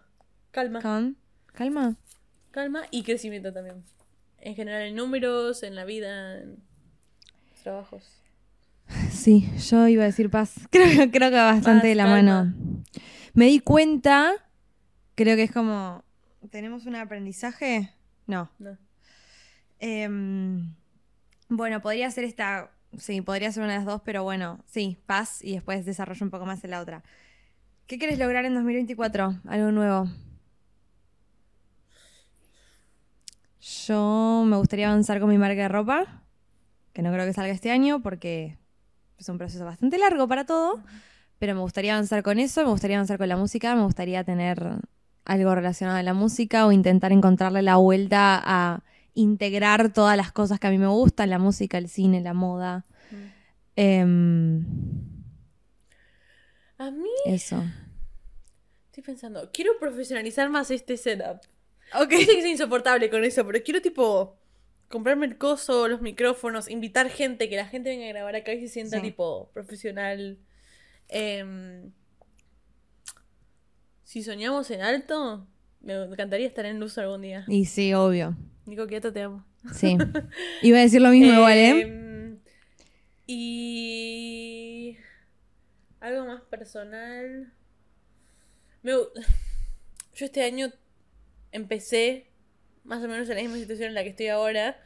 Calma. 0.52 0.80
Calma. 1.54 1.96
Calma 2.52 2.84
y 2.92 3.02
crecimiento 3.04 3.52
también. 3.52 3.84
En 4.38 4.56
general, 4.56 4.84
en 4.84 4.96
números, 4.96 5.64
en 5.64 5.74
la 5.76 5.86
vida, 5.86 6.38
en 6.38 6.58
trabajos. 7.62 8.04
Sí, 9.12 9.50
yo 9.70 9.88
iba 9.88 10.04
a 10.04 10.08
decir 10.08 10.30
paz. 10.30 10.54
Creo, 10.72 11.12
creo 11.12 11.30
que 11.30 11.36
bastante 11.36 11.88
de 11.88 11.96
la 11.96 12.06
calma. 12.06 12.44
mano. 12.44 12.54
Me 13.34 13.46
di 13.46 13.60
cuenta, 13.60 14.34
creo 15.16 15.36
que 15.36 15.44
es 15.44 15.52
como, 15.52 16.04
¿tenemos 16.50 16.86
un 16.86 16.96
aprendizaje? 16.96 17.94
No. 18.26 18.50
No. 18.58 18.78
Em, 19.80 20.74
bueno, 21.48 21.82
podría 21.82 22.10
ser 22.12 22.24
esta, 22.24 22.72
sí, 22.98 23.22
podría 23.22 23.52
ser 23.52 23.64
una 23.64 23.74
de 23.74 23.80
las 23.80 23.86
dos, 23.86 24.02
pero 24.04 24.24
bueno, 24.24 24.60
sí, 24.66 24.98
paz 25.06 25.44
y 25.44 25.54
después 25.54 25.86
desarrollo 25.86 26.26
un 26.26 26.32
poco 26.32 26.46
más 26.46 26.64
en 26.64 26.72
la 26.72 26.82
otra. 26.82 27.04
¿Qué 27.88 27.98
quieres 27.98 28.20
lograr 28.20 28.46
en 28.46 28.56
2024? 28.56 29.40
Algo 29.48 29.72
nuevo. 29.72 30.08
Yo 33.62 34.44
me 34.46 34.58
gustaría 34.58 34.90
avanzar 34.90 35.20
con 35.20 35.30
mi 35.30 35.38
marca 35.38 35.64
de 35.64 35.68
ropa, 35.68 36.19
que 36.94 37.02
no 37.02 37.12
creo 37.12 37.26
que 37.26 37.34
salga 37.34 37.52
este 37.54 37.72
año 37.72 38.02
porque 38.02 38.58
es 39.18 39.30
un 39.30 39.38
proceso 39.38 39.66
bastante 39.66 39.98
largo 39.98 40.28
para 40.28 40.46
todo, 40.46 40.82
pero 41.40 41.54
me 41.56 41.62
gustaría 41.62 41.94
avanzar 41.94 42.24
con 42.24 42.40
eso, 42.40 42.64
me 42.64 42.70
gustaría 42.70 42.98
avanzar 42.98 43.18
con 43.18 43.30
la 43.30 43.38
música, 43.38 43.76
me 43.76 43.84
gustaría 43.84 44.24
tener 44.24 44.78
algo 45.26 45.54
relacionado 45.56 45.98
a 45.98 46.04
la 46.04 46.14
música 46.14 46.66
o 46.66 46.72
intentar 46.72 47.12
encontrarle 47.12 47.62
la 47.62 47.76
vuelta 47.78 48.42
a 48.44 48.84
integrar 49.14 49.92
todas 49.92 50.16
las 50.18 50.32
cosas 50.32 50.60
que 50.60 50.68
a 50.68 50.72
mí 50.72 50.78
me 50.78 50.88
gustan, 50.88 51.30
la 51.30 51.40
música, 51.40 51.78
el 51.78 51.90
cine, 51.90 52.22
la 52.22 52.34
moda. 52.34 52.86
Mm. 53.12 53.16
Em, 53.76 54.66
A 56.78 56.92
mí, 56.92 57.10
eso. 57.26 57.62
estoy 58.88 59.04
pensando, 59.04 59.50
quiero 59.54 59.74
profesionalizar 59.80 60.50
más 60.50 60.72
este 60.72 60.96
setup. 60.98 61.42
Ok. 61.96 62.12
Yo 62.12 62.18
sé 62.20 62.26
que 62.28 62.40
es 62.40 62.46
insoportable 62.46 63.10
con 63.10 63.24
eso, 63.24 63.46
pero 63.46 63.64
quiero 63.64 63.82
tipo 63.82 64.39
comprarme 64.90 65.26
el 65.28 65.38
coso, 65.38 65.88
los 65.88 66.02
micrófonos, 66.02 66.70
invitar 66.70 67.10
gente, 67.10 67.48
que 67.50 67.56
la 67.56 67.66
gente 67.68 67.90
venga 67.90 68.06
a 68.06 68.10
grabar 68.10 68.36
acá 68.36 68.54
y 68.54 68.60
se 68.62 68.68
sienta 68.68 68.98
Sí. 68.98 69.04
tipo 69.04 69.50
profesional. 69.54 70.38
Em, 71.08 71.92
si 74.04 74.24
soñamos 74.24 74.70
en 74.72 74.82
alto, 74.82 75.48
me 75.82 75.94
encantaría 75.94 76.48
estar 76.48 76.66
en 76.66 76.80
luz 76.80 76.98
algún 76.98 77.22
día. 77.22 77.46
Y 77.48 77.66
sí, 77.66 77.94
obvio. 77.94 78.36
Nico 78.66 78.88
Quieto, 78.88 79.14
te 79.14 79.22
amo. 79.22 79.46
Sí. 79.74 79.96
Iba 80.62 80.78
a 80.80 80.82
decir 80.82 81.02
lo 81.02 81.10
mismo 81.10 81.34
igual, 81.34 81.58
¿eh? 81.58 81.82
Em, 81.82 82.40
Y 83.28 84.98
algo 86.00 86.26
más 86.26 86.42
personal. 86.44 87.54
Me 88.82 88.92
Yo 90.16 90.26
este 90.26 90.44
año 90.44 90.72
empecé 91.52 92.29
más 92.84 93.04
o 93.04 93.08
menos 93.08 93.30
en 93.30 93.36
la 93.36 93.42
misma 93.42 93.58
situación 93.58 93.90
en 93.90 93.94
la 93.96 94.04
que 94.04 94.10
estoy 94.10 94.28
ahora 94.28 94.78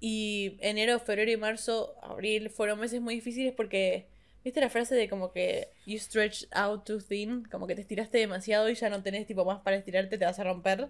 Y 0.00 0.56
enero, 0.60 0.98
febrero 1.00 1.30
y 1.30 1.36
marzo, 1.36 1.96
abril 2.02 2.50
fueron 2.50 2.78
meses 2.80 3.00
muy 3.00 3.14
difíciles 3.16 3.52
porque, 3.52 4.06
¿viste 4.44 4.60
la 4.60 4.70
frase 4.70 4.94
de 4.94 5.08
como 5.08 5.32
que 5.32 5.68
you 5.86 5.98
stretch 5.98 6.46
out 6.52 6.84
too 6.84 6.98
thin? 7.00 7.44
Como 7.50 7.66
que 7.66 7.74
te 7.74 7.80
estiraste 7.80 8.18
demasiado 8.18 8.68
y 8.70 8.74
ya 8.76 8.90
no 8.90 9.02
tenés 9.02 9.26
tipo 9.26 9.44
más 9.44 9.60
para 9.60 9.76
estirarte, 9.76 10.16
te 10.16 10.24
vas 10.24 10.38
a 10.38 10.44
romper. 10.44 10.88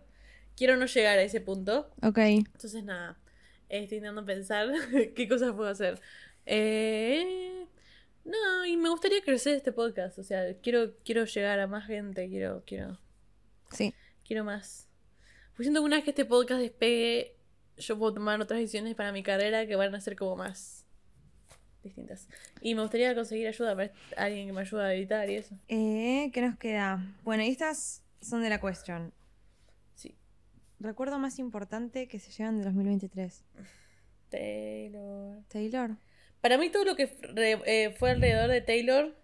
Quiero 0.57 0.77
no 0.77 0.85
llegar 0.87 1.19
a 1.19 1.23
ese 1.23 1.41
punto. 1.41 1.89
Ok. 2.03 2.19
Entonces, 2.19 2.85
nada, 2.85 3.17
estoy 3.71 3.99
intentando 3.99 4.25
pensar 4.27 4.69
qué 5.17 5.27
cosas 5.29 5.53
puedo 5.55 5.71
hacer. 5.71 6.01
Eh, 6.45 7.65
no, 8.25 8.67
y 8.67 8.77
me 8.77 8.89
gustaría 8.91 9.23
crecer 9.23 9.55
este 9.55 9.73
podcast. 9.73 10.19
O 10.19 10.23
sea, 10.23 10.53
quiero, 10.63 10.95
quiero 11.05 11.25
llegar 11.25 11.61
a 11.61 11.67
más 11.67 11.87
gente, 11.87 12.29
quiero, 12.29 12.63
quiero, 12.67 12.99
Sí. 13.73 13.95
quiero 14.27 14.45
más. 14.45 14.88
Pues 15.59 15.67
siento 15.67 15.81
que 15.81 15.87
una 15.87 15.97
vez 15.97 16.05
que 16.05 16.11
este 16.11 16.25
podcast 16.25 16.61
despegue, 16.61 17.35
yo 17.79 17.99
puedo 17.99 18.15
tomar 18.15 18.41
otras 18.41 18.61
decisiones 18.61 18.95
para 18.95 19.11
mi 19.11 19.25
carrera 19.25 19.67
que 19.67 19.75
van 19.75 19.93
a 19.93 20.01
ser 20.01 20.15
como 20.15 20.37
más 20.37 20.85
distintas. 21.83 22.29
Y 22.61 22.77
me 22.77 22.83
gustaría 22.83 23.13
conseguir 23.17 23.49
ayuda 23.49 23.75
para 23.75 23.93
alguien 24.17 24.47
que 24.47 24.53
me 24.53 24.61
ayude 24.61 24.85
a 24.85 24.95
editar 24.95 25.29
y 25.29 25.35
eso. 25.35 25.57
Eh, 25.67 26.31
¿Qué 26.33 26.43
nos 26.43 26.57
queda? 26.59 27.05
Bueno, 27.25 27.43
y 27.43 27.49
estas 27.49 28.05
son 28.21 28.41
de 28.45 28.51
la 28.51 28.61
question. 28.61 29.13
Sí. 29.97 30.17
Recuerdo 30.79 31.19
más 31.19 31.41
importante 31.41 32.07
que 32.07 32.21
se 32.21 32.31
llevan 32.31 32.59
de 32.59 32.65
2023. 32.65 33.43
Taylor. 34.29 35.43
Taylor. 35.49 35.97
Para 36.41 36.57
mí 36.57 36.71
todo 36.71 36.85
lo 36.85 36.95
que 36.95 37.07
re- 37.35 37.63
eh, 37.67 37.91
fue 37.99 38.11
alrededor 38.13 38.49
de 38.49 38.61
Taylor, 38.61 39.17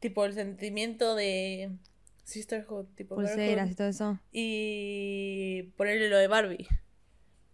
tipo 0.00 0.24
el 0.24 0.34
sentimiento 0.34 1.14
de 1.14 1.70
sisterhood, 2.24 2.86
tipo 2.96 3.14
Pulseras 3.14 3.70
y 3.70 3.74
todo 3.74 3.88
eso. 3.88 4.18
y 4.32 5.62
ponerle 5.76 6.08
lo 6.08 6.18
de 6.18 6.28
Barbie. 6.28 6.66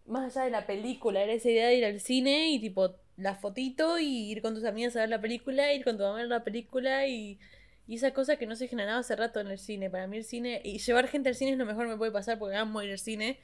Más 0.07 0.37
allá 0.37 0.45
de 0.45 0.51
la 0.51 0.67
película, 0.67 1.23
era 1.23 1.33
esa 1.33 1.51
idea 1.51 1.69
de 1.69 1.77
ir 1.77 1.85
al 1.85 2.01
cine 2.01 2.51
y 2.51 2.61
tipo 2.61 2.95
la 3.17 3.35
fotito 3.35 3.99
y 3.99 4.31
ir 4.31 4.43
con 4.43 4.55
tus 4.55 4.65
amigas 4.65 4.95
a 4.97 5.01
ver 5.01 5.09
la 5.09 5.21
película, 5.21 5.73
ir 5.73 5.85
con 5.85 5.97
tu 5.97 6.03
mamá 6.03 6.17
a 6.17 6.21
ver 6.21 6.29
la 6.29 6.45
película 6.45 7.07
y, 7.07 7.39
y 7.87 7.97
esa 7.97 8.13
cosa 8.13 8.37
que 8.37 8.47
no 8.47 8.57
se 8.57 8.69
generaba 8.69 8.99
hace 8.99 9.17
rato 9.17 9.41
en 9.41 9.49
el 9.49 9.59
cine. 9.59 9.91
Para 9.91 10.07
mí 10.07 10.19
el 10.19 10.25
cine, 10.25 10.61
y 10.63 10.79
llevar 10.79 11.09
gente 11.09 11.29
al 11.29 11.35
cine 11.35 11.53
es 11.53 11.59
lo 11.59 11.67
mejor 11.67 11.87
que 11.87 11.93
me 11.93 11.99
puede 11.99 12.13
pasar 12.13 12.39
porque 12.39 12.57
amo 12.57 12.83
ir 12.83 12.91
al 12.93 12.99
cine. 12.99 13.39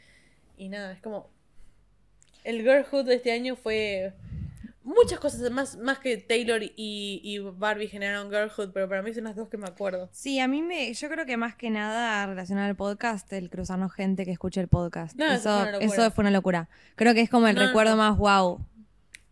Y 0.57 0.69
nada, 0.69 0.93
es 0.93 1.01
como... 1.01 1.31
El 2.45 2.63
girlhood 2.63 3.07
de 3.07 3.15
este 3.15 3.33
año 3.33 3.57
fue... 3.57 4.13
Muchas 4.85 5.21
cosas 5.21 5.49
más, 5.53 5.77
más 5.77 5.99
que 6.01 6.17
Taylor 6.17 6.63
y, 6.63 6.71
y 6.77 7.39
Barbie 7.39 7.87
generaron 7.87 8.31
girlhood, 8.31 8.73
pero 8.73 8.89
para 8.89 9.01
mí 9.03 9.15
son 9.15 9.25
las 9.25 9.37
dos 9.37 9.49
que 9.49 9.57
me 9.57 9.67
acuerdo. 9.69 10.09
Sí, 10.13 10.41
a 10.41 10.49
mí 10.49 10.61
me. 10.61 10.93
Yo 10.93 11.09
creo 11.09 11.25
que 11.25 11.37
más 11.37 11.55
que 11.55 11.71
nada 11.71 12.27
relacionado 12.27 12.67
al 12.69 12.75
podcast, 12.75 13.33
el 13.33 13.49
cruzarnos 13.49 13.93
gente 13.93 14.25
que 14.25 14.33
escuche 14.33 14.61
el 14.61 14.67
podcast. 14.69 15.17
No, 15.17 15.27
eso 15.33 15.35
eso, 15.37 15.51
fue 15.53 15.63
una 15.63 15.71
locura. 15.73 15.87
eso 16.03 16.11
fue 16.11 16.23
una 16.23 16.31
locura. 16.33 16.69
Creo 16.97 17.15
que 17.15 17.21
es 17.21 17.31
como 17.31 17.47
el 17.47 17.55
No, 17.55 17.65
recuerdo 17.67 17.93
no. 17.93 17.99
más 17.99 18.19
wow. 18.19 18.67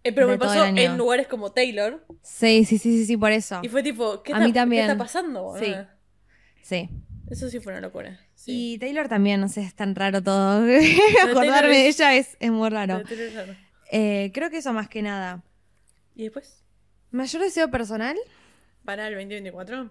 Eh, 0.05 0.13
pero 0.13 0.29
me 0.29 0.39
pasó 0.39 0.65
en 0.65 0.97
lugares 0.97 1.27
como 1.27 1.53
Taylor 1.53 2.03
Sí, 2.23 2.65
sí, 2.65 2.79
sí, 2.79 2.97
sí, 2.99 3.05
sí, 3.05 3.17
por 3.19 3.33
eso. 3.33 3.61
y 3.63 3.69
fue 3.69 3.83
tipo, 3.83 4.23
¿qué, 4.23 4.33
A 4.33 4.37
está, 4.37 4.47
mí 4.47 4.53
qué 4.53 4.59
también. 4.59 4.83
está 4.85 4.97
pasando? 4.97 5.55
Sí. 5.59 5.75
Sí. 6.63 6.89
Eso 7.29 7.49
sí 7.51 7.61
fue 7.61 7.73
una 7.73 7.81
locura. 7.83 8.19
Sí. 8.35 8.75
Y 8.75 8.79
Taylor 8.79 9.09
también, 9.09 9.41
no 9.41 9.49
sé, 9.49 9.63
es 9.63 9.75
tan 9.75 9.95
raro 9.95 10.23
todo. 10.23 10.63
Acordarme 11.29 11.77
de 11.77 11.89
es- 11.89 11.97
ella 12.01 12.15
es, 12.15 12.37
es 12.41 12.51
muy 12.51 12.69
raro. 12.71 13.03
Pero 13.05 13.09
Taylor, 13.09 13.33
claro. 13.33 13.55
Eh, 13.91 14.31
creo 14.33 14.51
que 14.51 14.59
eso 14.59 14.73
más 14.73 14.89
que 14.89 15.03
nada. 15.03 15.43
¿Y 16.15 16.25
después? 16.25 16.63
¿Mayor 17.11 17.43
deseo 17.43 17.71
personal? 17.71 18.17
¿Para 18.85 19.09
el 19.09 19.15
2024? 19.15 19.91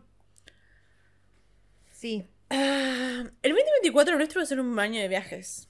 Sí. 1.91 2.25
Ah, 2.49 3.23
el 3.41 3.51
2024 3.51 4.15
nuestro 4.17 4.39
va 4.39 4.43
a 4.43 4.47
ser 4.47 4.59
un 4.59 4.79
año 4.79 5.01
de 5.01 5.07
viajes. 5.07 5.67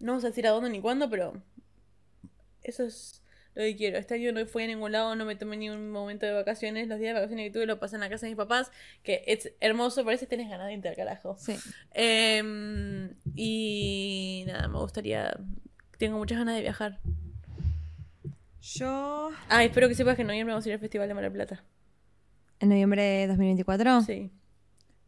No 0.00 0.12
vamos 0.12 0.24
a 0.24 0.28
decir 0.28 0.46
a 0.46 0.50
dónde 0.50 0.70
ni 0.70 0.80
cuándo, 0.80 1.08
pero 1.08 1.42
eso 2.62 2.84
es 2.84 3.22
lo 3.54 3.62
que 3.62 3.76
quiero. 3.76 3.98
Este 3.98 4.14
año 4.14 4.32
no 4.32 4.44
fui 4.46 4.64
a 4.64 4.66
ningún 4.66 4.92
lado, 4.92 5.14
no 5.14 5.24
me 5.24 5.36
tomé 5.36 5.56
ni 5.56 5.70
un 5.70 5.90
momento 5.90 6.26
de 6.26 6.32
vacaciones. 6.32 6.88
Los 6.88 6.98
días 6.98 7.14
de 7.14 7.20
vacaciones 7.20 7.46
que 7.46 7.52
tuve 7.52 7.66
lo 7.66 7.78
pasé 7.78 7.96
en 7.96 8.00
la 8.00 8.08
casa 8.08 8.26
de 8.26 8.30
mis 8.30 8.36
papás, 8.36 8.70
que 9.02 9.22
es 9.26 9.52
hermoso, 9.60 10.04
parece 10.04 10.26
que 10.26 10.30
tenés 10.30 10.50
ganas 10.50 10.66
de 10.66 10.74
irte 10.74 10.88
al 10.88 10.96
carajo. 10.96 11.36
Sí. 11.38 11.56
Em, 11.92 13.14
y 13.34 14.44
nada, 14.46 14.68
me 14.68 14.78
gustaría. 14.78 15.38
Tengo 16.00 16.16
muchas 16.16 16.38
ganas 16.38 16.54
de 16.54 16.62
viajar. 16.62 16.98
Yo. 18.62 19.32
Ah, 19.50 19.62
espero 19.62 19.86
que 19.86 19.94
sepas 19.94 20.16
que 20.16 20.22
en 20.22 20.28
noviembre 20.28 20.54
vamos 20.54 20.64
a 20.64 20.68
ir 20.70 20.72
al 20.72 20.80
Festival 20.80 21.06
de 21.06 21.12
Mar 21.12 21.24
del 21.24 21.32
Plata. 21.32 21.62
En 22.58 22.70
noviembre 22.70 23.02
de 23.02 23.26
2024. 23.26 24.00
Sí. 24.00 24.30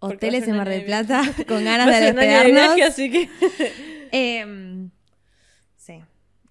Hoteles 0.00 0.46
en 0.48 0.56
Mar 0.58 0.68
del 0.68 0.80
de 0.80 0.86
Plata 0.86 1.22
con 1.48 1.64
ganas 1.64 1.86
de 1.86 1.94
de 1.94 2.00
despegarnos. 2.12 2.74
viaje, 2.74 2.82
así 2.82 3.10
que. 3.10 3.28
Em, 4.12 4.90
sí. 5.78 6.04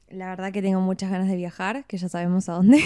La 0.09 0.29
verdad 0.29 0.51
que 0.51 0.63
tengo 0.63 0.81
muchas 0.81 1.11
ganas 1.11 1.27
de 1.27 1.35
viajar, 1.35 1.85
que 1.85 1.97
ya 1.97 2.09
sabemos 2.09 2.49
a 2.49 2.53
dónde. 2.53 2.83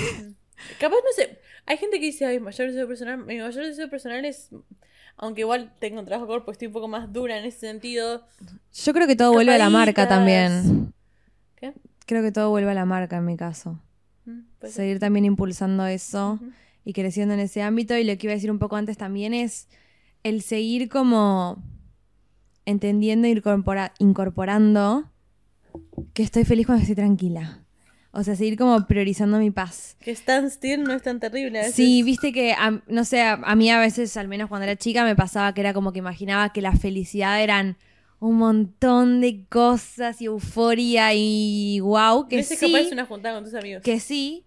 Capaz, 0.77 0.97
no 0.97 1.13
sé. 1.15 1.39
Hay 1.65 1.77
gente 1.77 2.01
que 2.01 2.07
dice, 2.07 2.25
ay, 2.25 2.41
mayor 2.41 2.67
deseo 2.67 2.85
personal. 2.85 3.19
Mi 3.19 3.37
mayor 3.37 3.65
deseo 3.65 3.89
personal 3.89 4.25
es. 4.25 4.49
Aunque 5.15 5.41
igual 5.41 5.73
tengo 5.79 6.01
un 6.01 6.05
trabajo 6.05 6.27
corpo, 6.27 6.51
estoy 6.51 6.67
un 6.67 6.73
poco 6.73 6.89
más 6.89 7.13
dura 7.13 7.37
en 7.37 7.45
ese 7.45 7.59
sentido. 7.59 8.27
Yo 8.73 8.93
creo 8.93 9.07
que 9.07 9.15
todo 9.15 9.31
vuelve 9.31 9.53
a 9.53 9.57
la 9.57 9.69
marca 9.69 10.09
también. 10.09 10.93
Creo 12.05 12.21
que 12.23 12.31
todo 12.31 12.49
vuelve 12.49 12.71
a 12.71 12.75
la 12.75 12.85
marca 12.85 13.17
en 13.17 13.25
mi 13.25 13.35
caso. 13.37 13.79
Mm. 14.25 14.41
Seguir 14.67 14.99
también 14.99 15.25
impulsando 15.25 15.85
eso 15.85 16.39
y 16.83 16.93
creciendo 16.93 17.33
en 17.33 17.39
ese 17.39 17.61
ámbito. 17.61 17.97
Y 17.97 18.03
lo 18.03 18.17
que 18.17 18.27
iba 18.27 18.31
a 18.33 18.35
decir 18.35 18.51
un 18.51 18.59
poco 18.59 18.75
antes 18.75 18.97
también 18.97 19.33
es 19.33 19.67
el 20.23 20.41
seguir 20.41 20.89
como 20.89 21.63
entendiendo 22.65 23.27
e 23.27 23.31
incorpora- 23.31 23.93
incorporando 23.99 25.11
que 26.13 26.23
estoy 26.23 26.45
feliz 26.45 26.65
cuando 26.65 26.81
estoy 26.81 26.95
tranquila. 26.95 27.61
O 28.11 28.23
sea, 28.23 28.35
seguir 28.35 28.57
como 28.57 28.87
priorizando 28.87 29.37
mi 29.39 29.51
paz. 29.51 29.97
Que 29.99 30.11
stand 30.11 30.49
still 30.49 30.83
no 30.83 30.93
es 30.93 31.01
tan 31.03 31.19
terrible. 31.19 31.59
a 31.59 31.61
veces. 31.63 31.75
Sí, 31.75 32.01
viste 32.01 32.31
que, 32.31 32.53
a- 32.53 32.81
no 32.87 33.03
sé, 33.03 33.21
a, 33.21 33.33
a 33.33 33.55
mí 33.55 33.69
a 33.69 33.77
veces, 33.79 34.15
al 34.15 34.27
menos 34.29 34.47
cuando 34.47 34.63
era 34.63 34.77
chica, 34.77 35.03
me 35.03 35.15
pasaba 35.15 35.53
que 35.53 35.61
era 35.61 35.73
como 35.73 35.91
que 35.91 35.99
imaginaba 35.99 36.53
que 36.53 36.61
la 36.61 36.75
felicidad 36.75 37.41
eran 37.43 37.75
un 38.27 38.37
montón 38.37 39.21
de 39.21 39.45
cosas 39.47 40.21
y 40.21 40.25
euforia 40.25 41.13
y 41.13 41.79
wow, 41.79 42.27
que 42.27 42.39
es 42.39 42.47
sí, 42.47 42.57
capaz 42.57 42.91
una 42.91 43.05
juntada 43.05 43.35
con 43.35 43.43
tus 43.43 43.53
amigos. 43.53 43.83
que 43.83 43.99
sí, 43.99 44.45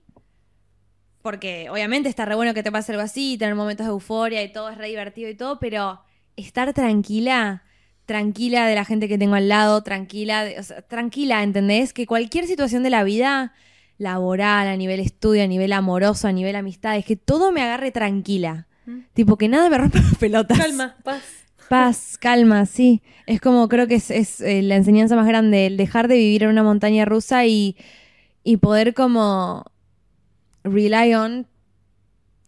porque 1.22 1.68
obviamente 1.70 2.09
está 2.09 2.24
re 2.24 2.35
bueno 2.35 2.55
que 2.55 2.62
te 2.62 2.72
pase 2.72 2.93
algo 2.93 3.03
así, 3.05 3.37
tener 3.39 3.55
momentos 3.55 3.87
de 3.87 3.91
euforia 3.93 4.43
y 4.43 4.53
todo 4.53 4.68
es 4.70 4.79
re 4.79 4.89
divertido 4.89 5.29
y 5.29 5.35
todo, 5.35 5.59
pero 5.59 6.01
estar 6.37 6.72
tranquila, 6.72 7.64
tranquila 8.07 8.66
de 8.66 8.74
la 8.74 8.85
gente 8.85 9.09
que 9.09 9.18
tengo 9.18 9.35
al 9.35 9.49
lado, 9.49 9.83
tranquila, 9.83 10.45
de- 10.45 10.59
o 10.59 10.62
sea, 10.62 10.83
tranquila, 10.83 11.43
¿entendés? 11.43 11.93
Que 11.93 12.07
cualquier 12.07 12.47
situación 12.47 12.83
de 12.83 12.91
la 12.91 13.05
vida, 13.05 13.53
laboral, 13.99 14.68
a 14.68 14.76
nivel 14.76 15.01
estudio, 15.01 15.43
a 15.43 15.47
nivel 15.49 15.72
amoroso, 15.72 16.29
a 16.29 16.33
nivel 16.33 16.57
amistades, 16.57 17.05
que 17.05 17.16
todo 17.16 17.51
me 17.53 17.62
agarre 17.62 17.91
tranquila. 17.91 18.66
Mm. 18.87 19.01
Tipo, 19.12 19.37
que 19.37 19.49
nada 19.49 19.68
me 19.68 19.76
rompa 19.76 19.99
las 20.01 20.16
pelotas. 20.16 20.57
Calma, 20.59 20.97
paz. 21.03 21.22
Paz, 21.69 22.16
calma, 22.19 22.66
sí. 22.66 23.03
Es 23.27 23.41
como 23.41 23.69
creo 23.69 23.87
que 23.87 23.97
es, 23.97 24.11
es, 24.11 24.41
eh, 24.41 24.62
la 24.62 24.77
enseñanza 24.77 25.16
más 25.16 25.27
grande, 25.27 25.66
el 25.66 25.77
dejar 25.77 26.09
de 26.09 26.16
vivir 26.16 26.45
en 26.45 26.49
una 26.51 26.62
montaña 26.62 27.05
rusa 27.05 27.45
y, 27.47 27.77
y 28.43 28.57
poder 28.57 28.95
como 28.95 29.64
rely 30.64 31.14
on 31.14 31.47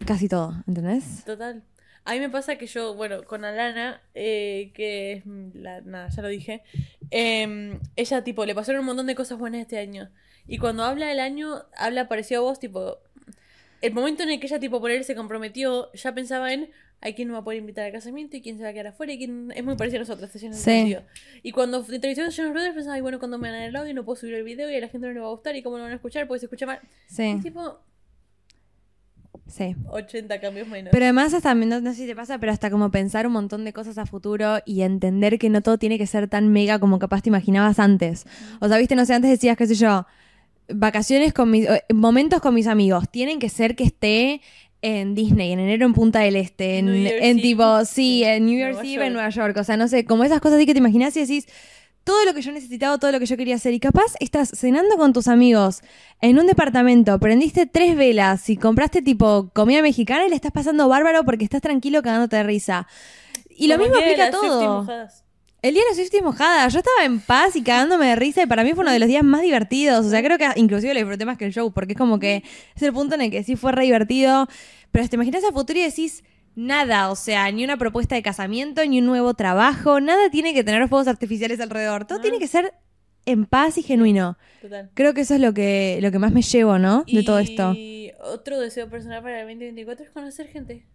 casi 0.06 0.28
todo, 0.28 0.54
¿entendés? 0.66 1.24
Total. 1.24 1.62
A 2.04 2.14
mí 2.14 2.20
me 2.20 2.30
pasa 2.30 2.56
que 2.56 2.66
yo, 2.66 2.94
bueno, 2.94 3.24
con 3.24 3.44
Alana, 3.44 4.02
eh, 4.14 4.72
que 4.74 5.12
es 5.12 5.26
la, 5.54 5.82
nada, 5.82 6.08
ya 6.08 6.22
lo 6.22 6.28
dije, 6.28 6.62
em, 7.10 7.78
ella 7.96 8.24
tipo, 8.24 8.46
le 8.46 8.54
pasaron 8.54 8.80
un 8.80 8.86
montón 8.86 9.06
de 9.06 9.14
cosas 9.14 9.38
buenas 9.38 9.60
este 9.60 9.78
año. 9.78 10.10
Y 10.46 10.58
cuando 10.58 10.82
habla 10.84 11.06
del 11.08 11.20
año, 11.20 11.62
habla 11.76 12.08
parecido 12.08 12.40
a 12.40 12.44
vos, 12.44 12.58
tipo, 12.58 12.98
el 13.80 13.94
momento 13.94 14.22
en 14.22 14.30
el 14.30 14.40
que 14.40 14.46
ella, 14.46 14.60
tipo, 14.60 14.80
por 14.80 14.90
él 14.90 15.04
se 15.04 15.14
comprometió, 15.14 15.90
ya 15.92 16.14
pensaba 16.14 16.52
en, 16.52 16.70
hay 17.00 17.14
quien 17.14 17.28
no 17.28 17.34
va 17.34 17.40
a 17.40 17.44
poder 17.44 17.60
invitar 17.60 17.86
al 17.86 17.92
casamiento 17.92 18.36
y 18.36 18.42
quién 18.42 18.58
se 18.58 18.62
va 18.62 18.70
a 18.70 18.72
quedar 18.72 18.88
afuera 18.88 19.12
y 19.12 19.18
quién... 19.18 19.52
Es 19.54 19.64
muy 19.64 19.74
parecido 19.76 20.02
a 20.02 20.06
nosotros, 20.06 20.30
Sí. 20.52 20.96
Y 21.42 21.52
cuando 21.52 21.84
entrevistó 21.88 22.22
a 22.22 22.28
Jonas 22.30 22.52
Brothers 22.52 22.74
pensaba, 22.74 22.94
ay, 22.96 23.00
bueno, 23.00 23.18
cuando 23.18 23.38
me 23.38 23.50
dan 23.50 23.62
el 23.62 23.76
audio 23.76 23.94
no 23.94 24.04
puedo 24.04 24.16
subir 24.16 24.34
el 24.34 24.44
video 24.44 24.70
y 24.70 24.76
a 24.76 24.80
la 24.80 24.88
gente 24.88 25.06
no 25.06 25.12
le 25.14 25.20
va 25.20 25.26
a 25.26 25.30
gustar 25.30 25.56
y 25.56 25.62
cómo 25.62 25.78
lo 25.78 25.84
van 25.84 25.92
a 25.92 25.96
escuchar 25.96 26.26
porque 26.26 26.40
se 26.40 26.46
escucha 26.46 26.66
mal. 26.66 26.80
Sí, 27.06 27.22
Es 27.22 27.42
tipo, 27.42 27.80
sí. 29.46 29.74
80 29.88 30.40
cambios 30.40 30.68
menos. 30.68 30.90
Pero 30.92 31.04
además 31.06 31.32
hasta, 31.32 31.54
no, 31.54 31.80
no 31.80 31.90
sé 31.92 31.96
si 31.96 32.06
te 32.06 32.14
pasa, 32.14 32.38
pero 32.38 32.52
hasta 32.52 32.70
como 32.70 32.90
pensar 32.90 33.26
un 33.26 33.32
montón 33.32 33.64
de 33.64 33.72
cosas 33.72 33.96
a 33.96 34.04
futuro 34.04 34.58
y 34.66 34.82
entender 34.82 35.38
que 35.38 35.48
no 35.48 35.62
todo 35.62 35.78
tiene 35.78 35.96
que 35.96 36.06
ser 36.06 36.28
tan 36.28 36.52
mega 36.52 36.78
como 36.78 36.98
capaz 36.98 37.22
te 37.22 37.30
imaginabas 37.30 37.78
antes. 37.78 38.26
O 38.60 38.68
sea, 38.68 38.76
viste, 38.76 38.94
no 38.94 39.06
sé, 39.06 39.14
antes 39.14 39.30
decías, 39.30 39.56
qué 39.56 39.66
sé 39.66 39.74
yo, 39.74 40.06
vacaciones 40.74 41.32
con 41.32 41.50
mis, 41.50 41.66
eh, 41.68 41.84
momentos 41.92 42.40
con 42.40 42.54
mis 42.54 42.66
amigos, 42.66 43.08
tienen 43.10 43.38
que 43.38 43.48
ser 43.48 43.76
que 43.76 43.84
esté 43.84 44.40
en 44.82 45.14
Disney, 45.14 45.52
en 45.52 45.60
enero 45.60 45.86
en 45.86 45.92
Punta 45.92 46.20
del 46.20 46.36
Este, 46.36 46.78
en, 46.78 46.88
en 46.88 47.40
tipo, 47.40 47.84
sí, 47.84 48.24
en 48.24 48.46
New 48.46 48.56
Year's 48.56 48.76
Nueva 48.76 48.88
Eve 48.88 48.94
en 48.94 49.00
York. 49.00 49.12
Nueva 49.12 49.28
York. 49.30 49.56
O 49.58 49.64
sea, 49.64 49.76
no 49.76 49.88
sé, 49.88 50.04
como 50.04 50.24
esas 50.24 50.40
cosas 50.40 50.56
así 50.56 50.66
que 50.66 50.72
te 50.72 50.78
imaginas 50.78 51.16
y 51.16 51.20
decís, 51.20 51.46
todo 52.04 52.24
lo 52.24 52.34
que 52.34 52.42
yo 52.42 52.52
necesitaba, 52.52 52.98
todo 52.98 53.12
lo 53.12 53.20
que 53.20 53.26
yo 53.26 53.36
quería 53.36 53.56
hacer. 53.56 53.74
Y 53.74 53.80
capaz 53.80 54.14
estás 54.20 54.50
cenando 54.54 54.96
con 54.96 55.12
tus 55.12 55.28
amigos 55.28 55.82
en 56.20 56.38
un 56.38 56.46
departamento, 56.46 57.18
prendiste 57.18 57.66
tres 57.66 57.96
velas 57.96 58.48
y 58.48 58.56
compraste 58.56 59.02
tipo 59.02 59.50
comida 59.52 59.82
mexicana 59.82 60.26
y 60.26 60.30
le 60.30 60.36
estás 60.36 60.52
pasando 60.52 60.88
bárbaro 60.88 61.24
porque 61.24 61.44
estás 61.44 61.60
tranquilo 61.60 62.02
cagándote 62.02 62.36
de 62.36 62.42
risa. 62.42 62.86
Y 63.50 63.66
lo 63.66 63.78
mismo 63.78 63.96
aplica 63.96 64.28
a 64.28 64.30
las 64.30 64.40
50 64.40 64.86
todo. 64.86 65.29
El 65.62 65.74
día 65.74 65.82
de 65.82 65.90
la 65.90 65.94
Swifties 65.94 66.22
mojada, 66.22 66.66
yo 66.68 66.78
estaba 66.78 67.04
en 67.04 67.20
paz 67.20 67.54
y 67.54 67.62
cagándome 67.62 68.06
de 68.06 68.16
risa 68.16 68.42
y 68.42 68.46
para 68.46 68.64
mí 68.64 68.72
fue 68.72 68.80
uno 68.82 68.92
de 68.92 68.98
los 68.98 69.08
días 69.08 69.22
más 69.22 69.42
divertidos. 69.42 70.06
O 70.06 70.08
sea, 70.08 70.22
creo 70.22 70.38
que 70.38 70.48
inclusive 70.56 70.94
lo 70.94 71.00
disfruté 71.00 71.26
más 71.26 71.36
que 71.36 71.44
el 71.44 71.52
show 71.52 71.70
porque 71.70 71.92
es 71.92 71.98
como 71.98 72.18
que 72.18 72.42
es 72.74 72.82
el 72.82 72.94
punto 72.94 73.14
en 73.14 73.20
el 73.20 73.30
que 73.30 73.44
sí 73.44 73.56
fue 73.56 73.72
re 73.72 73.84
divertido. 73.84 74.48
Pero 74.90 75.06
te 75.06 75.16
imaginas 75.16 75.44
a 75.44 75.52
futuro 75.52 75.78
y 75.78 75.82
decís 75.82 76.24
nada, 76.56 77.10
o 77.10 77.16
sea, 77.16 77.50
ni 77.52 77.62
una 77.62 77.76
propuesta 77.76 78.14
de 78.14 78.22
casamiento, 78.22 78.84
ni 78.86 79.00
un 79.00 79.06
nuevo 79.06 79.34
trabajo, 79.34 80.00
nada 80.00 80.30
tiene 80.30 80.54
que 80.54 80.64
tener 80.64 80.88
fuegos 80.88 81.08
artificiales 81.08 81.60
alrededor. 81.60 82.06
Todo 82.06 82.20
tiene 82.20 82.38
que 82.38 82.46
ser 82.46 82.72
en 83.26 83.44
paz 83.44 83.76
y 83.76 83.82
genuino. 83.82 84.38
Total. 84.62 84.90
Creo 84.94 85.12
que 85.12 85.20
eso 85.20 85.34
es 85.34 85.40
lo 85.40 85.52
que, 85.52 85.98
lo 86.00 86.10
que 86.10 86.18
más 86.18 86.32
me 86.32 86.40
llevo, 86.40 86.78
¿no? 86.78 87.04
De 87.06 87.22
todo 87.22 87.38
esto. 87.38 87.74
Y 87.76 88.12
otro 88.22 88.58
deseo 88.58 88.88
personal 88.88 89.22
para 89.22 89.42
el 89.42 89.46
2024 89.46 90.06
es 90.06 90.10
conocer 90.10 90.48
gente. 90.48 90.86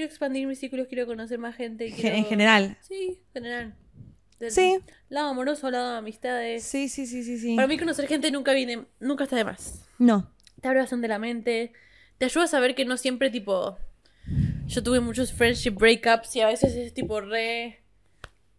Quiero 0.00 0.12
expandir 0.12 0.46
mis 0.46 0.58
círculos, 0.58 0.86
quiero 0.88 1.04
conocer 1.06 1.38
más 1.38 1.54
gente. 1.56 1.92
Quiero- 1.92 2.16
En 2.16 2.24
general. 2.24 2.78
Sí, 2.80 3.22
en 3.26 3.32
general. 3.34 3.74
Del 4.38 4.50
Sí. 4.50 4.78
Lado 5.10 5.28
amoroso, 5.28 5.70
lado 5.70 5.90
de 5.92 5.98
amistades. 5.98 6.62
Sí, 6.64 6.88
sí, 6.88 7.04
sí, 7.06 7.22
sí, 7.22 7.38
sí. 7.38 7.54
Para 7.54 7.68
mí 7.68 7.76
conocer 7.78 8.06
gente 8.06 8.30
nunca 8.30 8.54
viene, 8.54 8.86
nunca 8.98 9.24
está 9.24 9.36
de 9.36 9.44
más. 9.44 9.84
No. 9.98 10.32
Te 10.62 10.68
abre 10.68 10.80
bastante 10.80 11.06
la 11.06 11.18
mente. 11.18 11.74
Te 12.16 12.24
ayuda 12.24 12.44
a 12.44 12.48
saber 12.48 12.74
que 12.74 12.86
no 12.86 12.96
siempre 12.96 13.28
tipo... 13.28 13.76
Yo 14.68 14.82
tuve 14.82 15.00
muchos 15.00 15.34
friendship 15.34 15.72
breakups 15.72 16.34
y 16.36 16.40
a 16.40 16.46
veces 16.46 16.74
es 16.76 16.94
tipo 16.94 17.20
re 17.20 17.82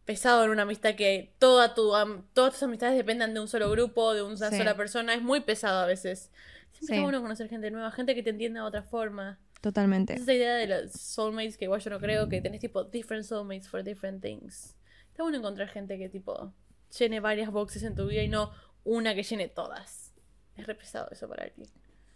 pesado 0.06 0.44
en 0.44 0.52
una 0.52 0.62
amistad 0.62 0.94
que 0.94 1.34
toda 1.40 1.74
tu, 1.74 1.92
todas 2.34 2.54
tus 2.54 2.62
amistades 2.62 2.96
dependan 2.98 3.34
de 3.34 3.40
un 3.40 3.48
solo 3.48 3.72
grupo, 3.72 4.14
de 4.14 4.22
una 4.22 4.52
Sí. 4.52 4.58
sola 4.58 4.78
persona. 4.78 5.16
Es 5.16 5.24
muy 5.24 5.40
pesado 5.40 5.80
a 5.80 5.88
veces. 5.88 6.30
Siempre 6.74 6.78
Sí. 6.82 6.86
está 6.94 7.02
bueno 7.02 7.20
conocer 7.24 7.50
gente 7.50 7.72
nueva, 7.72 7.90
gente 7.90 8.14
que 8.14 8.22
te 8.22 8.30
entienda 8.30 8.60
de 8.62 8.68
otra 8.68 8.84
forma. 8.84 9.40
Totalmente. 9.62 10.16
Es 10.16 10.22
esa 10.22 10.34
idea 10.34 10.56
de 10.56 10.68
los 10.68 10.92
soulmates 10.92 11.56
que 11.56 11.66
igual 11.66 11.80
yo 11.80 11.92
no 11.92 12.00
creo 12.00 12.28
que 12.28 12.42
tenés 12.42 12.60
tipo 12.60 12.84
different 12.84 13.24
soulmates 13.24 13.70
for 13.70 13.84
different 13.84 14.22
things. 14.22 14.76
Está 15.10 15.22
bueno 15.22 15.38
encontrar 15.38 15.68
gente 15.68 16.00
que 16.00 16.10
tipo 16.10 16.54
llene 16.98 17.20
varias 17.20 17.52
boxes 17.52 17.84
en 17.84 17.96
tu 17.96 18.08
vida 18.08 18.24
y 18.24 18.28
no 18.28 18.52
una 18.84 19.14
que 19.14 19.22
llene 19.22 19.48
todas. 19.48 20.14
Es 20.56 20.66
re 20.66 20.74
pesado 20.74 21.10
eso 21.12 21.30
para 21.30 21.44
alguien. 21.44 21.70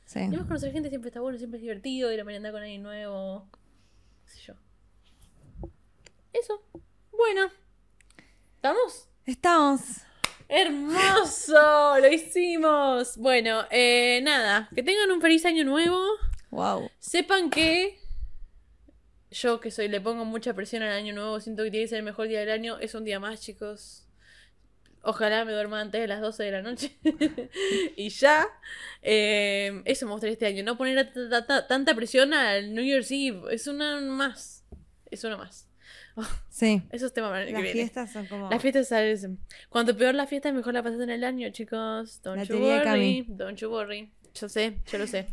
Sí. 0.05 0.19
Además 0.19 0.47
conocer 0.47 0.71
gente 0.71 0.89
siempre 0.89 1.09
está 1.09 1.21
bueno, 1.21 1.37
siempre 1.37 1.57
es 1.57 1.61
divertido, 1.61 2.11
ir 2.11 2.19
a 2.19 2.23
merendar 2.23 2.51
con 2.51 2.61
alguien 2.61 2.81
nuevo. 2.81 3.47
qué 4.25 4.31
sé 4.31 4.39
yo. 4.41 4.53
Eso. 6.33 6.63
Bueno. 7.11 7.51
¿Estamos? 8.55 9.07
Estamos. 9.25 9.81
¡Hermoso! 10.47 11.99
¡Lo 11.99 12.11
hicimos! 12.11 13.17
Bueno, 13.17 13.63
eh, 13.71 14.21
nada. 14.23 14.69
Que 14.75 14.83
tengan 14.83 15.11
un 15.11 15.21
feliz 15.21 15.45
año 15.45 15.63
nuevo. 15.63 15.99
Wow. 16.55 16.89
Sepan 16.99 17.49
que 17.49 17.99
yo 19.31 19.59
que 19.59 19.71
soy 19.71 19.87
le 19.89 19.99
pongo 20.01 20.23
mucha 20.25 20.53
presión 20.53 20.81
al 20.83 20.91
año 20.91 21.13
nuevo, 21.13 21.39
siento 21.39 21.63
que 21.63 21.71
tiene 21.71 21.85
que 21.85 21.89
ser 21.89 21.97
el 21.99 22.03
mejor 22.05 22.27
día 22.27 22.39
del 22.39 22.51
año, 22.51 22.77
es 22.79 22.95
un 22.95 23.03
día 23.03 23.19
más, 23.19 23.41
chicos. 23.41 24.01
Ojalá 25.07 25.45
me 25.45 25.51
duerma 25.51 25.81
antes 25.81 26.01
de 26.01 26.07
las 26.07 26.19
12 26.19 26.43
de 26.43 26.51
la 26.51 26.61
noche. 26.63 26.97
y 27.95 28.09
ya. 28.09 28.47
Eh, 29.03 29.83
eso 29.85 30.05
me 30.07 30.13
gustaría 30.13 30.33
este 30.33 30.47
año. 30.47 30.63
No 30.63 30.77
poner 30.77 31.13
ta- 31.13 31.29
ta- 31.29 31.45
ta- 31.45 31.67
tanta 31.67 31.93
presión 31.93 32.33
al 32.33 32.73
New 32.73 32.83
Year's 32.83 33.11
Eve. 33.11 33.41
Es 33.53 33.67
una 33.67 34.01
más. 34.01 34.63
Es 35.11 35.23
una 35.23 35.37
más. 35.37 35.67
Sí. 36.49 36.81
Eso 36.89 37.05
es 37.07 37.13
tema 37.13 37.27
para 37.27 37.41
el 37.43 37.49
año 37.49 37.57
Las 37.57 37.61
que 37.67 37.73
viene. 37.73 37.81
fiestas 37.81 38.13
son 38.13 38.25
como. 38.27 38.49
Las 38.49 38.61
fiestas, 38.61 38.87
¿sabes? 38.87 39.27
Cuanto 39.69 39.95
peor 39.97 40.15
la 40.15 40.25
fiesta, 40.25 40.51
mejor 40.53 40.73
la 40.73 40.81
pasas 40.81 41.01
en 41.01 41.09
el 41.09 41.23
año, 41.25 41.49
chicos. 41.51 42.21
Don't 42.23 42.37
La 42.37 42.43
you 42.45 42.57
worry. 42.57 43.25
Don't 43.27 43.59
you 43.59 43.69
worry. 43.69 44.09
Yo 44.33 44.47
sé, 44.49 44.77
yo 44.91 44.97
lo 44.97 45.05
sé. 45.05 45.27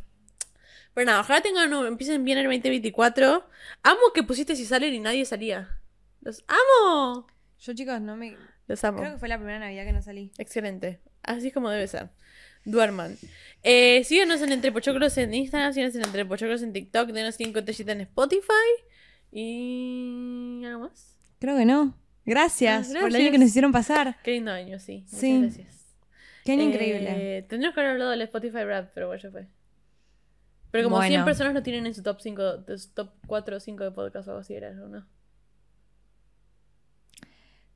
Pero 0.94 1.06
nada, 1.06 1.20
ojalá 1.20 1.40
tengan, 1.40 1.72
empiecen 1.86 2.24
bien 2.24 2.38
el 2.38 2.44
2024. 2.44 3.44
Amo 3.82 4.00
que 4.14 4.22
pusiste 4.22 4.56
si 4.56 4.64
salen 4.66 4.92
y 4.94 5.00
nadie 5.00 5.24
salía. 5.24 5.78
Los 6.20 6.44
amo. 6.48 7.26
Yo, 7.60 7.72
chicos, 7.74 8.00
no 8.00 8.16
me. 8.16 8.36
Los 8.66 8.84
amo. 8.84 8.98
Creo 8.98 9.12
que 9.12 9.18
fue 9.18 9.28
la 9.28 9.36
primera 9.38 9.58
Navidad 9.58 9.84
que 9.84 9.92
no 9.92 10.02
salí. 10.02 10.30
Excelente. 10.38 11.00
Así 11.22 11.48
es 11.48 11.54
como 11.54 11.70
debe 11.70 11.86
ser. 11.88 12.10
Duerman. 12.64 13.16
Eh, 13.62 14.04
síganos 14.04 14.40
en 14.42 14.52
Entre 14.52 14.70
Pochoclos 14.70 15.16
en 15.18 15.34
Instagram, 15.34 15.72
síganos 15.72 15.94
en 15.96 16.04
Entre 16.04 16.24
Pochoclos 16.24 16.62
en 16.62 16.72
TikTok, 16.72 17.08
denos 17.10 17.34
5 17.36 17.58
estrellitas 17.58 17.94
en 17.94 18.00
Spotify. 18.02 18.68
Y. 19.32 20.62
¿Algo 20.66 20.80
más? 20.88 21.16
Creo 21.38 21.56
que 21.56 21.64
no. 21.64 21.96
Gracias, 22.24 22.92
Ah, 22.94 23.00
por 23.00 23.08
el 23.08 23.16
año 23.16 23.30
que 23.32 23.38
nos 23.38 23.48
hicieron 23.48 23.72
pasar. 23.72 24.16
Qué 24.22 24.32
lindo 24.32 24.52
año, 24.52 24.78
sí. 24.78 25.00
Muchas 25.06 25.18
Sí. 25.20 25.40
gracias. 25.40 25.86
Qué 26.44 26.52
año 26.52 26.62
Eh, 26.62 26.66
increíble. 26.66 27.46
Tendríamos 27.48 27.74
que 27.74 27.80
haber 27.80 27.92
hablado 27.92 28.10
del 28.12 28.22
Spotify 28.22 28.62
Rap, 28.64 28.90
pero 28.94 29.08
bueno, 29.08 29.20
ya 29.22 29.30
fue. 29.30 29.46
Pero 30.72 30.88
como 30.88 31.00
100 31.00 31.12
Bueno. 31.12 31.24
personas 31.24 31.54
lo 31.54 31.62
tienen 31.62 31.86
en 31.86 31.94
su 31.94 32.02
top 32.02 32.20
5, 32.20 32.56
de 32.58 32.78
su 32.78 32.88
top 32.90 33.10
4 33.28 33.56
o 33.56 33.60
5 33.60 33.84
de 33.84 33.90
podcast 33.92 34.26
o 34.26 34.32
algo 34.32 34.40
así 34.40 34.54
era, 34.54 34.70
¿o 34.70 34.88
¿no? 34.88 35.06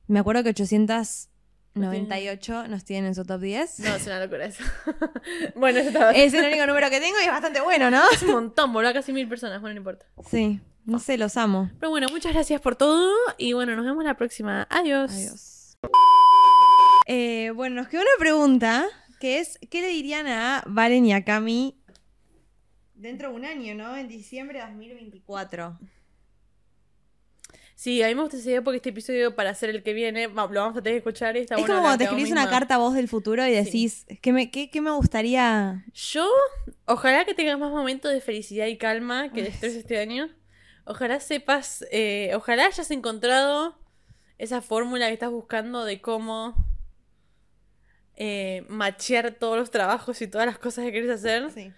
Me 0.07 0.19
acuerdo 0.19 0.43
que 0.43 0.49
898 0.49 2.67
nos 2.67 2.83
tienen 2.85 3.05
en 3.07 3.15
su 3.15 3.25
top 3.25 3.39
10. 3.41 3.79
No, 3.79 3.95
es 3.95 4.05
una 4.07 4.19
locura 4.19 4.45
eso. 4.45 4.63
bueno, 5.55 5.79
eso 5.79 5.87
estaba... 5.89 6.11
Es 6.11 6.33
el 6.33 6.45
único 6.45 6.65
número 6.65 6.89
que 6.89 6.99
tengo 6.99 7.17
y 7.21 7.25
es 7.25 7.31
bastante 7.31 7.61
bueno, 7.61 7.89
¿no? 7.91 8.01
Es 8.11 8.23
un 8.23 8.31
montón, 8.31 8.73
boludo, 8.73 8.93
casi 8.93 9.13
mil 9.13 9.27
personas, 9.29 9.61
bueno, 9.61 9.75
no 9.75 9.79
importa. 9.79 10.05
Sí. 10.29 10.59
No 10.85 10.99
sé, 10.99 11.17
los 11.17 11.35
amo. 11.37 11.69
Pero 11.79 11.89
bueno, 11.89 12.07
muchas 12.09 12.31
gracias 12.33 12.61
por 12.61 12.75
todo 12.77 13.13
y 13.37 13.51
bueno, 13.53 13.75
nos 13.75 13.85
vemos 13.85 14.03
la 14.05 14.15
próxima. 14.15 14.65
Adiós. 14.69 15.11
Adiós. 15.11 15.77
Eh, 17.05 17.51
bueno, 17.53 17.75
nos 17.75 17.89
quedó 17.89 18.01
una 18.01 18.09
pregunta 18.17 18.85
que 19.19 19.39
es, 19.39 19.59
¿qué 19.69 19.81
le 19.81 19.89
dirían 19.89 20.27
a 20.27 20.63
Valen 20.65 21.05
y 21.05 21.11
a 21.13 21.25
Cami 21.25 21.76
dentro 22.97 23.29
de 23.29 23.35
un 23.35 23.45
año, 23.45 23.75
¿no? 23.75 23.95
En 23.95 24.07
diciembre 24.07 24.59
de 24.59 24.65
2024. 24.65 25.77
Sí, 27.75 28.01
a 28.01 28.07
mí 28.07 28.15
me 28.15 28.23
gusta 28.23 28.37
esa 28.37 28.49
idea 28.49 28.63
porque 28.63 28.77
este 28.77 28.89
episodio 28.89 29.35
para 29.35 29.51
hacer 29.51 29.69
el 29.69 29.83
que 29.83 29.93
viene 29.93 30.27
lo 30.27 30.33
vamos 30.33 30.75
a 30.75 30.81
tener 30.81 30.93
que 30.93 31.09
escuchar 31.09 31.37
y 31.37 31.41
está 31.41 31.53
es 31.53 31.61
bueno 31.61 31.75
como 31.75 31.83
cuando 31.85 31.99
te 31.99 32.05
escribís 32.05 32.31
una 32.31 32.49
carta 32.49 32.73
a 32.73 32.77
vos 32.79 32.95
del 32.95 33.07
futuro 33.07 33.45
y 33.45 33.51
decís, 33.51 34.07
¿qué, 34.19 34.33
me, 34.33 34.49
qué, 34.49 34.71
qué 34.71 34.81
me 34.81 34.89
gustaría? 34.89 35.85
Yo, 35.93 36.27
ojalá 36.85 37.23
que 37.25 37.35
tengas 37.35 37.59
más 37.59 37.69
momentos 37.69 38.11
de 38.11 38.19
felicidad 38.19 38.65
y 38.65 38.77
calma 38.77 39.31
que 39.31 39.43
de 39.43 39.49
estrés 39.49 39.75
este 39.75 39.99
año. 39.99 40.27
Ojalá 40.85 41.19
sepas, 41.19 41.85
eh, 41.91 42.31
ojalá 42.33 42.65
hayas 42.65 42.89
encontrado 42.89 43.77
esa 44.39 44.61
fórmula 44.63 45.05
que 45.07 45.13
estás 45.13 45.29
buscando 45.29 45.85
de 45.85 46.01
cómo 46.01 46.55
eh, 48.15 48.65
machear 48.69 49.35
todos 49.35 49.55
los 49.55 49.69
trabajos 49.69 50.19
y 50.23 50.27
todas 50.27 50.47
las 50.47 50.57
cosas 50.57 50.85
que 50.85 50.91
quieres 50.91 51.11
hacer. 51.11 51.51
Sí. 51.51 51.71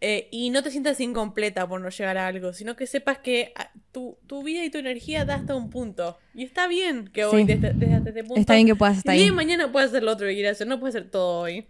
Eh, 0.00 0.28
y 0.30 0.50
no 0.50 0.62
te 0.62 0.70
sientas 0.70 1.00
incompleta 1.00 1.66
por 1.66 1.80
no 1.80 1.88
llegar 1.88 2.18
a 2.18 2.26
algo, 2.26 2.52
sino 2.52 2.76
que 2.76 2.86
sepas 2.86 3.18
que 3.18 3.52
ah, 3.56 3.70
tu, 3.90 4.18
tu 4.26 4.42
vida 4.42 4.62
y 4.64 4.70
tu 4.70 4.78
energía 4.78 5.24
da 5.24 5.36
hasta 5.36 5.54
un 5.54 5.70
punto. 5.70 6.18
Y 6.34 6.44
está 6.44 6.66
bien 6.68 7.08
que 7.08 7.24
hoy, 7.24 7.42
Sí. 7.42 7.46
desde, 7.54 7.72
desde 7.72 7.94
hasta 7.94 8.08
este 8.10 8.22
punto, 8.24 8.40
Está 8.40 8.54
bien 8.54 8.66
que 8.66 8.74
puedas 8.76 8.98
estar 8.98 9.14
día 9.14 9.24
ahí. 9.24 9.30
de 9.30 9.34
mañana 9.36 9.72
puedes 9.72 9.88
hacer 9.90 10.02
lo 10.02 10.12
otro 10.12 10.26
que 10.26 10.34
quieras 10.34 10.52
hacer, 10.52 10.66
no 10.66 10.78
puedes 10.78 10.94
hacer 10.96 11.10
todo 11.10 11.40
hoy. 11.40 11.66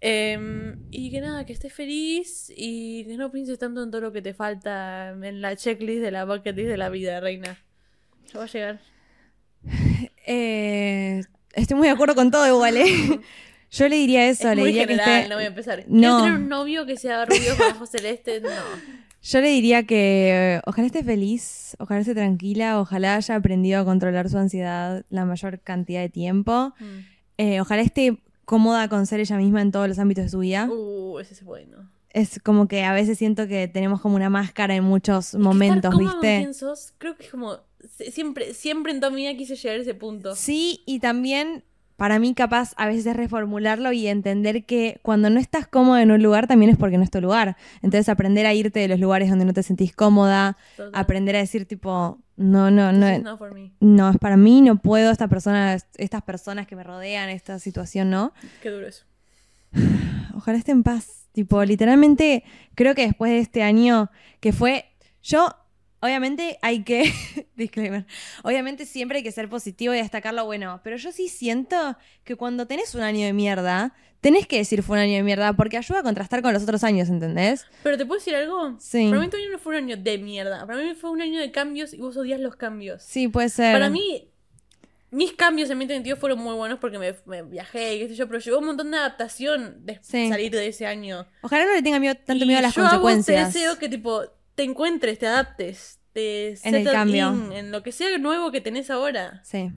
Em, 0.00 0.76
y 0.92 1.10
que 1.10 1.20
nada, 1.20 1.44
que 1.44 1.52
estés 1.52 1.72
feliz 1.72 2.52
y 2.56 3.04
que 3.06 3.16
no 3.16 3.32
pienses 3.32 3.58
tanto 3.58 3.82
en 3.82 3.90
todo 3.90 4.00
lo 4.02 4.12
que 4.12 4.22
te 4.22 4.32
falta 4.34 5.10
en 5.10 5.40
la 5.40 5.56
checklist 5.56 6.00
de 6.00 6.12
la 6.12 6.24
bucket 6.24 6.54
list 6.56 6.68
de 6.68 6.76
la 6.76 6.88
vida, 6.88 7.18
reina. 7.18 7.58
Ya 8.32 8.38
va 8.38 8.44
a 8.44 8.48
llegar. 8.48 8.80
Eh, 10.26 11.22
estoy 11.54 11.76
muy 11.76 11.88
de 11.88 11.94
acuerdo 11.94 12.14
con 12.14 12.30
todo 12.30 12.46
igual, 12.46 12.76
¿eh? 12.76 12.84
Yo 13.70 13.88
le 13.88 13.96
diría 13.96 14.28
eso, 14.28 14.48
es 14.50 14.56
le 14.56 14.62
muy 14.62 14.70
diría 14.72 14.86
que 14.86 14.94
general, 14.94 15.20
esté- 15.22 15.28
no 15.28 15.34
voy 15.36 15.44
a 15.44 15.48
empezar. 15.48 15.84
No. 15.88 16.00
Quiero 16.00 16.18
tener 16.18 16.32
un 16.34 16.48
novio 16.48 16.86
que 16.86 16.96
sea 16.96 17.24
rubio 17.26 17.56
con 17.56 17.72
ojos 17.76 17.90
celestes, 17.90 18.42
no. 18.42 18.48
Yo 19.20 19.40
le 19.40 19.48
diría 19.50 19.82
que 19.84 20.30
eh, 20.56 20.60
ojalá 20.64 20.86
esté 20.86 21.02
feliz, 21.02 21.76
ojalá 21.80 22.00
esté 22.00 22.14
tranquila, 22.14 22.80
ojalá 22.80 23.16
haya 23.16 23.34
aprendido 23.34 23.80
a 23.80 23.84
controlar 23.84 24.30
su 24.30 24.38
ansiedad 24.38 25.04
la 25.10 25.24
mayor 25.24 25.60
cantidad 25.60 26.00
de 26.00 26.08
tiempo, 26.08 26.72
Mm. 26.78 26.84
eh, 27.38 27.60
ojalá 27.60 27.82
esté 27.82 28.18
cómoda 28.44 28.88
con 28.88 29.06
ser 29.06 29.20
ella 29.20 29.36
misma 29.36 29.60
en 29.60 29.72
todos 29.72 29.88
los 29.88 29.98
ámbitos 29.98 30.24
de 30.24 30.30
su 30.30 30.38
vida. 30.38 30.68
Uh, 30.70 31.18
ese 31.18 31.34
es 31.34 31.42
bueno. 31.44 31.90
Es 32.10 32.40
como 32.42 32.68
que 32.68 32.84
a 32.84 32.94
veces 32.94 33.18
siento 33.18 33.46
que 33.48 33.68
tenemos 33.68 34.00
como 34.00 34.16
una 34.16 34.30
máscara 34.30 34.74
en 34.74 34.84
muchos 34.84 35.34
momentos, 35.34 35.76
Estar 35.76 35.92
cómodo 35.92 36.12
con 36.12 36.20
¿viste? 36.22 36.38
quién 36.38 36.54
sos, 36.54 36.94
creo 36.96 37.16
que 37.18 37.24
es 37.24 37.30
como. 37.30 37.58
Siempre, 38.10 38.54
siempre 38.54 38.92
en 38.92 39.00
toda 39.00 39.10
mi 39.10 39.22
vida 39.22 39.36
quise 39.36 39.56
llegar 39.56 39.78
a 39.78 39.82
ese 39.82 39.94
punto. 39.94 40.34
Sí, 40.34 40.80
y 40.86 41.00
también 41.00 41.64
para 41.98 42.20
mí 42.20 42.32
capaz 42.32 42.74
a 42.76 42.86
veces 42.86 43.06
es 43.06 43.16
reformularlo 43.16 43.90
y 43.90 44.06
entender 44.06 44.64
que 44.64 45.00
cuando 45.02 45.30
no 45.30 45.40
estás 45.40 45.66
cómoda 45.66 46.00
en 46.00 46.12
un 46.12 46.22
lugar 46.22 46.46
también 46.46 46.70
es 46.70 46.76
porque 46.76 46.96
no 46.96 47.02
es 47.02 47.10
tu 47.10 47.20
lugar. 47.20 47.56
Entonces 47.82 48.08
aprender 48.08 48.46
a 48.46 48.54
irte 48.54 48.78
de 48.78 48.86
los 48.86 49.00
lugares 49.00 49.28
donde 49.28 49.44
no 49.44 49.52
te 49.52 49.64
sentís 49.64 49.96
cómoda, 49.96 50.56
Total. 50.76 50.92
aprender 50.94 51.34
a 51.34 51.40
decir 51.40 51.66
tipo, 51.66 52.20
no, 52.36 52.70
no, 52.70 52.92
no, 52.92 53.08
This 53.16 53.24
me. 53.52 53.72
no, 53.80 54.10
es 54.10 54.16
para 54.18 54.36
mí, 54.36 54.60
no 54.62 54.76
puedo, 54.76 55.10
esta 55.10 55.26
persona, 55.26 55.76
estas 55.96 56.22
personas 56.22 56.68
que 56.68 56.76
me 56.76 56.84
rodean, 56.84 57.30
esta 57.30 57.58
situación, 57.58 58.10
¿no? 58.10 58.32
Qué 58.62 58.70
duro 58.70 58.86
eso. 58.86 59.04
Ojalá 60.36 60.56
esté 60.56 60.70
en 60.70 60.84
paz. 60.84 61.26
Tipo, 61.32 61.64
literalmente, 61.64 62.44
creo 62.76 62.94
que 62.94 63.06
después 63.06 63.32
de 63.32 63.40
este 63.40 63.64
año 63.64 64.08
que 64.38 64.52
fue, 64.52 64.84
yo, 65.20 65.48
obviamente 66.00 66.58
hay 66.62 66.82
que, 66.84 67.12
disclaimer, 67.56 68.06
obviamente 68.42 68.86
siempre 68.86 69.18
hay 69.18 69.22
que 69.24 69.32
ser 69.32 69.48
positivo 69.48 69.94
y 69.94 69.98
destacar 69.98 70.34
lo 70.34 70.44
bueno, 70.44 70.80
pero 70.84 70.96
yo 70.96 71.12
sí 71.12 71.28
siento 71.28 71.96
que 72.24 72.36
cuando 72.36 72.66
tenés 72.66 72.94
un 72.94 73.02
año 73.02 73.24
de 73.26 73.32
mierda, 73.32 73.94
tenés 74.20 74.46
que 74.46 74.58
decir 74.58 74.82
fue 74.82 74.96
un 74.96 75.02
año 75.02 75.14
de 75.14 75.22
mierda, 75.22 75.52
porque 75.52 75.76
ayuda 75.76 76.00
a 76.00 76.02
contrastar 76.02 76.42
con 76.42 76.52
los 76.52 76.62
otros 76.62 76.82
años, 76.84 77.08
¿entendés? 77.08 77.66
Pero 77.82 77.96
te 77.96 78.04
puedo 78.04 78.18
decir 78.18 78.34
algo. 78.34 78.76
Sí. 78.80 79.08
Para 79.08 79.20
mí 79.20 79.28
tu 79.28 79.36
año 79.36 79.50
no 79.50 79.58
fue 79.58 79.76
un 79.76 79.84
año 79.84 79.96
de 79.96 80.18
mierda. 80.18 80.66
Para 80.66 80.80
mí 80.82 80.94
fue 80.94 81.10
un 81.10 81.20
año 81.22 81.38
de 81.40 81.50
cambios 81.52 81.92
y 81.94 81.98
vos 81.98 82.16
odias 82.16 82.40
los 82.40 82.56
cambios. 82.56 83.02
Sí, 83.02 83.28
puede 83.28 83.48
ser. 83.48 83.72
Para 83.72 83.90
mí, 83.90 84.28
mis 85.12 85.32
cambios 85.34 85.70
en 85.70 85.78
mi 85.78 85.86
sentido 85.86 86.16
fueron 86.16 86.40
muy 86.40 86.54
buenos 86.54 86.80
porque 86.80 86.98
me, 86.98 87.14
me 87.26 87.42
viajé 87.44 87.94
y 87.94 87.98
qué 88.00 88.08
sé 88.08 88.14
yo, 88.16 88.26
pero 88.26 88.40
llegó 88.40 88.58
un 88.58 88.66
montón 88.66 88.90
de 88.90 88.96
adaptación 88.98 89.86
de 89.86 89.98
Sí. 90.02 90.28
salir 90.28 90.50
de 90.52 90.66
ese 90.66 90.84
año. 90.86 91.26
Ojalá 91.42 91.64
no 91.66 91.74
le 91.74 91.82
tenga 91.82 92.00
miedo, 92.00 92.14
tanto 92.16 92.44
Y 92.44 92.46
miedo 92.48 92.58
a 92.58 92.62
las 92.62 92.74
yo 92.74 92.82
consecuencias. 92.82 93.52
te 93.52 93.58
deseo 93.60 93.78
que 93.78 93.88
tipo 93.88 94.22
te 94.58 94.64
encuentres, 94.64 95.20
te 95.20 95.26
adaptes, 95.28 96.00
te 96.12 96.48
En 96.68 96.74
el 96.74 96.84
cambio. 96.90 97.32
in, 97.32 97.52
en 97.52 97.70
lo 97.70 97.84
que 97.84 97.92
sea 97.92 98.18
nuevo 98.18 98.50
que 98.50 98.60
tenés 98.60 98.90
ahora. 98.90 99.40
Sí. 99.44 99.70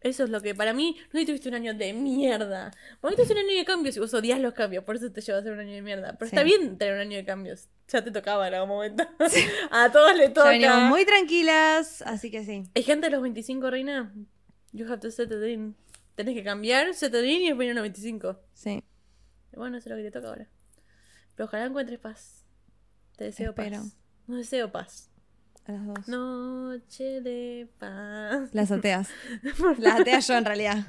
Eso 0.00 0.22
es 0.22 0.30
lo 0.30 0.40
que 0.40 0.54
para 0.54 0.72
mí, 0.72 0.96
no 1.12 1.24
tuviste 1.26 1.48
un 1.48 1.56
año 1.56 1.74
de 1.74 1.92
mierda. 1.92 2.70
Para 3.00 3.10
mí 3.10 3.16
tuviste 3.16 3.32
un 3.34 3.40
año 3.40 3.56
de 3.58 3.64
cambios 3.64 3.96
y 3.96 3.98
vos 3.98 4.14
odias 4.14 4.38
los 4.38 4.54
cambios, 4.54 4.84
por 4.84 4.94
eso 4.94 5.10
te 5.10 5.20
lleva 5.20 5.38
a 5.38 5.42
ser 5.42 5.50
un 5.54 5.58
año 5.58 5.72
de 5.72 5.82
mierda. 5.82 6.12
Pero 6.16 6.30
Sí. 6.30 6.36
está 6.36 6.44
bien 6.44 6.78
tener 6.78 6.94
un 6.94 7.00
año 7.00 7.16
de 7.16 7.24
cambios. 7.24 7.68
Ya 7.88 8.04
te 8.04 8.12
tocaba 8.12 8.46
en 8.46 8.54
algún 8.54 8.68
momento. 8.68 9.04
a 9.72 9.90
todos 9.90 10.16
Ya 10.16 10.32
toca. 10.32 10.50
venimos 10.50 10.82
muy 10.82 11.04
tranquilas, 11.04 12.02
así 12.02 12.30
que 12.30 12.44
sí. 12.44 12.62
Hay 12.76 12.84
gente 12.84 13.08
a 13.08 13.10
los 13.10 13.22
25, 13.22 13.68
reina. 13.70 14.14
You 14.72 14.86
have 14.86 15.00
to 15.00 15.10
settle 15.10 15.50
in. 15.50 15.74
Tenés 16.14 16.36
que 16.36 16.44
cambiar, 16.44 16.94
settle 16.94 17.26
in 17.28 17.42
y 17.42 17.46
después 17.48 17.66
ir 17.66 17.72
a 17.72 17.74
los 17.74 17.82
25. 17.82 18.38
Sí. 18.54 18.84
Bueno, 19.56 19.78
eso 19.78 19.88
es 19.88 19.90
lo 19.90 19.96
que 19.96 20.04
te 20.04 20.12
toca 20.12 20.28
ahora. 20.28 20.46
Pero 21.34 21.46
ojalá 21.48 21.64
encuentres 21.64 21.98
paz. 21.98 22.44
Te 23.16 23.24
deseo 23.24 23.50
Espero. 23.50 23.78
paz. 23.82 23.96
No 24.26 24.36
deseo 24.36 24.70
paz. 24.70 25.10
A 25.66 25.72
las 25.72 25.86
dos. 25.86 26.08
Noche 26.08 27.20
de 27.22 27.66
paz. 27.78 28.50
Las 28.52 28.70
ateas. 28.70 29.08
Las 29.78 30.00
ateas 30.00 30.28
yo 30.28 30.36
en 30.36 30.44
realidad. 30.44 30.86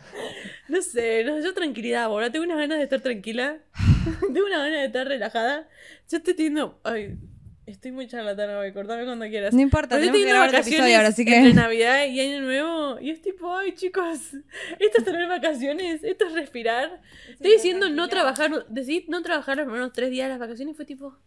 No 0.68 0.82
sé, 0.82 1.24
no, 1.24 1.40
yo 1.40 1.54
tranquilidad 1.54 2.04
ahora. 2.04 2.32
Tengo 2.32 2.46
unas 2.46 2.58
ganas 2.58 2.78
de 2.78 2.84
estar 2.84 3.02
tranquila. 3.02 3.58
tengo 4.34 4.46
unas 4.46 4.60
ganas 4.60 4.80
de 4.80 4.86
estar 4.86 5.08
relajada. 5.08 5.68
Yo 6.10 6.18
estoy 6.18 6.36
teniendo. 6.36 6.80
Ay, 6.84 7.18
estoy 7.66 7.92
muy 7.92 8.08
charlatana 8.08 8.60
hoy. 8.60 8.72
Cortame 8.74 9.06
cuando 9.06 9.26
quieras. 9.28 9.54
No 9.54 9.62
importa, 9.62 9.96
Pero 9.96 10.12
tenemos 10.12 10.20
estoy 10.20 10.32
que 10.32 10.38
otro 10.38 10.52
vacaciones 10.52 10.96
ahora, 10.96 11.08
así 11.08 11.22
entre 11.24 11.42
que. 11.42 11.54
Navidad 11.54 12.06
y 12.06 12.20
Año 12.20 12.42
Nuevo. 12.42 13.00
Y 13.00 13.10
es 13.10 13.22
tipo, 13.22 13.56
ay, 13.56 13.74
chicos, 13.74 14.34
esto 14.78 14.98
es 14.98 15.04
tener 15.04 15.28
vacaciones, 15.28 16.04
esto 16.04 16.28
es 16.28 16.34
respirar. 16.34 17.02
Estoy 17.30 17.54
diciendo 17.54 17.90
no 17.90 18.10
trabajar, 18.10 18.68
decir 18.68 19.06
no 19.08 19.24
trabajar 19.24 19.58
los 19.58 19.66
primeros 19.66 19.92
tres 19.94 20.12
días 20.12 20.26
de 20.26 20.30
las 20.30 20.40
vacaciones 20.40 20.74
y 20.74 20.76
fue 20.76 20.86
tipo, 20.86 21.18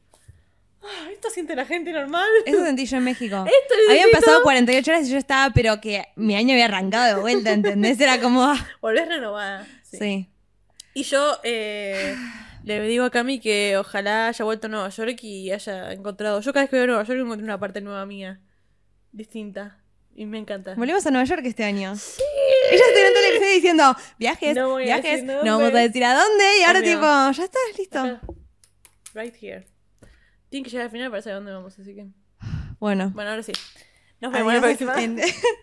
ah, 0.83 1.09
esto 1.13 1.31
siente 1.31 1.55
la 1.57 1.65
gente 1.65 1.93
normal. 1.93 2.29
Eso 2.45 2.65
sentí 2.65 2.87
yo 2.87 2.97
en 2.99 3.05
México. 3.05 3.45
Esto 3.47 3.75
Habían 3.91 4.11
pasado 4.11 4.43
48 4.43 4.91
horas 4.91 5.09
y 5.09 5.11
yo 5.13 5.19
estaba, 5.19 5.53
pero 5.53 5.81
que 5.81 6.07
mi 6.17 6.37
año 6.37 6.53
había 6.53 6.67
arrancado 6.67 7.17
de 7.17 7.21
vuelta, 7.21 7.53
¿entendés? 7.53 8.01
Era 8.01 8.21
como. 8.21 8.43
ah, 8.43 8.69
Volvés 8.81 9.09
renovada. 9.09 9.67
Sí. 9.83 9.99
Sí. 9.99 10.27
Y 10.93 11.05
yo 11.05 11.39
eh, 11.45 12.17
le 12.65 12.81
digo 12.83 13.05
a 13.05 13.11
Cami 13.11 13.39
que 13.41 13.77
ojalá 13.77 14.29
haya 14.29 14.45
vuelto 14.45 14.67
a 14.67 14.71
Nueva 14.71 14.89
York 14.89 15.23
y 15.23 15.51
haya 15.51 15.93
encontrado. 15.93 16.41
Yo 16.41 16.53
cada 16.53 16.65
vez 16.65 16.71
que 16.71 16.77
voy 16.77 16.85
a 16.85 16.87
Nueva 16.89 17.05
York 17.05 17.21
encuentro 17.21 17.45
una 17.45 17.59
parte 17.61 17.81
nueva 17.81 18.05
mía, 18.07 18.41
distinta. 19.13 19.77
Y 20.15 20.27
me 20.27 20.39
encanta. 20.39 20.75
Volvimos 20.75 21.07
a 21.07 21.11
Nueva 21.11 21.25
York 21.25 21.43
este 21.45 21.65
año. 21.65 21.95
Sí. 21.97 22.23
Ella 22.71 22.83
todo 22.93 23.25
el 23.25 23.31
episodio 23.31 23.55
diciendo 23.55 23.97
viajes, 24.19 24.57
No 24.57 24.71
voy 24.71 24.83
a 24.83 24.87
viajes, 24.87 25.23
decir 25.25 25.45
no 25.45 25.59
vamos 25.59 25.75
a 25.75 25.79
decir 25.79 26.05
a 26.05 26.15
dónde. 26.15 26.45
Y 26.61 26.63
ahora, 26.65 26.83
tipo, 26.83 27.01
ya 27.01 27.45
está, 27.45 27.59
listo. 27.79 27.99
Acá. 28.01 28.21
Right 29.15 29.35
here. 29.41 29.67
Tienen 30.51 30.65
que 30.65 30.71
llegar 30.71 30.85
al 30.87 30.91
final 30.91 31.11
para 31.11 31.23
saber 31.23 31.37
dónde 31.39 31.53
vamos, 31.53 31.79
así 31.79 31.95
que. 31.95 32.07
Bueno. 32.79 33.11
Bueno, 33.15 33.31
ahora 33.31 33.43
sí. 33.43 33.53
Nos 34.21 34.33
vemos 34.33 34.53
la 34.53 34.59
Adiós, 34.61 34.77
próxima. 34.79 35.03
en- 35.03 35.19